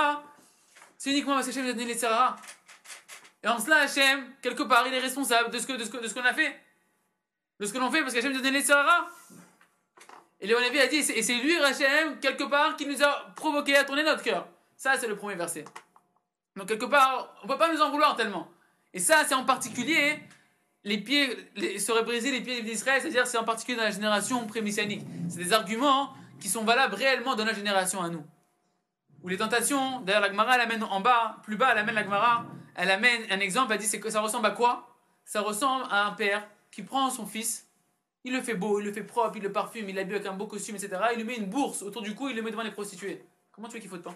c'est 0.98 1.12
uniquement 1.12 1.34
parce 1.36 1.46
que 1.46 1.52
Hachem 1.52 1.64
nous 1.64 1.72
a 1.72 1.74
donné 1.74 1.86
les 1.86 1.98
Serra. 1.98 2.36
Et 3.44 3.48
en 3.48 3.60
cela, 3.60 3.82
Hachem, 3.82 4.26
quelque 4.42 4.64
part, 4.64 4.88
il 4.88 4.94
est 4.94 5.00
responsable 5.00 5.52
de 5.52 5.60
ce 5.60 5.68
qu'on 5.68 5.76
de 5.76 5.84
ce, 5.84 6.20
a 6.20 6.34
fait. 6.34 6.60
De 7.60 7.66
ce 7.66 7.74
que 7.74 7.78
l'on 7.78 7.92
fait, 7.92 8.02
parce 8.02 8.14
qu'Hachem 8.14 8.32
nous 8.32 8.40
a 8.40 8.42
donné 8.42 8.60
les 8.60 8.66
Serra. 8.66 9.08
Et 10.40 10.48
Léon 10.48 10.60
a 10.60 10.88
dit, 10.88 10.98
et 10.98 11.24
c'est 11.24 11.36
lui, 11.36 11.58
Hachem, 11.58 12.20
quelque 12.20 12.44
part, 12.44 12.76
qui 12.76 12.86
nous 12.86 13.02
a 13.04 13.34
provoqué 13.36 13.76
à 13.76 13.84
tourner 13.84 14.04
notre 14.04 14.24
cœur. 14.24 14.48
Ça, 14.78 14.98
c'est 14.98 15.08
le 15.08 15.16
premier 15.16 15.36
verset. 15.36 15.66
Donc, 16.56 16.68
quelque 16.68 16.86
part, 16.86 17.36
on 17.42 17.48
ne 17.48 17.52
peut 17.52 17.58
pas 17.58 17.72
nous 17.72 17.82
en 17.82 17.92
vouloir 17.92 18.16
tellement. 18.16 18.52
Et 18.94 19.00
ça, 19.00 19.26
c'est 19.28 19.36
en 19.36 19.44
particulier 19.44 20.20
les 20.86 21.00
pieds, 21.00 21.36
les, 21.56 21.80
seraient 21.80 22.04
brisés 22.04 22.32
les 22.32 22.42
pieds 22.42 22.62
d'Israël, 22.62 23.02
c'est-à-dire 23.02 23.28
c'est 23.28 23.38
en 23.38 23.44
particulier 23.44 23.78
dans 23.78 23.84
la 23.84 23.92
génération 23.92 24.46
pré-messianique. 24.48 25.02
C'est 25.28 25.40
des 25.40 25.52
arguments 25.52 26.14
qui 26.40 26.48
sont 26.48 26.64
valables 26.64 26.94
réellement 26.94 27.36
dans 27.36 27.44
la 27.44 27.54
génération 27.54 28.02
à 28.02 28.10
nous. 28.10 28.24
Ou 29.24 29.28
les 29.28 29.38
tentations, 29.38 30.02
d'ailleurs 30.02 30.22
la 30.22 30.30
Gemara 30.30 30.56
elle 30.56 30.62
amène 30.62 30.84
en 30.84 31.02
bas, 31.02 31.38
plus 31.44 31.58
bas 31.58 31.70
elle 31.72 31.80
amène 31.80 31.96
la 31.96 32.04
Gemara, 32.04 32.46
elle 32.76 32.92
amène 32.92 33.24
un 33.32 33.40
exemple, 33.40 33.74
elle 33.74 33.80
dit 33.80 34.00
que 34.00 34.10
ça 34.10 34.22
ressemble 34.22 34.46
à 34.46 34.52
quoi? 34.52 34.96
Ça 35.26 35.42
ressemble 35.42 35.86
à 35.90 36.06
un 36.06 36.12
père 36.12 36.48
qui 36.72 36.84
prend 36.84 37.10
son 37.10 37.26
fils, 37.26 37.68
il 38.24 38.34
le 38.34 38.42
fait 38.42 38.54
beau, 38.54 38.80
il 38.80 38.86
le 38.86 38.94
fait 38.94 39.04
propre, 39.04 39.38
il 39.38 39.44
le 39.44 39.52
parfume, 39.52 39.90
il 39.90 39.96
l'habille 39.96 40.16
avec 40.16 40.28
un 40.28 40.34
beau 40.34 40.46
costume, 40.46 40.76
etc. 40.76 41.02
Il 41.14 41.18
lui 41.18 41.24
met 41.24 41.36
une 41.36 41.50
bourse 41.50 41.82
autour 41.82 42.04
du 42.04 42.14
cou, 42.14 42.30
il 42.30 42.36
le 42.36 42.44
met 42.44 42.52
devant 42.52 42.64
les 42.64 42.72
prostituées. 42.72 43.26
Comment 43.52 43.68
tu 43.68 43.76
veux 43.76 43.80
qu'il 43.80 43.90
faut 43.90 43.98
de 43.98 44.04
temps 44.04 44.16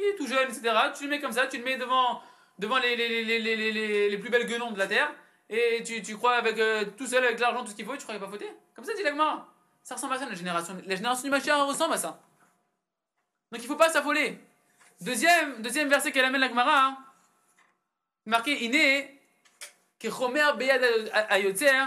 il 0.00 0.06
est 0.06 0.16
tout 0.16 0.26
jeune, 0.26 0.48
etc. 0.48 0.74
Tu 0.96 1.04
le 1.04 1.10
mets 1.10 1.20
comme 1.20 1.32
ça, 1.32 1.46
tu 1.46 1.58
le 1.58 1.64
mets 1.64 1.76
devant, 1.76 2.22
devant 2.60 2.78
les, 2.78 2.94
les, 2.94 3.24
les, 3.24 4.10
les 4.10 4.18
plus 4.18 4.30
belles 4.30 4.46
guenons 4.46 4.70
de 4.70 4.78
la 4.78 4.86
terre, 4.86 5.10
et 5.48 5.82
tu, 5.82 6.00
tu 6.02 6.16
crois 6.16 6.36
avec 6.36 6.58
euh, 6.58 6.84
tout 6.96 7.06
seul, 7.06 7.24
avec 7.24 7.40
l'argent, 7.40 7.64
tout 7.64 7.70
ce 7.72 7.76
qu'il 7.76 7.84
faut, 7.84 7.96
tu 7.96 8.02
crois 8.02 8.14
qu'il 8.14 8.24
pas 8.24 8.30
fauter? 8.30 8.50
Comme 8.74 8.84
ça, 8.84 8.94
dit 8.94 9.02
l'agma. 9.02 9.48
Ça 9.82 9.94
ressemble 9.96 10.14
à 10.14 10.18
ça, 10.18 10.26
la 10.26 10.34
génération. 10.34 10.76
La 10.86 10.94
génération 10.94 11.24
du 11.24 11.30
Mashiach 11.30 11.66
ressemble 11.66 11.94
à 11.94 11.98
ça. 11.98 12.20
Donc 13.50 13.60
il 13.62 13.66
faut 13.66 13.76
pas 13.76 13.88
s'affoler. 13.88 14.38
Deuxième, 15.00 15.62
deuxième 15.62 15.88
verset 15.88 16.12
qu'elle 16.12 16.26
amène 16.26 16.42
la 16.42 16.48
Gemara, 16.48 16.84
hein. 16.84 16.98
marqué 18.26 18.62
Iné, 18.62 19.20
Kechomer 19.98 20.52
Beyad 20.58 20.82
Ayotzer, 21.30 21.86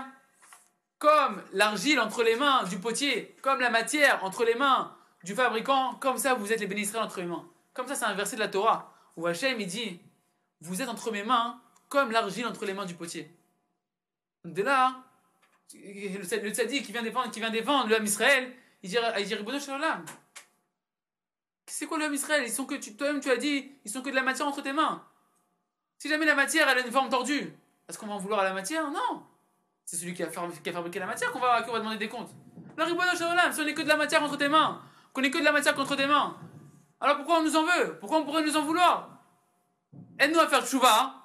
comme 0.97 1.43
l'argile 1.53 1.99
entre 1.99 2.23
les 2.23 2.35
mains 2.35 2.63
du 2.63 2.79
potier, 2.79 3.35
comme 3.41 3.59
la 3.59 3.69
matière 3.69 4.23
entre 4.23 4.43
les 4.43 4.55
mains 4.55 4.97
du 5.23 5.35
fabricant, 5.35 5.93
comme 6.01 6.17
ça 6.17 6.33
vous 6.33 6.51
êtes 6.51 6.59
les 6.59 6.67
bénisserés 6.67 6.99
entre 6.99 7.19
les 7.19 7.27
mains. 7.27 7.47
Comme 7.73 7.87
ça, 7.87 7.95
c'est 7.95 8.05
un 8.05 8.13
verset 8.13 8.35
de 8.35 8.41
la 8.41 8.47
Torah 8.49 8.91
où 9.15 9.27
Hachem 9.27 9.61
il 9.61 9.67
dit 9.67 10.01
Vous 10.63 10.81
êtes 10.81 10.87
entre 10.87 11.11
mes 11.11 11.23
mains 11.23 11.59
comme 11.89 12.11
l'argile 12.11 12.47
entre 12.47 12.65
les 12.65 12.73
mains 12.73 12.85
du 12.85 12.95
potier. 12.95 13.29
De 14.45 14.63
là, 14.63 15.03
le 15.73 16.49
tzaddik 16.51 16.85
qui 16.85 16.93
vient 16.93 17.03
défendre, 17.03 17.29
qui 17.31 17.41
vient 17.41 17.49
défendre 17.49 17.89
le 17.89 18.01
Israël, 18.01 18.49
il 18.81 18.89
dit 18.89 18.95
il 18.95 20.03
C'est 21.67 21.85
quoi 21.85 21.97
le 21.97 22.13
Israël? 22.13 22.43
Ils 22.45 22.51
sont 22.51 22.65
que 22.65 22.75
toi-même 22.95 23.19
tu 23.19 23.29
as 23.29 23.35
dit, 23.35 23.73
ils 23.83 23.91
sont 23.91 24.01
que 24.01 24.09
de 24.09 24.15
la 24.15 24.23
matière 24.23 24.47
entre 24.47 24.61
tes 24.61 24.71
mains. 24.71 25.05
Si 25.99 26.07
jamais 26.07 26.25
la 26.25 26.35
matière 26.35 26.69
elle 26.69 26.77
a 26.77 26.85
une 26.85 26.91
forme 26.93 27.09
tordue, 27.09 27.53
est-ce 27.89 27.97
qu'on 27.97 28.07
va 28.07 28.13
en 28.13 28.19
vouloir 28.19 28.39
à 28.39 28.43
la 28.45 28.53
matière? 28.53 28.89
Non. 28.89 29.23
C'est 29.83 29.97
celui 29.97 30.13
qui 30.13 30.23
a, 30.23 30.31
fabriqué 30.31 30.99
la 30.99 31.05
matière 31.05 31.31
qu'on 31.33 31.39
va, 31.39 31.61
va 31.61 31.79
demander 31.79 31.97
des 31.97 32.07
comptes. 32.07 32.31
La 32.77 32.87
si 32.87 33.23
on 33.59 33.65
n'est 33.65 33.73
que 33.73 33.81
de 33.81 33.87
la 33.89 33.97
matière 33.97 34.23
entre 34.23 34.37
tes 34.37 34.47
mains, 34.47 34.81
qu'on 35.11 35.21
n'est 35.21 35.29
que 35.29 35.39
de 35.39 35.43
la 35.43 35.51
matière 35.51 35.75
contre 35.75 35.97
tes 35.97 36.07
mains, 36.07 36.37
alors 37.01 37.17
pourquoi 37.17 37.39
on 37.39 37.43
nous 37.43 37.57
en 37.57 37.63
veut? 37.63 37.97
Pourquoi 37.99 38.19
on 38.19 38.23
pourrait 38.23 38.43
nous 38.43 38.55
en 38.55 38.61
vouloir? 38.61 39.12
Aide-nous 40.19 40.39
à 40.39 40.47
faire 40.47 40.65
tchouva 40.65 41.15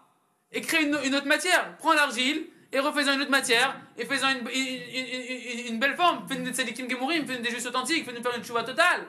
et 0.53 0.61
crée 0.61 0.85
une, 0.85 0.95
autre 0.95 1.27
matière. 1.27 1.77
Prends 1.79 1.93
l'argile 1.93 2.47
et 2.73 2.81
refais-en 2.81 3.15
une 3.15 3.23
autre 3.23 3.31
matière 3.31 3.81
et 3.97 4.05
fais-en 4.05 4.31
une, 4.31 5.79
belle 5.79 5.97
forme. 5.97 6.27
Fais 6.29 6.37
des 6.37 6.53
tzadikim 6.53 6.89
gemurim, 6.89 7.27
fais 7.27 7.39
des 7.39 7.51
justes 7.51 7.67
authentiques, 7.67 8.05
fais-nous 8.05 8.23
faire 8.23 8.37
une 8.37 8.45
chouva 8.45 8.65
totale. 8.65 9.07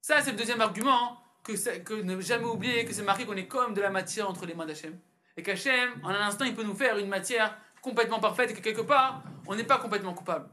Ça, 0.00 0.22
c'est 0.22 0.30
le 0.30 0.36
deuxième 0.36 0.60
argument, 0.60 1.18
que, 1.42 1.56
c'est- 1.56 1.82
que 1.82 1.94
ne 1.94 2.20
jamais 2.20 2.44
oublier 2.44 2.84
que 2.84 2.92
c'est 2.92 3.02
marqué 3.02 3.24
qu'on 3.24 3.36
est 3.36 3.46
comme 3.46 3.74
de 3.74 3.80
la 3.80 3.90
matière 3.90 4.28
entre 4.28 4.46
les 4.46 4.54
mains 4.54 4.66
d'Hachem. 4.66 4.96
Et 5.36 5.42
qu'Hachem, 5.42 5.90
en 6.02 6.10
un 6.10 6.26
instant, 6.26 6.44
il 6.44 6.54
peut 6.54 6.62
nous 6.62 6.74
faire 6.74 6.96
une 6.98 7.08
matière 7.08 7.56
complètement 7.82 8.18
parfaite 8.18 8.50
et 8.50 8.54
que 8.54 8.60
quelque 8.60 8.80
part, 8.80 9.22
on 9.46 9.54
n'est 9.54 9.64
pas 9.64 9.78
complètement 9.78 10.14
coupable. 10.14 10.48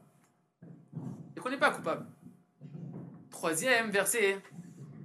Et 1.36 1.40
qu'on 1.40 1.50
n'est 1.50 1.58
pas 1.58 1.72
coupable. 1.72 2.06
Troisième 3.32 3.90
verset. 3.90 4.42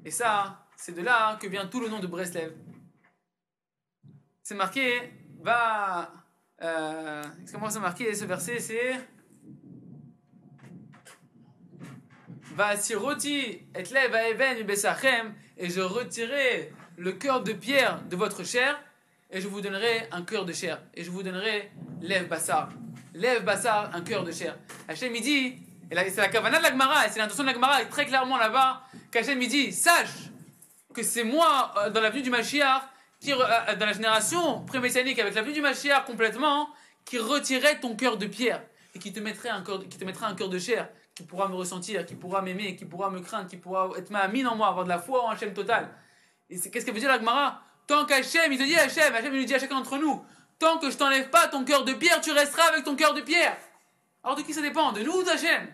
Et 0.05 0.11
ça, 0.11 0.66
c'est 0.79 0.95
de 0.95 1.03
là 1.03 1.37
que 1.41 1.49
vient 1.49 1.66
tout 1.66 1.81
le 1.81 1.89
nom 1.89 1.99
de 1.99 2.07
Breslev. 2.07 2.53
C'est 4.43 4.55
marqué, 4.55 5.12
va. 5.41 6.11
Euh, 6.62 7.24
comment 7.53 7.68
c'est 7.68 7.81
marqué 7.81 8.14
ce 8.14 8.24
verset 8.24 8.61
C'est. 8.61 8.95
Va 12.55 12.76
siroti 12.76 13.61
et 13.74 13.97
à 13.97 14.31
even 14.31 14.66
et 15.57 15.70
je 15.70 15.81
retirerai 15.81 16.72
le 16.97 17.12
cœur 17.12 17.43
de 17.43 17.53
pierre 17.53 18.03
de 18.09 18.16
votre 18.16 18.45
chair, 18.45 18.81
et 19.31 19.41
je 19.41 19.49
vous 19.49 19.61
donnerai 19.61 20.09
un 20.12 20.22
cœur 20.22 20.45
de 20.45 20.53
chair. 20.53 20.81
Et 20.95 21.05
je 21.05 21.11
vous 21.11 21.22
donnerai 21.22 21.70
lève 22.01 22.29
bassar. 22.29 22.70
Lève 23.14 23.45
bassar, 23.45 23.95
un 23.95 24.01
cœur 24.01 24.24
de 24.24 24.33
chair. 24.33 24.57
Hachem 24.89 25.14
il 25.14 25.22
dit, 25.22 25.47
et 25.91 26.11
c'est 26.11 26.16
la 26.16 26.29
kavana 26.29 26.59
de 26.59 26.62
la 26.62 26.70
Gemara, 26.70 27.07
et 27.07 27.11
c'est 27.11 27.18
l'intention 27.18 27.43
de 27.43 27.49
la 27.49 27.55
Gemara, 27.55 27.85
très 27.87 28.07
clairement 28.07 28.39
là-bas, 28.39 28.83
qu'Hachem 29.11 29.41
il 29.43 29.49
dit, 29.49 29.72
sache 29.72 30.28
que 30.99 31.05
c'est 31.05 31.25
moi, 31.25 31.73
euh, 31.77 31.91
dans 31.91 32.01
la 32.01 32.11
venue 32.11 32.23
du 32.23 32.31
Mashiach, 32.31 32.83
qui, 33.21 33.33
euh, 33.33 33.37
dans 33.77 33.87
la 33.87 33.93
génération 33.93 34.65
pré-messianique, 34.65 35.19
avec 35.19 35.35
la 35.35 35.43
venue 35.43 35.55
du 35.55 35.61
Mashiach 35.61 36.05
complètement, 36.05 36.69
qui 37.05 37.19
retirerait 37.19 37.79
ton 37.79 37.95
cœur 37.95 38.17
de 38.17 38.27
pierre 38.27 38.63
et 38.95 38.99
qui 38.99 39.13
te 39.13 39.21
mettrait 39.21 39.49
un 39.49 39.63
cœur, 39.63 39.81
qui 39.89 39.97
te 39.97 40.05
mettra 40.05 40.27
un 40.27 40.35
cœur 40.35 40.49
de 40.49 40.59
chair, 40.59 40.89
qui 41.15 41.23
pourra 41.23 41.49
me 41.49 41.55
ressentir, 41.55 42.05
qui 42.05 42.15
pourra 42.15 42.43
m'aimer, 42.43 42.75
qui 42.77 42.85
pourra 42.85 43.11
me 43.11 43.21
craindre, 43.21 43.49
qui 43.49 43.57
pourra 43.57 43.91
être 43.97 44.11
ma 44.11 44.27
mine 44.29 44.47
en 44.49 44.57
moi, 44.57 44.69
avoir 44.69 44.85
de 44.85 44.89
la 44.89 44.99
foi 44.99 45.25
en 45.25 45.31
Hachem 45.31 45.55
total. 45.55 45.89
Et 46.51 46.59
qu'est-ce 46.59 46.85
que 46.85 46.91
veut 46.91 47.01
dire 47.01 47.09
la 47.09 47.19
Gemara? 47.19 47.63
Tant 47.87 48.05
qu'Hachem, 48.05 48.53
il 48.53 48.59
te 48.59 48.65
dit 48.65 48.77
Hachem, 48.77 49.15
Hachem 49.15 49.35
il 49.35 49.41
nous 49.41 49.47
dit 49.47 49.55
à 49.55 49.59
chacun 49.59 49.77
d'entre 49.77 49.99
nous, 49.99 50.25
tant 50.59 50.79
que 50.79 50.91
je 50.91 50.97
t'enlève 50.97 51.31
pas 51.31 51.47
ton 51.49 51.65
cœur 51.65 51.85
de 51.85 51.95
pierre, 51.95 52.21
tu 52.21 52.33
resteras 52.33 52.69
avec 52.73 52.85
ton 52.85 52.97
cœur 52.97 53.15
de 53.15 53.21
pierre. 53.21 53.57
Alors 54.25 54.37
de 54.37 54.43
qui 54.43 54.53
ça 54.53 54.61
dépend? 54.61 54.93
De 54.93 55.03
nous 55.03 55.13
ou 55.13 55.23
d'Hachem? 55.23 55.73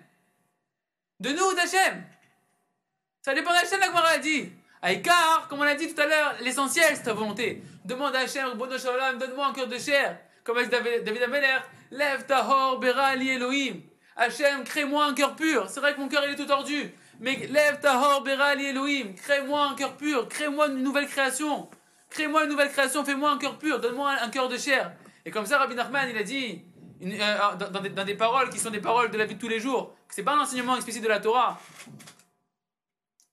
De 1.20 1.31
nous 1.31 1.45
ou 1.45 1.55
d'Hachem? 1.55 2.05
Ça 3.22 3.33
dépend 3.35 3.53
d'Hachem, 3.53 3.81
la 3.81 3.87
Gemara 3.87 4.09
a 4.09 4.18
dit. 4.18 4.53
Aïkar, 4.85 5.47
comme 5.49 5.61
on 5.61 5.64
l'a 5.64 5.76
dit 5.76 5.95
tout 5.95 5.99
à 5.99 6.05
l'heure, 6.05 6.35
l'essentiel, 6.43 6.91
c'est 6.95 7.05
ta 7.05 7.14
volonté. 7.14 7.62
Demande 7.87 8.14
à 8.16 8.18
Hachem, 8.18 8.53
Bono 8.53 8.76
Shalom, 8.76 9.18
donne-moi 9.18 9.47
un 9.47 9.53
cœur 9.55 9.66
de 9.66 9.78
chair. 9.78 10.18
Comme 10.45 10.59
a 10.59 10.62
dit 10.62 10.68
David 10.68 11.22
Ameler, 11.22 11.57
lève 11.91 12.26
ta 12.26 12.47
hor, 12.47 12.78
bera, 12.80 13.16
li 13.16 13.30
Elohim. 13.30 13.80
Hachem, 14.14 14.62
crée-moi 14.62 15.07
un 15.07 15.14
cœur 15.14 15.37
pur. 15.37 15.70
C'est 15.70 15.80
vrai 15.80 15.95
que 15.95 16.01
mon 16.01 16.09
cœur, 16.09 16.22
il 16.26 16.35
est 16.35 16.37
tout 16.37 16.45
tordu. 16.45 16.93
Mais 17.18 17.49
lève 17.51 17.80
ta 17.80 17.99
hor, 17.99 18.22
bera, 18.22 18.55
li 18.55 18.66
Elohim. 18.66 19.14
Crée-moi 19.14 19.68
un 19.68 19.74
cœur 19.74 19.97
pur. 19.97 20.28
Crée-moi 20.28 20.66
une 20.68 20.82
nouvelle 20.82 21.09
création. 21.09 21.70
Crée-moi 22.11 22.45
une 22.45 22.51
nouvelle 22.51 22.70
création. 22.70 23.07
Fais-moi 23.07 23.30
un 23.30 23.39
cœur 23.39 23.57
pur. 23.57 23.80
Donne-moi 23.80 24.11
un, 24.20 24.28
cœur 24.28 24.51
de 24.51 24.59
chair. 24.59 24.93
Et 25.24 25.30
comme 25.30 25.47
ça, 25.47 25.57
Rabbi 25.57 25.74
Nachman, 25.74 26.11
il 26.11 26.18
a 26.18 26.22
dit, 26.22 26.62
euh, 27.03 27.57
dans, 27.59 27.70
dans 27.70 27.80
des, 27.80 27.89
dans 27.89 28.05
des 28.05 28.16
paroles 28.16 28.51
qui 28.51 28.59
sont 28.59 28.70
des 28.70 28.82
paroles 28.82 29.11
de 29.11 29.16
la 29.16 29.24
vie 29.24 29.37
de 29.37 29.41
tous 29.41 29.49
les 29.49 29.61
jours, 29.61 29.95
que 30.07 30.14
c'est 30.14 30.24
pas 30.24 30.35
un 30.35 30.41
enseignement 30.41 30.76
explicite 30.76 31.03
de 31.03 31.09
la 31.09 31.20
Torah. 31.20 31.59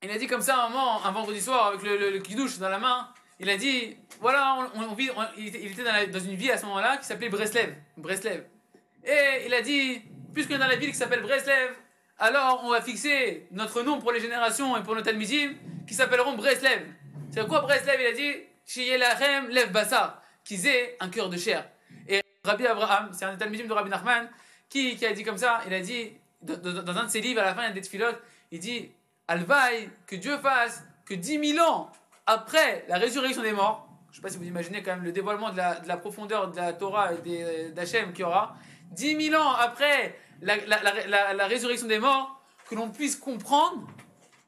Il 0.03 0.09
a 0.09 0.17
dit 0.17 0.27
comme 0.27 0.41
ça 0.41 0.65
un 0.65 0.69
moment, 0.69 1.05
un 1.05 1.11
vendredi 1.11 1.39
soir, 1.39 1.67
avec 1.67 1.83
le, 1.83 2.09
le, 2.09 2.19
kidouche 2.19 2.57
dans 2.57 2.69
la 2.69 2.79
main. 2.79 3.09
Il 3.39 3.49
a 3.49 3.57
dit 3.57 3.95
voilà, 4.19 4.57
on, 4.75 4.81
on 4.81 4.93
vit, 4.93 5.09
il 5.37 5.47
était, 5.47 5.83
dans, 6.07 6.19
une 6.19 6.35
ville 6.35 6.51
à 6.51 6.57
ce 6.57 6.65
moment-là 6.65 6.97
qui 6.97 7.05
s'appelait 7.05 7.29
Breslev. 7.29 7.75
Breslev. 7.97 8.45
Et 9.03 9.45
il 9.45 9.53
a 9.53 9.61
dit 9.61 10.01
puisqu'on 10.33 10.55
est 10.55 10.59
dans 10.59 10.67
la 10.67 10.75
ville 10.75 10.89
qui 10.89 10.97
s'appelle 10.97 11.21
Breslev, 11.21 11.71
alors 12.17 12.61
on 12.63 12.69
va 12.69 12.81
fixer 12.81 13.47
notre 13.51 13.83
nom 13.83 13.99
pour 13.99 14.11
les 14.11 14.19
générations 14.19 14.75
et 14.77 14.83
pour 14.83 14.95
nos 14.95 15.01
Talmidim 15.01 15.53
qui 15.87 15.93
s'appelleront 15.93 16.35
Breslev. 16.35 16.81
C'est 17.31 17.47
quoi 17.47 17.61
Breslev 17.61 17.99
Il 17.99 18.07
a 18.07 18.11
dit? 18.11 18.31
Shiyelachem 18.65 19.49
Lev 19.49 19.71
Bassar, 19.71 20.21
qu'ils 20.43 20.65
aient 20.65 20.97
un 20.99 21.09
cœur 21.09 21.29
de 21.29 21.37
chair. 21.37 21.67
Et 22.07 22.21
Rabbi 22.43 22.65
Abraham, 22.65 23.09
c'est 23.11 23.25
un 23.25 23.35
Talmidim 23.35 23.67
de 23.67 23.73
Rabbi 23.73 23.89
Nachman, 23.89 24.29
qui, 24.69 24.95
qui 24.95 25.05
a 25.05 25.13
dit 25.13 25.23
comme 25.23 25.37
ça 25.37 25.61
il 25.67 25.73
a 25.73 25.79
dit, 25.79 26.13
dans 26.41 26.97
un 26.97 27.05
de 27.05 27.09
ses 27.09 27.21
livres, 27.21 27.41
à 27.41 27.45
la 27.45 27.55
fin, 27.55 27.63
il 27.63 27.67
y 27.67 27.71
a 27.71 27.73
des 27.73 27.81
tfilotes, 27.81 28.21
il 28.51 28.59
dit 28.59 28.91
Alvaï, 29.31 29.89
que 30.07 30.15
Dieu 30.15 30.37
fasse 30.39 30.83
que 31.05 31.13
10 31.13 31.53
000 31.55 31.65
ans 31.67 31.89
après 32.25 32.85
la 32.89 32.97
résurrection 32.97 33.41
des 33.41 33.53
morts, 33.53 33.87
je 34.11 34.11
ne 34.11 34.15
sais 34.17 34.21
pas 34.21 34.29
si 34.29 34.37
vous 34.37 34.43
imaginez 34.45 34.83
quand 34.83 34.91
même 34.91 35.03
le 35.05 35.11
dévoilement 35.13 35.51
de 35.51 35.57
la, 35.57 35.79
de 35.79 35.87
la 35.87 35.97
profondeur 35.97 36.51
de 36.51 36.57
la 36.57 36.73
Torah 36.73 37.11
et 37.13 37.71
d'Hachem 37.71 38.11
qu'il 38.11 38.21
y 38.21 38.23
aura, 38.25 38.55
10 38.91 39.29
000 39.29 39.41
ans 39.41 39.53
après 39.53 40.17
la, 40.41 41.47
résurrection 41.47 41.87
des 41.87 41.99
morts, 41.99 42.41
que 42.69 42.75
l'on 42.75 42.89
puisse 42.89 43.15
comprendre 43.15 43.87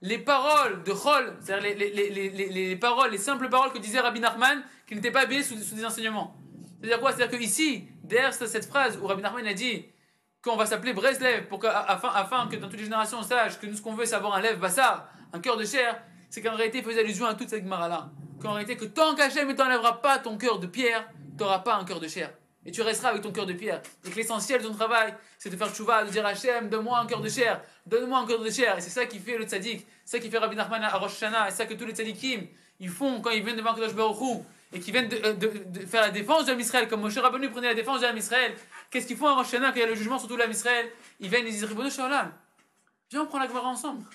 les 0.02 0.18
paroles 0.18 0.84
de 0.84 0.92
Chol, 0.92 1.34
c'est-à-dire 1.40 1.64
les, 1.64 1.76
les- 1.76 1.92
les- 1.92 2.10
les- 2.10 2.30
les- 2.50 2.50
les 2.70 2.76
paroles, 2.76 3.12
les 3.12 3.18
simples 3.18 3.48
paroles 3.50 3.72
que 3.72 3.78
disait 3.78 4.02
Rabbi 4.02 4.20
Nachman, 4.20 4.62
qui 4.86 4.96
n'étaient 4.96 5.12
pas 5.12 5.22
habillées 5.22 5.44
sous, 5.44 5.56
des 5.56 5.86
enseignements. 5.86 6.36
C'est-à-dire 6.82 7.00
quoi? 7.00 7.14
C'est-à-dire 7.14 7.40
qu'ici, 7.40 7.88
derrière 8.04 8.34
cette 8.34 8.66
phrase 8.66 8.98
où 9.02 9.08
Rabbi 9.08 9.22
Nachman 9.22 9.48
a 9.48 9.54
dit 9.54 9.86
qu'on 10.44 10.56
va 10.58 10.66
s'appeler 10.66 10.94
Breslev 10.94 11.46
afin, 12.14 12.48
que 12.48 12.58
dans 12.58 12.68
toutes 12.68 12.78
les 12.80 12.84
générations 12.84 13.20
on 13.20 13.24
sache 13.24 13.60
que 13.60 13.66
nous 13.66 13.76
ce 13.76 13.82
qu'on 13.82 13.94
veut 13.94 14.06
c'est 14.06 14.16
avoir 14.16 14.36
un 14.36 14.42
lève 14.42 14.60
bassar, 14.60 15.08
un 15.32 15.40
cœur 15.40 15.58
de 15.58 15.66
chair, 15.66 16.00
c'est 16.30 16.42
qu'en 16.42 16.56
réalité 16.56 16.80
il 16.80 16.84
faisait 16.84 17.00
allusion 17.00 17.26
à 17.26 17.34
toute 17.34 17.50
cette 17.50 17.64
Gemara-là. 17.64 18.10
Qu'en 18.42 18.52
réalité 18.54 18.76
que 18.76 18.86
tant 18.86 19.16
qu'Hachem 19.16 19.48
ne 19.48 19.54
t'enlèvera 19.54 20.02
pas 20.02 20.20
ton 20.20 20.38
cœur 20.38 20.60
de 20.60 20.68
pierre, 20.68 21.08
tu 21.38 21.44
n'auras 21.44 21.60
pas 21.60 21.76
un 21.76 21.86
cœur 21.86 22.00
de 22.00 22.08
chair. 22.08 22.30
Et 22.66 22.72
tu 22.72 22.82
resteras 22.82 23.10
avec 23.10 23.22
ton 23.22 23.32
cœur 23.32 23.46
de 23.46 23.54
pierre. 23.54 23.82
Et 24.06 24.10
que 24.10 24.16
l'essentiel 24.16 24.62
de 24.62 24.68
ton 24.68 24.74
travail, 24.74 25.14
c'est 25.38 25.50
de 25.50 25.58
faire 25.58 25.74
tchouva, 25.74 26.04
de 26.06 26.10
dire 26.10 26.26
Hachem, 26.26 26.70
donne-moi 26.70 26.98
un 26.98 27.06
cœur 27.06 27.22
de 27.22 27.30
chair, 27.30 27.62
donne-moi 27.86 28.20
un 28.20 28.26
cœur 28.26 28.40
de 28.40 28.50
chair. 28.50 28.78
Et 28.78 28.82
c'est 28.82 28.90
ça 28.90 29.06
qui 29.06 29.20
fait 29.20 29.38
le 29.38 29.46
tzaddik, 29.46 29.86
c'est 30.06 30.18
ça 30.18 30.24
qui 30.24 30.30
fait 30.30 30.38
Rabbi 30.38 30.56
Nachman 30.56 30.84
à 30.84 30.90
Rosh 30.98 31.22
Hashanah, 31.24 31.50
et 31.50 31.52
ça 31.52 31.66
que 31.66 31.74
tous 31.74 31.86
les 31.86 31.94
tzaddikim, 31.94 32.48
ils 32.80 32.90
font 32.90 33.22
quand 33.22 33.32
ils 33.32 33.44
viennent 33.44 33.58
devant 33.58 33.74
Kadosh 33.74 33.94
Baruch 33.94 34.44
et 34.74 34.80
qui 34.80 34.92
viennent 34.92 35.08
de, 35.08 35.20
euh, 35.24 35.34
de- 35.34 35.86
faire 35.86 36.02
la 36.02 36.10
défense 36.10 36.46
de 36.46 36.54
Israël, 36.56 36.88
comme 36.88 37.02
Moshe 37.02 37.18
Rabbeinu 37.18 37.50
prenait 37.50 37.68
la 37.68 37.76
défense 37.76 38.02
de 38.02 38.18
Israël. 38.18 38.54
Qu'est-ce 38.94 39.08
qu'ils 39.08 39.18
font 39.18 39.26
à 39.26 39.34
Rosh 39.34 39.50
quand 39.50 39.72
il 39.74 39.80
y 39.80 39.82
a 39.82 39.88
le 39.88 39.96
jugement 39.96 40.20
sur 40.20 40.28
tout 40.28 40.38
l'âme 40.38 40.52
Israël? 40.52 40.88
Ils 41.20 41.28
viennent 41.28 41.48
et 41.48 41.50
ils 41.50 41.54
disent 41.54 41.64
Ribono 41.64 41.90
Shalom, 41.90 42.32
viens 43.10 43.24
on 43.24 43.26
prend 43.26 43.40
la 43.40 43.48
Gemara 43.48 43.68
ensemble. 43.68 44.06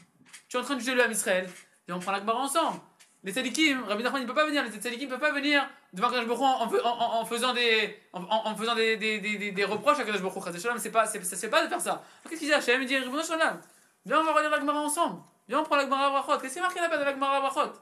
Tu 0.49 0.57
es 0.57 0.61
en 0.61 0.63
train 0.63 0.77
de 0.77 0.79
juger 0.79 0.95
l'âme 0.95 1.11
Israël, 1.11 1.51
viens 1.89 1.97
on 1.97 1.99
prend 1.99 2.13
la 2.13 2.21
Gemara 2.21 2.39
ensemble. 2.39 2.79
Les 3.25 3.33
tzadikim, 3.33 3.83
Rabbi 3.89 4.05
Nachman 4.05 4.21
il 4.21 4.23
ne 4.23 4.29
peut 4.29 4.37
pas 4.37 4.47
venir, 4.47 4.63
les 4.63 4.71
tzadikim 4.71 5.07
ne 5.07 5.11
peuvent 5.11 5.19
pas 5.19 5.33
venir 5.33 5.69
devant 5.93 6.09
Kadosh 6.11 6.29
Baruch 6.29 6.85
en, 6.85 6.93
en- 6.93 7.27
faisant 7.27 7.53
des, 7.55 7.99
reproches 9.65 9.99
à 9.99 10.05
Kadosh 10.05 10.23
Baruch 10.23 10.37
Hu. 10.37 10.43
Chas 10.45 10.53
v'shalom, 10.53 10.79
c'est 10.79 10.93
pas, 10.93 11.07
ça 11.07 11.19
c'est 11.21 11.51
pas 11.51 11.65
de 11.65 11.69
faire 11.69 11.81
ça. 11.81 12.05
Qu'est-ce 12.29 12.39
qu'il 12.39 12.49
dit 12.49 12.55
Hachem? 12.55 12.81
Il 12.81 12.87
dit 12.87 12.99
Ribono 12.99 13.25
Shalom, 13.25 13.61
viens 14.07 14.21
on 14.21 14.23
va 14.23 14.33
relire 14.33 14.51
la 14.51 14.61
Gemara 14.61 14.79
ensemble. 14.79 15.23
Viens 15.49 15.59
on 15.59 15.65
prend 15.65 15.75
la 15.75 15.87
Gemara 15.87 16.09
Brachot. 16.11 16.41
Qu'est-ce 16.41 16.53
qui 16.53 16.59
est 16.61 16.63
marqué 16.63 16.79
là-bas 16.79 16.99
dans 16.99 17.05
la 17.05 17.15
Gemara 17.15 17.73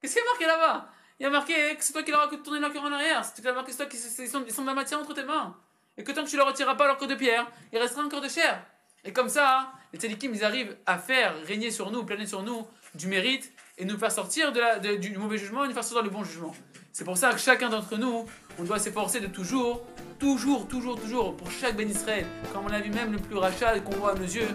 Qu'est-ce 0.00 0.14
qui 0.14 0.18
est 0.18 0.24
marqué 0.24 0.46
là-bas? 0.46 0.88
Il 1.20 1.24
y 1.24 1.26
a 1.26 1.30
marqué 1.30 1.76
que 1.76 1.84
c'est 1.84 1.92
toi 1.92 2.02
qui 2.02 2.10
leur 2.10 2.22
as 2.22 2.28
tourné 2.28 2.58
leur 2.58 2.72
cœur 2.72 2.84
en 2.84 2.92
arrière. 2.92 3.22
C'est 3.22 3.42
toi 3.42 3.62
qui 3.62 3.72
c'est 3.98 4.30
toi 4.30 4.40
ils 4.46 4.50
sont 4.50 4.62
de 4.62 4.66
la 4.66 4.72
matière 4.72 4.98
entre 4.98 5.12
tes 5.12 5.24
mains. 5.24 5.54
Et 5.98 6.04
que 6.04 6.12
tant 6.12 6.24
que 6.24 6.30
tu 6.30 6.36
leur 6.36 6.46
retireras 6.46 6.74
pas 6.74 6.86
leur 6.86 6.96
cœur 6.96 7.08
de 7.08 7.14
pierre, 7.14 7.50
il 7.72 7.78
restera 7.78 8.02
un 8.02 8.08
cœur 8.08 8.20
de 8.20 8.28
chair. 8.28 8.64
Et 9.04 9.12
comme 9.12 9.28
ça, 9.28 9.72
les 9.92 9.98
tzadikim, 9.98 10.32
ils 10.34 10.44
arrivent 10.44 10.76
à 10.86 10.98
faire 10.98 11.34
régner 11.44 11.70
sur 11.70 11.90
nous, 11.90 12.04
planer 12.04 12.26
sur 12.26 12.42
nous 12.42 12.66
du 12.94 13.08
mérite 13.08 13.52
et 13.78 13.84
nous 13.84 13.98
faire 13.98 14.12
sortir 14.12 14.52
de 14.52 14.96
du 14.96 15.16
mauvais 15.18 15.38
jugement 15.38 15.64
et 15.64 15.68
nous 15.68 15.74
faire 15.74 15.84
sortir 15.84 16.04
le 16.04 16.10
bon 16.10 16.24
jugement. 16.24 16.54
C'est 16.92 17.04
pour 17.04 17.16
ça 17.16 17.32
que 17.32 17.38
chacun 17.38 17.70
d'entre 17.70 17.96
nous, 17.96 18.26
on 18.58 18.64
doit 18.64 18.78
s'efforcer 18.78 19.20
de 19.20 19.26
toujours, 19.26 19.82
toujours, 20.18 20.68
toujours, 20.68 21.00
toujours, 21.00 21.36
pour 21.36 21.50
chaque 21.50 21.74
Ben 21.74 21.88
Israël, 21.88 22.26
comme 22.52 22.66
on 22.66 22.72
a 22.72 22.80
vu 22.80 22.90
même 22.90 23.12
le 23.12 23.18
plus 23.18 23.36
rachat 23.36 23.80
qu'on 23.80 23.96
voit 23.96 24.12
à 24.12 24.14
nos 24.14 24.24
yeux, 24.24 24.48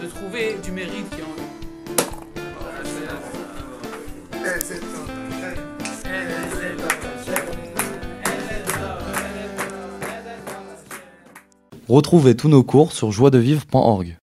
de 0.00 0.06
trouver 0.06 0.54
du 0.62 0.72
mérite 0.72 1.08
qui 1.10 1.20
est 1.20 1.24
en 1.24 1.34
lui. 1.36 1.42
Retrouvez 11.88 12.36
tous 12.36 12.48
nos 12.48 12.62
cours 12.62 12.92
sur 12.92 13.10
joiedevivre.org. 13.10 14.16